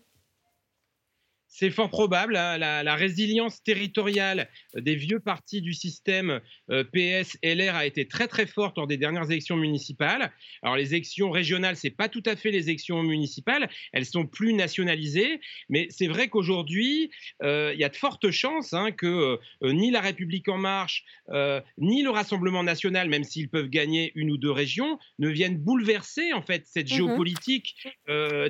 c'est 1.48 1.70
fort 1.70 1.90
probable. 1.90 2.36
Hein, 2.36 2.58
la, 2.58 2.94
résilience 2.94 3.62
territoriale 3.62 4.48
des 4.74 4.94
vieux 4.94 5.20
partis 5.20 5.60
du 5.60 5.74
système 5.74 6.40
euh, 6.70 6.84
PS, 6.84 7.38
LR 7.42 7.74
a 7.74 7.86
été 7.86 8.08
très 8.08 8.26
très 8.26 8.46
forte 8.46 8.76
lors 8.76 8.86
des 8.86 8.96
dernières 8.96 9.30
élections 9.30 9.56
municipales. 9.56 10.32
Alors 10.62 10.76
les 10.76 10.94
élections 10.94 11.30
régionales, 11.30 11.76
c'est 11.76 11.90
pas 11.90 12.08
tout 12.08 12.22
à 12.26 12.36
fait 12.36 12.50
les 12.50 12.68
élections 12.68 13.02
municipales, 13.02 13.68
elles 13.92 14.06
sont 14.06 14.26
plus 14.26 14.54
nationalisées, 14.54 15.40
mais 15.68 15.88
c'est 15.90 16.06
vrai 16.06 16.28
qu'aujourd'hui, 16.28 17.10
euh, 17.42 17.72
il 17.74 17.80
y 17.80 17.84
a 17.84 17.88
de 17.88 17.96
fortes 17.96 18.30
chances 18.30 18.72
hein, 18.72 18.92
que 18.92 19.38
euh, 19.62 19.72
ni 19.72 19.90
la 19.90 20.00
République 20.00 20.48
en 20.48 20.58
marche, 20.58 21.04
ni 21.78 22.02
le 22.02 22.10
Rassemblement 22.10 22.62
national, 22.62 23.08
même 23.08 23.24
s'ils 23.24 23.48
peuvent 23.48 23.68
gagner 23.68 24.12
une 24.14 24.30
ou 24.30 24.36
deux 24.36 24.50
régions, 24.50 24.98
ne 25.18 25.28
viennent 25.28 25.58
bouleverser 25.58 26.32
en 26.32 26.42
fait 26.42 26.66
cette 26.66 26.86
mmh 26.90 26.96
géopolitique 26.96 27.76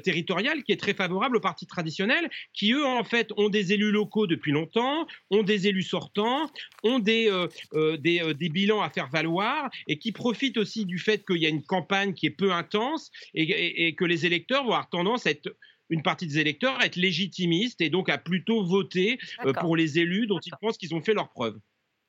territoriale 0.05 0.63
qui 0.63 0.73
est 0.73 0.81
très 0.81 0.95
favorable 0.95 1.37
aux 1.37 1.41
partis 1.41 1.67
traditionnels, 1.67 2.29
qui 2.53 2.73
eux 2.73 2.86
en 2.89 3.05
fait, 3.05 3.31
ont 3.37 3.49
des 3.49 3.73
élus 3.73 3.91
locaux 3.91 4.27
depuis 4.27 4.53
longtemps, 4.53 5.07
ont 5.31 5.43
des 5.43 5.69
élus 5.69 5.83
sortants, 5.83 6.51
ont 6.83 6.99
des, 6.99 7.29
euh, 7.31 7.49
euh, 7.75 7.97
euh, 8.05 8.35
des, 8.35 8.49
bilans 8.49 8.81
à 8.81 8.91
faire 8.91 9.09
valoir 9.09 9.71
et 9.87 9.99
qui 9.99 10.13
profitent 10.13 10.57
aussi 10.57 10.85
du 10.85 10.99
fait 10.99 11.27
qu'il 11.27 11.39
y 11.39 11.47
a 11.47 11.49
une 11.49 11.65
campagne 11.65 12.15
qui 12.15 12.27
est 12.27 12.31
peu 12.31 12.53
intense 12.53 13.11
et, 13.35 13.95
que 13.95 14.05
les 14.05 14.27
électeurs 14.27 14.65
vont 14.65 14.71
avoir 14.71 14.89
tendance 14.89 15.27
à 15.27 15.31
être 15.31 15.57
une 15.89 16.03
partie 16.03 16.27
des 16.27 16.39
électeurs 16.39 16.79
à 16.81 16.87
être 16.87 16.97
légitimistes 16.97 17.81
et 17.81 17.91
donc 17.91 18.09
à 18.09 18.19
plutôt 18.19 18.65
voter 18.65 19.19
pour 19.61 19.77
les 19.77 19.99
élus 19.99 20.27
dont 20.27 20.41
ils 20.45 20.53
pensent 20.61 20.79
qu'ils 20.79 20.95
ont 20.95 21.01
fait 21.01 21.15
leur 21.15 21.31
preuve. 21.31 21.59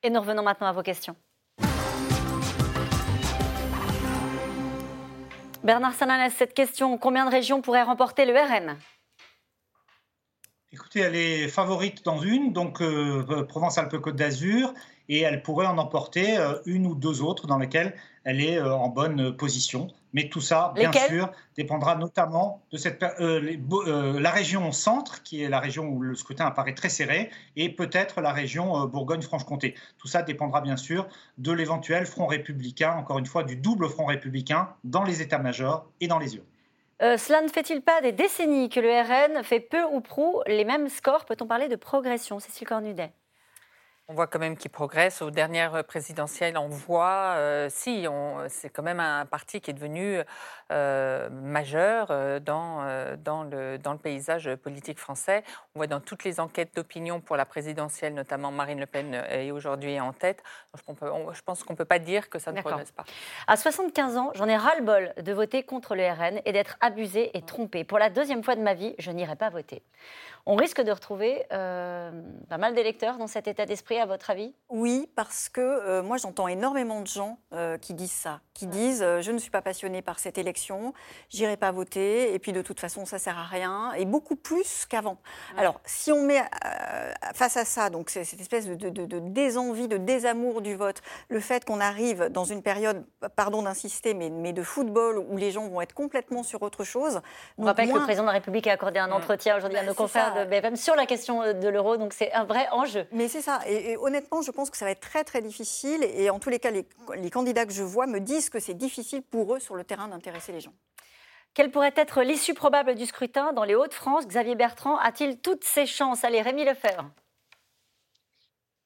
Et 0.03 0.09
nous 0.09 0.19
revenons 0.19 0.43
maintenant 0.43 0.67
à 0.67 0.73
vos 0.73 0.82
questions. 0.82 1.15
Bernard 5.63 5.93
Sananès, 5.93 6.34
cette 6.34 6.53
question, 6.53 6.97
combien 6.97 7.25
de 7.25 7.32
régions 7.32 7.61
pourraient 7.61 7.84
remporter 7.84 8.25
le 8.25 8.34
RN 8.34 8.78
Écoutez, 10.78 10.99
elle 10.99 11.15
est 11.15 11.47
favorite 11.47 12.05
dans 12.05 12.19
une, 12.19 12.53
donc 12.53 12.84
euh, 12.84 13.25
euh, 13.32 13.43
Provence-Alpes-Côte 13.45 14.15
d'Azur, 14.15 14.75
et 15.09 15.21
elle 15.21 15.41
pourrait 15.41 15.65
en 15.65 15.80
emporter 15.80 16.38
euh, 16.38 16.53
une 16.67 16.86
ou 16.86 16.93
deux 16.93 17.23
autres 17.23 17.47
dans 17.47 17.57
lesquelles 17.57 17.95
elle 18.25 18.39
est 18.39 18.61
en 18.61 18.88
bonne 18.89 19.36
position. 19.36 19.88
Mais 20.13 20.30
tout 20.30 20.39
ça, 20.39 20.73
bien 20.75 20.91
sûr, 20.91 21.32
dépendra 21.55 21.95
notamment 21.95 22.61
de 22.71 22.78
cette, 22.78 23.01
la 23.01 24.32
région 24.32 24.71
centre, 24.71 25.23
qui 25.23 25.41
est 25.41 25.49
la 25.49 25.59
région 25.59 25.88
où 25.88 25.99
le 25.99 26.13
scrutin 26.13 26.45
apparaît 26.45 26.75
très 26.75 26.89
serré, 26.89 27.32
et 27.55 27.69
peut-être 27.69 28.21
la 28.21 28.32
région 28.32 28.86
Bourgogne-Franche-Comté. 28.86 29.73
Tout 29.97 30.07
ça 30.07 30.21
dépendra 30.21 30.61
bien 30.61 30.78
sûr 30.78 31.07
de 31.39 31.51
l'éventuel 31.51 32.05
front 32.05 32.28
républicain, 32.28 32.91
encore 32.91 33.17
une 33.17 33.25
fois, 33.25 33.43
du 33.43 33.55
double 33.55 33.89
front 33.89 34.05
républicain 34.05 34.69
dans 34.84 35.03
les 35.03 35.23
états-majors 35.23 35.88
et 36.01 36.07
dans 36.07 36.19
les 36.19 36.36
urnes. 36.36 36.45
Euh, 37.02 37.18
cela 37.18 37.41
ne 37.41 37.48
fait-il 37.48 37.82
pas 37.82 38.02
des 38.02 38.12
décennies 38.12 38.70
que 38.70 38.80
le 38.80 38.89
RN 38.89 39.43
fait 39.43 39.60
peu 39.60 39.84
ou 39.84 40.02
prou 40.02 40.41
les 40.48 40.66
mêmes 40.66 40.89
scores? 40.89 41.26
Peut-on 41.26 41.45
parler 41.48 41.68
de 41.68 41.76
progression? 41.76 42.39
Cécile 42.39 42.68
Cornudet 42.68 43.14
on 44.10 44.14
voit 44.14 44.28
quand 44.28 44.39
même 44.39 44.55
qu'il 44.55 44.72
progresse. 44.72 45.22
Aux 45.22 45.32
dernières 45.32 45.84
présidentielles, 45.84 46.58
on 46.58 46.70
voit, 46.70 47.34
euh, 47.36 47.68
si, 47.70 48.08
c'est 48.47 48.70
quand 48.70 48.84
même 48.84 49.01
un 49.01 49.26
parti 49.26 49.60
qui 49.60 49.72
est 49.72 49.74
devenu 49.74 50.22
euh, 50.72 51.30
majeur 51.30 52.08
euh, 52.10 52.39
dans, 52.39 52.86
dans, 53.18 53.43
le, 53.43 53.78
dans 53.78 53.91
le 53.91 53.97
paysage 53.97 54.55
politique 54.55 54.97
français. 54.97 55.43
On 55.76 55.80
voit 55.80 55.88
dans 55.88 55.99
toutes 55.99 56.24
les 56.24 56.39
enquêtes 56.39 56.74
d'opinion 56.76 57.20
pour 57.20 57.36
la 57.36 57.45
présidentielle, 57.45 58.14
notamment 58.14 58.49
Marine 58.51 58.80
Le 58.80 58.86
Pen 58.86 59.14
est 59.14 59.51
aujourd'hui 59.51 59.99
en 59.99 60.14
tête. 60.14 60.41
je 60.76 61.41
pense 61.41 61.64
qu'on 61.64 61.74
ne 61.74 61.78
peut 61.78 61.86
pas 61.86 61.99
dire 61.99 62.30
que 62.30 62.39
ça 62.39 62.53
ne 62.53 62.62
progresse 62.62 62.91
pas. 62.91 63.03
À 63.45 63.58
75 63.58 64.18
ans, 64.18 64.32
j'en 64.36 64.47
ai 64.47 64.55
ras-le-bol 64.55 65.14
de 65.22 65.34
voter 65.34 65.64
contre 65.64 65.95
le 65.95 66.08
RN 66.08 66.39
et 66.45 66.53
d'être 66.53 66.78
abusé 66.80 67.38
et 67.38 67.41
trompé. 67.41 67.84
Pour 67.84 67.99
la 67.99 68.10
deuxième 68.10 68.43
fois 68.43 68.55
de 68.55 68.62
ma 68.62 68.74
vie, 68.74 68.95
je 68.99 69.12
n'irai 69.12 69.36
pas 69.36 69.49
voter. 69.49 69.84
On 70.50 70.56
risque 70.56 70.80
de 70.80 70.93
retrouver 70.93 71.45
euh, 71.52 72.10
pas 72.48 72.58
mal 72.58 72.74
d'électeurs 72.74 73.18
dans 73.18 73.28
cet 73.28 73.50
état 73.50 73.66
d'esprit, 73.66 74.00
à 74.00 74.06
votre 74.06 74.30
avis? 74.30 74.56
Oui, 74.70 75.12
parce 75.14 75.50
que 75.50 75.60
euh, 75.60 76.02
moi 76.02 76.16
j'entends 76.16 76.48
énormément 76.48 77.02
de 77.02 77.08
gens 77.08 77.38
euh, 77.54 77.78
qui 77.78 77.93
disent 77.93 78.14
ça, 78.14 78.39
qui 78.54 78.66
disent 78.66 79.06
je 79.20 79.30
ne 79.30 79.39
suis 79.39 79.52
pas 79.52 79.62
passionné 79.62 80.02
par 80.02 80.20
cette 80.20 80.38
élection, 80.38 80.93
j'irai 81.28 81.58
pas 81.58 81.74
voter, 81.74 82.34
et 82.34 82.39
puis 82.39 82.54
de 82.54 82.62
toute 82.62 82.80
façon 82.80 83.06
ça 83.06 83.20
sert 83.20 83.38
à 83.38 83.43
rien, 83.43 83.91
et 83.98 84.06
beaucoup 84.06 84.38
plus 84.38 84.86
qu'avant. 84.86 85.18
Alors 85.58 85.82
si 85.84 86.14
on 86.14 86.24
met 86.24 86.41
face 87.34 87.58
à 87.58 87.66
ça, 87.66 87.89
donc 87.89 88.10
cette 88.10 88.39
espèce 88.39 88.68
de, 88.68 88.89
de, 88.89 89.20
désenvie, 89.20 89.89
de 89.89 89.98
désamour 89.98 90.62
du 90.62 90.76
vote, 90.76 91.02
le 91.28 91.41
fait 91.41 91.66
qu'on 91.66 91.82
arrive 91.82 92.30
dans 92.30 92.45
une 92.45 92.64
période, 92.64 93.04
pardon 93.36 93.64
d'insister, 93.64 94.14
mais, 94.14 94.30
mais, 94.30 94.54
de 94.54 94.64
football 94.64 95.18
où 95.18 95.36
les 95.36 95.52
gens 95.52 95.68
vont 95.68 95.82
être 95.82 95.93
complètement 95.93 96.43
sur 96.43 96.62
autre 96.62 96.86
chose. 96.86 97.20
On 97.58 97.66
rappelle 97.66 97.89
que 97.89 97.98
le 97.98 98.04
président 98.04 98.24
de 98.24 98.28
la 98.28 98.34
République 98.34 98.68
a 98.68 98.72
accordé 98.72 99.00
un 99.00 99.12
entretien 99.12 99.58
aujourd'hui 99.58 99.78
à 99.78 99.84
nos 99.84 99.93
confrères 99.93 100.37
BFM 100.46 100.76
sur 100.76 100.96
la 100.96 101.06
question 101.06 101.42
euh, 101.42 101.54
de 101.54 101.68
l'euro. 101.68 101.98
Donc 101.98 102.14
c'est 102.14 102.32
un 102.34 102.44
vrai 102.44 102.68
enjeu. 102.72 103.06
Mais 103.12 103.28
c'est 103.28 103.42
ça. 103.42 103.60
Et, 103.68 103.98
honnêtement, 103.98 104.42
je 104.42 104.52
pense 104.52 104.70
que 104.70 104.78
ça 104.78 104.86
va 104.86 104.92
être 104.92 105.02
très 105.02 105.24
très 105.24 105.42
difficile. 105.42 106.04
Et 106.04 106.30
en 106.30 106.40
tous 106.40 106.50
les 106.50 106.60
cas, 106.60 106.72
les, 106.72 106.86
les 107.16 107.30
candidats 107.30 107.66
que 107.66 107.74
je 107.74 107.84
vois 107.84 108.08
me 108.08 108.20
disent 108.20 108.50
que 108.50 108.60
c'est 108.60 108.74
difficile 108.74 109.22
pour 109.22 109.56
eux 109.56 109.60
sur 109.60 109.76
le 109.76 109.84
terrain 109.84 110.08
d'intéresser 110.08 110.52
les 110.52 110.60
gens. 110.60 110.74
Quelle 111.54 111.72
pourrait 111.72 111.94
être 111.96 112.22
l'issue 112.22 112.54
probable 112.54 112.94
du 112.94 113.06
scrutin 113.06 113.52
dans 113.54 113.64
les 113.64 113.74
Hauts-de-France? 113.74 114.28
Xavier 114.28 114.56
Bertrand 114.56 114.98
a-t-il 114.98 115.40
toutes 115.40 115.64
ses 115.64 115.88
chances? 115.88 116.24
Allez, 116.24 116.42
Rémi 116.42 116.64
Lefebvre. 116.64 117.10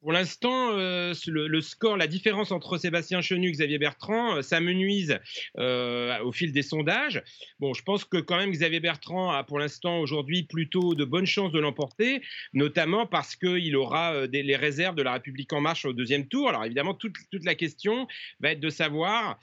Pour 0.01 0.13
l'instant, 0.13 0.71
euh, 0.71 1.13
le, 1.27 1.61
score, 1.61 1.95
la 1.95 2.07
différence 2.07 2.51
entre 2.51 2.79
Sébastien 2.79 3.21
Chenu 3.21 3.49
et 3.49 3.51
Xavier 3.51 3.77
Bertrand 3.77 4.37
euh, 4.37 4.41
s'amenuise 4.41 5.19
euh, 5.59 6.17
au 6.23 6.31
fil 6.31 6.51
des 6.51 6.63
sondages. 6.63 7.21
Bon, 7.59 7.75
je 7.75 7.83
pense 7.83 8.03
que 8.03 8.17
quand 8.17 8.37
même 8.37 8.49
Xavier 8.49 8.79
Bertrand 8.79 9.29
a 9.29 9.43
pour 9.43 9.59
l'instant 9.59 9.99
aujourd'hui 9.99 10.41
plutôt 10.41 10.95
de 10.95 11.05
bonnes 11.05 11.27
chances 11.27 11.51
de 11.51 11.59
l'emporter, 11.59 12.23
notamment 12.53 13.05
parce 13.05 13.35
qu'il 13.35 13.75
aura 13.75 14.27
des, 14.27 14.41
les 14.41 14.55
réserves 14.55 14.95
de 14.95 15.03
la 15.03 15.13
République 15.13 15.53
en 15.53 15.61
marche 15.61 15.85
au 15.85 15.93
deuxième 15.93 16.27
tour. 16.27 16.49
Alors 16.49 16.65
évidemment, 16.65 16.95
toute, 16.95 17.15
toute 17.31 17.45
la 17.45 17.53
question 17.53 18.07
va 18.39 18.53
être 18.53 18.59
de 18.59 18.69
savoir 18.71 19.39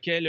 quelle, 0.00 0.28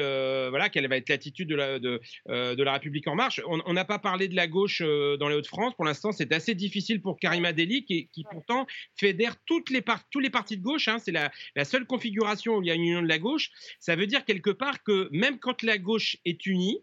voilà, 0.50 0.70
quelle 0.70 0.88
va 0.88 0.98
être 0.98 1.10
l'attitude 1.10 1.48
de 1.48 1.56
la, 1.56 1.80
de, 1.80 2.02
de 2.28 2.64
la 2.64 2.74
République 2.74 3.08
en 3.08 3.16
marche. 3.16 3.42
On 3.48 3.74
n'a 3.74 3.86
pas 3.86 4.00
parlé 4.00 4.28
de 4.28 4.36
la 4.36 4.48
gauche 4.48 4.82
dans 4.82 5.30
les 5.30 5.36
Hauts-de-France. 5.36 5.74
Pour 5.76 5.86
l'instant, 5.86 6.12
c'est 6.12 6.34
assez 6.34 6.54
difficile 6.54 7.02
pour 7.02 7.20
Karima 7.20 7.54
Deli, 7.54 7.86
qui, 7.86 8.10
qui 8.10 8.26
pourtant 8.30 8.68
fédère 8.96 9.36
tout 9.46 9.53
toutes 9.54 9.70
les 9.70 9.84
tous 10.10 10.20
les 10.20 10.30
partis 10.32 10.58
de 10.58 10.64
gauche, 10.64 10.88
hein, 10.88 10.98
c'est 11.00 11.12
la, 11.12 11.32
seule 11.64 11.86
configuration 11.86 12.58
où 12.58 12.62
il 12.64 12.68
y 12.68 12.72
a 12.72 12.74
une 12.74 12.84
union 12.84 13.02
de 13.02 13.08
la 13.08 13.20
gauche, 13.20 13.52
ça 13.80 13.96
veut 13.96 14.08
dire 14.08 14.26
quelque 14.26 14.50
part 14.50 14.84
que 14.84 15.10
même 15.12 15.38
quand 15.40 15.62
la 15.62 15.78
gauche 15.78 16.18
est 16.26 16.46
unie, 16.46 16.80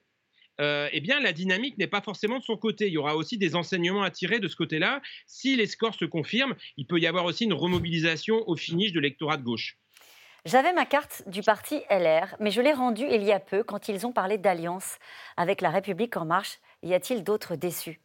eh 0.58 1.00
bien, 1.00 1.20
la 1.20 1.32
dynamique 1.32 1.78
n'est 1.78 1.86
pas 1.86 2.02
forcément 2.02 2.38
de 2.38 2.44
son 2.44 2.58
côté. 2.58 2.86
Il 2.86 2.92
y 2.92 2.98
aura 2.98 3.16
aussi 3.16 3.38
des 3.38 3.56
enseignements 3.56 4.02
à 4.02 4.10
tirer 4.10 4.40
de 4.40 4.46
ce 4.46 4.56
côté-là. 4.56 5.00
Si 5.26 5.56
les 5.56 5.66
scores 5.66 5.94
se 5.94 6.04
confirment, 6.04 6.54
il 6.76 6.86
peut 6.86 6.98
y 6.98 7.06
avoir 7.06 7.24
aussi 7.24 7.44
une 7.44 7.54
remobilisation 7.54 8.46
au 8.46 8.56
finish 8.56 8.92
de 8.92 9.00
l'électorat 9.00 9.38
de 9.38 9.42
gauche. 9.42 9.78
J'avais 10.44 10.74
ma 10.74 10.84
carte 10.84 11.22
du 11.26 11.42
parti 11.42 11.80
LR, 11.90 12.36
mais 12.40 12.50
je 12.50 12.60
l'ai 12.60 12.74
rendue 12.74 13.06
il 13.10 13.22
y 13.22 13.32
a 13.32 13.40
peu 13.40 13.62
quand 13.62 13.88
ils 13.88 14.06
ont 14.06 14.12
parlé 14.12 14.36
d'alliance 14.36 14.98
avec 15.38 15.62
la 15.62 15.70
République 15.70 16.16
en 16.18 16.26
marche. 16.26 16.58
Y 16.82 16.92
a-t-il 16.92 17.24
d'autres 17.24 17.56
déçus? 17.56 18.00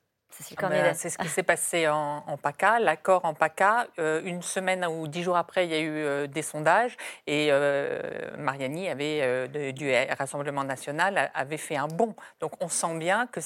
Ah 0.57 0.69
ben, 0.69 0.93
c'est 0.93 1.09
ce 1.09 1.17
qui 1.17 1.27
s'est 1.27 1.43
passé 1.43 1.87
en, 1.87 2.37
PACA, 2.41 2.79
l'accord 2.79 3.25
en 3.25 3.33
PACA. 3.33 3.87
Euh, 3.99 4.21
une 4.23 4.41
semaine 4.41 4.85
ou 4.85 5.07
dix 5.07 5.23
jours 5.23 5.37
après, 5.37 5.65
il 5.65 5.71
y 5.71 5.75
a 5.75 5.79
eu 5.79 5.89
euh, 5.89 6.27
des 6.27 6.41
sondages 6.41 6.97
et 7.27 7.47
euh, 7.51 8.35
Mariani 8.37 8.89
avait, 8.89 9.47
du 9.73 9.91
Rassemblement 10.17 10.63
national 10.63 11.31
avait 11.33 11.57
fait 11.57 11.77
un 11.77 11.87
bond. 11.87 12.15
Donc 12.39 12.53
on 12.61 12.67
sent 12.67 12.97
bien 12.97 13.27
que, 13.27 13.39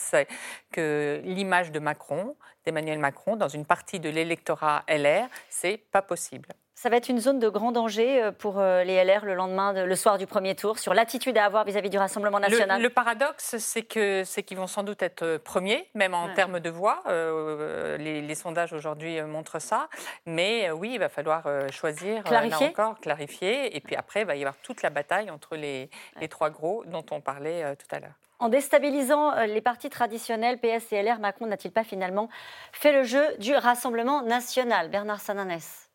que 0.72 1.22
l'image 1.24 1.72
de 1.72 1.80
Macron, 1.80 2.36
d'Emmanuel 2.66 3.00
Macron, 3.00 3.36
dans 3.36 3.50
une 3.50 3.66
partie 3.66 4.00
de 4.00 4.10
l'électorat 4.10 4.84
LR, 4.88 5.28
c'est 5.50 5.78
pas 5.78 6.02
possible. 6.02 6.50
Ça 6.82 6.88
va 6.88 6.96
être 6.96 7.10
une 7.10 7.20
zone 7.20 7.40
de 7.40 7.50
grand 7.50 7.74
danger 7.74 8.24
euh, 8.24 8.32
pour 8.32 8.58
euh, 8.58 8.86
les 8.86 9.04
LR 9.04 9.26
le 9.26 9.34
lendemain, 9.34 9.74
le 9.74 9.96
soir 9.98 10.18
du 10.18 10.26
premier 10.26 10.56
tour, 10.56 10.80
sur 10.80 10.94
l'attitude 10.94 11.38
à 11.38 11.44
avoir 11.44 11.66
vis-à-vis 11.66 11.90
du 11.90 11.98
Rassemblement 11.98 12.40
national. 12.40 12.82
Le, 12.82 12.90
paradoxe, 12.90 13.58
c'est 13.58 13.82
que 13.82 14.24
c'est 14.24 14.44
qu'ils 14.44 14.56
vont 14.56 14.66
sans 14.66 14.84
doute 14.84 15.04
être 15.04 15.24
euh, 15.24 15.38
premiers, 15.40 15.90
même 15.94 16.14
en 16.14 16.34
termes 16.34 16.62
de 16.62 16.70
voix. 16.70 17.04
les, 17.10 18.34
sondages 18.34 18.72
aujourd'hui 18.72 19.22
montrent 19.24 19.60
ça. 19.60 19.90
Mais 20.26 20.72
oui, 20.72 20.92
il 20.94 21.00
va 21.00 21.10
falloir 21.10 21.44
choisir, 21.70 22.24
clarifier. 22.24 22.68
encore, 22.68 22.98
clarifier. 23.02 23.76
Et 23.76 23.82
puis 23.82 23.98
après, 23.98 24.22
il 24.22 24.28
va 24.28 24.38
y 24.38 24.40
avoir 24.40 24.56
toute 24.56 24.82
la 24.82 24.90
bataille 24.90 25.30
entre 25.30 25.58
les, 25.58 25.90
les 26.22 26.30
trois 26.30 26.50
gros 26.50 26.86
dont 26.86 27.06
on 27.12 27.20
parlait 27.20 27.76
tout 27.76 27.94
à 27.94 28.00
l'heure. 28.00 28.16
En 28.40 28.48
déstabilisant 28.48 29.36
les 29.48 29.60
partis 29.60 29.90
traditionnels, 29.90 30.60
PS 30.60 30.94
et 30.94 31.04
LR, 31.04 31.20
Macron 31.20 31.48
n'a-t-il 31.48 31.72
pas 31.72 31.84
finalement 31.84 32.30
fait 32.72 32.94
le 32.94 33.04
jeu 33.04 33.26
du 33.40 33.54
Rassemblement 33.54 34.22
national? 34.22 34.90
Bernard 34.90 35.20
Sananès 35.20 35.89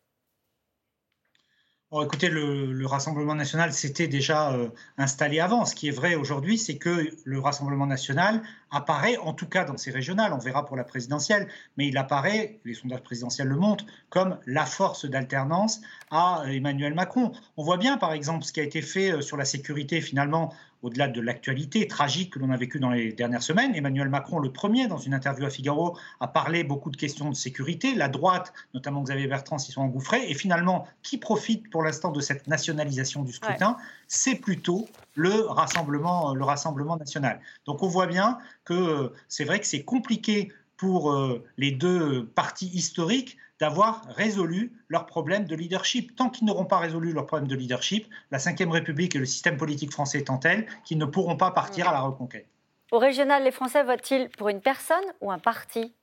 écoutez, 2.03 2.29
le, 2.29 2.85
Rassemblement 2.85 3.35
national 3.35 3.73
s'était 3.73 4.07
déjà 4.07 4.53
euh, 4.53 4.69
installé 4.97 5.39
avant. 5.39 5.65
Ce 5.65 5.75
qui 5.75 5.87
est 5.87 5.91
vrai 5.91 6.15
aujourd'hui, 6.15 6.57
c'est 6.57 6.77
que 6.77 7.09
le 7.23 7.39
Rassemblement 7.39 7.87
national 7.87 8.41
apparaît, 8.75 9.17
en 9.17 9.33
tout 9.33 9.47
cas 9.47 9.63
dans 9.63 9.77
ces 9.77 9.91
régionales, 9.91 10.33
on 10.33 10.37
verra 10.37 10.65
pour 10.65 10.75
la 10.75 10.83
présidentielle, 10.83 11.47
mais 11.77 11.87
il 11.87 11.97
apparaît, 11.97 12.59
les 12.65 12.73
sondages 12.73 13.01
présidentiels 13.01 13.47
le 13.47 13.55
montrent, 13.55 13.85
comme 14.09 14.37
la 14.45 14.65
force 14.65 15.05
d'alternance 15.05 15.81
à 16.11 16.43
Emmanuel 16.47 16.93
Macron. 16.93 17.31
On 17.57 17.63
voit 17.63 17.77
bien, 17.77 17.97
par 17.97 18.13
exemple, 18.13 18.43
ce 18.43 18.51
qui 18.51 18.59
a 18.59 18.63
été 18.63 18.81
fait 18.81 19.11
euh, 19.11 19.21
sur 19.21 19.37
la 19.37 19.45
sécurité, 19.45 20.01
finalement, 20.01 20.53
au-delà 20.85 21.07
de 21.07 21.19
l'actualité 21.19 21.87
tragique 21.87 22.33
que 22.33 22.39
l'on 22.39 22.51
a 22.51 22.57
vécue 22.57 22.79
dans 22.79 22.91
les 22.91 23.11
dernières 23.11 23.41
semaines. 23.41 23.73
Emmanuel 23.75 24.07
Macron, 24.07 24.37
le 24.37 24.51
premier, 24.51 24.87
dans 24.87 24.99
une 24.99 25.15
interview 25.15 25.45
à 25.45 25.49
Figaro, 25.49 25.97
a 26.19 26.27
parlé 26.27 26.63
beaucoup 26.63 26.91
de 26.91 26.97
questions 26.97 27.27
de 27.29 27.35
sécurité. 27.35 27.95
La 27.95 28.07
droite, 28.07 28.53
notamment 28.75 29.01
Xavier 29.01 29.25
Bertrand, 29.25 29.57
s'y 29.57 29.71
sont 29.71 29.81
engouffrés. 29.81 30.29
Et 30.29 30.35
finalement, 30.35 30.87
qui 31.01 31.17
profite 31.17 31.71
pour 31.71 31.81
l'instant 31.81 32.11
de 32.11 32.19
cette 32.19 32.45
nationalisation 32.47 33.23
du 33.23 33.33
scrutin? 33.33 33.77
C'est 34.07 34.35
plutôt 34.35 34.87
le 35.15 35.47
rassemblement, 35.47 36.35
le 36.35 36.43
rassemblement 36.43 36.97
national. 36.97 37.39
Donc 37.65 37.81
on 37.81 37.87
voit 37.87 38.05
bien 38.05 38.37
que 38.65 38.73
euh, 38.73 39.13
c'est 39.27 39.45
vrai 39.45 39.59
que 39.59 39.65
c'est 39.65 39.83
compliqué 39.83 40.51
pour 40.77 41.11
euh, 41.11 41.43
les 41.57 41.71
deux 41.71 42.25
partis 42.25 42.67
historiques 42.67 43.37
d'avoir 43.59 44.05
résolu 44.09 44.73
leurs 44.89 45.05
problèmes 45.05 45.45
de 45.45 45.55
leadership. 45.55 46.15
Tant 46.15 46.29
qu'ils 46.29 46.45
n'auront 46.45 46.65
pas 46.65 46.77
résolu 46.77 47.13
leurs 47.13 47.25
problèmes 47.25 47.47
de 47.47 47.55
leadership, 47.55 48.07
la 48.31 48.37
Ve 48.37 48.71
République 48.71 49.15
et 49.15 49.19
le 49.19 49.25
système 49.25 49.57
politique 49.57 49.91
français 49.91 50.19
étant 50.19 50.37
tels 50.37 50.65
qu'ils 50.83 50.97
ne 50.97 51.05
pourront 51.05 51.37
pas 51.37 51.51
partir 51.51 51.87
à 51.87 51.93
la 51.93 52.01
reconquête. 52.01 52.47
Au 52.91 52.99
régional, 52.99 53.43
les 53.43 53.51
Français 53.51 53.83
votent-ils 53.83 54.29
pour 54.29 54.49
une 54.49 54.61
personne 54.61 55.05
ou 55.21 55.31
un 55.31 55.39
parti? 55.39 55.93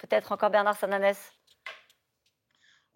Peut-être 0.00 0.32
encore 0.32 0.50
Bernard 0.50 0.76
Sananès 0.76 1.32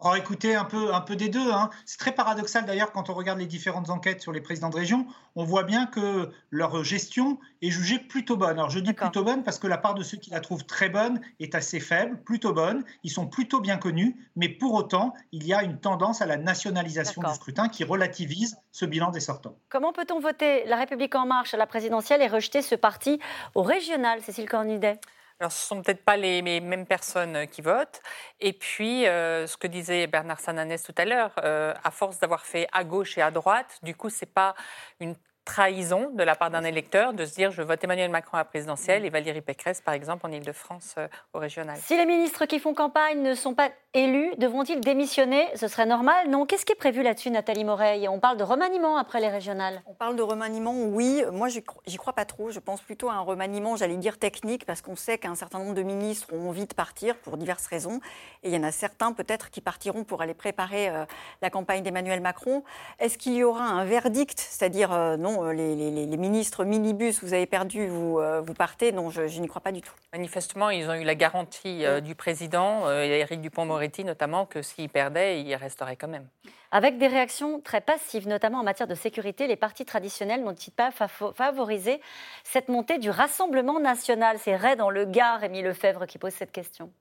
Oh, 0.00 0.14
écoutez, 0.14 0.54
un 0.54 0.64
peu, 0.64 0.94
un 0.94 1.00
peu 1.00 1.16
des 1.16 1.28
deux. 1.28 1.52
Hein. 1.52 1.70
C'est 1.84 1.98
très 1.98 2.12
paradoxal 2.12 2.64
d'ailleurs 2.64 2.92
quand 2.92 3.10
on 3.10 3.14
regarde 3.14 3.40
les 3.40 3.46
différentes 3.46 3.90
enquêtes 3.90 4.20
sur 4.20 4.30
les 4.30 4.40
présidents 4.40 4.68
de 4.68 4.76
région. 4.76 5.08
On 5.34 5.42
voit 5.42 5.64
bien 5.64 5.86
que 5.86 6.30
leur 6.50 6.84
gestion 6.84 7.40
est 7.62 7.70
jugée 7.70 7.98
plutôt 7.98 8.36
bonne. 8.36 8.60
Alors 8.60 8.70
je 8.70 8.78
dis 8.78 8.92
plutôt 8.92 9.24
bonne 9.24 9.42
parce 9.42 9.58
que 9.58 9.66
la 9.66 9.76
part 9.76 9.94
de 9.94 10.04
ceux 10.04 10.16
qui 10.16 10.30
la 10.30 10.38
trouvent 10.38 10.64
très 10.64 10.88
bonne 10.88 11.20
est 11.40 11.56
assez 11.56 11.80
faible, 11.80 12.22
plutôt 12.22 12.52
bonne. 12.52 12.84
Ils 13.02 13.10
sont 13.10 13.26
plutôt 13.26 13.60
bien 13.60 13.76
connus, 13.76 14.14
mais 14.36 14.48
pour 14.48 14.74
autant, 14.74 15.14
il 15.32 15.44
y 15.44 15.52
a 15.52 15.64
une 15.64 15.80
tendance 15.80 16.22
à 16.22 16.26
la 16.26 16.36
nationalisation 16.36 17.20
du 17.20 17.34
scrutin 17.34 17.68
qui 17.68 17.82
relativise 17.82 18.56
ce 18.70 18.84
bilan 18.84 19.10
des 19.10 19.18
sortants. 19.18 19.56
Comment 19.68 19.92
peut-on 19.92 20.20
voter? 20.20 20.64
La 20.66 20.76
République 20.76 21.16
en 21.16 21.26
marche 21.26 21.54
à 21.54 21.56
la 21.56 21.66
présidentielle 21.66 22.22
et 22.22 22.28
rejeter 22.28 22.62
ce 22.62 22.76
parti 22.76 23.18
au 23.56 23.62
régional, 23.62 24.20
Cécile 24.22 24.48
Cornudet 24.48 25.00
alors, 25.40 25.52
ce 25.52 25.74
ne 25.74 25.78
sont 25.78 25.82
peut-être 25.82 26.04
pas 26.04 26.16
les, 26.16 26.42
mêmes 26.42 26.86
personnes 26.86 27.36
euh, 27.36 27.46
qui 27.46 27.62
votent. 27.62 28.02
Et 28.40 28.52
puis, 28.52 29.06
euh, 29.06 29.46
ce 29.46 29.56
que 29.56 29.68
disait 29.68 30.08
Bernard 30.08 30.40
Sananès 30.40 30.82
tout 30.82 30.94
à 30.96 31.04
l'heure, 31.04 31.32
euh, 31.44 31.72
à 31.84 31.92
force 31.92 32.18
d'avoir 32.18 32.44
fait 32.44 32.66
à 32.72 32.82
gauche 32.82 33.16
et 33.18 33.22
à 33.22 33.30
droite, 33.30 33.78
du 33.84 33.94
coup, 33.94 34.10
ce 34.10 34.24
n'est 34.24 34.30
pas 34.32 34.56
une 34.98 35.14
trahison 35.48 36.10
de 36.12 36.22
la 36.22 36.36
part 36.36 36.50
d'un 36.50 36.62
électeur 36.62 37.14
de 37.14 37.24
se 37.24 37.34
dire 37.34 37.50
je 37.50 37.62
vote 37.62 37.82
Emmanuel 37.82 38.10
Macron 38.10 38.36
à 38.36 38.40
la 38.40 38.44
présidentielle 38.44 39.06
et 39.06 39.10
Valérie 39.10 39.40
Pécresse, 39.40 39.80
par 39.80 39.94
exemple, 39.94 40.26
en 40.26 40.30
Ile-de-France 40.30 40.94
euh, 40.98 41.08
au 41.32 41.38
régional. 41.38 41.78
Si 41.78 41.96
les 41.96 42.04
ministres 42.04 42.44
qui 42.44 42.58
font 42.58 42.74
campagne 42.74 43.22
ne 43.22 43.34
sont 43.34 43.54
pas 43.54 43.70
élus, 43.94 44.30
devront-ils 44.36 44.80
démissionner? 44.80 45.48
Ce 45.54 45.66
serait 45.66 45.86
normal? 45.86 46.28
Non. 46.28 46.44
Qu'est-ce 46.44 46.66
qui 46.66 46.72
est 46.72 46.76
prévu 46.76 47.02
là-dessus, 47.02 47.30
Nathalie 47.30 47.64
Moreille 47.64 48.08
On 48.08 48.20
parle 48.20 48.36
de 48.36 48.44
remaniement 48.44 48.98
après 48.98 49.20
les 49.20 49.28
régionales. 49.28 49.82
On 49.86 49.94
parle 49.94 50.16
de 50.16 50.22
remaniement, 50.22 50.74
oui. 50.74 51.22
Moi, 51.32 51.48
j'y 51.48 51.96
crois 51.96 52.12
pas 52.12 52.26
trop. 52.26 52.50
Je 52.50 52.60
pense 52.60 52.82
plutôt 52.82 53.08
à 53.08 53.14
un 53.14 53.20
remaniement, 53.20 53.76
j'allais 53.76 53.96
dire 53.96 54.18
technique, 54.18 54.66
parce 54.66 54.82
qu'on 54.82 54.96
sait 54.96 55.16
qu'un 55.16 55.34
certain 55.34 55.58
nombre 55.58 55.74
de 55.74 55.82
ministres 55.82 56.28
ont 56.34 56.50
envie 56.50 56.66
de 56.66 56.74
partir 56.74 57.16
pour 57.16 57.38
diverses 57.38 57.66
raisons. 57.66 58.00
Et 58.42 58.50
il 58.50 58.54
y 58.54 58.58
en 58.58 58.64
a 58.64 58.72
certains, 58.72 59.12
peut-être, 59.12 59.48
qui 59.48 59.62
partiront 59.62 60.04
pour 60.04 60.20
aller 60.20 60.34
préparer 60.34 60.90
euh, 60.90 61.06
la 61.40 61.48
campagne 61.48 61.82
d'Emmanuel 61.82 62.20
Macron. 62.20 62.64
Est-ce 62.98 63.16
qu'il 63.16 63.32
y 63.32 63.44
aura 63.44 63.64
un 63.64 63.86
verdict? 63.86 64.38
C'est-à-dire, 64.38 64.92
euh, 64.92 65.16
non, 65.16 65.37
euh, 65.44 65.52
les, 65.52 66.16
ministres 66.16 66.64
minibus, 66.64 67.22
vous 67.22 67.34
avez 67.34 67.46
perdu, 67.46 67.86
vous, 67.86 68.18
euh, 68.18 68.40
vous 68.40 68.54
partez. 68.54 68.92
Non, 68.92 69.10
je, 69.10 69.22
n'y 69.40 69.48
crois 69.48 69.60
pas 69.60 69.72
du 69.72 69.80
tout. 69.80 69.92
Manifestement, 70.12 70.70
ils 70.70 70.88
ont 70.88 70.94
eu 70.94 71.04
la 71.04 71.14
garantie 71.14 71.84
euh, 71.84 72.00
du 72.00 72.14
président, 72.14 72.90
Éric 72.90 73.40
Dupont-Moretti 73.40 74.04
notamment, 74.04 74.46
que 74.46 74.62
s'ils 74.62 74.88
perdaient, 74.88 75.42
ils 75.42 75.54
resteraient 75.54 75.96
quand 75.96 76.08
même. 76.08 76.26
Avec 76.70 76.98
des 76.98 77.06
réactions 77.06 77.60
très 77.60 77.80
passives, 77.80 78.28
notamment 78.28 78.58
en 78.58 78.64
matière 78.64 78.88
de 78.88 78.94
sécurité, 78.94 79.46
les 79.46 79.56
partis 79.56 79.84
traditionnels 79.84 80.44
n'ont-ils 80.44 80.72
pas 80.72 80.90
favorisé 80.90 82.00
cette 82.44 82.68
montée 82.68 82.98
du 82.98 83.10
Rassemblement 83.10 83.80
national? 83.80 84.38
C'est 84.38 84.56
Ray 84.56 84.76
dans 84.76 84.90
le 84.90 85.06
Gard, 85.06 85.40
Rémi 85.40 85.62
Lefebvre, 85.62 86.06
qui 86.06 86.18
pose 86.18 86.32
cette 86.32 86.52
question. 86.52 86.92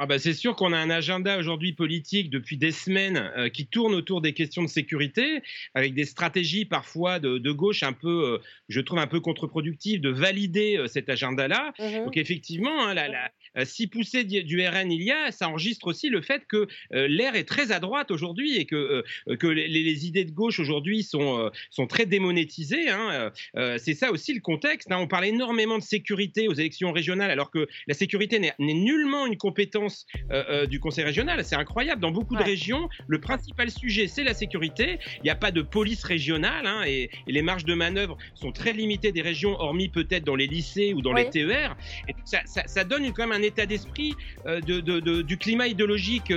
Ah 0.00 0.06
bah 0.06 0.20
c'est 0.20 0.32
sûr 0.32 0.54
qu'on 0.54 0.72
a 0.72 0.78
un 0.78 0.90
agenda 0.90 1.38
aujourd'hui 1.38 1.72
politique 1.72 2.30
depuis 2.30 2.56
des 2.56 2.70
semaines 2.70 3.32
euh, 3.36 3.48
qui 3.48 3.66
tourne 3.66 3.94
autour 3.94 4.20
des 4.20 4.32
questions 4.32 4.62
de 4.62 4.68
sécurité, 4.68 5.42
avec 5.74 5.92
des 5.94 6.04
stratégies 6.04 6.64
parfois 6.64 7.18
de, 7.18 7.50
gauche 7.50 7.82
un 7.82 7.92
peu, 7.92 8.34
euh, 8.34 8.38
je 8.68 8.80
trouve 8.80 9.00
un 9.00 9.08
peu 9.08 9.18
contre-productives, 9.18 10.00
de 10.00 10.10
valider 10.10 10.76
euh, 10.76 10.86
cet 10.86 11.08
agenda-là. 11.08 11.72
Mmh 11.80 12.04
Donc 12.04 12.16
effectivement, 12.16 12.86
hein, 12.86 12.94
si 13.64 13.86
poussé 13.86 14.24
du 14.24 14.66
RN 14.66 14.92
il 14.92 15.02
y 15.02 15.10
a, 15.10 15.30
ça 15.32 15.48
enregistre 15.48 15.86
aussi 15.88 16.08
le 16.08 16.20
fait 16.20 16.46
que 16.46 16.68
l'air 16.90 17.34
est 17.34 17.44
très 17.44 17.72
à 17.72 17.80
droite 17.80 18.10
aujourd'hui 18.10 18.56
et 18.56 18.64
que, 18.66 19.04
que 19.38 19.46
les, 19.46 20.06
idées 20.06 20.24
de 20.24 20.32
gauche 20.32 20.58
aujourd'hui 20.58 21.02
sont, 21.02 21.50
sont 21.70 21.86
très 21.86 22.06
démonétisées. 22.06 22.88
Hein. 22.88 23.32
c'est 23.78 23.94
ça 23.94 24.10
aussi 24.10 24.34
le 24.34 24.40
contexte. 24.40 24.90
Hein. 24.92 24.98
On 24.98 25.06
parle 25.06 25.26
énormément 25.26 25.78
de 25.78 25.82
sécurité 25.82 26.48
aux 26.48 26.54
élections 26.54 26.92
régionales, 26.92 27.30
alors 27.30 27.50
que 27.50 27.68
la 27.86 27.94
sécurité 27.94 28.38
n'est 28.38 28.54
nullement 28.58 29.26
une 29.26 29.36
compétence 29.36 30.06
euh, 30.30 30.44
euh, 30.48 30.66
du 30.66 30.80
conseil 30.80 31.04
régional. 31.04 31.44
C'est 31.44 31.56
incroyable. 31.56 32.00
Dans 32.00 32.10
beaucoup 32.10 32.36
de 32.36 32.42
régions, 32.42 32.88
le 33.06 33.20
principal 33.20 33.70
sujet, 33.70 34.06
c'est 34.08 34.24
la 34.24 34.34
sécurité. 34.34 34.98
Il 35.18 35.24
n'y 35.24 35.30
a 35.30 35.36
pas 35.36 35.50
de 35.50 35.62
police 35.62 36.04
régionale 36.04 36.66
hein, 36.66 36.82
et, 36.86 37.10
les 37.26 37.42
marges 37.42 37.64
de 37.64 37.74
manœuvre 37.74 38.16
sont 38.34 38.52
très 38.52 38.72
limitées 38.72 39.12
des 39.12 39.22
régions, 39.22 39.58
hormis 39.60 39.88
peut-être 39.88 40.24
dans 40.24 40.34
les 40.34 40.46
lycées 40.46 40.92
ou 40.92 41.02
dans 41.02 41.12
les 41.12 41.28
TER. 41.30 41.76
Et 42.08 42.14
ça, 42.24 42.84
donne 42.84 43.12
quand 43.12 43.26
même 43.26 43.32
un 43.32 43.37
état 43.42 43.66
d'esprit 43.66 44.14
euh, 44.46 44.60
de, 44.60 45.22
du 45.22 45.38
climat 45.38 45.66
idéologique 45.66 46.32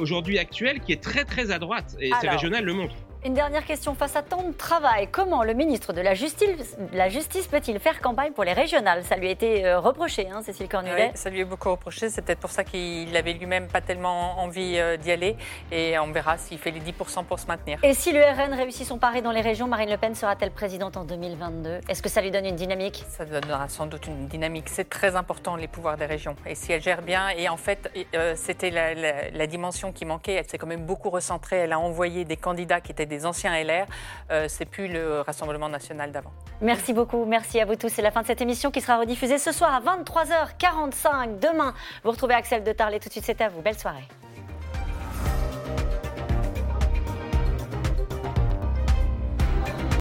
aujourd'hui 0.00 0.38
actuel 0.38 0.80
qui 0.80 0.92
est 0.92 1.02
très 1.02 1.24
très 1.24 1.50
à 1.50 1.58
droite. 1.58 1.96
Et 2.00 2.10
ces 2.20 2.28
régionales 2.28 2.64
le 2.64 2.74
montrent. 2.74 2.96
Une 3.24 3.34
dernière 3.34 3.64
question. 3.64 3.94
Face 3.94 4.16
à 4.16 4.22
tant 4.22 4.42
de 4.42 4.52
travail, 4.52 5.06
comment 5.06 5.44
le 5.44 5.54
ministre 5.54 5.92
de 5.92 6.00
la 6.00 6.12
Justice, 6.12 6.76
la 6.92 7.08
justice 7.08 7.46
peut-il 7.46 7.78
faire 7.78 8.00
campagne 8.00 8.32
pour 8.32 8.42
les 8.42 8.52
régionales? 8.52 9.04
Ça 9.04 9.14
lui 9.14 9.28
a 9.28 9.30
été 9.30 9.64
euh, 9.64 9.78
reproché, 9.78 10.28
hein, 10.28 10.42
Cécile 10.42 10.68
Cornudet. 10.68 11.10
Oui, 11.12 11.12
ça 11.14 11.30
lui 11.30 11.38
est 11.38 11.44
beaucoup 11.44 11.70
reproché. 11.70 12.10
C'est 12.10 12.22
peut-être 12.22 12.40
pour 12.40 12.50
ça 12.50 12.64
qu'il 12.64 13.16
avait 13.16 13.34
lui-même 13.34 13.68
pas 13.68 13.80
tellement 13.80 14.40
envie 14.40 14.74
euh, 14.76 14.96
d'y 14.96 15.12
aller. 15.12 15.36
Et 15.70 15.96
on 16.00 16.10
verra 16.10 16.36
s'il 16.36 16.58
fait 16.58 16.72
les 16.72 16.80
10% 16.80 17.24
pour 17.24 17.38
se 17.38 17.46
maintenir. 17.46 17.78
Et 17.84 17.94
si 17.94 18.10
le 18.10 18.20
RN 18.20 18.54
réussit 18.54 18.84
son 18.84 18.98
pari 18.98 19.22
dans 19.22 19.30
les 19.30 19.40
régions, 19.40 19.68
Marine 19.68 19.90
Le 19.90 19.98
Pen 19.98 20.16
sera-t-elle 20.16 20.50
présidente 20.50 20.96
en 20.96 21.04
2022 21.04 21.78
Est-ce 21.88 22.02
que 22.02 22.08
ça 22.08 22.22
lui 22.22 22.32
donne 22.32 22.46
une 22.46 22.56
dynamique? 22.56 23.04
Ça 23.08 23.24
donnera 23.24 23.68
sans 23.68 23.86
doute 23.86 24.08
une 24.08 24.26
dynamique. 24.26 24.68
C'est 24.68 24.90
très 24.90 25.14
important, 25.14 25.54
les 25.54 25.68
pouvoirs 25.68 25.96
des 25.96 26.06
régions. 26.06 26.34
Et 26.44 26.56
si 26.56 26.72
elle 26.72 26.82
gère 26.82 27.02
bien, 27.02 27.28
et 27.28 27.48
en 27.48 27.56
fait, 27.56 27.88
euh, 28.16 28.34
c'était 28.34 28.70
la, 28.70 28.94
la 29.30 29.46
dimension 29.46 29.92
qui 29.92 30.06
manquait. 30.06 30.32
Elle 30.32 30.48
s'est 30.48 30.58
quand 30.58 30.66
même 30.66 30.86
beaucoup 30.86 31.10
recentrée. 31.10 31.58
Elle 31.58 31.72
a 31.72 31.78
envoyé 31.78 32.24
des 32.24 32.36
candidats 32.36 32.80
qui 32.80 32.90
étaient 32.90 33.11
des 33.12 33.26
anciens 33.26 33.52
LR. 33.62 33.86
c'est 34.48 34.64
plus 34.64 34.88
le 34.88 35.20
Rassemblement 35.20 35.68
national 35.68 36.10
d'avant. 36.12 36.32
Merci 36.60 36.92
beaucoup, 36.92 37.24
merci 37.24 37.60
à 37.60 37.64
vous 37.64 37.76
tous. 37.76 37.88
C'est 37.88 38.02
la 38.02 38.10
fin 38.10 38.22
de 38.22 38.26
cette 38.26 38.40
émission 38.40 38.70
qui 38.70 38.80
sera 38.80 38.98
rediffusée 38.98 39.38
ce 39.38 39.52
soir 39.52 39.74
à 39.74 39.80
23h45. 39.80 41.38
Demain, 41.38 41.74
vous 42.04 42.10
retrouvez 42.10 42.34
Axel 42.34 42.64
de 42.64 42.72
Tarlet. 42.72 42.98
Tout 42.98 43.08
de 43.08 43.12
suite, 43.12 43.24
c'est 43.26 43.40
à 43.40 43.48
vous. 43.48 43.60
Belle 43.60 43.78
soirée. 43.78 44.08